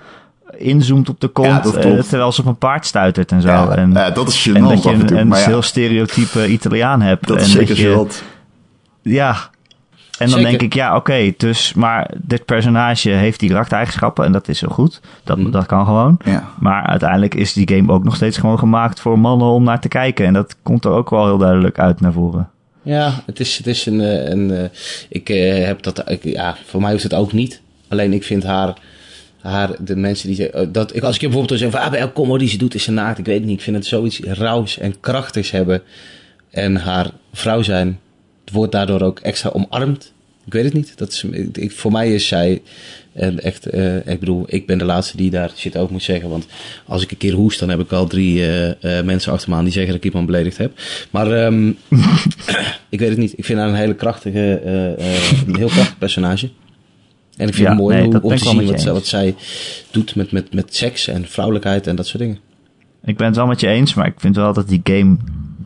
inzoomt 0.56 1.08
op 1.08 1.20
de 1.20 1.28
kont, 1.28 1.46
Ja, 1.48 1.60
dat 1.60 1.76
eh, 1.76 1.98
terwijl 1.98 2.32
ze 2.32 2.40
op 2.40 2.46
een 2.46 2.56
paard 2.56 2.86
stuitert 2.86 3.32
en 3.32 3.40
zo. 3.40 3.48
Ja, 3.48 3.68
en, 3.68 3.92
ja, 3.92 4.10
dat 4.10 4.28
is 4.28 4.48
gênant 4.48 4.54
en 4.54 4.62
dat 4.62 4.82
je 4.82 4.88
af 4.88 4.94
en 4.94 5.06
toe. 5.06 5.16
een, 5.16 5.22
een 5.22 5.28
maar 5.28 5.38
ja, 5.38 5.46
heel 5.46 5.62
stereotype 5.62 6.48
Italiaan 6.48 7.00
hebt. 7.00 7.26
dat 7.26 7.36
en 7.36 7.42
is 7.42 7.50
zeker 7.50 7.78
je, 7.78 8.06
gênant. 8.06 8.22
Ja. 9.02 9.50
En 10.18 10.28
dan 10.30 10.38
Zeker. 10.38 10.50
denk 10.58 10.62
ik, 10.62 10.74
ja, 10.74 10.96
oké, 10.96 11.32
dus, 11.36 11.74
maar 11.74 12.10
dit 12.22 12.44
personage 12.44 13.10
heeft 13.10 13.40
die 13.40 13.48
karaktereigenschappen 13.48 14.24
en 14.24 14.32
dat 14.32 14.48
is 14.48 14.60
heel 14.60 14.70
goed. 14.70 15.00
Dat, 15.24 15.38
Mhm. 15.38 15.50
dat 15.50 15.66
kan 15.66 15.84
gewoon. 15.84 16.18
Ja. 16.24 16.48
Maar 16.60 16.86
uiteindelijk 16.86 17.34
is 17.34 17.52
die 17.52 17.68
game 17.74 17.92
ook 17.92 18.04
nog 18.04 18.16
steeds 18.16 18.38
gewoon 18.38 18.58
gemaakt 18.58 19.00
voor 19.00 19.18
mannen 19.18 19.46
om 19.48 19.62
naar 19.62 19.80
te 19.80 19.88
kijken. 19.88 20.26
En 20.26 20.32
dat 20.32 20.56
komt 20.62 20.84
er 20.84 20.90
ook 20.90 21.10
wel 21.10 21.24
heel 21.26 21.38
duidelijk 21.38 21.78
uit 21.78 22.00
naar 22.00 22.12
voren. 22.12 22.48
Ja, 22.82 23.22
het 23.26 23.40
is, 23.40 23.56
het 23.56 23.66
is 23.66 23.86
een. 23.86 24.00
eh, 24.00 24.28
een 24.30 24.50
eh, 24.50 24.68
ik 25.08 25.28
eh, 25.28 25.64
heb 25.66 25.82
dat. 25.82 26.10
Ik, 26.10 26.24
ja, 26.24 26.56
voor 26.66 26.80
mij 26.80 26.90
hoeft 26.90 27.02
het 27.02 27.14
ook 27.14 27.32
niet. 27.32 27.60
Alleen 27.88 28.12
ik 28.12 28.24
vind 28.24 28.44
haar. 28.44 28.74
haar 29.42 29.70
de 29.78 29.96
mensen 29.96 30.28
die 30.28 30.70
Dat, 30.70 30.96
ik, 30.96 31.02
als 31.02 31.14
ik 31.14 31.20
je 31.20 31.28
bijvoorbeeld 31.28 31.60
zeg 31.60 31.70
van. 31.70 31.80
Ah, 31.80 31.90
bij 31.90 32.00
elke 32.00 32.12
combo 32.12 32.38
die 32.38 32.48
ze 32.48 32.58
doet 32.58 32.74
is 32.74 32.82
ze 32.84 32.90
naakt. 32.90 33.18
Ik 33.18 33.24
weet 33.26 33.36
het 33.38 33.44
niet. 33.46 33.56
Ik 33.58 33.62
vind 33.64 33.76
het 33.76 33.86
zoiets 33.86 34.20
rauws 34.20 34.78
en 34.78 35.00
krachtigs 35.00 35.50
hebben. 35.50 35.82
En 36.50 36.76
haar 36.76 37.06
vrouw 37.32 37.62
zijn. 37.62 37.98
Wordt 38.52 38.72
daardoor 38.72 39.00
ook 39.00 39.20
extra 39.20 39.50
omarmd. 39.52 40.12
Ik 40.46 40.52
weet 40.52 40.64
het 40.64 40.72
niet. 40.72 40.92
Dat 40.98 41.12
is, 41.12 41.24
ik, 41.52 41.72
voor 41.72 41.92
mij 41.92 42.14
is 42.14 42.26
zij. 42.28 42.62
En 43.12 43.40
echt, 43.42 43.66
eh, 43.66 43.96
ik 43.96 44.20
bedoel, 44.20 44.44
ik 44.46 44.66
ben 44.66 44.78
de 44.78 44.84
laatste 44.84 45.16
die 45.16 45.30
daar 45.30 45.50
shit 45.56 45.76
over 45.76 45.92
moet 45.92 46.02
zeggen. 46.02 46.28
Want 46.28 46.46
als 46.86 47.02
ik 47.02 47.10
een 47.10 47.16
keer 47.16 47.32
hoest, 47.32 47.58
dan 47.58 47.68
heb 47.68 47.80
ik 47.80 47.92
al 47.92 48.06
drie 48.06 48.40
eh, 48.46 48.98
eh, 48.98 49.04
mensen 49.04 49.32
achter 49.32 49.50
me 49.50 49.56
aan 49.56 49.64
die 49.64 49.72
zeggen 49.72 49.92
dat 49.92 50.04
ik 50.04 50.06
iemand 50.10 50.26
beledigd 50.26 50.56
heb. 50.56 50.72
Maar 51.10 51.32
ehm, 51.32 51.68
ik 52.88 52.98
weet 52.98 53.08
het 53.08 53.18
niet. 53.18 53.32
Ik 53.38 53.44
vind 53.44 53.58
haar 53.58 53.68
een 53.68 53.74
hele 53.74 53.94
krachtige, 53.94 54.60
eh, 54.64 54.92
eh, 54.92 55.32
een 55.46 55.56
heel 55.56 55.68
krachtig 55.68 55.98
personage. 55.98 56.50
En 57.36 57.48
ik 57.48 57.54
vind 57.54 57.66
Ja, 57.66 57.72
het 57.72 57.78
mooi 57.82 57.96
nee, 57.96 58.04
hoe- 58.06 58.20
om 58.22 58.36
te 58.36 58.44
zien 58.48 58.66
wat, 58.66 58.84
wat 58.84 59.06
zij 59.06 59.34
doet 59.90 60.14
met, 60.14 60.32
met, 60.32 60.54
met 60.54 60.74
seks 60.76 61.08
en 61.08 61.24
vrouwelijkheid 61.28 61.86
en 61.86 61.96
dat 61.96 62.06
soort 62.06 62.18
dingen. 62.22 62.38
Ik 63.04 63.16
ben 63.16 63.26
het 63.26 63.36
wel 63.36 63.46
met 63.46 63.60
je 63.60 63.66
eens, 63.68 63.94
maar 63.94 64.06
ik 64.06 64.20
vind 64.20 64.36
wel 64.36 64.52
dat 64.52 64.68
die 64.68 64.80
game 64.84 65.16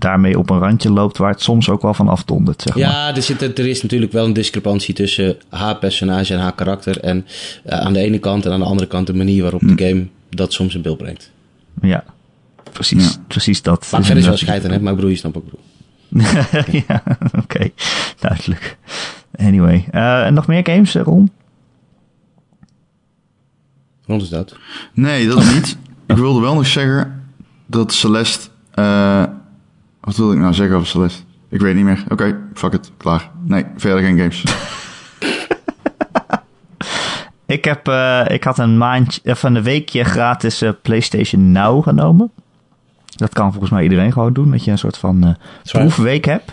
daarmee 0.01 0.39
op 0.39 0.51
een 0.51 0.59
randje 0.59 0.91
loopt 0.93 1.17
waar 1.19 1.31
het 1.31 1.43
soms 1.43 1.69
ook 1.69 1.83
wel 1.83 1.95
van 1.95 2.09
afdondert, 2.09 2.63
zeg 2.63 2.75
maar. 2.75 2.85
Ja, 2.85 3.15
er, 3.17 3.23
zit, 3.23 3.59
er 3.59 3.67
is 3.67 3.83
natuurlijk 3.83 4.13
wel 4.13 4.25
een 4.25 4.33
discrepantie 4.33 4.95
tussen 4.95 5.37
haar 5.49 5.77
personage 5.77 6.35
en 6.35 6.41
haar 6.41 6.55
karakter. 6.55 7.01
En 7.01 7.27
eh, 7.65 7.79
aan 7.79 7.93
de 7.93 7.99
ene 8.01 8.19
kant 8.19 8.47
en 8.47 8.53
aan 8.53 8.59
de 8.61 8.65
andere 8.67 8.89
kant 8.89 9.07
de 9.07 9.15
manier 9.15 9.43
waarop 9.43 9.61
Hm. 9.61 9.75
de 9.75 9.87
game 9.89 10.07
dat 10.31 10.53
soms 10.53 10.75
in 10.75 10.83
beeld 10.83 10.99
brengt. 10.99 11.31
Ja, 11.83 12.05
precies, 12.73 13.13
Ja. 13.15 13.21
precies 13.27 13.63
dat. 13.63 13.89
Maar 13.91 14.01
is 14.01 14.07
verder 14.07 14.23
is 14.23 14.29
wel 14.29 14.39
scheid 14.39 14.65
aan, 14.65 14.71
hè? 14.71 14.81
Maar 14.81 14.91
ik 14.91 14.97
bedoel, 14.97 15.11
je 15.11 15.17
snapt 15.17 15.37
ik 15.37 15.43
bedoel. 15.45 15.61
ja, 16.89 17.03
oké, 17.39 17.71
duidelijk. 18.21 18.77
Anyway, 19.37 19.85
eh, 19.91 20.27
en 20.27 20.35
nog 20.35 20.47
meer 20.47 20.67
games, 20.67 20.95
eh, 20.95 21.03
Ron? 21.03 21.31
Rond 24.07 24.23
is 24.23 24.29
dood. 24.29 24.57
Nee, 24.93 25.27
dat 25.29 25.53
niet. 25.55 25.77
Ik 26.07 26.17
wilde 26.17 26.41
wel 26.41 26.55
nog 26.55 26.67
zeggen 26.67 27.23
dat 27.67 27.93
Celeste... 27.93 28.49
eh, 28.75 29.25
wat 30.11 30.19
wilde 30.19 30.35
ik 30.35 30.41
nou 30.41 30.55
zeggen 30.55 30.77
over 30.77 30.89
Celeste? 30.89 31.23
Ik 31.49 31.61
weet 31.61 31.75
niet 31.75 31.85
meer. 31.85 32.05
Oké, 32.09 32.39
fuck 32.55 32.73
it. 32.73 32.91
Klaar. 32.97 33.31
Nee, 33.45 33.65
verder 33.77 34.03
geen 34.03 34.19
games. 34.19 34.43
Ik, 37.47 37.65
heb, 37.65 37.89
eh, 37.89 38.25
ik 38.29 38.45
had 38.45 38.59
een 38.59 38.79
maandje, 38.79 39.21
of 39.25 39.43
een 39.43 39.63
weekje 39.63 40.05
gratis 40.05 40.63
eh, 40.63 40.71
PlayStation 40.83 41.53
Now 41.53 41.83
genomen. 41.83 42.31
Dat 43.17 43.33
kan 43.33 43.51
volgens 43.51 43.71
mij 43.73 43.83
iedereen 43.83 44.13
gewoon 44.13 44.33
doen. 44.33 44.51
Dat 44.51 44.65
je 44.65 44.71
een 44.71 44.79
soort 44.79 44.99
van 44.99 45.25
eh, 45.25 45.35
Zwaar. 45.63 45.83
proefweek 45.83 46.25
hebt. 46.25 46.53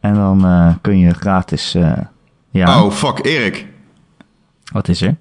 En 0.00 0.14
dan 0.14 0.44
eh, 0.44 0.74
kun 0.80 0.98
je 0.98 1.14
gratis... 1.14 1.74
eh, 1.74 1.92
ja, 2.50 2.82
Oh, 2.82 2.92
fuck. 2.92 3.24
Erik. 3.24 3.66
wat 4.72 4.88
is 4.88 5.00
er? 5.02 5.16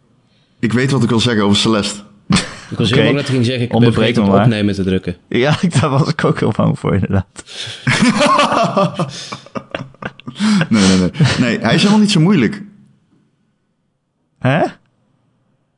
Ik 0.60 0.74
weet 0.74 0.92
wat 0.92 1.04
ik 1.04 1.10
wil 1.10 1.20
zeggen 1.20 1.44
over 1.44 1.58
Celeste. 1.58 2.02
Ik 2.70 2.78
was 2.78 2.88
Oké. 2.92 2.96
heel 2.96 3.04
bang 3.06 3.16
dat 3.18 3.28
ik 3.28 3.34
ging 3.34 3.46
zeggen, 3.46 3.64
ik 3.64 3.70
ben 3.70 3.78
Onderbreek 3.78 4.04
vergeten 4.06 4.24
me 4.24 4.30
op 4.30 4.36
maar. 4.36 4.46
opnemen 4.46 4.76
te 4.76 4.84
drukken. 4.84 5.16
Ja, 5.30 5.56
daar 5.80 5.90
was 5.90 6.10
ik 6.10 6.24
ook 6.26 6.40
heel 6.40 6.54
bang 6.56 6.80
voor 6.80 6.94
inderdaad. 6.94 7.26
Nee, 10.70 10.82
nee, 10.88 10.98
nee. 10.98 11.12
Nee, 11.40 11.60
hij 11.60 11.74
is 11.74 11.80
helemaal 11.82 12.00
niet 12.02 12.12
zo 12.12 12.20
moeilijk. 12.20 12.64
Hè? 14.40 14.58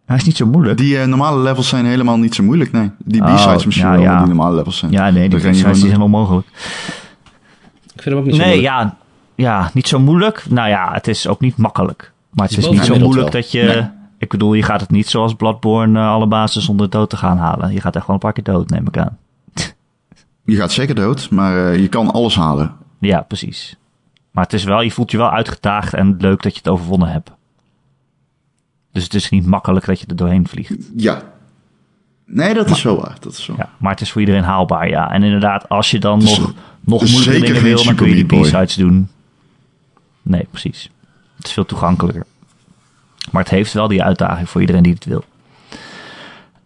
Hij 0.05 0.17
is 0.17 0.23
niet 0.23 0.37
zo 0.37 0.45
moeilijk. 0.45 0.77
Die 0.77 0.99
eh, 0.99 1.05
normale 1.07 1.41
levels 1.41 1.67
zijn 1.69 1.85
helemaal 1.85 2.17
niet 2.17 2.35
zo 2.35 2.43
moeilijk, 2.43 2.71
nee. 2.71 2.91
Die 2.97 3.21
Oh, 3.21 3.35
B-sides 3.35 3.65
misschien 3.65 3.87
ja, 3.89 3.93
wel, 3.95 4.01
ja. 4.03 4.17
die 4.17 4.27
normale 4.27 4.55
levels 4.55 4.77
zijn. 4.77 4.91
ja, 4.91 5.09
nee, 5.09 5.29
die 5.29 5.39
je 5.47 5.53
zijn 5.53 5.75
helemaal 5.75 6.07
mogelijk. 6.07 6.47
Ik 7.95 8.01
vind 8.01 8.05
hem 8.05 8.17
ook 8.17 8.25
niet 8.25 8.35
zo 8.35 8.41
Nee, 8.41 8.49
moeilijk. 8.53 8.73
ja, 8.73 8.97
ja, 9.35 9.69
niet 9.73 9.87
zo 9.87 9.99
moeilijk. 9.99 10.45
Nou 10.49 10.69
ja, 10.69 10.89
het 10.93 11.07
is 11.07 11.27
ook 11.27 11.39
niet 11.39 11.57
makkelijk. 11.57 12.11
Maar 12.29 12.45
het 12.47 12.55
Het 12.55 12.65
is 12.65 12.71
niet 12.71 12.85
zo 12.85 12.95
moeilijk 12.99 13.31
wel. 13.31 13.41
dat 13.41 13.51
je... 13.51 13.63
Nee. 13.63 13.87
Ik 14.20 14.30
bedoel, 14.30 14.53
je 14.53 14.63
gaat 14.63 14.82
het 14.82 14.89
niet 14.89 15.07
zoals 15.07 15.34
Bloodborne 15.34 15.99
eh, 15.99 16.09
alle 16.09 16.28
bases 16.28 16.65
zonder 16.65 16.89
dood 16.89 17.09
te 17.09 17.17
gaan 17.17 17.38
halen. 17.38 17.74
Je 17.74 17.82
gaat 17.82 17.95
echt 17.95 18.05
gewoon 18.05 18.20
een 18.22 18.32
paar 18.32 18.43
keer 18.43 18.53
dood, 18.53 18.70
neem 18.70 18.88
ik 18.88 18.97
aan. 18.97 19.17
Je 20.45 20.55
gaat 20.55 20.72
zeker 20.72 20.95
dood, 20.95 21.30
maar 21.30 21.72
eh, 21.72 21.80
je 21.80 21.88
kan 21.88 22.11
alles 22.11 22.36
halen. 22.36 22.76
Ja, 22.99 23.22
precies. 23.22 23.76
Maar 24.32 24.43
het 24.43 24.53
is 24.53 24.63
wel, 24.63 24.82
je 24.82 24.91
voelt 24.91 25.11
je 25.11 25.17
wel 25.17 25.32
uitgedaagd 25.32 25.93
en 25.93 26.15
leuk 26.17 26.41
dat 26.41 26.51
je 26.51 26.57
het 26.57 26.70
overwonnen 26.70 27.11
hebt. 27.11 27.32
Dus 28.91 29.03
het 29.03 29.13
is 29.13 29.30
niet 29.30 29.45
makkelijk 29.45 29.86
dat 29.86 29.99
je 29.99 30.05
er 30.05 30.15
doorheen 30.15 30.47
vliegt. 30.47 30.76
Ja. 30.95 31.22
Nee, 32.26 32.53
dat 32.53 32.70
is 32.70 32.82
wel 32.82 33.01
waar. 33.01 33.17
Dat 33.20 33.32
is 33.34 33.47
wel. 33.47 33.57
Ja, 33.57 33.70
maar 33.78 33.91
het 33.91 34.01
is 34.01 34.11
voor 34.11 34.22
iedereen 34.22 34.43
haalbaar, 34.43 34.89
ja. 34.89 35.11
En 35.11 35.24
inderdaad, 35.24 35.70
als 35.70 35.91
je 35.91 35.99
dan 35.99 36.24
nog, 36.24 36.53
nog 36.80 37.07
zeker 37.07 37.13
moeilijke 37.13 37.47
dingen 37.47 37.63
wil, 37.63 37.84
dan 37.84 37.95
kun 37.95 38.09
je 38.09 38.26
die. 38.26 38.41
B-sides 38.41 38.76
doen. 38.76 39.09
Nee, 40.22 40.47
precies. 40.51 40.91
Het 41.36 41.45
is 41.45 41.53
veel 41.53 41.65
toegankelijker. 41.65 42.26
Maar 43.32 43.41
het 43.41 43.51
heeft 43.51 43.73
wel 43.73 43.88
die 43.88 44.03
uitdaging 44.03 44.49
voor 44.49 44.61
iedereen 44.61 44.84
die 44.84 44.93
het 44.93 45.05
wil. 45.05 45.23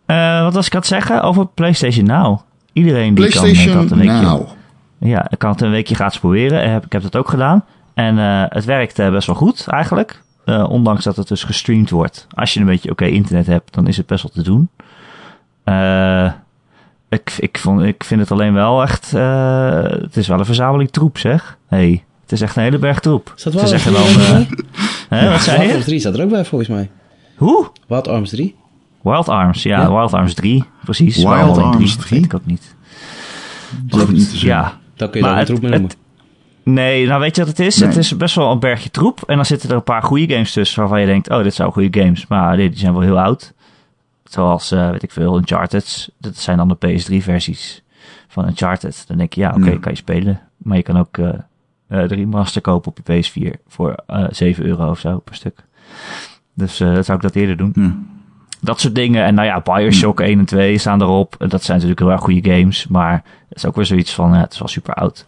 Eh, 0.05 0.41
wat 0.43 0.53
was 0.53 0.66
ik 0.68 0.74
aan 0.74 0.80
het 0.80 0.88
zeggen 0.88 1.22
over 1.22 1.47
PlayStation 1.47 2.05
Now? 2.05 2.39
Iedereen 2.74 3.14
die 3.14 3.30
kan 3.30 3.41
PlayStation 3.41 3.82
dat 3.82 3.91
een 3.91 3.97
weekje... 3.97 4.22
Now. 4.22 4.47
Ja, 4.97 5.30
ik 5.30 5.39
kan 5.39 5.51
het 5.51 5.61
een 5.61 5.72
weekje 5.72 5.95
gratis 5.95 6.20
proberen. 6.20 6.84
Ik 6.84 6.91
heb, 6.91 7.01
dat 7.01 7.16
ook 7.16 7.30
gedaan. 7.30 7.64
En 7.93 8.20
eh, 8.20 8.43
het 8.49 8.66
werkt 8.66 8.99
eh, 8.99 9.11
best 9.11 9.28
wel 9.28 9.36
goed 9.36 9.68
eigenlijk. 9.68 10.22
Ondanks 10.45 11.03
dat 11.03 11.16
het 11.16 11.28
dus 11.28 11.43
gestreamd 11.43 11.89
wordt. 11.89 12.28
Als 12.30 12.53
je 12.53 12.59
een 12.59 12.66
beetje 12.66 12.91
oké 12.91 13.05
internet 13.05 13.47
hebt, 13.47 13.74
dan 13.74 13.88
is 13.88 13.97
het 13.97 14.05
best 14.05 14.24
wel 14.24 14.32
te 14.32 14.43
doen. 14.43 14.70
Ik, 17.09 17.34
ik, 17.39 17.57
vond, 17.57 17.82
ik 17.82 18.03
vind 18.03 18.22
het 18.22 18.32
alleen 18.32 18.53
wel 18.53 18.82
echt... 18.82 19.11
het 19.11 20.18
is 20.18 20.28
wel 20.28 20.39
een 20.39 20.45
verzameling 20.45 20.91
troep, 20.91 21.18
zeg. 21.18 21.57
hey, 21.68 22.03
is 22.34 22.42
echt 22.42 22.56
een 22.56 22.64
hele 22.64 22.78
berg 22.78 23.00
troep. 23.00 23.34
Is 23.36 23.44
dat 23.44 23.54
wel 23.54 23.68
zeggen 23.68 23.96
een 23.96 23.98
dan... 23.98 24.08
goede 24.14 24.56
eh, 25.10 25.20
hè, 25.20 25.30
wat 25.30 25.42
zei 25.42 25.58
Wild 25.58 25.70
je? 25.70 25.74
Arms 25.74 25.86
3 25.86 26.00
staat 26.00 26.14
er 26.18 26.24
ook 26.24 26.30
bij 26.30 26.46
volgens 26.46 26.70
mij. 26.70 26.90
Hoe? 27.36 27.68
Wild 27.88 28.08
Arms 28.08 28.30
3? 28.30 28.56
Wild 29.02 29.30
Arms, 29.30 29.64
ja, 29.64 29.82
Ja. 29.82 29.90
Wild 29.92 30.14
Arms 30.14 30.34
3. 30.34 30.64
Precies. 30.84 31.16
Wild 31.18 31.58
Arms 31.58 31.96
Dat 31.96 32.06
3? 32.06 32.20
weet 32.20 32.26
ik 32.26 32.34
ook 32.34 32.46
niet. 32.46 32.76
Dat 33.84 34.02
ik 34.02 34.10
niet 34.12 34.30
te 34.30 34.38
zeggen. 34.38 34.50
Ja, 34.50 34.80
Dan 34.96 35.10
kun 35.10 35.20
je 35.20 35.26
Maar 35.26 35.36
dat 35.36 35.50
een 35.50 35.56
troep 35.56 35.70
mee 35.70 35.80
noemen. 35.80 35.98
Nee, 36.64 37.08
nou 37.08 37.20
weet 37.20 37.36
je 37.36 37.42
wat 37.42 37.58
het 37.58 37.60
is? 37.68 37.78
Nee. 37.78 37.88
Het 37.90 37.98
is 37.98 38.18
best 38.18 38.36
wel 38.36 38.52
een 38.52 38.60
bergje 38.60 38.90
troep. 38.92 39.24
En 39.28 39.36
dan 39.36 39.46
zitten 39.46 39.70
er 39.70 39.76
een 39.76 39.84
paar 39.84 40.04
goede 40.04 40.34
games 40.34 40.52
tussen 40.52 40.80
waarvan 40.80 41.00
je 41.00 41.06
denkt, 41.06 41.30
oh, 41.30 41.44
dit 41.44 41.54
zijn 41.54 41.72
goede 41.72 42.00
games. 42.02 42.28
Maar 42.28 42.58
die 42.58 42.70
die 42.70 42.80
zijn 42.80 42.94
wel 42.94 43.02
heel 43.02 43.20
oud. 43.20 43.54
Zoals, 44.24 44.72
eh, 44.72 44.90
weet 44.90 45.04
ik 45.04 45.12
veel, 45.12 45.38
Uncharted. 45.38 46.10
Dat 46.18 46.38
zijn 46.38 46.58
dan 46.58 46.68
de 46.68 46.76
PS3-versies 46.88 47.84
van 48.28 48.48
Uncharted. 48.48 49.04
Dan 49.08 49.18
denk 49.18 49.34
je, 49.34 49.42
ja, 49.42 49.54
oké, 49.58 49.70
Ja. 49.70 49.78
kan 49.80 49.92
je 49.92 49.98
spelen. 49.98 50.40
Maar 50.58 50.78
je 50.78 50.84
kan 50.84 50.98
ook 50.98 51.18
eh, 51.18 51.30
de 52.08 52.16
remaster 52.16 52.62
kopen 52.62 52.91
op 52.91 53.00
je 53.04 53.24
PS4 53.24 53.60
voor 53.68 53.96
eh 54.08 54.24
7 54.30 54.66
euro 54.66 54.89
of 54.89 55.00
zo 55.00 55.18
per 55.20 55.36
stuk. 55.36 55.64
Dus 56.54 56.80
eh 56.80 56.94
dat 56.96 57.06
zou 57.06 57.18
ik 57.18 57.24
dat 57.24 57.36
eerder 57.36 57.58
doen. 57.58 57.72
Ja. 57.76 57.96
Dat 58.62 58.80
soort 58.80 58.96
dingen. 58.96 59.24
En 59.26 59.36
nou 59.36 59.48
ja, 59.48 59.62
Bioshock 59.62 60.20
1 60.22 60.39
en 60.39 60.46
2 60.46 60.78
staan 60.78 61.02
erop. 61.02 61.36
Dat 61.38 61.64
zijn 61.64 61.78
natuurlijk 61.78 62.00
heel 62.00 62.12
erg 62.12 62.22
goede 62.22 62.52
games. 62.52 62.88
Maar 62.88 63.24
het 63.50 63.58
is 63.58 63.66
ook 63.66 63.76
weer 63.76 63.86
zoiets 63.86 64.14
van, 64.14 64.34
het 64.34 64.54
is 64.54 64.60
wel 64.60 64.68
super 64.68 64.94
oud. 64.94 65.26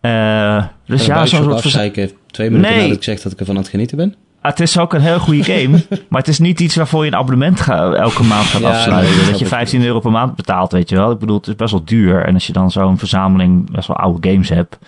Eh, 0.00 0.64
dus 0.86 1.06
ja, 1.06 1.18
verza- 1.18 1.42
afzeiken 1.50 2.10
twee 2.26 2.50
minuten 2.50 2.70
Nee. 2.72 2.80
nadat 2.82 2.96
ik 2.96 3.02
zeg 3.02 3.20
dat 3.20 3.32
ik 3.32 3.38
ervan 3.38 3.54
aan 3.56 3.60
het 3.60 3.70
genieten 3.70 3.96
ben. 3.96 4.14
het 4.40 4.60
is 4.60 4.78
ook 4.78 4.92
een 4.92 5.00
heel 5.00 5.18
goede 5.18 5.42
game. 5.44 5.70
maar 6.08 6.20
het 6.20 6.28
is 6.28 6.38
niet 6.38 6.60
iets 6.60 6.76
waarvoor 6.76 7.04
je 7.04 7.10
een 7.10 7.16
abonnement 7.18 7.60
ga- 7.60 7.92
elke 7.92 8.22
maand 8.22 8.46
gaat 8.46 8.60
Ja, 8.60 8.68
afsluiten. 8.68 9.10
nee, 9.10 9.18
dat 9.18 9.30
dat 9.30 9.38
je 9.38 9.46
snap 9.46 9.60
ik. 9.60 9.68
15 9.68 9.84
euro 9.84 10.00
per 10.00 10.10
maand 10.10 10.36
betaalt, 10.36 10.72
weet 10.72 10.88
je 10.88 10.96
wel. 10.96 11.10
Ik 11.10 11.18
bedoel, 11.18 11.36
het 11.36 11.46
is 11.46 11.54
best 11.56 11.70
wel 11.72 11.84
duur. 11.84 12.24
En 12.24 12.34
als 12.34 12.46
je 12.46 12.52
dan 12.52 12.70
zo'n 12.70 12.98
verzameling 12.98 13.70
best 13.70 13.86
wel 13.88 13.96
oude 13.96 14.30
games 14.30 14.48
hebt. 14.48 14.78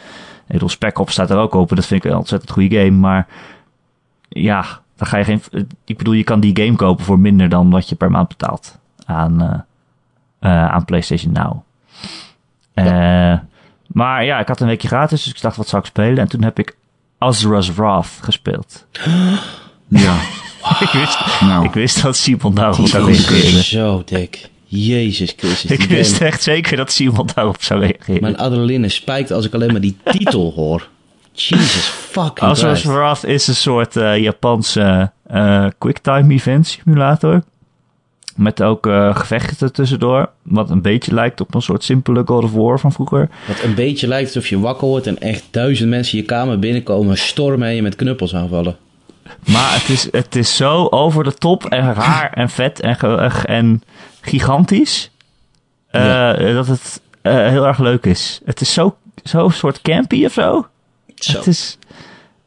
Ik 0.50 0.56
bedoel, 0.56 0.68
Spec 0.68 0.98
Ops 0.98 1.12
staat 1.12 1.30
er 1.30 1.36
ook 1.36 1.54
op. 1.54 1.70
en 1.70 1.76
Dat 1.76 1.86
vind 1.86 2.04
ik 2.04 2.10
een 2.10 2.16
ontzettend 2.16 2.50
goede 2.50 2.76
game. 2.76 2.90
Maar 2.90 3.26
ja, 4.28 4.64
dan 4.96 5.06
ga 5.06 5.16
je 5.16 5.24
geen... 5.24 5.42
Ik 5.84 5.96
bedoel, 5.96 6.12
je 6.14 6.24
kan 6.24 6.40
die 6.40 6.56
game 6.64 6.76
kopen 6.76 7.04
voor 7.04 7.18
minder 7.18 7.48
dan 7.48 7.70
wat 7.70 7.88
je 7.88 7.94
per 7.94 8.10
maand 8.10 8.28
betaalt. 8.28 8.78
Aan, 9.04 9.42
eh, 9.42 9.58
eh, 10.50 10.70
aan 10.70 10.84
PlayStation 10.84 11.32
Now. 11.32 11.56
Eh, 12.74 13.38
Maar 13.86 14.24
ja, 14.24 14.38
ik 14.38 14.48
had 14.48 14.60
een 14.60 14.66
weekje 14.66 14.88
gratis, 14.88 15.22
dus 15.22 15.32
ik 15.34 15.40
dacht, 15.40 15.56
wat 15.56 15.68
zou 15.68 15.82
ik 15.82 15.88
spelen? 15.88 16.18
En 16.18 16.28
toen 16.28 16.42
heb 16.42 16.58
ik 16.58 16.76
Azra's 17.18 17.74
Wrath 17.74 18.18
gespeeld. 18.22 18.86
Ja, 19.88 20.14
ik, 20.80 20.90
wist, 20.92 21.40
nou. 21.40 21.64
ik 21.64 21.72
wist 21.72 22.02
dat 22.02 22.16
Simon 22.16 22.54
daarop 22.54 22.86
zou 22.86 23.04
reageren. 23.04 23.64
zo 23.64 24.02
dik. 24.04 24.50
Jezus 24.72 25.34
Christus. 25.36 25.70
Ik 25.70 25.82
wist 25.82 26.16
game. 26.16 26.30
echt 26.30 26.42
zeker 26.42 26.76
dat 26.76 26.92
Simon 26.92 27.28
daarop 27.34 27.62
zou 27.62 27.80
reageren. 27.80 28.22
Mijn 28.22 28.36
adrenaline 28.36 28.88
spijkt 28.88 29.30
als 29.32 29.46
ik 29.46 29.54
alleen 29.54 29.72
maar 29.72 29.80
die 29.80 29.96
titel 30.04 30.52
hoor. 30.56 30.88
Jesus 31.32 31.82
fucking 31.86 32.56
Christ. 32.56 32.84
Wrath 32.84 33.24
is 33.24 33.46
een 33.46 33.54
soort 33.54 33.96
eh, 33.96 34.18
Japanse 34.18 35.10
eh, 35.26 35.66
quicktime 35.78 36.34
event 36.34 36.66
simulator. 36.66 37.42
Met 38.36 38.62
ook 38.62 38.86
eh, 38.86 39.16
gevechten 39.16 39.72
tussendoor. 39.72 40.30
Wat 40.42 40.70
een 40.70 40.82
beetje 40.82 41.14
lijkt 41.14 41.40
op 41.40 41.54
een 41.54 41.62
soort 41.62 41.84
simpele 41.84 42.22
God 42.24 42.44
of 42.44 42.52
War 42.52 42.78
van 42.80 42.92
vroeger. 42.92 43.28
Wat 43.48 43.62
een 43.62 43.74
beetje 43.74 44.06
lijkt 44.06 44.26
alsof 44.34 44.48
je 44.50 44.58
wakker 44.60 44.86
wordt 44.88 45.06
en 45.06 45.18
echt 45.20 45.44
duizend 45.50 45.88
mensen 45.90 46.18
je 46.18 46.24
kamer 46.24 46.58
binnenkomen, 46.58 47.16
stormen 47.18 47.68
en 47.68 47.74
je 47.74 47.82
met 47.82 47.96
knuppels 47.96 48.34
aanvallen. 48.34 48.76
Maar 49.46 49.72
het 49.74 49.88
is, 49.88 50.08
het 50.12 50.36
is 50.36 50.56
zo 50.56 50.86
over 50.90 51.24
de 51.24 51.34
top 51.34 51.64
en 51.64 51.94
raar 51.94 52.32
en 52.32 52.50
vet 52.50 52.80
en, 52.80 52.96
ge- 52.96 53.42
en 53.46 53.82
gigantisch. 54.20 55.10
eh, 55.90 56.04
Ja. 56.04 56.52
Dat 56.52 56.66
het 56.66 57.00
eh, 57.22 57.34
heel 57.48 57.66
erg 57.66 57.78
leuk 57.78 58.06
is. 58.06 58.40
Het 58.44 58.60
is 58.60 58.72
zo, 58.72 58.96
zo 59.24 59.44
een 59.44 59.52
soort 59.52 59.80
campy 59.82 60.24
of 60.24 60.32
zo. 60.32 60.66
Zo. 61.14 61.36
Het 61.38 61.46
is, 61.46 61.78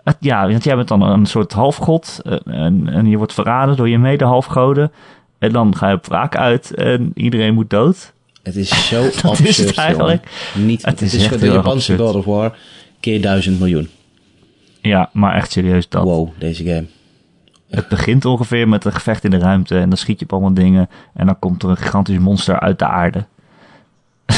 het, 0.04 0.18
ja, 0.20 0.48
want 0.50 0.64
jij 0.64 0.76
bent 0.76 0.88
dan 0.88 1.02
een 1.02 1.26
soort 1.26 1.52
halfgod. 1.52 2.20
eh, 2.24 2.38
En, 2.46 2.90
en 2.90 3.06
je 3.06 3.18
wordt 3.18 3.34
verraden 3.34 3.76
door 3.76 3.90
je 3.90 3.98
mede-halfgoden. 3.98 4.92
En 5.40 5.52
dan 5.52 5.76
ga 5.76 5.90
je 5.90 5.96
op 5.96 6.06
wraak 6.06 6.36
uit 6.36 6.74
en 6.76 7.12
iedereen 7.16 7.54
moet 7.54 7.70
dood. 7.70 8.14
Het 8.44 8.56
is 8.56 8.88
zo 8.88 9.04
absurd, 9.24 9.40
is 9.48 9.58
het 9.58 9.78
eigenlijk. 9.78 10.28
jongen. 10.54 10.68
Niet, 10.68 10.82
Het 10.86 11.00
het 11.00 11.14
is 11.14 11.14
echt 11.14 11.24
gewoon 11.34 11.40
de 11.40 11.54
Japanse. 11.56 11.98
God 11.98 12.16
of 12.16 12.26
War 12.26 12.58
keer 13.00 13.22
duizend 13.22 13.60
miljoen. 13.60 13.90
Ja, 14.82 15.10
maar 15.14 15.36
echt 15.36 15.52
serieus 15.52 15.90
dat. 15.90 16.04
Wow, 16.04 16.30
deze 16.38 16.64
game. 16.64 16.86
Het 17.76 17.88
begint 17.88 18.26
ongeveer 18.26 18.68
met 18.68 18.86
een 18.86 18.94
gevecht 18.94 19.24
in 19.24 19.32
de 19.32 19.38
ruimte. 19.38 19.78
En 19.80 19.90
dan 19.90 19.98
schiet 19.98 20.20
je 20.20 20.26
op 20.26 20.32
allemaal 20.34 20.54
dingen. 20.54 20.90
En 21.14 21.26
dan 21.26 21.40
komt 21.40 21.64
er 21.64 21.70
een 21.70 21.78
gigantisch 21.78 22.18
monster 22.18 22.60
uit 22.60 22.80
de 22.80 22.86
aarde. 22.88 23.26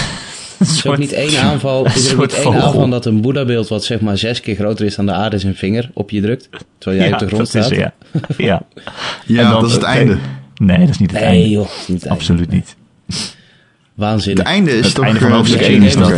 Het 0.58 0.68
is 0.70 0.86
ook 0.88 0.98
niet 0.98 1.12
één 1.14 1.42
aanval. 1.42 1.84
Het 1.86 1.96
is 1.96 2.08
soort 2.10 2.20
niet 2.20 2.34
één 2.34 2.44
vogel. 2.44 2.62
aanval 2.62 2.90
dat 2.90 3.06
een 3.06 3.22
Boeddha-beeld 3.22 3.68
wat 3.68 3.84
zeg 3.84 4.00
maar 4.02 4.18
zes 4.18 4.42
keer 4.42 4.56
groter 4.56 4.86
is 4.86 4.96
dan 4.96 5.06
de 5.06 5.12
aarde 5.12 5.38
zijn 5.40 5.56
vinger 5.56 5.90
op 5.94 6.10
je 6.10 6.22
drukt. 6.22 6.50
Terwijl 6.78 7.02
jij 7.04 7.14
op 7.14 7.20
de 7.20 7.28
grond 7.28 7.42
is- 7.42 7.50
staat. 7.50 7.70
ja. 7.70 7.94
ja. 8.38 8.62
Ja, 9.26 9.44
En 9.44 9.50
dan- 9.52 9.62
dat 9.62 9.70
is 9.70 9.74
het 9.76 9.84
einde. 9.84 10.18
Nee, 10.56 10.80
dat 10.80 10.90
is 10.90 10.98
niet 10.98 11.12
het 11.12 11.20
Nee 11.20 11.30
einde. 11.30 11.50
joh, 11.50 11.60
niet 11.68 11.72
het 11.88 11.90
einde. 11.90 12.10
Absoluut 12.10 12.50
niet. 12.50 12.76
Waanzinnig. 13.94 14.44
Het 14.44 14.54
einde 14.54 14.72
is 14.78 14.86
Het 14.86 14.96
toch... 14.96 15.06
einde 15.06 15.20
van 15.20 15.30
eh, 15.30 15.36
hoofdstuk 15.36 15.62
is 15.62 15.96
dat. 15.96 16.10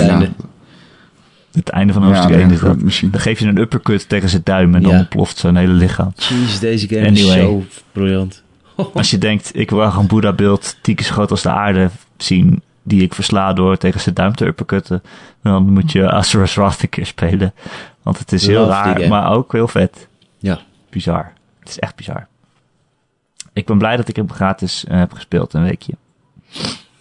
Ja. 1.57 1.63
Het 1.63 1.69
einde 1.69 1.93
van 1.93 2.01
Ja, 2.01 2.07
hoofdstuk 2.07 2.35
1 2.35 2.51
is 2.51 2.59
dat. 2.59 2.81
misschien. 2.81 3.11
Dan 3.11 3.21
geef 3.21 3.39
je 3.39 3.45
een 3.47 3.57
uppercut 3.57 4.09
tegen 4.09 4.29
zijn 4.29 4.41
duim 4.43 4.75
en 4.75 4.81
dan 4.81 4.91
Ja. 4.91 4.97
ontploft 4.97 5.37
zijn 5.37 5.55
hele 5.55 5.73
lichaam. 5.73 6.13
Jeez, 6.15 6.59
deze 6.59 6.87
game 6.87 7.07
Anyway. 7.07 7.37
is 7.37 7.43
zo 7.43 7.63
briljant. 7.91 8.43
Als 8.93 9.09
je 9.11 9.17
denkt, 9.17 9.49
ik 9.55 9.69
wil 9.69 9.81
een 9.81 10.07
Boeddha-beeld 10.07 10.77
tien 10.81 10.95
keer 10.95 11.05
zo 11.05 11.13
groot 11.13 11.31
als 11.31 11.41
de 11.41 11.49
aarde 11.49 11.89
zien, 12.17 12.61
die 12.83 13.01
ik 13.01 13.13
versla 13.13 13.53
door 13.53 13.77
tegen 13.77 13.99
zijn 13.99 14.15
duim 14.15 14.35
te 14.35 14.45
uppercutten, 14.45 15.01
dan 15.43 15.69
moet 15.73 15.91
je 15.91 16.11
Azura's 16.11 16.55
Wrath 16.55 16.81
een 16.81 16.89
keer 16.89 17.05
spelen. 17.05 17.53
Want 18.01 18.19
het 18.19 18.31
is 18.31 18.47
heel 18.47 18.59
Love 18.59 18.71
raar, 18.71 19.07
maar 19.07 19.31
ook 19.31 19.51
heel 19.51 19.67
vet. 19.67 20.07
Ja. 20.37 20.59
Bizar. 20.89 21.31
Het 21.59 21.69
is 21.69 21.79
echt 21.79 21.95
bizar. 21.95 22.27
Ik 23.53 23.65
ben 23.65 23.77
blij 23.77 23.95
dat 23.97 24.07
ik 24.07 24.15
hem 24.15 24.31
gratis 24.31 24.85
eh, 24.85 24.97
heb 24.97 25.13
gespeeld 25.13 25.53
een 25.53 25.63
weekje. 25.63 25.93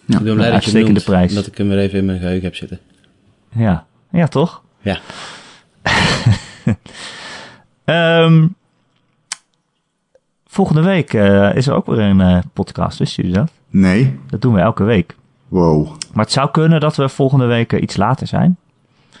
Ik 0.07 0.19
ben 0.19 0.35
blij 0.35 0.51
dat 0.51 0.65
je 0.65 0.79
noemt, 0.83 1.03
prijs. 1.03 1.33
dat 1.33 1.47
ik 1.47 1.57
hem 1.57 1.67
weer 1.69 1.77
even 1.79 1.99
in 1.99 2.05
mijn 2.05 2.19
geheugen 2.19 2.43
heb 2.43 2.55
zitten. 2.55 2.79
Ja, 3.55 3.85
ja 4.11 4.27
toch? 4.27 4.61
Ja. 4.81 4.97
Ehm, 7.85 8.47
volgende 10.47 10.81
week 10.81 11.13
eh, 11.13 11.55
is 11.55 11.67
er 11.67 11.73
ook 11.73 11.85
weer 11.85 11.99
een 11.99 12.21
eh, 12.21 12.37
podcast, 12.53 12.97
wisten 12.99 13.23
jullie 13.23 13.37
dat? 13.39 13.51
Nee. 13.69 14.19
Dat 14.29 14.41
doen 14.41 14.53
we 14.53 14.59
elke 14.59 14.83
week. 14.83 15.15
Wow. 15.47 15.87
Maar 16.13 16.23
het 16.23 16.33
zou 16.33 16.51
kunnen 16.51 16.79
dat 16.79 16.95
we 16.95 17.09
volgende 17.09 17.45
week 17.45 17.73
eh, 17.73 17.81
iets 17.81 17.97
later 17.97 18.27
zijn. 18.27 18.57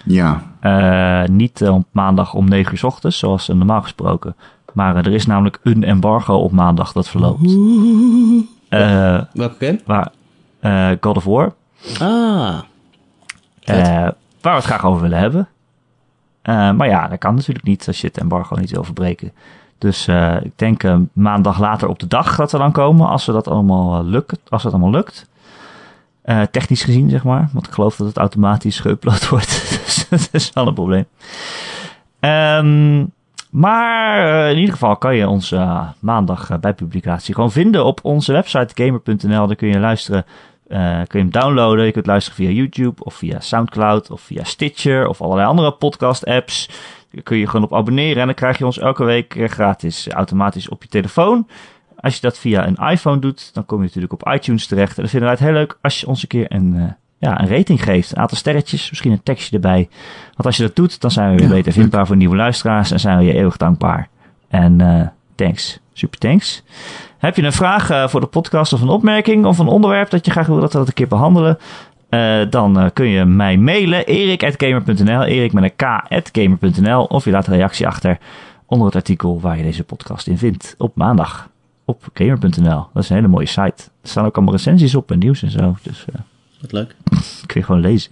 Ja. 0.05 0.43
Eh, 0.59 1.23
niet 1.27 1.61
op 1.69 1.85
maandag 1.91 2.33
om 2.33 2.47
9 2.49 2.71
uur 2.71 2.77
's 2.77 2.83
ochtends, 2.83 3.17
zoals 3.17 3.47
normaal 3.47 3.81
gesproken. 3.81 4.35
Maar 4.73 4.95
er 4.95 5.13
is 5.13 5.25
namelijk 5.25 5.59
een 5.63 5.83
embargo 5.83 6.35
op 6.35 6.51
maandag 6.51 6.91
dat 6.91 7.09
verloopt. 7.09 7.55
Eh, 8.69 9.21
Welke 9.33 9.65
game? 9.65 9.79
waar, 9.85 10.11
eh, 10.59 10.91
God 11.01 11.17
of 11.17 11.23
War. 11.23 11.53
Ah. 11.99 12.59
eh, 13.63 14.07
waar 14.47 14.55
we 14.55 14.61
het 14.61 14.71
graag 14.71 14.85
over 14.85 15.01
willen 15.01 15.19
hebben. 15.19 15.47
Eh, 16.41 16.71
maar 16.71 16.87
ja, 16.87 17.07
dat 17.07 17.17
kan 17.19 17.35
natuurlijk 17.35 17.65
niet 17.65 17.87
als 17.87 18.01
je 18.01 18.07
het 18.07 18.17
embargo 18.17 18.55
niet 18.55 18.71
wil 18.71 18.83
verbreken. 18.83 19.31
Dus 19.77 20.07
eh, 20.07 20.35
ik 20.41 20.51
denk 20.55 20.83
eh, 20.83 20.97
maandag 21.13 21.59
later 21.59 21.87
op 21.87 21.99
de 21.99 22.07
dag 22.07 22.35
dat 22.35 22.51
we 22.51 22.57
dan 22.57 22.71
komen, 22.71 23.07
als 23.07 23.25
we 23.25 23.31
dat 23.31 23.47
allemaal 23.47 24.03
lukt. 24.03 24.39
Als 24.49 24.63
het 24.63 24.73
allemaal 24.73 24.91
lukt. 24.91 25.29
Technisch 26.51 26.83
gezien, 26.83 27.09
zeg 27.09 27.23
maar. 27.23 27.49
Want 27.53 27.67
ik 27.67 27.73
geloof 27.73 27.95
dat 27.95 28.07
het 28.07 28.17
automatisch 28.17 28.81
geüpload 28.81 29.29
wordt. 29.29 29.81
dus 29.85 30.07
dat 30.09 30.29
is 30.31 30.51
wel 30.53 30.67
een 30.67 30.73
probleem. 30.73 31.05
Ehm, 32.19 33.05
maar 33.49 34.49
in 34.51 34.57
ieder 34.57 34.73
geval 34.73 34.97
kan 34.97 35.15
je 35.15 35.27
ons 35.27 35.55
maandag 35.99 36.59
bij 36.59 36.73
publicatie 36.73 37.33
gewoon 37.33 37.51
vinden 37.51 37.85
op 37.85 37.99
onze 38.03 38.31
website 38.31 38.83
gamer.nl. 38.83 39.47
Daar 39.47 39.55
kun 39.55 39.67
je 39.67 39.79
luisteren. 39.79 40.25
Eh, 40.67 41.01
kun 41.07 41.19
je 41.19 41.25
hem 41.25 41.31
downloaden. 41.31 41.85
Je 41.85 41.91
kunt 41.91 42.05
luisteren 42.05 42.37
via 42.37 42.49
YouTube 42.49 43.03
of 43.03 43.13
via 43.13 43.39
Soundcloud 43.39 44.11
of 44.11 44.21
via 44.21 44.43
Stitcher 44.43 45.07
of 45.07 45.21
allerlei 45.21 45.47
andere 45.47 45.71
podcast 45.71 46.25
apps. 46.25 46.69
Daar 47.11 47.23
kun 47.23 47.37
je 47.37 47.47
gewoon 47.47 47.63
op 47.63 47.73
abonneren 47.73 48.19
en 48.21 48.25
dan 48.25 48.35
krijg 48.35 48.57
je 48.57 48.65
ons 48.65 48.79
elke 48.79 49.03
week 49.03 49.35
eh, 49.35 49.49
gratis 49.49 50.07
automatisch 50.07 50.69
op 50.69 50.83
je 50.83 50.89
telefoon. 50.89 51.47
Als 51.99 52.15
je 52.15 52.21
dat 52.21 52.37
via 52.37 52.67
een 52.67 52.89
iPhone 52.89 53.19
doet, 53.19 53.53
dan 53.53 53.65
kom 53.65 53.77
je 53.77 53.85
natuurlijk 53.85 54.13
op 54.13 54.27
iTunes 54.33 54.67
terecht. 54.67 54.95
En 54.95 55.01
dan 55.01 55.09
vinden 55.09 55.29
wij 55.29 55.37
het 55.37 55.47
heel 55.47 55.57
leuk 55.57 55.77
als 55.81 55.99
je 55.99 56.07
ons 56.07 56.21
een 56.21 56.27
keer 56.27 56.45
een, 56.49 56.75
eh, 56.75 56.83
ja, 57.17 57.41
een 57.41 57.47
rating 57.47 57.83
geeft. 57.83 58.11
Een 58.11 58.17
aantal 58.17 58.37
sterretjes, 58.37 58.89
misschien 58.89 59.11
een 59.11 59.23
tekstje 59.23 59.55
erbij. 59.55 59.89
Want 60.33 60.45
als 60.45 60.57
je 60.57 60.63
dat 60.63 60.75
doet, 60.75 61.01
dan 61.01 61.11
zijn 61.11 61.29
we 61.29 61.35
weer 61.37 61.47
Ja, 61.47 61.53
beter 61.53 61.71
vindbaar 61.71 62.07
voor 62.07 62.15
nieuwe 62.15 62.35
luisteraars 62.35 62.91
en 62.91 62.99
zijn 62.99 63.17
we 63.17 63.23
je 63.23 63.33
eeuwig 63.33 63.57
dankbaar. 63.57 64.09
En 64.47 64.81
eh, 64.81 65.07
thanks. 65.35 65.79
Super 65.93 66.19
thanks. 66.19 66.63
Heb 67.17 67.35
je 67.35 67.43
een 67.43 67.53
vraag 67.53 67.89
eh, 67.89 68.07
voor 68.07 68.19
de 68.19 68.25
podcast 68.27 68.73
of 68.73 68.81
een 68.81 68.89
opmerking 68.89 69.45
of 69.45 69.57
een 69.59 69.67
onderwerp 69.67 70.09
dat 70.09 70.25
je 70.25 70.31
graag 70.31 70.47
wil 70.47 70.59
dat 70.59 70.71
we 70.71 70.77
dat 70.77 70.87
een 70.87 70.93
keer 70.93 71.07
behandelen? 71.07 71.57
Eh, 72.09 72.39
dan 72.49 72.79
eh, 72.79 72.85
kun 72.93 73.07
je 73.07 73.25
mij 73.25 73.57
mailen, 73.57 74.05
erik.gamer.nl, 74.05 75.23
erik 75.23 75.53
met 75.53 75.63
een 75.63 75.75
k.gamer.nl, 75.75 77.03
of 77.03 77.25
je 77.25 77.31
laat 77.31 77.47
een 77.47 77.53
reactie 77.55 77.87
achter 77.87 78.17
onder 78.65 78.85
het 78.85 78.95
artikel 78.95 79.39
waar 79.41 79.57
je 79.57 79.63
deze 79.63 79.83
podcast 79.83 80.27
in 80.27 80.37
vindt 80.37 80.75
op 80.77 80.95
maandag 80.95 81.49
op 81.85 82.07
gamer.nl. 82.13 82.85
Dat 82.93 83.03
is 83.03 83.09
een 83.09 83.15
hele 83.15 83.27
mooie 83.27 83.45
site. 83.45 83.83
Er 84.01 84.09
staan 84.09 84.25
ook 84.25 84.35
allemaal 84.35 84.53
recensies 84.53 84.95
op 84.95 85.11
en 85.11 85.19
nieuws 85.19 85.43
en 85.43 85.51
zo, 85.51 85.77
dus 85.81 86.05
eh 86.13 86.19
Wat 86.61 86.71
leuk. 86.71 86.95
kun 87.45 87.59
je 87.59 87.63
gewoon 87.63 87.81
lezen. 87.81 88.11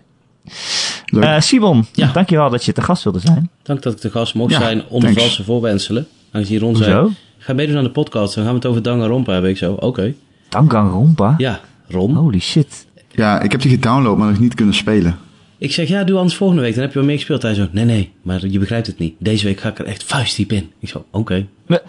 Eh, 1.06 1.40
Simon, 1.40 1.86
Ja. 1.92 2.12
dankjewel 2.12 2.50
dat 2.50 2.64
je 2.66 2.72
te 2.74 2.82
gast 2.82 3.04
wilde 3.04 3.20
zijn. 3.20 3.50
Dank 3.64 3.82
dat 3.82 3.94
ik 3.94 4.02
de 4.02 4.12
gast 4.12 4.34
mocht 4.34 4.52
Ja, 4.52 4.60
zijn 4.60 4.84
onder 4.88 5.14
valse 5.14 5.44
voorwenselen. 5.44 6.08
Aangezien 6.32 6.60
Ron 6.60 6.76
zei? 6.76 7.16
Ga 7.46 7.54
meedoen 7.54 7.78
aan 7.78 7.84
de 7.84 7.90
podcast, 7.90 8.36
dan 8.36 8.44
gaan 8.44 8.54
we 8.54 8.60
het 8.60 8.68
over 8.68 8.82
Danganronpa 8.82 9.32
hebben. 9.32 9.50
Ik 9.50 9.58
zo, 9.58 9.74
oké. 9.74 10.14
Danganronpa? 10.50 11.36
Ja, 11.38 11.60
Ron. 11.88 12.16
Holy 12.16 12.40
shit. 12.40 12.86
Ja, 13.12 13.42
ik 13.42 13.52
heb 13.52 13.62
die 13.62 13.72
gedownload, 13.72 14.18
maar 14.18 14.30
nog 14.30 14.40
niet 14.40 14.54
kunnen 14.54 14.76
spelen. 14.76 15.18
Ik 15.58 15.72
zeg, 15.74 15.88
ja, 15.88 16.04
doe 16.04 16.18
anders 16.18 16.36
volgende 16.36 16.62
week, 16.62 16.74
dan 16.74 16.82
heb 16.84 16.92
je 16.92 16.98
wel 16.98 17.08
meer 17.08 17.18
gespeeld. 17.18 17.42
Hij 17.42 17.54
zo, 17.54 17.68
nee, 17.72 17.86
nee, 17.86 18.12
maar 18.22 18.48
je 18.48 18.60
begrijpt 18.60 18.88
het 18.88 19.00
niet. 19.00 19.16
Deze 19.20 19.46
week 19.46 19.60
ga 19.60 19.70
ik 19.70 19.80
er 19.80 19.86
echt 19.86 20.04
vuistdiep 20.04 20.52
in. 20.52 20.72
Ik 20.80 20.90
zo, 20.90 21.06
oké. 21.12 21.48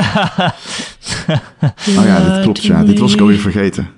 Oh 1.98 2.04
ja, 2.04 2.34
dit 2.34 2.42
klopt, 2.42 2.64
ja. 2.64 2.84
Dit 2.84 2.98
was 2.98 3.12
ik 3.12 3.20
alweer 3.20 3.38
vergeten. 3.38 3.88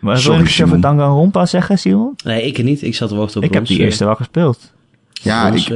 wil 0.00 0.14
je 0.14 0.20
Sorry, 0.20 0.40
over 0.40 0.52
Simon. 0.52 0.80
Danganronpa 0.80 1.46
zeggen, 1.46 1.78
Simon? 1.78 2.14
Nee, 2.24 2.42
ik 2.42 2.62
niet. 2.62 2.82
Ik 2.82 2.94
zat 2.94 3.08
te 3.08 3.14
wachten 3.14 3.36
op 3.36 3.46
ik 3.46 3.54
heb 3.54 3.66
die 3.66 3.78
eh, 3.78 3.84
eerste 3.84 4.04
wel 4.04 4.14
gespeeld. 4.14 4.72
Ja, 5.12 5.48
Rons, 5.48 5.68
ik, 5.68 5.74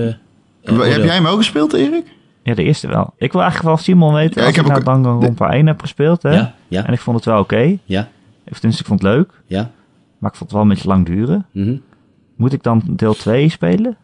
eh, 0.62 0.78
heb 0.92 1.04
jij 1.04 1.14
hem 1.14 1.26
ook 1.26 1.38
gespeeld, 1.38 1.72
Erik? 1.72 2.04
Ja, 2.42 2.54
de 2.54 2.62
eerste 2.62 2.86
wel. 2.88 3.12
Ik 3.16 3.32
wil 3.32 3.40
eigenlijk 3.40 3.74
wel 3.74 3.84
Simon 3.84 4.14
weten 4.14 4.40
Ja, 4.40 4.46
als 4.46 4.56
ik 4.56 4.60
ik, 4.60 4.66
heb 4.66 4.66
nou 4.66 4.78
ook- 4.78 5.04
Danganronpa 5.04 5.52
1 5.52 5.66
heb 5.66 5.80
gespeeld. 5.80 6.22
Hè? 6.22 6.30
Ja, 6.34 6.54
ja, 6.68 6.86
En 6.86 6.92
ik 6.92 7.00
vond 7.00 7.16
het 7.16 7.24
wel 7.24 7.38
oké. 7.38 7.76
ja, 7.84 8.08
Of 8.50 8.52
tenminste, 8.58 8.80
ik 8.82 8.86
vond 8.88 9.02
het 9.02 9.12
leuk. 9.12 9.30
ja. 9.46 9.70
Maar 10.18 10.30
ik 10.30 10.36
vond 10.36 10.50
het 10.50 10.52
wel 10.52 10.62
een 10.62 10.68
beetje 10.74 10.88
lang 10.88 11.06
duren. 11.06 11.46
mhm. 11.52 11.76
Moet 12.36 12.52
ik 12.52 12.62
dan 12.62 12.82
deel 12.86 13.14
2 13.14 13.48
spelen? 13.48 13.96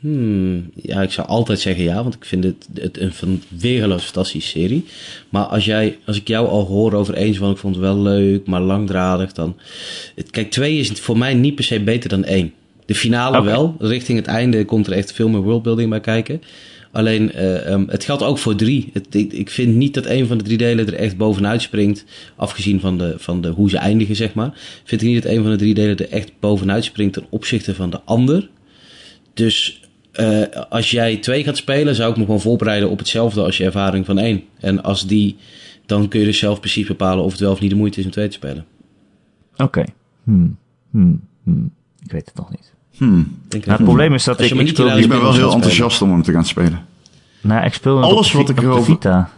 Hmm, 0.00 0.70
ja, 0.74 1.02
ik 1.02 1.10
zou 1.12 1.28
altijd 1.28 1.60
zeggen 1.60 1.84
ja, 1.84 2.02
want 2.02 2.14
ik 2.14 2.24
vind 2.24 2.44
het, 2.44 2.68
het 2.74 3.00
een 3.00 3.12
van 3.12 3.42
weergeloos 3.48 4.04
fantastische 4.04 4.48
serie. 4.58 4.86
Maar 5.28 5.44
als, 5.44 5.64
jij, 5.64 5.98
als 6.06 6.16
ik 6.16 6.28
jou 6.28 6.48
al 6.48 6.64
hoor 6.66 6.92
over 6.92 7.14
eens 7.14 7.36
van 7.38 7.50
ik 7.50 7.56
vond 7.56 7.74
het 7.74 7.84
wel 7.84 7.98
leuk, 7.98 8.46
maar 8.46 8.60
langdradig, 8.60 9.32
dan... 9.32 9.56
Het, 10.14 10.30
kijk, 10.30 10.50
twee 10.50 10.76
is 10.78 10.90
voor 10.90 11.18
mij 11.18 11.34
niet 11.34 11.54
per 11.54 11.64
se 11.64 11.80
beter 11.82 12.08
dan 12.08 12.24
één. 12.24 12.52
De 12.92 12.98
finale 12.98 13.42
wel, 13.42 13.74
richting 13.78 14.18
het 14.18 14.26
einde 14.26 14.64
komt 14.64 14.86
er 14.86 14.92
echt 14.92 15.12
veel 15.12 15.28
meer 15.28 15.40
worldbuilding 15.40 15.90
bij 15.90 16.00
kijken. 16.00 16.42
Alleen, 16.90 17.32
eh, 17.32 17.66
ehm, 17.66 17.84
het 17.88 18.04
geldt 18.04 18.22
ook 18.22 18.38
voor 18.38 18.54
drie. 18.54 18.90
Het, 18.92 19.14
ik, 19.14 19.32
ik 19.32 19.50
vind 19.50 19.74
niet 19.74 19.94
dat 19.94 20.06
een 20.06 20.26
van 20.26 20.38
de 20.38 20.44
drie 20.44 20.56
delen 20.56 20.86
er 20.86 20.94
echt 20.94 21.16
bovenuit 21.16 21.62
springt. 21.62 22.04
Afgezien 22.36 22.80
van, 22.80 22.98
de, 22.98 23.14
van 23.16 23.40
de, 23.40 23.48
hoe 23.48 23.70
ze 23.70 23.76
eindigen, 23.76 24.16
zeg 24.16 24.34
maar. 24.34 24.52
Vind 24.84 25.02
ik 25.02 25.08
niet 25.08 25.22
dat 25.22 25.32
een 25.32 25.42
van 25.42 25.50
de 25.50 25.56
drie 25.56 25.74
delen 25.74 25.96
er 25.96 26.10
echt 26.10 26.32
bovenuit 26.40 26.84
springt 26.84 27.12
ten 27.12 27.26
opzichte 27.30 27.74
van 27.74 27.90
de 27.90 28.00
ander. 28.04 28.50
Dus 29.34 29.82
eh, 30.12 30.42
als 30.68 30.90
jij 30.90 31.16
twee 31.16 31.44
gaat 31.44 31.56
spelen, 31.56 31.94
zou 31.94 32.10
ik 32.10 32.16
me 32.16 32.24
gewoon 32.24 32.40
voorbereiden 32.40 32.90
op 32.90 32.98
hetzelfde 32.98 33.42
als 33.42 33.56
je 33.56 33.64
ervaring 33.64 34.06
van 34.06 34.18
één. 34.18 34.44
En 34.60 34.82
als 34.82 35.06
die, 35.06 35.36
dan 35.86 36.08
kun 36.08 36.20
je 36.20 36.26
dus 36.26 36.38
zelf 36.38 36.60
precies 36.60 36.86
bepalen 36.86 37.24
of 37.24 37.30
het 37.30 37.40
wel 37.40 37.52
of 37.52 37.60
niet 37.60 37.70
de 37.70 37.76
moeite 37.76 37.98
is 37.98 38.04
om 38.04 38.10
twee 38.10 38.28
te 38.28 38.34
spelen. 38.34 38.64
Oké. 39.56 39.84
Hmm. 40.24 40.58
Hmm. 40.90 41.28
Hmm. 41.44 41.72
Ik 42.04 42.12
weet 42.12 42.26
het 42.26 42.34
nog 42.34 42.50
niet. 42.50 42.72
Hmm. 42.96 43.36
Denk 43.48 43.64
Nou, 43.66 43.76
het 43.76 43.86
probleem 43.86 44.14
is 44.14 44.24
dat 44.24 44.38
Als 44.38 44.50
ik, 44.50 44.60
ik 44.60 44.68
speel, 44.68 44.98
Ik 44.98 45.08
ben 45.08 45.08
wel 45.08 45.20
heel 45.22 45.32
spelen. 45.32 45.52
enthousiast 45.54 46.02
om 46.02 46.10
hem 46.10 46.22
te 46.22 46.32
gaan 46.32 46.44
spelen. 46.44 46.84
nou, 47.40 47.64
ik 47.66 47.72
speel 47.74 48.02
Alles 48.02 48.32
wat 48.32 48.42
ik 48.42 48.56
op 48.56 48.56
de 48.56 48.62
erover- 48.62 48.84
Vita 48.84 49.30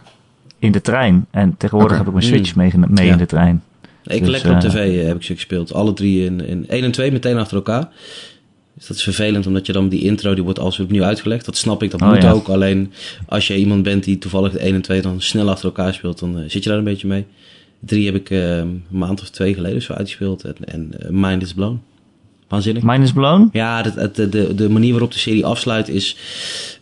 in 0.59 0.71
de 0.71 0.81
trein. 0.81 1.25
En 1.31 1.55
tegenwoordig 1.57 1.97
heb 1.97 2.05
ik 2.07 2.13
mijn 2.13 2.25
Switch 2.25 2.55
mee, 2.55 2.71
mee 2.87 3.05
Ja. 3.05 3.11
in 3.11 3.17
de 3.17 3.25
trein. 3.25 3.63
Ik 4.03 4.19
Dus, 4.19 4.29
lekker 4.29 4.49
op 4.51 4.55
eh, 4.55 4.69
tv 4.69 4.99
eh, 4.99 5.07
heb 5.07 5.15
ik 5.15 5.23
ze 5.23 5.33
gespeeld. 5.33 5.73
Alle 5.73 5.93
drie 5.93 6.25
in, 6.25 6.45
in 6.47 6.65
1 6.67 6.83
en 6.83 6.91
2 6.91 7.11
meteen 7.11 7.37
achter 7.37 7.55
elkaar. 7.55 7.89
Dus 8.73 8.87
dat 8.87 8.97
is 8.97 9.03
vervelend, 9.03 9.47
omdat 9.47 9.65
je 9.65 9.73
dan 9.73 9.89
die 9.89 10.01
intro, 10.01 10.33
die 10.33 10.43
wordt 10.43 10.59
alles 10.59 10.77
weer 10.77 10.85
opnieuw 10.85 11.03
uitgelegd. 11.03 11.45
Dat 11.45 11.57
snap 11.57 11.83
ik, 11.83 11.91
dat 11.91 12.01
Oh, 12.01 12.09
moet 12.09 12.21
ja. 12.21 12.31
ook. 12.31 12.47
Alleen 12.47 12.91
als 13.27 13.47
je 13.47 13.57
iemand 13.57 13.83
bent 13.83 14.03
die 14.03 14.17
toevallig 14.17 14.51
de 14.51 14.59
1 14.59 14.73
en 14.75 14.81
2 14.81 15.01
dan 15.01 15.21
snel 15.21 15.49
achter 15.49 15.65
elkaar 15.65 15.93
speelt, 15.93 16.19
dan 16.19 16.37
eh, 16.39 16.43
zit 16.49 16.63
je 16.63 16.69
daar 16.69 16.77
een 16.77 16.83
beetje 16.83 17.07
mee. 17.07 17.25
3 17.79 18.05
heb 18.05 18.15
ik 18.15 18.29
een 18.29 18.83
maand 18.87 19.21
of 19.21 19.29
twee 19.29 19.53
geleden 19.53 19.81
zo 19.81 19.93
uitgespeeld. 19.93 20.43
En, 20.43 20.55
en 20.65 20.91
Mind 21.09 21.41
is 21.41 21.53
Blown. 21.53 21.81
Waanzinnig. 22.47 22.83
Mine 22.83 23.03
is 23.03 23.11
blown? 23.11 23.49
Ja, 23.51 23.83
het- 23.95 24.15
de, 24.15 24.29
de, 24.29 24.55
de 24.55 24.69
manier 24.69 24.91
waarop 24.91 25.11
de 25.11 25.19
serie 25.19 25.45
afsluit 25.45 25.89
is 25.89 26.17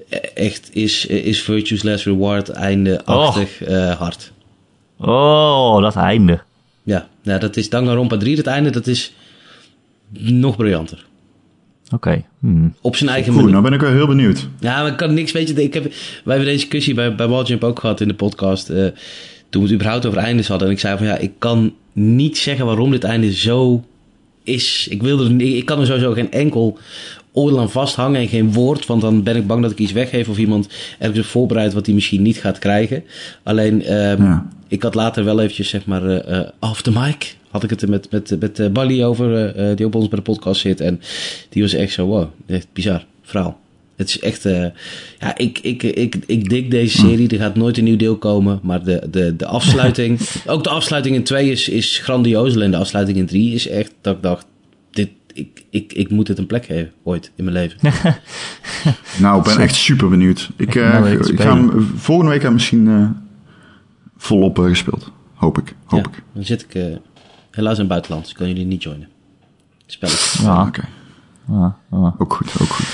eh, 0.09 0.20
echt 0.34 0.70
is, 0.76 1.05
is 1.05 1.41
Virtue's 1.41 1.84
Last 1.84 2.05
Reward 2.05 2.49
einde-achtig 2.49 3.64
eh, 3.64 3.91
hard. 3.99 4.32
Oh, 4.97 5.82
dat 5.82 5.95
einde. 5.95 6.41
Ja, 6.84 7.07
nou, 7.24 7.39
dat 7.39 7.57
is 7.57 7.70
Danganronpa 7.70 8.18
3, 8.18 8.38
het 8.38 8.47
einde, 8.47 8.70
dat 8.70 8.88
is 8.88 9.14
nog 10.20 10.55
briljanter. 10.55 11.05
Oké. 11.93 12.24
Hmm. 12.39 12.74
Op 12.82 12.95
zijn 12.95 13.09
eigen 13.09 13.28
Goed, 13.34 13.41
manier. 13.41 13.51
nou 13.59 13.64
ben 13.70 13.74
ik 13.74 13.82
wel 13.86 13.91
heel 13.91 14.07
benieuwd. 14.07 14.47
Ja, 14.59 14.82
maar 14.82 14.91
ik 14.91 14.97
kan 14.97 15.14
niks, 15.14 15.32
weet 15.32 15.47
je, 15.47 15.64
ik 15.64 15.74
heb, 15.74 15.84
wij 15.84 15.93
hebben 16.24 16.45
deze 16.45 16.59
discussie 16.59 16.93
bij, 16.93 17.16
bij 17.16 17.28
Walljump 17.28 17.64
ook 17.64 17.80
gehad 17.80 18.01
in 18.01 18.07
de 18.07 18.14
podcast, 18.14 18.70
eh, 18.70 18.86
toen 19.49 19.61
we 19.61 19.68
het 19.68 19.72
überhaupt 19.74 20.05
over 20.05 20.20
eindes 20.20 20.47
hadden. 20.47 20.68
En 20.68 20.74
ik 20.74 20.80
zei 20.80 20.97
van 20.97 21.07
ja, 21.07 21.18
ik 21.18 21.32
kan 21.38 21.74
niet 21.93 22.38
zeggen 22.38 22.66
waarom 22.66 22.91
dit 22.91 23.03
einde 23.03 23.34
zo 23.34 23.84
is. 24.44 24.88
Ik, 24.89 25.02
wil 25.02 25.18
niet- 25.30 25.56
ik 25.58 25.66
kan 25.66 25.80
er 25.80 25.86
sowieso 25.86 26.12
geen 26.14 26.32
enkel 26.32 26.78
oordeel 27.32 27.60
aan 27.60 27.70
vasthangen 27.72 28.22
en 28.22 28.28
geen 28.28 28.54
woord, 28.54 28.86
want 28.86 29.02
dan 29.02 29.24
ben 29.24 29.36
ik 29.36 29.48
bang 29.48 29.62
dat 29.62 29.72
ik 29.72 29.80
iets 29.80 29.91
weggeef 29.91 30.30
of 30.30 30.38
iemand 30.38 30.68
ergens 31.00 31.20
op 31.20 31.26
voorbereidt 31.26 31.74
wat 31.74 31.86
hij 31.86 31.96
misschien 31.96 32.22
niet 32.22 32.38
gaat 32.38 32.60
krijgen. 32.60 33.04
Alleen, 33.44 33.84
ehm, 33.84 34.24
Ja. 34.24 34.48
ik 34.68 34.84
had 34.84 34.96
later 34.96 35.24
wel 35.24 35.39
eventjes, 35.39 35.70
zeg 35.70 35.86
maar, 35.86 36.10
eh, 36.18 36.50
off 36.60 36.82
the 36.82 36.91
mic, 36.91 37.36
had 37.50 37.64
ik 37.64 37.70
het 37.70 37.82
er 37.82 37.89
met, 37.89 38.12
met, 38.12 38.36
met 38.39 38.60
eh, 38.60 38.68
Bali 38.70 39.06
over, 39.06 39.54
die 39.76 39.86
ook 39.86 39.91
bij 39.91 40.00
ons 40.02 40.10
bij 40.10 40.18
de 40.20 40.32
podcast 40.32 40.62
zit. 40.62 40.82
En 40.82 41.02
die 41.50 41.62
was 41.62 41.74
echt 41.74 41.94
zo, 41.94 42.06
wow, 42.06 42.28
echt 42.48 42.68
bizar 42.74 43.06
verhaal. 43.22 43.60
Het 44.04 44.12
is 44.16 44.20
echt, 44.20 44.45
eh, 44.45 44.66
ja, 45.20 45.38
ik, 45.38 45.60
ik, 45.60 45.84
ik, 45.84 46.16
ik 46.26 46.49
dik 46.49 46.72
deze 46.72 46.97
serie. 46.97 47.30
Er 47.30 47.38
gaat 47.38 47.56
nooit 47.56 47.78
een 47.78 47.84
nieuw 47.84 47.97
deel 47.97 48.18
komen. 48.18 48.60
Maar 48.64 48.84
de, 48.84 49.08
de, 49.12 49.36
de 49.36 49.45
afsluiting, 49.45 50.20
ook 50.45 50.64
de 50.64 50.70
afsluiting 50.70 51.16
in 51.16 51.24
2 51.24 51.51
is, 51.51 51.70
is 51.70 51.97
grandioos. 51.97 52.56
Alleen 52.56 52.72
de 52.72 52.78
afsluiting 52.78 53.18
in 53.18 53.26
3 53.26 53.54
is 53.54 53.68
echt, 53.68 53.93
dat 54.01 54.16
ik 54.16 54.22
dacht, 54.22 54.45
dit, 54.91 55.10
ik, 55.34 55.64
ik, 55.70 55.93
ik 55.93 56.10
moet 56.10 56.28
het 56.28 56.38
een 56.38 56.45
plek 56.45 56.66
geven, 56.66 56.91
ooit 57.04 57.32
in 57.36 57.43
mijn 57.43 57.56
leven. 57.56 57.80
Nou, 59.20 59.38
ik 59.38 59.43
ben 59.43 59.58
echt 59.58 59.76
super 59.76 60.10
benieuwd. 60.10 60.49
Ik, 60.56 60.68
Ik 60.68 60.76
eh, 60.76 61.12
ik 61.12 61.41
ga 61.41 61.56
hem 61.56 61.91
volgende 61.95 62.32
week 62.32 62.41
heb 62.41 62.49
ik 62.49 62.56
misschien 62.58 62.88
eh, 62.88 63.08
volop 64.18 64.58
gespeeld. 64.58 65.12
Hoop 65.34 65.58
ik. 65.58 65.76
Hoop 65.86 66.06
Ja, 66.06 66.12
ik. 66.12 66.24
dan 66.34 66.43
zit 66.43 66.62
ik 66.62 66.76
eh, 66.76 66.84
helaas 67.51 67.74
in 67.74 67.80
het 67.80 67.88
buitenland, 67.88 68.22
dus 68.24 68.32
ik 68.32 68.38
kan 68.38 68.47
jullie 68.47 68.66
niet 68.66 68.84
joinen. 68.84 69.08
Spelletje. 69.86 70.43
Ja, 70.43 70.62
Oké, 70.68 70.88
ook 72.18 72.34
goed, 72.34 72.51
ook 72.62 72.68
goed. 72.70 72.86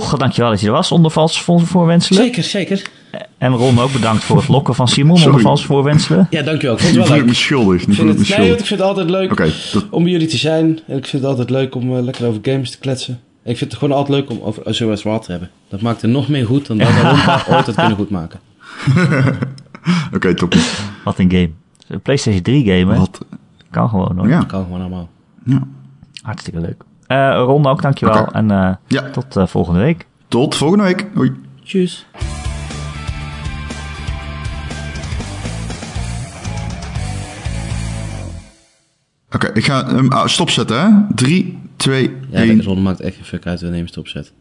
Toch, 0.00 0.16
dankjewel 0.16 0.50
dat 0.50 0.60
je 0.60 0.66
er 0.66 0.72
was 0.72 0.92
onder 0.92 1.10
valse 1.10 1.42
voor- 1.42 1.60
voorwenselen. 1.60 2.22
Zeker, 2.22 2.42
zeker. 2.42 2.82
En 3.38 3.52
Ron 3.52 3.78
ook 3.78 3.92
bedankt 3.92 4.24
voor 4.24 4.36
het 4.36 4.48
lokken 4.48 4.74
van 4.74 4.88
Simon 4.88 5.16
Sorry. 5.16 5.30
onder 5.30 5.42
valse 5.46 5.66
voorwenselen. 5.66 6.26
Ja, 6.30 6.42
dankjewel. 6.42 6.76
Ik 6.76 6.80
vond 6.82 6.96
het 6.96 7.08
wel 7.08 7.16
ik 7.16 7.22
leuk. 7.22 7.28
me 7.30 7.34
schuldig. 7.36 7.82
Ik 7.82 7.94
vind 7.94 8.08
het, 8.18 8.28
nee, 8.38 8.48
want 8.48 8.60
ik 8.60 8.66
vind 8.66 8.80
het 8.80 8.88
altijd 8.88 9.10
leuk 9.10 9.32
Oké, 9.32 9.50
dat- 9.72 9.86
om 9.90 10.02
bij 10.02 10.12
jullie 10.12 10.26
te 10.26 10.36
zijn. 10.36 10.64
En 10.86 10.96
ik 10.96 11.06
vind 11.06 11.22
het 11.22 11.24
altijd 11.24 11.50
leuk 11.50 11.74
om 11.74 11.96
eh, 11.96 12.02
lekker 12.02 12.26
over 12.26 12.40
games 12.42 12.70
te 12.70 12.78
kletsen. 12.78 13.20
En 13.42 13.50
ik 13.50 13.56
vind 13.58 13.70
het 13.70 13.80
gewoon 13.80 13.96
altijd 13.98 14.18
leuk 14.18 14.30
om 14.30 14.40
over 14.42 14.64
Azure 14.66 14.98
Wild 15.02 15.22
te 15.24 15.30
hebben. 15.30 15.50
Dat 15.68 15.80
maakt 15.80 16.02
het 16.02 16.10
nog 16.10 16.28
meer 16.28 16.46
goed 16.46 16.66
dan 16.66 16.78
dat 16.78 16.88
we 16.88 17.00
ooit 17.54 17.66
had 17.66 17.74
kunnen 17.74 17.96
goedmaken. 17.96 18.40
oké, 20.14 20.34
top. 20.34 20.54
Wat 21.04 21.18
een 21.18 21.30
game. 21.30 21.50
Een 21.88 22.00
PlayStation 22.00 22.42
3 22.42 22.64
game, 22.64 22.92
hè? 22.92 22.98
Wat? 22.98 23.18
Kan 23.70 23.88
gewoon 23.88 24.18
hoor. 24.18 24.28
Ja, 24.28 24.44
kan 24.44 24.62
gewoon 24.64 24.80
allemaal. 24.80 25.08
ja. 25.44 25.62
Hartstikke 26.22 26.60
leuk. 26.60 26.82
Eh 27.12 27.42
Ron 27.44 27.66
ook, 27.66 27.82
dankjewel. 27.82 28.20
Oké. 28.22 28.32
En 28.32 28.50
eh, 28.50 28.74
Ja. 28.86 29.10
tot 29.10 29.36
eh, 29.36 29.46
volgende 29.46 29.80
week. 29.80 30.06
Tot 30.28 30.54
volgende 30.56 30.84
week. 30.84 31.06
Hoi. 31.14 31.32
Tjus. 31.64 32.06
Oké, 39.34 39.50
ik 39.54 39.64
ga 39.64 39.86
hem 39.94 40.12
ah, 40.12 40.26
stopzetten, 40.26 40.80
hè? 40.80 41.14
3, 41.14 41.58
2, 41.76 42.16
Ja, 42.30 42.38
1. 42.38 42.56
de 42.58 42.62
Ron 42.64 42.82
maakt 42.82 43.00
echt 43.00 43.14
geen 43.14 43.24
fuck 43.24 43.46
uit 43.46 43.60
wanneer 43.60 43.78
je 43.78 43.84
hem 43.84 43.92
stopzet. 43.92 44.32